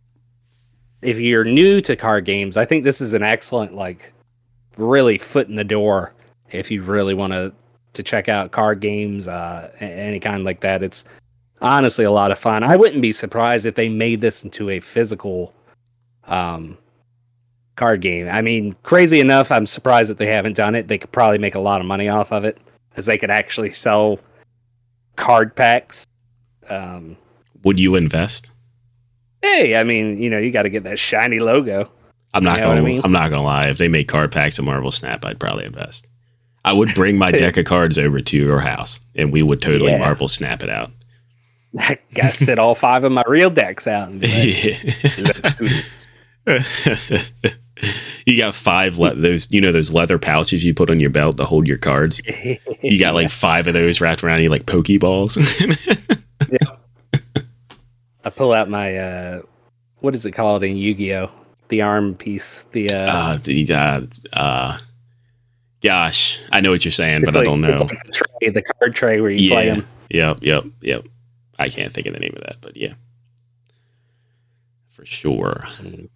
if 1.03 1.19
you're 1.19 1.45
new 1.45 1.81
to 1.83 1.97
card 1.97 2.25
games, 2.25 2.57
I 2.57 2.65
think 2.65 2.85
this 2.85 3.01
is 3.01 3.13
an 3.13 3.23
excellent 3.23 3.75
like 3.75 4.13
really 4.77 5.19
foot 5.19 5.49
in 5.49 5.55
the 5.55 5.65
door 5.65 6.15
if 6.51 6.71
you 6.71 6.83
really 6.83 7.15
want 7.15 7.33
to 7.33 7.53
to 7.93 8.03
check 8.03 8.29
out 8.29 8.51
card 8.51 8.81
games, 8.81 9.29
uh, 9.29 9.71
any 9.81 10.19
kind 10.19 10.45
like 10.45 10.61
that. 10.61 10.83
It's 10.83 11.05
honestly 11.61 12.05
a 12.05 12.11
lot 12.11 12.33
of 12.33 12.39
fun. 12.39 12.63
I 12.63 12.77
wouldn't 12.77 13.03
be 13.03 13.13
surprised 13.13 13.67
if 13.67 13.75
they 13.75 13.89
made 13.89 14.21
this 14.21 14.45
into 14.45 14.71
a 14.71 14.81
physical 14.81 15.55
um, 16.25 16.77
card 17.77 18.01
game. 18.01 18.29
I 18.29 18.41
mean, 18.41 18.77
crazy 18.83 19.21
enough, 19.21 19.51
I'm 19.51 19.67
surprised 19.67 20.11
that 20.11 20.19
they 20.19 20.27
haven't 20.27 20.57
done 20.57 20.75
it. 20.75 20.89
They 20.89 20.99
could 20.99 21.13
probably 21.13 21.39
make 21.39 21.55
a 21.55 21.61
lot 21.61 21.81
of 21.81 21.87
money 21.87 22.09
off 22.09 22.33
of 22.33 22.45
it 22.45 22.59
because 22.91 23.07
they 23.07 23.19
could 23.19 23.31
actually 23.31 23.73
sell 23.73 24.19
card 25.17 25.55
packs. 25.55 26.07
Um, 26.69 27.17
Would 27.63 27.81
you 27.81 27.95
invest? 27.95 28.51
Hey, 29.43 29.77
I 29.77 29.85
mean, 29.85 30.19
you 30.19 30.31
know, 30.31 30.39
you 30.39 30.51
got 30.51 30.63
to 30.63 30.71
get 30.71 30.85
that 30.85 30.99
shiny 30.99 31.39
logo. 31.39 31.91
I'm 32.33 32.43
not 32.43 32.57
you 32.57 32.63
know 32.63 32.69
gonna. 32.69 32.81
I 32.81 32.85
mean? 32.85 33.01
I'm 33.05 33.13
not 33.13 33.31
gonna 33.31 33.45
lie. 33.45 33.69
If 33.69 33.79
they 33.79 33.89
make 33.89 34.09
card 34.09 34.33
packs 34.33 34.59
of 34.59 34.65
Marvel 34.65 34.91
Snap, 34.91 35.25
I'd 35.25 35.39
probably 35.39 35.67
invest. 35.67 36.07
I 36.65 36.73
would 36.73 36.95
bring 36.95 37.17
my 37.17 37.31
deck 37.33 37.57
of 37.57 37.65
cards 37.65 37.97
over 37.97 38.21
to 38.21 38.37
your 38.37 38.59
house, 38.59 38.99
and 39.15 39.33
we 39.33 39.43
would 39.43 39.63
totally 39.63 39.93
yeah. 39.93 39.99
Marvel 39.99 40.27
snap 40.27 40.63
it 40.63 40.69
out. 40.69 40.91
I 41.79 41.99
gotta 42.15 42.33
sit 42.33 42.59
all 42.59 42.75
five 42.75 43.05
of 43.05 43.13
my 43.13 43.23
real 43.27 43.51
decks 43.51 43.87
out. 43.87 44.09
And 44.09 44.25
you 48.27 48.37
got 48.37 48.55
five 48.55 48.99
le- 48.99 49.15
those 49.15 49.51
you 49.51 49.61
know 49.61 49.73
those 49.73 49.93
leather 49.93 50.19
pouches 50.19 50.65
you 50.65 50.75
put 50.75 50.91
on 50.91 51.01
your 51.01 51.11
belt 51.11 51.37
to 51.37 51.45
hold 51.45 51.67
your 51.67 51.79
cards. 51.79 52.21
You 52.83 52.99
got 52.99 53.15
like 53.15 53.31
five 53.31 53.67
of 53.67 53.73
those 53.73 53.99
wrapped 54.01 54.23
around 54.23 54.43
you 54.43 54.51
like 54.51 54.67
pokeballs. 54.67 55.39
yeah. 56.51 57.21
I 58.23 58.31
pull 58.31 58.53
out 58.53 58.69
my 58.69 58.97
uh, 58.97 59.43
what 60.01 60.15
is 60.15 60.27
it 60.27 60.33
called 60.33 60.63
in 60.63 60.77
Yu 60.77 60.95
Gi 60.95 61.15
Oh? 61.15 61.31
The 61.69 61.81
arm 61.81 62.15
piece. 62.15 62.63
The 62.73 62.91
uh, 62.91 62.99
uh 62.99 63.37
the 63.39 63.73
uh, 63.73 64.01
uh 64.35 64.79
Gosh, 65.85 66.43
I 66.51 66.63
know 66.63 66.71
what 66.71 66.83
you're 66.83 66.93
saying, 66.93 67.23
but 67.25 67.35
like, 67.35 67.43
I 67.43 67.45
don't 67.45 67.61
know. 67.61 67.69
Like 67.69 68.05
the, 68.05 68.13
tray, 68.13 68.49
the 68.49 68.63
card 68.63 68.95
tray 68.95 69.21
where 69.21 69.31
you 69.31 69.49
yeah. 69.49 69.55
play 69.55 69.69
them. 69.69 69.87
Yep, 70.11 70.39
yep, 70.41 70.65
yep. 70.81 71.05
I 71.59 71.69
can't 71.69 71.93
think 71.93 72.07
of 72.07 72.15
the 72.15 72.21
name 72.21 72.33
of 72.35 72.43
that, 72.43 72.57
but 72.63 72.75
yeah, 72.75 72.95
for 74.93 75.05
sure. 75.05 75.65
Mm. 75.81 76.09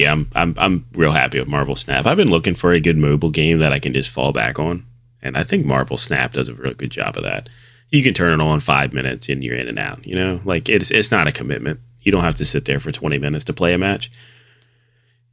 Yeah, 0.00 0.12
I'm 0.12 0.30
I'm 0.34 0.54
I'm 0.58 0.86
real 0.92 1.12
happy 1.12 1.38
with 1.38 1.48
Marvel 1.48 1.76
Snap. 1.76 2.06
I've 2.06 2.16
been 2.16 2.30
looking 2.30 2.54
for 2.54 2.72
a 2.72 2.80
good 2.80 2.98
mobile 2.98 3.30
game 3.30 3.58
that 3.58 3.72
I 3.72 3.78
can 3.78 3.92
just 3.92 4.10
fall 4.10 4.32
back 4.32 4.58
on, 4.58 4.84
and 5.22 5.36
I 5.36 5.44
think 5.44 5.64
Marvel 5.66 5.98
Snap 5.98 6.32
does 6.32 6.48
a 6.48 6.54
real 6.54 6.74
good 6.74 6.90
job 6.90 7.16
of 7.16 7.22
that. 7.24 7.48
You 7.90 8.02
can 8.02 8.14
turn 8.14 8.38
it 8.38 8.42
on 8.42 8.60
five 8.60 8.92
minutes 8.92 9.28
and 9.28 9.44
you're 9.44 9.56
in 9.56 9.68
and 9.68 9.78
out. 9.78 10.06
You 10.06 10.16
know, 10.16 10.40
like 10.44 10.68
it's 10.68 10.90
it's 10.90 11.10
not 11.10 11.26
a 11.26 11.32
commitment. 11.32 11.80
You 12.02 12.12
don't 12.12 12.24
have 12.24 12.36
to 12.36 12.44
sit 12.44 12.66
there 12.66 12.78
for 12.78 12.92
20 12.92 13.18
minutes 13.18 13.44
to 13.46 13.52
play 13.52 13.74
a 13.74 13.78
match 13.78 14.10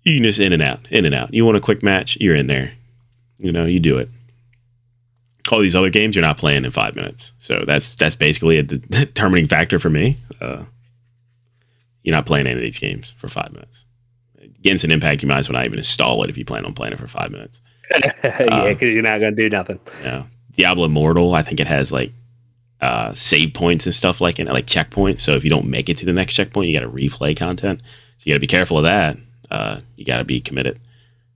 you 0.03 0.15
can 0.15 0.23
just 0.23 0.39
in 0.39 0.53
and 0.53 0.61
out, 0.61 0.79
in 0.91 1.05
and 1.05 1.15
out. 1.15 1.33
You 1.33 1.45
want 1.45 1.57
a 1.57 1.61
quick 1.61 1.81
match, 1.81 2.17
you're 2.19 2.35
in 2.35 2.47
there. 2.47 2.73
You 3.39 3.51
know, 3.51 3.65
you 3.65 3.79
do 3.79 3.97
it. 3.97 4.09
all 5.51 5.59
these 5.59 5.75
other 5.75 5.89
games 5.89 6.15
you're 6.15 6.23
not 6.23 6.37
playing 6.37 6.65
in 6.65 6.71
five 6.71 6.95
minutes. 6.95 7.31
So 7.39 7.63
that's 7.65 7.95
that's 7.95 8.15
basically 8.15 8.57
a 8.57 8.63
determining 8.63 9.47
factor 9.47 9.79
for 9.79 9.89
me. 9.89 10.17
Uh, 10.41 10.65
you're 12.03 12.15
not 12.15 12.25
playing 12.25 12.47
any 12.47 12.55
of 12.55 12.61
these 12.61 12.79
games 12.79 13.13
for 13.17 13.29
five 13.29 13.51
minutes. 13.53 13.85
Genshin 14.63 14.91
Impact, 14.91 15.21
you 15.21 15.27
might 15.27 15.39
as 15.39 15.49
well 15.49 15.57
not 15.57 15.65
even 15.65 15.77
install 15.77 16.23
it 16.23 16.29
if 16.29 16.37
you 16.37 16.45
plan 16.45 16.65
on 16.65 16.73
playing 16.73 16.93
it 16.93 16.99
for 16.99 17.07
five 17.07 17.31
minutes. 17.31 17.61
yeah, 17.91 18.69
because 18.69 18.81
uh, 18.81 18.85
you're 18.85 19.03
not 19.03 19.19
going 19.19 19.35
to 19.35 19.41
do 19.41 19.49
nothing. 19.49 19.79
Yeah. 20.01 20.25
Diablo 20.55 20.85
Immortal, 20.85 21.33
I 21.33 21.43
think 21.43 21.59
it 21.59 21.67
has 21.67 21.91
like 21.91 22.11
uh, 22.81 23.13
save 23.13 23.53
points 23.53 23.85
and 23.85 23.93
stuff 23.93 24.21
like 24.21 24.39
it, 24.39 24.47
like 24.47 24.65
checkpoints. 24.65 25.21
So 25.21 25.33
if 25.33 25.43
you 25.43 25.49
don't 25.49 25.67
make 25.67 25.89
it 25.89 25.97
to 25.97 26.05
the 26.05 26.13
next 26.13 26.33
checkpoint, 26.33 26.69
you 26.69 26.79
got 26.79 26.85
to 26.85 26.91
replay 26.91 27.35
content. 27.35 27.81
So 28.17 28.23
you 28.25 28.33
got 28.33 28.37
to 28.37 28.41
be 28.41 28.47
careful 28.47 28.77
of 28.77 28.83
that. 28.83 29.17
Uh, 29.51 29.81
you 29.95 30.05
got 30.05 30.17
to 30.17 30.23
be 30.23 30.39
committed 30.39 30.79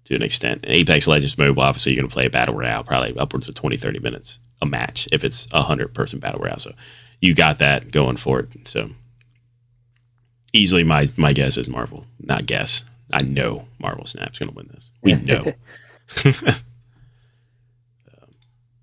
to 0.05 0.15
an 0.15 0.23
extent. 0.23 0.65
And 0.65 0.73
Apex 0.73 1.07
Legends 1.07 1.37
Mobile, 1.37 1.63
obviously, 1.63 1.93
you're 1.93 2.01
going 2.01 2.09
to 2.09 2.13
play 2.13 2.25
a 2.25 2.29
battle 2.29 2.55
royale, 2.55 2.83
probably 2.83 3.17
upwards 3.17 3.49
of 3.49 3.55
20, 3.55 3.77
30 3.77 3.99
minutes 3.99 4.39
a 4.61 4.65
match 4.65 5.07
if 5.11 5.23
it's 5.23 5.47
a 5.51 5.59
100 5.59 5.93
person 5.93 6.19
battle 6.19 6.39
royale. 6.39 6.59
So 6.59 6.73
you 7.21 7.35
got 7.35 7.59
that 7.59 7.91
going 7.91 8.17
for 8.17 8.39
it. 8.39 8.67
So 8.67 8.89
easily, 10.53 10.83
my, 10.83 11.07
my 11.17 11.33
guess 11.33 11.57
is 11.57 11.67
Marvel. 11.67 12.05
Not 12.19 12.45
guess. 12.45 12.83
I 13.11 13.21
know 13.21 13.67
Marvel 13.79 14.05
Snap's 14.05 14.39
going 14.39 14.49
to 14.49 14.55
win 14.55 14.69
this. 14.73 14.91
We 15.01 15.13
know. 15.13 15.53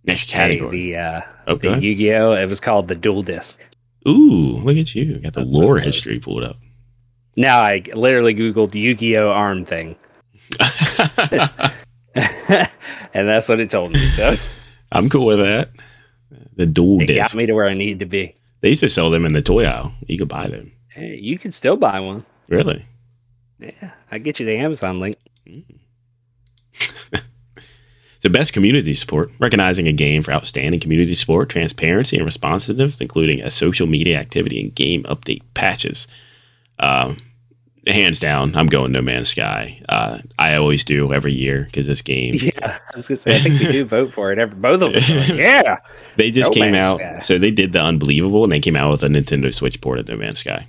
Next 0.04 0.28
category. 0.28 0.76
Hey, 0.78 0.92
the 0.92 0.96
uh, 0.98 1.20
oh, 1.46 1.56
the 1.56 1.78
Yu 1.78 1.94
Gi 1.94 2.14
Oh! 2.14 2.32
It 2.32 2.46
was 2.46 2.60
called 2.60 2.88
the 2.88 2.94
Duel 2.94 3.22
Disk. 3.22 3.58
Ooh, 4.06 4.52
look 4.62 4.76
at 4.76 4.94
you! 4.94 5.18
Got 5.18 5.32
the 5.32 5.40
that's 5.40 5.50
lore 5.50 5.78
history 5.78 6.18
pulled 6.18 6.44
up. 6.44 6.56
Now 7.36 7.60
I 7.60 7.82
literally 7.94 8.34
googled 8.34 8.74
Yu 8.74 8.94
Gi 8.94 9.16
Oh! 9.16 9.30
arm 9.30 9.64
thing, 9.64 9.96
and 12.14 12.68
that's 13.14 13.48
what 13.48 13.60
it 13.60 13.70
told 13.70 13.92
me. 13.92 14.06
So 14.10 14.36
I'm 14.92 15.08
cool 15.08 15.26
with 15.26 15.38
that. 15.38 15.70
The 16.56 16.66
duel 16.66 17.00
it 17.00 17.06
disc 17.06 17.32
got 17.32 17.38
me 17.38 17.46
to 17.46 17.54
where 17.54 17.66
I 17.66 17.74
needed 17.74 18.00
to 18.00 18.06
be. 18.06 18.34
They 18.60 18.68
used 18.70 18.80
to 18.82 18.88
sell 18.88 19.10
them 19.10 19.24
in 19.24 19.32
the 19.32 19.42
toy 19.42 19.64
aisle. 19.64 19.92
You 20.06 20.18
could 20.18 20.28
buy 20.28 20.46
them. 20.48 20.70
Hey, 20.88 21.16
you 21.16 21.38
could 21.38 21.54
still 21.54 21.76
buy 21.76 21.98
one. 22.00 22.24
Really? 22.48 22.84
Yeah, 23.58 23.90
I 24.10 24.18
get 24.18 24.40
you 24.40 24.46
the 24.46 24.56
Amazon 24.56 25.00
link. 25.00 25.16
Mm. 25.46 25.64
The 28.24 28.30
best 28.30 28.54
community 28.54 28.94
support, 28.94 29.28
recognizing 29.38 29.86
a 29.86 29.92
game 29.92 30.22
for 30.22 30.32
outstanding 30.32 30.80
community 30.80 31.12
support, 31.12 31.50
transparency, 31.50 32.16
and 32.16 32.24
responsiveness, 32.24 32.98
including 33.02 33.42
a 33.42 33.50
social 33.50 33.86
media 33.86 34.18
activity 34.18 34.62
and 34.62 34.74
game 34.74 35.02
update 35.02 35.42
patches. 35.52 36.08
Um, 36.78 37.18
hands 37.86 38.20
down, 38.20 38.56
I'm 38.56 38.68
going 38.68 38.92
No 38.92 39.02
Man's 39.02 39.28
Sky. 39.28 39.78
Uh, 39.90 40.20
I 40.38 40.54
always 40.54 40.84
do 40.84 41.12
every 41.12 41.34
year 41.34 41.64
because 41.66 41.86
this 41.86 42.00
game. 42.00 42.36
Yeah, 42.40 42.78
I 42.94 42.96
was 42.96 43.08
gonna 43.08 43.18
say 43.18 43.36
I 43.36 43.40
think 43.40 43.60
we 43.60 43.66
do 43.70 43.84
vote 43.84 44.10
for 44.10 44.32
it. 44.32 44.38
Every, 44.38 44.56
both 44.56 44.80
of 44.80 44.94
them. 44.94 45.02
Like, 45.18 45.28
yeah, 45.28 45.76
they 46.16 46.30
just 46.30 46.50
no 46.50 46.54
came 46.54 46.72
Man's 46.72 46.78
out. 46.78 47.00
Sky. 47.00 47.18
So 47.18 47.38
they 47.38 47.50
did 47.50 47.72
the 47.72 47.82
unbelievable, 47.82 48.42
and 48.42 48.50
they 48.50 48.58
came 48.58 48.74
out 48.74 48.90
with 48.90 49.02
a 49.02 49.08
Nintendo 49.08 49.52
Switch 49.52 49.78
port 49.82 49.98
of 49.98 50.08
No 50.08 50.16
Man's 50.16 50.38
Sky. 50.38 50.66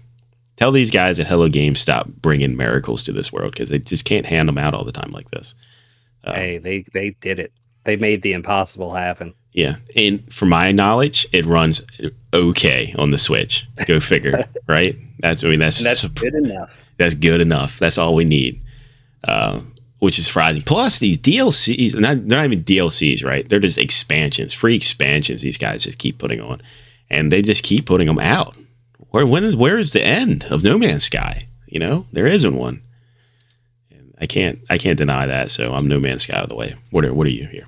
Tell 0.57 0.71
these 0.71 0.91
guys 0.91 1.19
at 1.19 1.27
Hello 1.27 1.49
Games 1.49 1.79
stop 1.79 2.07
bringing 2.07 2.55
miracles 2.55 3.03
to 3.05 3.11
this 3.11 3.31
world 3.31 3.51
because 3.51 3.69
they 3.69 3.79
just 3.79 4.05
can't 4.05 4.25
hand 4.25 4.47
them 4.47 4.57
out 4.57 4.73
all 4.73 4.85
the 4.85 4.91
time 4.91 5.11
like 5.11 5.29
this. 5.31 5.53
Um, 6.23 6.35
hey, 6.35 6.57
they 6.57 6.85
they 6.93 7.09
did 7.21 7.39
it. 7.39 7.51
They 7.83 7.97
made 7.97 8.21
the 8.21 8.33
impossible 8.33 8.93
happen. 8.93 9.33
Yeah, 9.51 9.75
and 9.95 10.33
for 10.33 10.45
my 10.45 10.71
knowledge, 10.71 11.27
it 11.31 11.45
runs 11.45 11.81
okay 12.33 12.93
on 12.97 13.11
the 13.11 13.17
Switch. 13.17 13.67
Go 13.85 13.99
figure, 13.99 14.43
right? 14.67 14.95
That's 15.19 15.43
I 15.43 15.47
mean 15.47 15.59
that's 15.59 15.79
and 15.79 15.85
that's 15.85 16.05
good 16.05 16.35
enough. 16.35 16.75
That's 16.97 17.13
good 17.13 17.41
enough. 17.41 17.77
That's 17.79 17.97
all 17.97 18.15
we 18.15 18.25
need. 18.25 18.61
Uh, 19.23 19.61
which 19.99 20.19
is 20.19 20.27
surprising. 20.27 20.61
Plus, 20.61 20.99
these 20.99 21.17
DLCs, 21.17 21.95
not, 21.95 22.17
they're 22.27 22.37
not 22.37 22.45
even 22.45 22.63
DLCs, 22.63 23.23
right? 23.23 23.47
They're 23.49 23.59
just 23.59 23.77
expansions, 23.77 24.53
free 24.53 24.75
expansions. 24.75 25.41
These 25.41 25.57
guys 25.57 25.83
just 25.83 25.97
keep 25.97 26.19
putting 26.19 26.41
on, 26.41 26.61
and 27.09 27.31
they 27.31 27.41
just 27.41 27.63
keep 27.63 27.85
putting 27.85 28.07
them 28.07 28.19
out. 28.19 28.55
Where 29.15 29.25
when 29.25 29.45
is 29.45 29.55
where 29.55 29.77
is 29.77 29.93
the 29.93 30.05
end 30.05 30.43
of 30.51 30.61
No 30.61 30.77
Man's 30.77 31.05
Sky? 31.05 31.47
You 31.67 31.79
know, 31.79 32.05
there 32.11 32.27
isn't 32.27 32.57
one. 32.57 32.81
And 33.89 34.13
I 34.19 34.25
can't 34.25 34.59
I 34.69 34.77
can't 34.77 34.97
deny 34.97 35.25
that. 35.25 35.51
So 35.51 35.71
I'm 35.71 35.87
No 35.87 36.01
Man's 36.01 36.23
Sky 36.23 36.37
out 36.37 36.43
of 36.43 36.49
the 36.49 36.55
way. 36.55 36.73
What 36.91 37.05
are 37.05 37.13
what 37.13 37.25
are 37.25 37.29
you 37.29 37.45
here? 37.45 37.65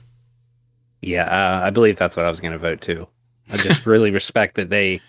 Yeah, 1.02 1.24
uh, 1.24 1.66
I 1.66 1.70
believe 1.70 1.96
that's 1.96 2.18
what 2.18 2.26
I 2.26 2.30
was 2.30 2.42
going 2.42 2.52
to 2.52 2.60
vote 2.60 2.82
too. 2.82 3.08
I 3.50 3.56
just 3.56 3.86
really 3.86 4.12
respect 4.12 4.56
that 4.56 4.70
they 4.70 5.00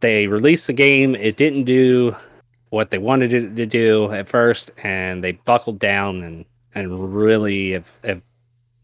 they 0.00 0.28
released 0.28 0.66
the 0.66 0.72
game. 0.72 1.14
It 1.14 1.36
didn't 1.36 1.64
do 1.64 2.16
what 2.70 2.90
they 2.90 2.96
wanted 2.96 3.34
it 3.34 3.56
to 3.56 3.66
do 3.66 4.10
at 4.10 4.30
first, 4.30 4.70
and 4.82 5.22
they 5.22 5.32
buckled 5.32 5.78
down 5.78 6.22
and 6.22 6.46
and 6.74 7.14
really 7.14 7.72
have, 7.72 7.98
have 8.02 8.22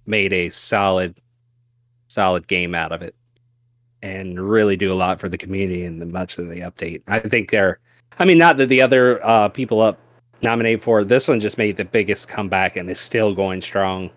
made 0.04 0.34
a 0.34 0.50
solid 0.50 1.14
solid 2.08 2.46
game 2.48 2.74
out 2.74 2.92
of 2.92 3.00
it, 3.00 3.14
and 4.02 4.40
really 4.40 4.76
do 4.76 4.92
a 4.92 4.94
lot 4.94 5.20
for 5.20 5.28
the 5.28 5.38
community 5.38 5.84
and 5.84 6.00
the 6.00 6.06
much 6.06 6.38
of 6.38 6.48
the 6.48 6.60
update. 6.60 7.02
I 7.06 7.20
think 7.20 7.50
they're. 7.50 7.78
I 8.18 8.24
mean, 8.24 8.38
not 8.38 8.56
that 8.56 8.68
the 8.68 8.80
other 8.80 9.24
uh, 9.26 9.48
people 9.48 9.80
up 9.80 9.98
nominated 10.42 10.82
for 10.82 11.04
this 11.04 11.28
one 11.28 11.40
just 11.40 11.58
made 11.58 11.76
the 11.76 11.84
biggest 11.84 12.28
comeback 12.28 12.76
and 12.76 12.90
is 12.90 13.00
still 13.00 13.34
going 13.34 13.60
strong 13.62 14.10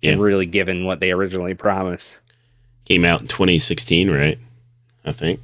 yeah. 0.00 0.12
and 0.12 0.20
really 0.20 0.46
given 0.46 0.84
what 0.84 1.00
they 1.00 1.10
originally 1.10 1.54
promised. 1.54 2.16
Came 2.84 3.04
out 3.04 3.20
in 3.20 3.28
2016, 3.28 4.10
right? 4.10 4.38
I 5.04 5.12
think. 5.12 5.40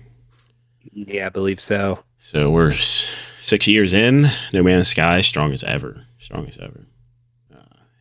Yeah, 0.92 1.26
I 1.26 1.28
believe 1.28 1.60
so. 1.60 1.98
So 2.20 2.50
we're 2.50 2.72
six 2.72 3.66
years 3.68 3.92
in. 3.92 4.26
No 4.52 4.62
Man's 4.62 4.88
Sky, 4.88 5.20
strong 5.20 5.52
as 5.52 5.62
ever. 5.64 6.04
Strong 6.18 6.46
as 6.46 6.58
ever. 6.58 6.86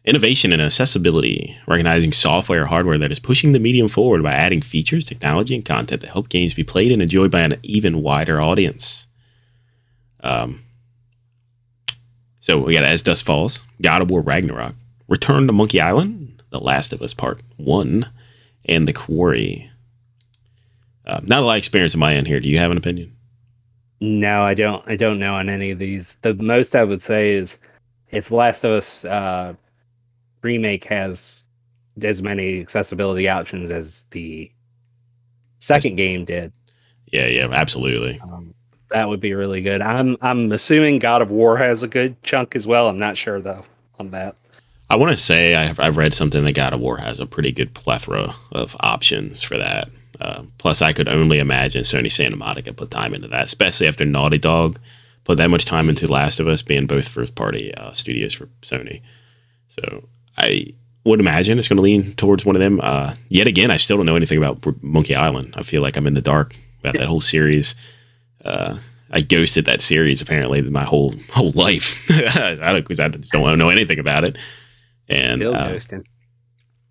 Innovation 0.06 0.54
and 0.54 0.62
accessibility, 0.62 1.58
recognizing 1.68 2.14
software 2.14 2.62
or 2.62 2.66
hardware 2.66 3.00
that 3.00 3.12
is 3.12 3.18
pushing 3.18 3.54
the 3.54 3.60
medium 3.60 3.90
forward 3.90 4.22
by 4.22 4.34
adding 4.34 4.62
features, 4.62 5.04
technology, 5.04 5.56
and 5.56 5.66
content 5.66 6.02
that 6.02 6.12
help 6.12 6.30
games 6.30 6.54
be 6.54 6.64
played 6.64 6.92
and 6.92 7.02
enjoyed 7.02 7.32
by 7.32 7.42
an 7.42 7.58
even 7.64 8.04
wider 8.04 8.40
audience. 8.40 9.08
Um, 10.22 10.64
so 12.40 12.60
we 12.60 12.74
got 12.74 12.84
As 12.84 13.02
Dusk 13.02 13.26
Falls, 13.26 13.66
God 13.82 14.04
of 14.04 14.12
War 14.12 14.22
Ragnarok, 14.22 14.76
Return 15.08 15.48
to 15.48 15.54
Monkey 15.54 15.82
Island, 15.82 16.44
the 16.52 16.60
Last 16.60 16.94
of 16.94 17.02
Us 17.02 17.16
Part 17.16 17.42
1, 17.58 18.08
and 18.66 18.88
The 18.88 18.94
Quarry. 18.94 19.72
Uh, 21.08 21.20
not 21.24 21.42
a 21.42 21.46
lot 21.46 21.54
of 21.54 21.58
experience 21.58 21.96
on 21.96 22.00
my 22.00 22.14
end 22.14 22.28
here. 22.28 22.40
Do 22.40 22.48
you 22.48 22.60
have 22.60 22.70
an 22.70 22.78
opinion? 22.78 23.16
No, 24.02 24.44
I 24.44 24.54
don't. 24.54 24.84
I 24.88 24.96
don't 24.96 25.18
know 25.18 25.34
on 25.34 25.50
any 25.50 25.72
of 25.72 25.80
these. 25.80 26.18
The 26.22 26.36
most 26.36 26.76
I 26.76 26.84
would 26.84 27.02
say 27.02 27.34
is 27.34 27.58
if 28.12 28.32
Last 28.32 28.64
of 28.64 28.72
Us 28.72 29.06
uh, 29.06 29.54
remake 30.46 30.86
has 30.86 31.44
as 32.02 32.22
many 32.22 32.62
accessibility 32.62 33.28
options 33.28 33.72
as 33.72 34.06
the 34.12 34.52
second 35.60 35.96
game 35.96 36.24
did. 36.24 36.54
Yeah, 37.12 37.28
yeah, 37.28 37.48
absolutely. 37.52 38.20
Um, 38.22 38.54
that 38.90 39.10
would 39.10 39.20
be 39.20 39.34
really 39.34 39.62
good. 39.62 39.82
I'm 39.82 40.16
I'm 40.22 40.52
assuming 40.52 41.00
God 41.00 41.22
of 41.22 41.32
War 41.32 41.58
has 41.58 41.84
a 41.84 41.88
good 41.88 42.22
chunk 42.24 42.56
as 42.56 42.68
well. 42.68 42.88
I'm 42.88 43.00
not 43.00 43.18
sure 43.18 43.42
though 43.42 43.66
on 44.00 44.12
that. 44.12 44.36
I 44.90 44.96
want 44.98 45.18
to 45.18 45.24
say 45.24 45.56
I've, 45.56 45.80
I've 45.80 45.98
read 45.98 46.14
something 46.14 46.46
that 46.46 46.54
God 46.54 46.74
of 46.74 46.80
War 46.80 46.98
has 46.98 47.20
a 47.20 47.26
pretty 47.26 47.52
good 47.52 47.74
plethora 47.74 48.36
of 48.52 48.76
options 48.82 49.42
for 49.42 49.58
that. 49.58 49.90
Uh, 50.22 50.44
plus, 50.60 50.82
I 50.84 50.94
could 50.94 51.10
only 51.10 51.40
imagine 51.40 51.82
Sony 51.82 52.12
Santa 52.12 52.36
Monica 52.36 52.72
put 52.72 52.92
time 52.92 53.16
into 53.16 53.28
that, 53.30 53.46
especially 53.46 53.88
after 53.88 54.06
Naughty 54.06 54.38
Dog 54.38 54.80
put 55.24 55.38
that 55.38 55.50
much 55.50 55.66
time 55.66 55.90
into 55.90 56.08
Last 56.08 56.40
of 56.40 56.48
Us 56.48 56.62
being 56.62 56.86
both 56.86 57.08
first 57.08 57.36
party 57.36 57.74
uh, 57.76 57.92
studios 57.94 58.34
for 58.34 58.46
Sony. 58.62 59.02
So 59.68 60.08
I 60.38 60.74
would 61.06 61.20
imagine 61.20 61.58
it's 61.60 61.68
going 61.68 61.78
to 61.78 61.84
lean 61.84 62.14
towards 62.16 62.46
one 62.46 62.56
of 62.56 62.60
them. 62.60 62.80
Uh, 62.82 63.16
yet 63.30 63.48
again, 63.48 63.72
I 63.72 63.78
still 63.78 63.98
don't 63.98 64.06
know 64.06 64.16
anything 64.16 64.38
about 64.38 64.66
Monkey 64.82 65.16
Island. 65.16 65.54
I 65.58 65.64
feel 65.64 65.82
like 65.82 65.98
I'm 65.98 66.08
in 66.08 66.16
the 66.16 66.22
dark 66.22 66.56
about 66.80 66.98
that 66.98 67.08
whole 67.08 67.22
series. 67.22 67.76
Uh, 68.44 68.78
I 69.12 69.22
ghosted 69.22 69.66
that 69.66 69.82
series 69.82 70.22
apparently 70.22 70.62
my 70.62 70.84
whole 70.84 71.14
whole 71.32 71.52
life. 71.52 72.04
I, 72.10 72.56
don't, 72.80 73.00
I 73.00 73.08
don't 73.08 73.60
know 73.60 73.70
anything 73.70 74.00
about 74.00 74.24
it. 74.24 74.38
And 75.08 75.40
Still 75.40 75.56
uh, 75.56 75.80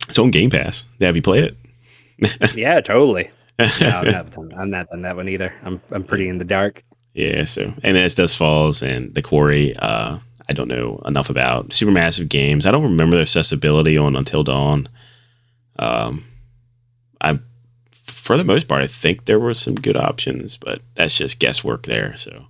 It's 0.09 0.19
on 0.19 0.31
Game 0.31 0.51
Pass. 0.51 0.87
Have 1.01 1.17
you 1.17 1.23
played 1.23 1.45
it? 1.45 2.55
yeah, 2.57 2.81
totally. 2.81 3.31
No, 3.59 3.67
I'm 3.81 4.11
not, 4.11 4.31
done, 4.35 4.53
I'm 4.57 4.71
not 4.71 4.89
done 4.89 5.03
that 5.03 5.17
one 5.17 5.29
either. 5.29 5.53
I'm 5.65 5.81
I'm 5.91 6.05
pretty 6.05 6.29
in 6.29 6.39
the 6.39 6.45
dark. 6.45 6.83
Yeah, 7.15 7.45
so 7.45 7.73
and 7.83 7.97
as 7.97 8.15
Dusk 8.15 8.37
Falls 8.37 8.83
and 8.83 9.15
The 9.15 9.23
Quarry, 9.23 9.77
uh, 9.77 10.19
I 10.49 10.53
don't 10.53 10.69
know 10.69 11.01
enough 11.07 11.31
about 11.31 11.71
Supermassive 11.71 12.29
Games. 12.29 12.67
I 12.67 12.71
don't 12.71 12.83
remember 12.83 13.17
their 13.17 13.23
accessibility 13.23 13.97
on 13.97 14.17
Until 14.17 14.45
Dawn. 14.45 14.89
Um, 15.79 16.25
I, 17.21 17.39
for 18.07 18.37
the 18.37 18.45
most 18.45 18.69
part, 18.69 18.83
I 18.83 18.87
think 18.87 19.25
there 19.25 19.41
were 19.41 19.55
some 19.55 19.75
good 19.75 19.97
options, 19.97 20.57
but 20.57 20.83
that's 20.95 21.17
just 21.17 21.39
guesswork 21.39 21.87
there. 21.87 22.17
So 22.17 22.47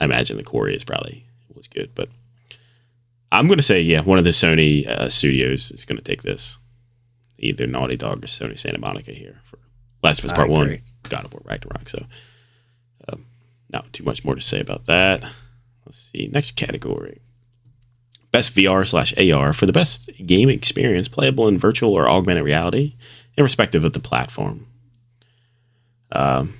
I 0.00 0.04
imagine 0.04 0.36
The 0.36 0.42
Quarry 0.42 0.74
is 0.74 0.84
probably 0.84 1.24
was 1.54 1.68
good, 1.68 1.90
but 1.94 2.08
I'm 3.32 3.46
going 3.46 3.58
to 3.58 3.62
say, 3.62 3.80
yeah, 3.80 4.02
one 4.02 4.18
of 4.18 4.24
the 4.24 4.30
Sony 4.30 4.86
uh, 4.86 5.08
studios 5.08 5.70
is 5.70 5.84
going 5.84 5.98
to 5.98 6.04
take 6.04 6.22
this. 6.22 6.58
Either 7.38 7.66
Naughty 7.66 7.96
Dog 7.96 8.22
or 8.22 8.26
Sony 8.26 8.58
Santa 8.58 8.78
Monica 8.78 9.12
here 9.12 9.40
for 9.44 9.58
Last 10.02 10.18
of 10.18 10.26
Us 10.26 10.32
Part 10.32 10.50
One, 10.50 10.82
God 11.08 11.24
of 11.24 11.32
War 11.32 11.40
Ragnarok. 11.44 11.88
So, 11.88 12.04
um, 13.08 13.24
not 13.72 13.90
too 13.94 14.04
much 14.04 14.24
more 14.24 14.34
to 14.34 14.40
say 14.42 14.60
about 14.60 14.86
that. 14.86 15.22
Let's 15.84 16.10
see 16.12 16.28
next 16.32 16.56
category: 16.56 17.20
best 18.32 18.54
VR 18.54 18.86
slash 18.86 19.14
AR 19.18 19.52
for 19.52 19.66
the 19.66 19.72
best 19.72 20.10
game 20.24 20.48
experience 20.48 21.08
playable 21.08 21.48
in 21.48 21.58
virtual 21.58 21.94
or 21.94 22.08
augmented 22.08 22.44
reality, 22.44 22.94
irrespective 23.36 23.84
of 23.84 23.92
the 23.92 24.00
platform. 24.00 24.66
Um, 26.12 26.54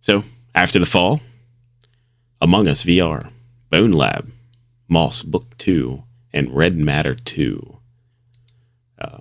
so 0.00 0.24
after 0.54 0.78
the 0.78 0.86
fall, 0.86 1.20
Among 2.40 2.68
Us 2.68 2.84
VR, 2.84 3.30
Bone 3.70 3.92
Lab, 3.92 4.30
Moss 4.88 5.22
Book 5.22 5.56
Two, 5.58 6.04
and 6.32 6.54
Red 6.54 6.76
Matter 6.76 7.14
Two. 7.14 7.78
Uh, 8.98 9.18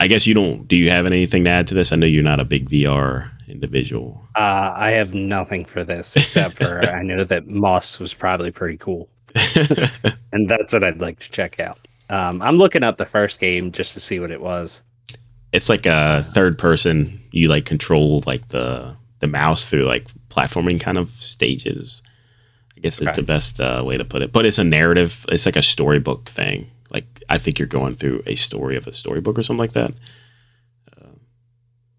I 0.00 0.06
guess 0.06 0.26
you 0.26 0.34
don't. 0.34 0.66
Do 0.66 0.76
you 0.76 0.90
have 0.90 1.06
anything 1.06 1.44
to 1.44 1.50
add 1.50 1.66
to 1.68 1.74
this? 1.74 1.92
I 1.92 1.96
know 1.96 2.06
you're 2.06 2.22
not 2.22 2.40
a 2.40 2.44
big 2.44 2.70
VR 2.70 3.30
individual. 3.48 4.22
Uh, 4.36 4.72
I 4.76 4.90
have 4.90 5.14
nothing 5.14 5.64
for 5.64 5.84
this 5.84 6.16
except 6.16 6.56
for 6.62 6.80
I 6.90 7.02
know 7.02 7.24
that 7.24 7.46
Moss 7.46 7.98
was 7.98 8.14
probably 8.14 8.50
pretty 8.50 8.76
cool, 8.78 9.08
and 10.32 10.48
that's 10.48 10.72
what 10.72 10.84
I'd 10.84 11.00
like 11.00 11.18
to 11.20 11.30
check 11.30 11.60
out. 11.60 11.78
Um, 12.10 12.42
I'm 12.42 12.56
looking 12.58 12.82
up 12.82 12.98
the 12.98 13.06
first 13.06 13.40
game 13.40 13.72
just 13.72 13.94
to 13.94 14.00
see 14.00 14.20
what 14.20 14.30
it 14.30 14.40
was. 14.40 14.82
it's 15.52 15.68
like 15.68 15.86
a 15.86 16.22
third 16.34 16.58
person. 16.58 17.20
You 17.32 17.48
like 17.48 17.64
control 17.64 18.22
like 18.26 18.48
the 18.48 18.96
the 19.20 19.26
mouse 19.26 19.66
through 19.66 19.84
like 19.84 20.06
platforming 20.28 20.80
kind 20.80 20.98
of 20.98 21.10
stages. 21.10 22.02
I 22.76 22.80
guess 22.80 23.00
Okay. 23.00 23.08
it's 23.08 23.16
the 23.16 23.22
best 23.24 23.60
uh, 23.60 23.82
way 23.86 23.96
to 23.96 24.04
put 24.04 24.20
it. 24.22 24.32
But 24.32 24.44
it's 24.44 24.58
a 24.58 24.64
narrative. 24.64 25.24
It's 25.30 25.46
like 25.46 25.56
a 25.56 25.62
storybook 25.62 26.28
thing. 26.28 26.66
Like 26.90 27.06
I 27.28 27.38
think 27.38 27.58
you're 27.58 27.68
going 27.68 27.94
through 27.94 28.22
a 28.26 28.34
story 28.34 28.76
of 28.76 28.86
a 28.86 28.92
storybook 28.92 29.38
or 29.38 29.42
something 29.42 29.58
like 29.60 29.72
that. 29.72 29.92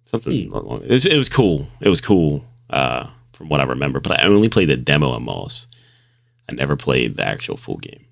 Something. 0.06 0.50
Hmm. 0.50 0.84
It 0.84 0.92
was, 0.92 1.06
it 1.06 1.18
was 1.18 1.30
cool. 1.30 1.68
It 1.82 1.90
was 1.90 2.02
cool 2.02 2.46
uh, 2.70 3.10
from 3.34 3.50
what 3.50 3.60
I 3.60 3.64
remember. 3.64 4.00
But 4.00 4.20
I 4.20 4.28
only 4.28 4.50
played 4.50 4.70
the 4.70 4.78
demo 4.78 5.14
of 5.14 5.22
Moss. 5.22 5.68
I 6.50 6.54
never 6.54 6.76
played 6.76 7.18
the 7.18 7.26
actual 7.26 7.58
full 7.58 7.78
game. 7.78 8.06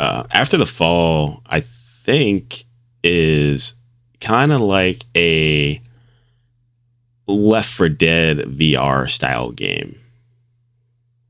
Uh, 0.00 0.24
after 0.32 0.56
the 0.56 0.66
fall, 0.66 1.42
I 1.46 1.62
think 2.02 2.64
is 3.04 3.74
kind 4.20 4.52
of 4.52 4.60
like 4.60 5.04
a 5.16 5.80
Left 7.26 7.70
for 7.70 7.88
Dead 7.88 8.38
VR 8.38 9.08
style 9.08 9.52
game. 9.52 9.98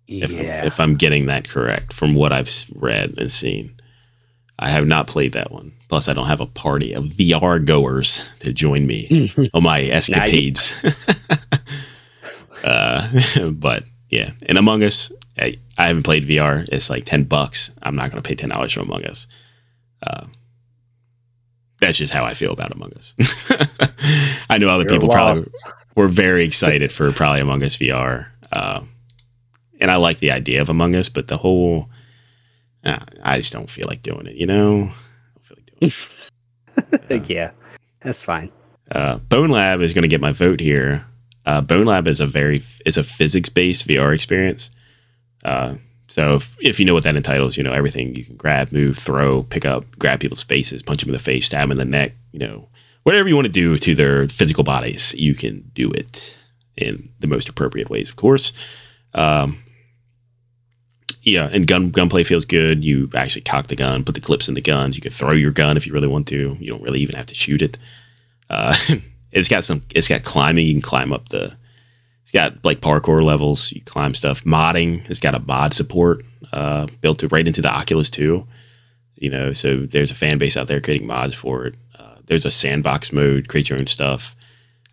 If, 0.08 0.32
yeah, 0.32 0.60
I'm, 0.60 0.66
if 0.66 0.80
I'm 0.80 0.96
getting 0.96 1.26
that 1.26 1.48
correct 1.48 1.92
from 1.92 2.14
what 2.14 2.32
I've 2.32 2.50
read 2.74 3.14
and 3.16 3.30
seen. 3.30 3.74
I 4.58 4.70
have 4.70 4.86
not 4.86 5.06
played 5.06 5.32
that 5.32 5.50
one. 5.50 5.72
Plus, 5.88 6.08
I 6.08 6.12
don't 6.12 6.26
have 6.26 6.40
a 6.40 6.46
party 6.46 6.92
of 6.92 7.04
VR 7.04 7.64
goers 7.64 8.24
to 8.40 8.52
join 8.52 8.86
me 8.86 9.32
on 9.54 9.62
my 9.62 9.82
escapades. 9.82 10.72
uh, 12.64 13.08
but 13.52 13.84
yeah, 14.10 14.32
and 14.46 14.58
Among 14.58 14.82
Us, 14.82 15.12
I, 15.38 15.58
I 15.76 15.88
haven't 15.88 16.04
played 16.04 16.26
VR. 16.26 16.68
It's 16.68 16.90
like 16.90 17.04
ten 17.04 17.24
bucks. 17.24 17.72
I'm 17.82 17.96
not 17.96 18.10
going 18.10 18.22
to 18.22 18.28
pay 18.28 18.34
ten 18.34 18.50
dollars 18.50 18.72
for 18.72 18.80
Among 18.80 19.04
Us. 19.04 19.26
Uh, 20.02 20.26
that's 21.80 21.98
just 21.98 22.12
how 22.12 22.24
I 22.24 22.34
feel 22.34 22.52
about 22.52 22.72
Among 22.72 22.92
Us. 22.94 23.14
I 24.48 24.58
know 24.58 24.68
other 24.68 24.84
You're 24.84 25.00
people 25.00 25.08
probably 25.08 25.46
were 25.96 26.08
very 26.08 26.44
excited 26.44 26.92
for 26.92 27.10
probably 27.12 27.40
Among 27.40 27.62
Us 27.62 27.76
VR, 27.76 28.28
uh, 28.52 28.82
and 29.80 29.90
I 29.90 29.96
like 29.96 30.18
the 30.18 30.30
idea 30.30 30.62
of 30.62 30.68
Among 30.68 30.94
Us, 30.94 31.08
but 31.08 31.28
the 31.28 31.36
whole 31.36 31.88
uh, 32.84 33.04
I 33.22 33.38
just 33.38 33.52
don't 33.52 33.70
feel 33.70 33.86
like 33.88 34.02
doing 34.02 34.26
it. 34.26 34.36
You 34.36 34.46
know, 34.46 34.90
I 34.90 35.34
don't 35.34 35.44
feel 35.44 35.56
like 35.56 35.66
doing 35.80 37.20
it. 37.20 37.28
yeah, 37.30 37.50
that's 38.02 38.22
fine. 38.22 38.50
Uh, 38.90 39.18
Bone 39.18 39.50
Lab 39.50 39.80
is 39.80 39.92
going 39.92 40.02
to 40.02 40.08
get 40.08 40.20
my 40.20 40.32
vote 40.32 40.60
here. 40.60 41.04
Uh, 41.46 41.60
Bone 41.60 41.86
Lab 41.86 42.06
is 42.06 42.20
a 42.20 42.26
very 42.26 42.62
is 42.86 42.96
a 42.96 43.04
physics 43.04 43.48
based 43.48 43.86
VR 43.86 44.14
experience. 44.14 44.70
Uh, 45.44 45.76
so 46.08 46.34
if, 46.34 46.56
if 46.60 46.78
you 46.78 46.86
know 46.86 46.94
what 46.94 47.04
that 47.04 47.16
entitles, 47.16 47.56
you 47.56 47.62
know 47.62 47.72
everything 47.72 48.14
you 48.14 48.24
can 48.24 48.36
grab, 48.36 48.72
move, 48.72 48.98
throw, 48.98 49.42
pick 49.42 49.64
up, 49.64 49.84
grab 49.98 50.20
people's 50.20 50.44
faces, 50.44 50.82
punch 50.82 51.00
them 51.00 51.10
in 51.10 51.14
the 51.14 51.18
face, 51.18 51.46
stab 51.46 51.62
them 51.62 51.72
in 51.72 51.78
the 51.78 51.84
neck. 51.84 52.12
You 52.32 52.40
know 52.40 52.68
whatever 53.04 53.28
you 53.28 53.34
want 53.34 53.46
to 53.46 53.52
do 53.52 53.78
to 53.78 53.94
their 53.94 54.28
physical 54.28 54.64
bodies, 54.64 55.14
you 55.14 55.34
can 55.34 55.70
do 55.74 55.90
it 55.90 56.36
in 56.76 57.08
the 57.20 57.26
most 57.26 57.48
appropriate 57.48 57.88
ways, 57.88 58.10
of 58.10 58.16
course. 58.16 58.52
Um, 59.14 59.63
yeah, 61.24 61.48
and 61.52 61.66
gun 61.66 61.90
gunplay 61.90 62.22
feels 62.22 62.44
good. 62.44 62.84
You 62.84 63.10
actually 63.14 63.42
cock 63.42 63.68
the 63.68 63.76
gun, 63.76 64.04
put 64.04 64.14
the 64.14 64.20
clips 64.20 64.46
in 64.46 64.54
the 64.54 64.60
guns. 64.60 64.94
You 64.94 65.02
can 65.02 65.10
throw 65.10 65.32
your 65.32 65.50
gun 65.50 65.76
if 65.76 65.86
you 65.86 65.92
really 65.92 66.08
want 66.08 66.28
to. 66.28 66.56
You 66.60 66.70
don't 66.70 66.82
really 66.82 67.00
even 67.00 67.16
have 67.16 67.26
to 67.26 67.34
shoot 67.34 67.62
it. 67.62 67.78
Uh, 68.50 68.76
it's 69.32 69.48
got 69.48 69.64
some. 69.64 69.82
It's 69.94 70.08
got 70.08 70.22
climbing. 70.22 70.66
You 70.66 70.74
can 70.74 70.82
climb 70.82 71.12
up 71.12 71.30
the. 71.30 71.56
It's 72.22 72.30
got 72.30 72.62
like 72.64 72.80
parkour 72.80 73.24
levels. 73.24 73.72
You 73.72 73.80
climb 73.82 74.14
stuff. 74.14 74.44
Modding. 74.44 75.08
It's 75.10 75.20
got 75.20 75.34
a 75.34 75.40
mod 75.40 75.72
support 75.72 76.22
uh, 76.52 76.86
built 77.00 77.20
to, 77.20 77.28
right 77.28 77.46
into 77.46 77.62
the 77.62 77.72
Oculus 77.72 78.10
too. 78.10 78.46
You 79.16 79.30
know, 79.30 79.52
so 79.52 79.86
there's 79.86 80.10
a 80.10 80.14
fan 80.14 80.36
base 80.36 80.56
out 80.58 80.68
there 80.68 80.80
creating 80.80 81.06
mods 81.06 81.34
for 81.34 81.66
it. 81.66 81.76
Uh, 81.98 82.16
there's 82.26 82.44
a 82.44 82.50
sandbox 82.50 83.12
mode. 83.12 83.48
Create 83.48 83.70
your 83.70 83.78
own 83.78 83.86
stuff. 83.86 84.36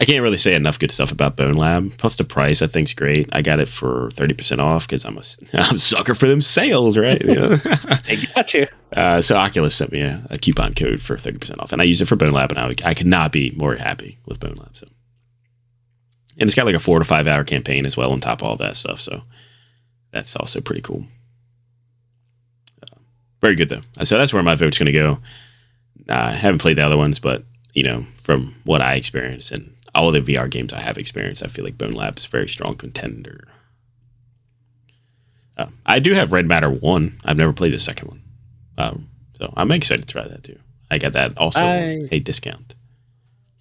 I 0.02 0.06
can't 0.06 0.24
really 0.24 0.40
say 0.40 0.56
enough 0.56 0.80
good 0.80 0.90
stuff 0.90 1.12
about 1.12 1.36
Bone 1.36 1.54
Lab. 1.54 1.96
Plus 2.00 2.16
the 2.16 2.24
price, 2.24 2.64
I 2.64 2.68
think's 2.68 2.92
great. 2.92 3.30
I 3.34 3.44
got 3.44 3.60
it 3.60 3.70
for 3.70 4.10
thirty 4.14 4.34
percent 4.34 4.60
off 4.60 4.88
because 4.88 5.06
I'm 5.06 5.16
a 5.16 5.22
I'm 5.54 5.76
a 5.76 5.80
sucker 5.80 6.16
for 6.16 6.28
them 6.28 6.42
sales, 6.42 6.98
right? 6.98 7.24
You 7.24 7.36
know? 7.36 7.58
I 7.64 8.28
got 8.34 8.52
you. 8.56 8.68
Uh, 8.92 9.22
so 9.22 9.38
Oculus 9.38 9.76
sent 9.76 9.92
me 9.92 10.02
a, 10.02 10.26
a 10.32 10.40
coupon 10.40 10.74
code 10.74 11.02
for 11.02 11.16
30% 11.16 11.60
off, 11.60 11.72
and 11.72 11.82
I 11.82 11.86
used 11.86 12.02
it 12.02 12.08
for 12.08 12.18
Bone 12.18 12.34
Lab, 12.34 12.52
and 12.52 12.60
I, 12.60 12.90
I 12.90 12.94
could 12.94 13.08
not 13.08 13.32
be 13.32 13.54
more 13.56 13.76
happy 13.76 14.18
with 14.26 14.40
Bone 14.40 14.56
Lab. 14.56 14.76
So, 14.76 14.86
and 16.38 16.50
it's 16.50 16.56
got 16.56 16.66
like 16.66 16.76
a 16.76 16.80
four 16.80 17.00
to 17.00 17.06
five 17.06 17.28
hour 17.28 17.44
campaign 17.44 17.86
as 17.86 17.96
well 17.96 18.12
on 18.12 18.20
top 18.20 18.42
of 18.42 18.48
all 18.48 18.58
that 18.58 18.76
stuff. 18.76 19.00
So 19.00 19.22
that's 20.12 20.36
also 20.36 20.62
pretty 20.62 20.82
cool. 20.82 21.06
Uh, 22.82 23.00
very 23.40 23.56
good 23.56 23.70
though. 23.70 23.82
So 24.04 24.18
that's 24.18 24.34
where 24.34 24.44
my 24.44 24.56
vote's 24.56 24.80
going 24.80 24.92
to 24.92 25.00
go. 25.00 25.20
Uh, 26.10 26.32
I 26.32 26.34
haven't 26.34 26.60
played 26.60 26.78
the 26.78 26.86
other 26.86 26.98
ones, 26.98 27.20
but 27.20 27.44
you 27.76 27.84
know, 27.84 28.04
from 28.24 28.56
what 28.66 28.82
I 28.82 28.96
experienced 28.96 29.52
and 29.52 29.74
all 29.94 30.12
the 30.12 30.22
VR 30.22 30.50
games 30.50 30.74
I 30.74 30.80
have 30.80 30.98
experienced, 30.98 31.44
I 31.44 31.48
feel 31.48 31.66
like 31.66 31.78
Bone 31.78 31.94
Lab's 31.94 32.26
a 32.26 32.30
very 32.30 32.48
strong 32.48 32.76
contender. 32.76 33.48
Uh, 35.58 35.68
I 35.86 36.00
do 36.00 36.14
have 36.14 36.32
Red 36.32 36.46
Matter 36.48 36.70
one. 36.70 37.20
I've 37.26 37.38
never 37.38 37.54
played 37.54 37.74
the 37.74 37.80
second 37.80 38.08
one. 38.08 38.22
Um, 38.78 39.10
so 39.38 39.54
I'm 39.58 39.72
excited 39.72 40.08
to 40.08 40.12
try 40.12 40.28
that 40.28 40.44
too. 40.44 40.58
I 40.90 40.98
got 40.98 41.14
that 41.14 41.38
also 41.38 41.60
I- 41.62 42.08
a 42.12 42.20
discount. 42.20 42.76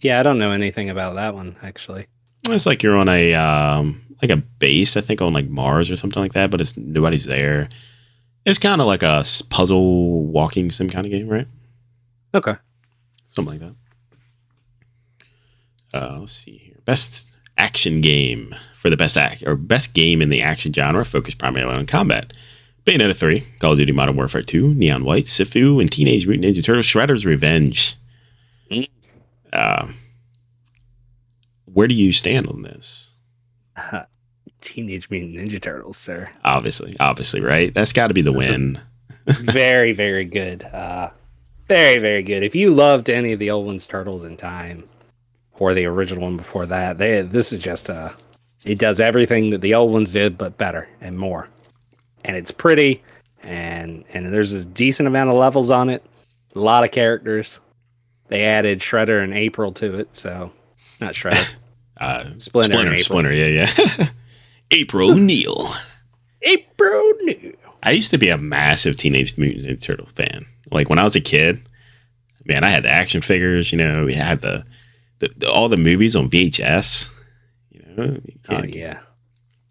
Yeah, 0.01 0.19
I 0.19 0.23
don't 0.23 0.39
know 0.39 0.51
anything 0.53 0.89
about 0.89 1.15
that 1.17 1.35
one 1.35 1.57
actually. 1.63 2.07
It's 2.49 2.65
like 2.65 2.83
you're 2.83 2.97
on 2.97 3.09
a 3.09 3.35
um, 3.35 4.03
like 4.23 4.31
a 4.31 4.37
base, 4.39 4.97
I 4.97 5.03
think 5.03 5.21
on 5.21 5.33
like 5.35 5.49
Mars 5.49 5.91
or 5.91 5.97
something 5.97 6.23
like 6.23 6.33
that, 6.33 6.51
but 6.51 6.61
it's 6.61 6.77
nobody's 6.77 7.27
there. 7.27 7.69
It's 8.47 8.59
kind 8.59 8.81
of 8.81 8.87
like 8.87 9.03
a 9.03 9.23
puzzle 9.51 10.25
walking 10.25 10.71
sim 10.71 10.89
kind 10.89 11.05
of 11.07 11.13
game, 11.13 11.29
right? 11.29 11.47
Okay. 12.35 12.55
Something 13.29 13.59
like 13.59 13.61
that. 13.61 13.75
Uh, 15.93 16.19
let's 16.21 16.33
see 16.33 16.59
here. 16.59 16.77
Best 16.85 17.31
action 17.59 18.01
game 18.01 18.55
for 18.81 18.91
the 18.91 18.97
best 18.97 19.17
act 19.17 19.43
or 19.47 19.57
best 19.57 19.93
game 19.95 20.23
in 20.23 20.31
the 20.31 20.41
action 20.43 20.73
genre, 20.73 21.05
focused 21.05 21.39
primarily 21.39 21.75
on 21.75 21.87
combat. 21.87 22.33
Bayonetta 22.87 23.15
3, 23.15 23.45
Call 23.59 23.73
of 23.73 23.79
Duty 23.79 23.93
Modern 23.93 24.17
Warfare 24.17 24.43
2, 24.43 24.75
Neon 24.75 25.05
White, 25.05 25.27
Sifu, 25.27 25.81
and 25.81 25.93
Teenage 25.93 26.27
Mutant 26.27 26.57
Ninja 26.57 26.65
Turtles 26.65 26.87
Shredder's 26.87 27.27
Revenge. 27.27 27.97
Uh, 29.53 29.89
where 31.67 31.89
do 31.89 31.95
you 31.95 32.13
stand 32.13 32.47
on 32.47 32.63
this? 32.63 33.15
Teenage 34.61 35.11
Mutant 35.11 35.37
Ninja 35.37 35.61
Turtles, 35.61 35.97
sir. 35.99 36.31
Obviously, 36.45 36.97
obviously, 37.01 37.41
right? 37.41 37.73
That's 37.75 37.93
got 37.93 38.09
to 38.09 38.15
be 38.15 38.23
the 38.23 38.33
That's 38.33 38.49
win. 38.51 38.81
very, 39.27 39.93
very 39.93 40.25
good. 40.25 40.63
Uh, 40.63 41.11
very, 41.69 41.99
very 41.99 42.23
good. 42.23 42.43
If 42.43 42.55
you 42.55 42.75
loved 42.75 43.11
any 43.11 43.33
of 43.33 43.39
the 43.39 43.51
old 43.51 43.67
ones, 43.67 43.87
Turtles 43.87 44.25
in 44.25 44.37
Time, 44.37 44.89
or 45.61 45.75
the 45.75 45.85
original 45.85 46.25
one 46.25 46.37
before 46.37 46.67
that, 46.67 46.99
they 46.99 47.23
this 47.23 47.53
is 47.53 47.61
just 47.61 47.89
uh 47.89 48.11
it 48.65 48.79
does 48.79 48.99
everything 48.99 49.51
that 49.51 49.61
the 49.61 49.75
old 49.75 49.93
ones 49.93 50.13
did, 50.13 50.37
but 50.37 50.59
better 50.59 50.89
and 51.01 51.17
more. 51.19 51.49
And 52.25 52.37
it's 52.37 52.51
pretty, 52.51 53.03
and 53.43 54.05
and 54.13 54.27
there's 54.33 54.53
a 54.53 54.65
decent 54.65 55.07
amount 55.07 55.31
of 55.31 55.37
levels 55.37 55.71
on 55.71 55.89
it. 55.89 56.05
A 56.57 56.59
lot 56.59 56.85
of 56.85 56.91
characters. 56.91 57.61
They 58.29 58.45
added 58.45 58.81
Shredder 58.81 59.23
and 59.23 59.35
April 59.35 59.73
to 59.73 59.95
it, 59.95 60.17
so 60.17 60.51
not 61.01 61.15
Shredder. 61.15 61.55
Uh, 62.01 62.25
Splinter 62.39 62.77
Splinter, 62.77 62.93
April. 62.93 62.99
Splinter, 63.01 63.33
yeah, 63.35 63.67
yeah. 63.77 64.07
April 64.71 65.11
O'Neil. 65.11 65.75
April 66.41 67.13
new. 67.25 67.55
I 67.83 67.91
used 67.91 68.11
to 68.13 68.17
be 68.17 68.31
a 68.31 68.39
massive 68.39 68.97
Teenage 68.97 69.37
Mutant 69.37 69.67
Ninja 69.67 69.83
Turtle 69.83 70.07
fan. 70.07 70.47
Like 70.71 70.89
when 70.89 70.99
I 70.99 71.05
was 71.05 71.15
a 71.15 71.21
kid, 71.21 71.61
man, 72.47 72.65
I 72.65 72.71
had 72.71 72.85
the 72.85 72.91
action 72.91 73.21
figures. 73.21 73.71
You 73.71 73.77
know, 73.77 74.07
we 74.07 74.15
had 74.15 74.41
the, 74.41 74.65
the, 75.21 75.31
the- 75.37 75.51
all 75.51 75.69
the 75.69 75.77
movies 75.77 76.15
on 76.17 76.29
VHS. 76.29 77.09
You 77.71 77.83
know, 77.97 78.21
Oh 78.49 78.63
yeah. 78.65 78.99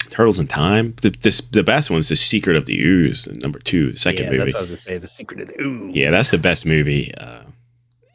Turtles 0.10 0.40
in 0.40 0.48
Time. 0.48 0.96
The, 1.02 1.10
the 1.12 1.42
the 1.52 1.64
best 1.64 1.92
one's 1.92 2.10
The 2.10 2.16
Secret 2.16 2.56
of 2.56 2.66
the 2.66 2.80
Ooze, 2.82 3.28
number 3.44 3.60
two, 3.60 3.92
the 3.92 3.98
second 4.00 4.26
yeah, 4.26 4.32
movie. 4.32 4.38
that's 4.52 4.54
what 4.54 4.58
I 4.58 4.62
was 4.62 4.70
gonna 4.70 4.78
say. 4.78 4.98
The 4.98 5.08
secret 5.08 5.42
of 5.42 5.48
the 5.50 5.62
ooh. 5.62 5.92
Yeah, 5.94 6.10
that's 6.10 6.32
the 6.32 6.40
best 6.40 6.66
movie. 6.66 7.14
Uh, 7.16 7.44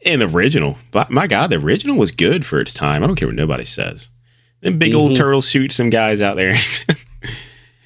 and 0.05 0.21
the 0.21 0.27
original, 0.27 0.77
but 0.91 1.09
my 1.09 1.25
God, 1.25 1.51
the 1.51 1.55
original 1.57 1.95
was 1.97 2.11
good 2.11 2.45
for 2.45 2.59
its 2.59 2.73
time. 2.73 3.01
I 3.03 3.07
don't 3.07 3.15
care 3.15 3.27
what 3.29 3.35
nobody 3.35 3.63
says. 3.65 4.09
Them 4.61 4.77
big 4.77 4.93
old 4.93 5.11
Mhm. 5.11 5.15
turtle 5.15 5.41
suits, 5.41 5.75
some 5.75 5.89
guys 5.89 6.19
out 6.21 6.35
there. 6.35 6.55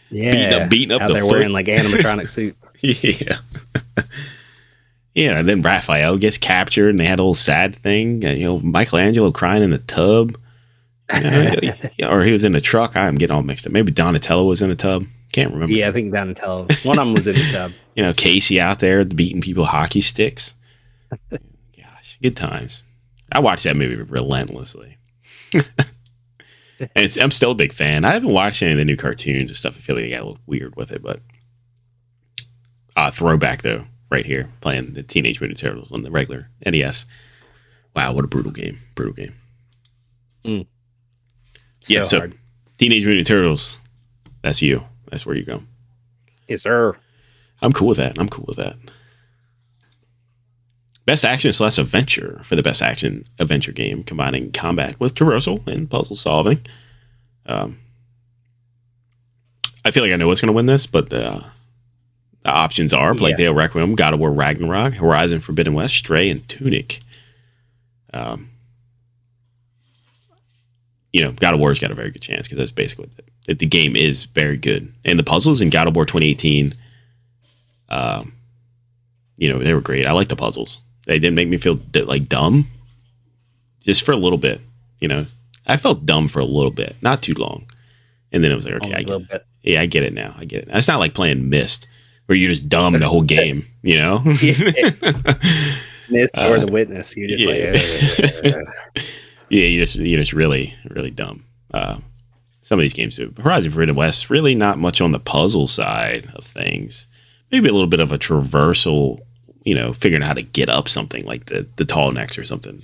Yeah, 0.09 0.31
beating 0.31 0.53
up, 0.53 0.69
beating 0.69 0.91
up 0.91 1.01
out 1.03 1.07
the 1.09 1.13
there 1.13 1.23
foot. 1.23 1.31
wearing 1.31 1.51
like 1.51 1.67
animatronic 1.67 2.29
suit. 2.31 2.57
yeah. 2.81 3.37
Yeah, 5.19 5.39
and 5.39 5.49
then 5.49 5.61
Raphael 5.61 6.17
gets 6.17 6.37
captured, 6.37 6.89
and 6.89 6.99
they 6.99 7.05
had 7.05 7.19
a 7.19 7.23
little 7.23 7.35
sad 7.35 7.75
thing. 7.75 8.23
uh, 8.25 8.29
You 8.31 8.45
know, 8.45 8.59
Michelangelo 8.59 9.31
crying 9.31 9.63
in 9.63 9.69
the 9.71 9.77
tub, 9.79 10.37
You 11.13 11.19
know, 11.21 11.55
or 12.09 12.23
he 12.23 12.31
was 12.31 12.43
in 12.43 12.53
the 12.53 12.61
truck. 12.61 12.95
I'm 12.95 13.17
getting 13.17 13.35
all 13.35 13.43
mixed 13.43 13.65
up. 13.67 13.73
Maybe 13.73 13.91
Donatello 13.91 14.45
was 14.45 14.61
in 14.61 14.69
the 14.69 14.75
tub. 14.75 15.03
Can't 15.31 15.53
remember. 15.53 15.73
Yeah, 15.73 15.89
I 15.89 15.91
think 15.91 16.11
Donatello. 16.13 16.67
One 16.83 16.97
of 16.97 17.05
them 17.05 17.13
was 17.13 17.27
in 17.27 17.35
the 17.35 17.51
tub. 17.51 17.71
you 17.95 18.01
know, 18.01 18.13
Casey 18.13 18.59
out 18.59 18.79
there 18.79 19.03
beating 19.05 19.41
people 19.41 19.63
with 19.63 19.69
hockey 19.69 20.01
sticks. 20.01 20.55
Gosh, 21.31 22.17
good 22.21 22.35
times. 22.35 22.83
I 23.31 23.39
watched 23.39 23.65
that 23.65 23.75
movie 23.75 23.95
relentlessly. 23.97 24.97
I'm 26.95 27.31
still 27.31 27.51
a 27.51 27.55
big 27.55 27.73
fan. 27.73 28.05
I 28.05 28.13
haven't 28.13 28.33
watched 28.33 28.63
any 28.63 28.71
of 28.71 28.77
the 28.77 28.85
new 28.85 28.95
cartoons 28.95 29.49
and 29.49 29.57
stuff. 29.57 29.75
I 29.77 29.81
feel 29.81 29.95
like 29.95 30.05
they 30.05 30.11
got 30.11 30.21
a 30.21 30.25
little 30.25 30.39
weird 30.47 30.75
with 30.77 30.91
it, 30.91 31.03
but 31.03 31.19
uh, 32.95 33.11
throwback 33.11 33.61
though, 33.63 33.83
right 34.09 34.25
here, 34.25 34.49
playing 34.61 34.93
the 34.93 35.03
Teenage 35.03 35.39
Mutant 35.39 35.59
Turtles 35.59 35.91
on 35.91 36.03
the 36.03 36.11
regular 36.11 36.49
NES. 36.65 37.05
Wow, 37.95 38.13
what 38.13 38.25
a 38.25 38.27
brutal 38.27 38.51
game! 38.51 38.79
Brutal 38.95 39.13
game. 39.13 40.65
Yeah, 41.87 42.03
so- 42.03 42.19
hard. 42.19 42.35
Teenage 42.77 43.05
Mutant 43.05 43.27
Turtles. 43.27 43.77
That's 44.41 44.61
you. 44.61 44.81
That's 45.11 45.25
where 45.25 45.35
you 45.35 45.43
go. 45.43 45.61
Yes, 46.47 46.63
sir. 46.63 46.95
I'm 47.61 47.73
cool 47.73 47.89
with 47.89 47.97
that. 47.97 48.17
I'm 48.17 48.29
cool 48.29 48.45
with 48.47 48.57
that. 48.57 48.75
Best 51.05 51.25
action 51.25 51.51
slash 51.51 51.77
adventure 51.77 52.41
for 52.45 52.55
the 52.55 52.63
best 52.63 52.81
action 52.81 53.25
adventure 53.39 53.71
game, 53.71 54.03
combining 54.03 54.51
combat 54.51 54.97
with 54.99 55.15
traversal 55.15 55.65
and 55.67 55.89
puzzle 55.89 56.15
solving. 56.15 56.59
Um, 57.47 57.79
I 59.83 59.91
feel 59.91 60.03
like 60.03 60.11
I 60.11 60.15
know 60.17 60.27
what's 60.27 60.39
going 60.39 60.47
to 60.47 60.53
win 60.53 60.67
this, 60.67 60.85
but 60.85 61.09
the, 61.09 61.43
the 62.43 62.51
options 62.51 62.93
are 62.93 63.13
Plague 63.15 63.37
Tale 63.37 63.53
Requiem, 63.53 63.95
God 63.95 64.13
of 64.13 64.19
War 64.19 64.31
Ragnarok, 64.31 64.93
Horizon 64.93 65.41
Forbidden 65.41 65.73
West, 65.73 65.95
Stray, 65.95 66.29
and 66.29 66.47
Tunic. 66.47 66.99
Um, 68.13 68.49
you 71.11 71.21
know, 71.21 71.31
God 71.31 71.53
of 71.53 71.59
War's 71.59 71.79
got 71.79 71.91
a 71.91 71.95
very 71.95 72.11
good 72.11 72.21
chance 72.21 72.47
because 72.47 72.57
that's 72.57 72.71
basically 72.71 73.05
what 73.05 73.25
the, 73.45 73.53
the 73.55 73.65
game 73.65 73.95
is 73.95 74.25
very 74.25 74.57
good. 74.57 74.91
And 75.05 75.19
the 75.19 75.23
puzzles 75.23 75.61
in 75.61 75.69
God 75.69 75.87
of 75.87 75.95
War 75.95 76.05
2018 76.05 76.75
um, 77.89 78.33
you 79.37 79.51
know, 79.51 79.59
they 79.59 79.73
were 79.73 79.81
great. 79.81 80.05
I 80.05 80.11
like 80.11 80.29
the 80.29 80.35
puzzles. 80.35 80.81
They 81.07 81.19
didn't 81.19 81.35
make 81.35 81.47
me 81.47 81.57
feel 81.57 81.75
d- 81.75 82.03
like 82.03 82.29
dumb, 82.29 82.67
just 83.81 84.05
for 84.05 84.11
a 84.11 84.17
little 84.17 84.37
bit. 84.37 84.61
You 84.99 85.07
know, 85.07 85.25
I 85.65 85.77
felt 85.77 86.05
dumb 86.05 86.27
for 86.27 86.39
a 86.39 86.45
little 86.45 86.71
bit, 86.71 86.95
not 87.01 87.23
too 87.23 87.33
long, 87.33 87.65
and 88.31 88.43
then 88.43 88.51
it 88.51 88.55
was 88.55 88.65
like, 88.65 88.75
okay, 88.75 88.93
I 88.93 89.03
get, 89.03 89.29
bit. 89.29 89.45
yeah, 89.63 89.81
I 89.81 89.85
get 89.85 90.03
it 90.03 90.13
now. 90.13 90.35
I 90.37 90.45
get 90.45 90.63
it. 90.63 90.69
It's 90.71 90.87
not 90.87 90.99
like 90.99 91.13
playing 91.13 91.49
Myst, 91.49 91.87
where 92.29 92.37
you're 92.37 92.51
just 92.51 92.69
dumb 92.69 92.93
the 92.93 93.09
whole 93.09 93.23
game. 93.23 93.65
You 93.81 93.97
know, 93.97 94.19
Myst 96.09 96.37
Uh, 96.37 96.49
or 96.49 96.59
the 96.59 96.69
witness. 96.71 97.17
You 97.17 97.27
just 97.27 97.43
yeah. 97.43 97.71
like. 98.43 98.55
uh, 98.55 99.01
yeah, 99.49 99.63
you 99.63 99.81
just 99.81 99.95
you're 99.95 100.19
just 100.19 100.33
really 100.33 100.75
really 100.91 101.09
dumb. 101.09 101.43
Uh, 101.73 101.99
some 102.61 102.77
of 102.77 102.83
these 102.83 102.93
games, 102.93 103.15
do. 103.15 103.33
Horizon 103.41 103.71
Forbidden 103.71 103.95
West, 103.95 104.29
really 104.29 104.53
not 104.53 104.77
much 104.77 105.01
on 105.01 105.11
the 105.11 105.19
puzzle 105.19 105.67
side 105.67 106.27
of 106.35 106.45
things. 106.45 107.07
Maybe 107.51 107.67
a 107.67 107.73
little 107.73 107.87
bit 107.87 107.99
of 107.99 108.11
a 108.11 108.19
traversal, 108.19 109.19
you 109.63 109.73
know, 109.73 109.93
figuring 109.93 110.21
out 110.21 110.27
how 110.27 110.33
to 110.33 110.43
get 110.43 110.69
up 110.69 110.87
something 110.87 111.25
like 111.25 111.47
the 111.47 111.67
the 111.77 111.85
tall 111.85 112.11
necks 112.11 112.37
or 112.37 112.45
something. 112.45 112.83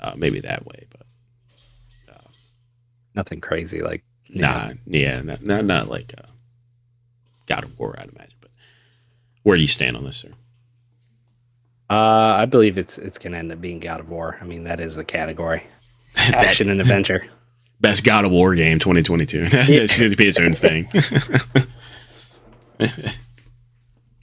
Uh, 0.00 0.14
maybe 0.16 0.40
that 0.40 0.64
way, 0.64 0.86
but 0.88 2.16
nothing 3.14 3.42
crazy 3.42 3.80
like. 3.80 4.02
nah, 4.30 4.70
yeah, 4.86 5.20
not 5.20 5.42
not, 5.42 5.66
not 5.66 5.88
like 5.88 6.14
uh, 6.16 6.30
God 7.44 7.64
of 7.64 7.78
War, 7.78 7.96
I'd 7.98 8.08
imagine. 8.08 8.36
Where 9.46 9.56
do 9.56 9.62
you 9.62 9.68
stand 9.68 9.96
on 9.96 10.02
this, 10.02 10.16
sir? 10.16 10.30
Uh, 11.88 11.94
I 11.94 12.46
believe 12.46 12.76
it's 12.76 12.98
it's 12.98 13.16
gonna 13.16 13.36
end 13.36 13.52
up 13.52 13.60
being 13.60 13.78
God 13.78 14.00
of 14.00 14.08
War. 14.08 14.36
I 14.40 14.44
mean, 14.44 14.64
that 14.64 14.80
is 14.80 14.96
the 14.96 15.04
category. 15.04 15.62
Action 16.16 16.68
and 16.68 16.80
adventure. 16.80 17.24
Best 17.80 18.02
God 18.02 18.24
of 18.24 18.32
War 18.32 18.56
game 18.56 18.80
2022. 18.80 19.48
That's 19.50 19.96
going 19.96 20.10
to 20.10 20.16
be 20.16 20.26
its 20.26 20.40
own 20.40 20.56
thing. 20.56 20.88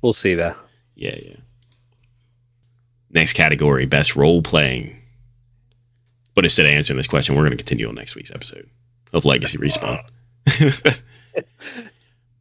We'll 0.02 0.12
see 0.12 0.36
though. 0.36 0.56
Yeah, 0.95 1.16
yeah. 1.24 1.36
Next 3.12 3.32
category, 3.32 3.86
best 3.86 4.18
role 4.18 4.41
playing. 4.41 4.98
But 6.34 6.44
instead 6.45 6.66
of 6.66 6.72
answering 6.72 6.98
this 6.98 7.08
question, 7.08 7.36
we're 7.36 7.44
going 7.44 7.52
to 7.52 7.58
continue 7.58 7.88
on 7.88 7.95
next 7.95 8.16
week's 8.16 8.32
episode 8.32 8.68
of 9.14 9.24
Legacy 9.24 9.60
Respawn. 9.60 10.04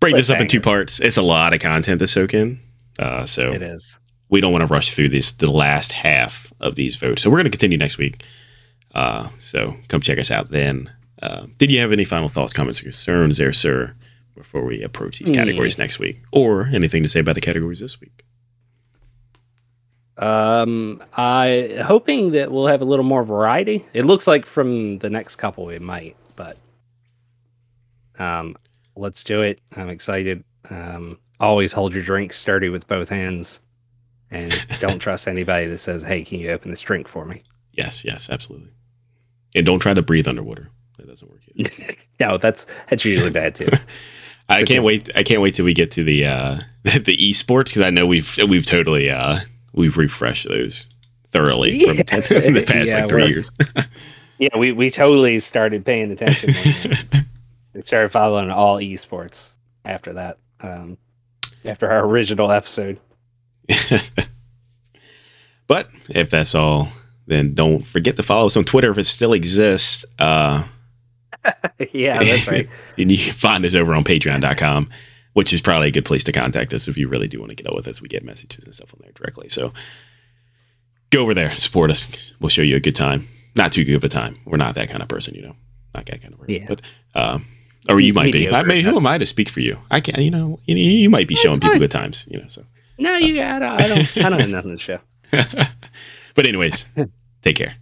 Break 0.00 0.16
this 0.16 0.30
up 0.30 0.40
in 0.40 0.48
two 0.48 0.60
parts. 0.60 0.98
It's 0.98 1.18
a 1.18 1.22
lot 1.22 1.52
of 1.52 1.60
content 1.60 2.00
to 2.00 2.08
soak 2.08 2.32
in. 2.34 2.58
Uh, 3.02 3.26
so 3.26 3.52
It 3.52 3.62
is. 3.62 3.98
we 4.28 4.40
don't 4.40 4.52
want 4.52 4.62
to 4.62 4.72
rush 4.72 4.92
through 4.92 5.08
this 5.08 5.32
the 5.32 5.50
last 5.50 5.90
half 5.92 6.52
of 6.60 6.76
these 6.76 6.94
votes. 6.96 7.22
So 7.22 7.30
we're 7.30 7.38
going 7.38 7.44
to 7.46 7.50
continue 7.50 7.76
next 7.78 7.98
week. 7.98 8.22
Uh, 8.94 9.28
so 9.40 9.74
come 9.88 10.00
check 10.00 10.18
us 10.18 10.30
out 10.30 10.50
then. 10.50 10.90
Uh, 11.20 11.46
did 11.58 11.70
you 11.70 11.80
have 11.80 11.92
any 11.92 12.04
final 12.04 12.28
thoughts, 12.28 12.52
comments, 12.52 12.80
or 12.80 12.84
concerns 12.84 13.38
there, 13.38 13.52
sir, 13.52 13.94
before 14.36 14.64
we 14.64 14.82
approach 14.82 15.18
these 15.18 15.34
categories 15.34 15.78
next 15.78 15.98
week? 15.98 16.22
Or 16.32 16.68
anything 16.72 17.02
to 17.02 17.08
say 17.08 17.20
about 17.20 17.34
the 17.34 17.40
categories 17.40 17.80
this 17.80 18.00
week? 18.00 18.24
Um, 20.18 21.02
I 21.16 21.80
hoping 21.84 22.32
that 22.32 22.52
we'll 22.52 22.66
have 22.66 22.82
a 22.82 22.84
little 22.84 23.04
more 23.04 23.24
variety. 23.24 23.84
It 23.94 24.04
looks 24.04 24.26
like 24.26 24.46
from 24.46 24.98
the 24.98 25.10
next 25.10 25.36
couple 25.36 25.64
we 25.64 25.78
might, 25.78 26.16
but 26.36 26.56
um, 28.18 28.56
let's 28.94 29.24
do 29.24 29.42
it. 29.42 29.60
I'm 29.74 29.88
excited. 29.88 30.44
Um, 30.70 31.18
always 31.42 31.72
hold 31.72 31.92
your 31.92 32.02
drink 32.02 32.32
sturdy 32.32 32.70
with 32.70 32.86
both 32.86 33.08
hands, 33.10 33.60
and 34.30 34.54
don't 34.80 34.98
trust 35.00 35.28
anybody 35.28 35.66
that 35.66 35.78
says, 35.78 36.02
"Hey, 36.02 36.24
can 36.24 36.38
you 36.40 36.50
open 36.50 36.70
this 36.70 36.80
drink 36.80 37.08
for 37.08 37.26
me?" 37.26 37.42
Yes, 37.72 38.04
yes, 38.04 38.30
absolutely. 38.30 38.70
And 39.54 39.66
don't 39.66 39.80
try 39.80 39.92
to 39.94 40.02
breathe 40.02 40.26
underwater. 40.28 40.68
That 40.98 41.08
doesn't 41.08 41.30
work. 41.30 41.40
Either. 41.54 41.70
no, 42.20 42.38
that's 42.38 42.66
that's 42.88 43.04
usually 43.04 43.30
bad 43.30 43.54
too. 43.54 43.68
I 44.48 44.60
Sit 44.60 44.68
can't 44.68 44.76
down. 44.78 44.84
wait. 44.84 45.10
I 45.14 45.22
can't 45.22 45.40
wait 45.42 45.54
till 45.54 45.64
we 45.64 45.74
get 45.74 45.90
to 45.92 46.04
the 46.04 46.26
uh, 46.26 46.58
the 46.84 47.16
esports 47.16 47.66
because 47.66 47.82
I 47.82 47.90
know 47.90 48.06
we've 48.06 48.34
we've 48.48 48.66
totally 48.66 49.10
uh, 49.10 49.38
we've 49.74 49.96
refreshed 49.96 50.48
those 50.48 50.86
thoroughly 51.28 51.84
from, 51.84 51.96
Yeah. 51.96 52.02
from 52.20 52.54
the 52.54 52.64
past 52.66 52.90
Yeah, 52.90 53.00
like 53.00 53.08
three 53.08 53.26
years. 53.28 53.50
yeah, 54.38 54.56
we 54.58 54.72
we 54.72 54.90
totally 54.90 55.40
started 55.40 55.84
paying 55.84 56.10
attention. 56.10 56.52
we 57.74 57.82
started 57.82 58.10
following 58.10 58.50
all 58.50 58.76
esports 58.78 59.40
after 59.84 60.12
that. 60.14 60.38
Um, 60.60 60.98
after 61.64 61.90
our 61.90 62.04
original 62.06 62.50
episode. 62.50 62.98
but 65.66 65.88
if 66.08 66.30
that's 66.30 66.54
all, 66.54 66.88
then 67.26 67.54
don't 67.54 67.84
forget 67.84 68.16
to 68.16 68.22
follow 68.22 68.46
us 68.46 68.56
on 68.56 68.64
Twitter 68.64 68.90
if 68.90 68.98
it 68.98 69.04
still 69.04 69.32
exists. 69.32 70.04
Uh, 70.18 70.66
yeah, 71.92 72.22
that's 72.22 72.48
right. 72.48 72.68
and 72.98 73.10
you 73.10 73.18
can 73.18 73.32
find 73.32 73.64
us 73.64 73.74
over 73.74 73.94
on 73.94 74.04
patreon.com, 74.04 74.90
which 75.32 75.52
is 75.52 75.60
probably 75.60 75.88
a 75.88 75.92
good 75.92 76.04
place 76.04 76.24
to 76.24 76.32
contact 76.32 76.74
us 76.74 76.88
if 76.88 76.96
you 76.96 77.08
really 77.08 77.28
do 77.28 77.38
want 77.38 77.50
to 77.50 77.56
get 77.56 77.66
out 77.66 77.74
with 77.74 77.88
us. 77.88 78.00
We 78.00 78.08
get 78.08 78.24
messages 78.24 78.64
and 78.64 78.74
stuff 78.74 78.92
on 78.94 79.00
there 79.02 79.12
directly. 79.12 79.48
So 79.48 79.72
go 81.10 81.22
over 81.22 81.34
there, 81.34 81.54
support 81.56 81.90
us. 81.90 82.32
We'll 82.40 82.50
show 82.50 82.62
you 82.62 82.76
a 82.76 82.80
good 82.80 82.96
time. 82.96 83.28
Not 83.54 83.72
too 83.72 83.84
good 83.84 83.96
of 83.96 84.04
a 84.04 84.08
time. 84.08 84.38
We're 84.46 84.56
not 84.56 84.74
that 84.76 84.88
kind 84.88 85.02
of 85.02 85.08
person, 85.08 85.34
you 85.34 85.42
know. 85.42 85.56
Not 85.94 86.06
that 86.06 86.22
kind 86.22 86.32
of 86.34 86.40
person. 86.40 86.54
Yeah. 86.54 86.66
But 86.68 86.82
um 87.14 87.46
or 87.88 88.00
you 88.00 88.12
might 88.12 88.32
be. 88.32 88.48
I 88.48 88.62
mean, 88.62 88.84
who 88.84 88.96
am 88.96 89.06
I 89.06 89.18
to 89.18 89.26
speak 89.26 89.48
for 89.48 89.60
you? 89.60 89.78
I 89.90 90.00
can't, 90.00 90.18
you 90.18 90.30
know, 90.30 90.60
you, 90.66 90.76
you 90.76 91.10
might 91.10 91.28
be 91.28 91.34
showing 91.34 91.60
people 91.60 91.78
good 91.78 91.90
times, 91.90 92.26
you 92.30 92.38
know, 92.38 92.46
so. 92.48 92.62
No, 92.98 93.16
you. 93.16 93.42
I 93.42 93.58
don't. 93.58 93.72
I 93.72 93.88
don't. 93.88 94.16
I 94.18 94.28
don't 94.28 94.40
have 94.40 94.50
nothing 94.50 94.76
to 94.76 94.82
show. 94.82 94.98
but 96.34 96.46
anyways, 96.46 96.86
take 97.42 97.56
care. 97.56 97.74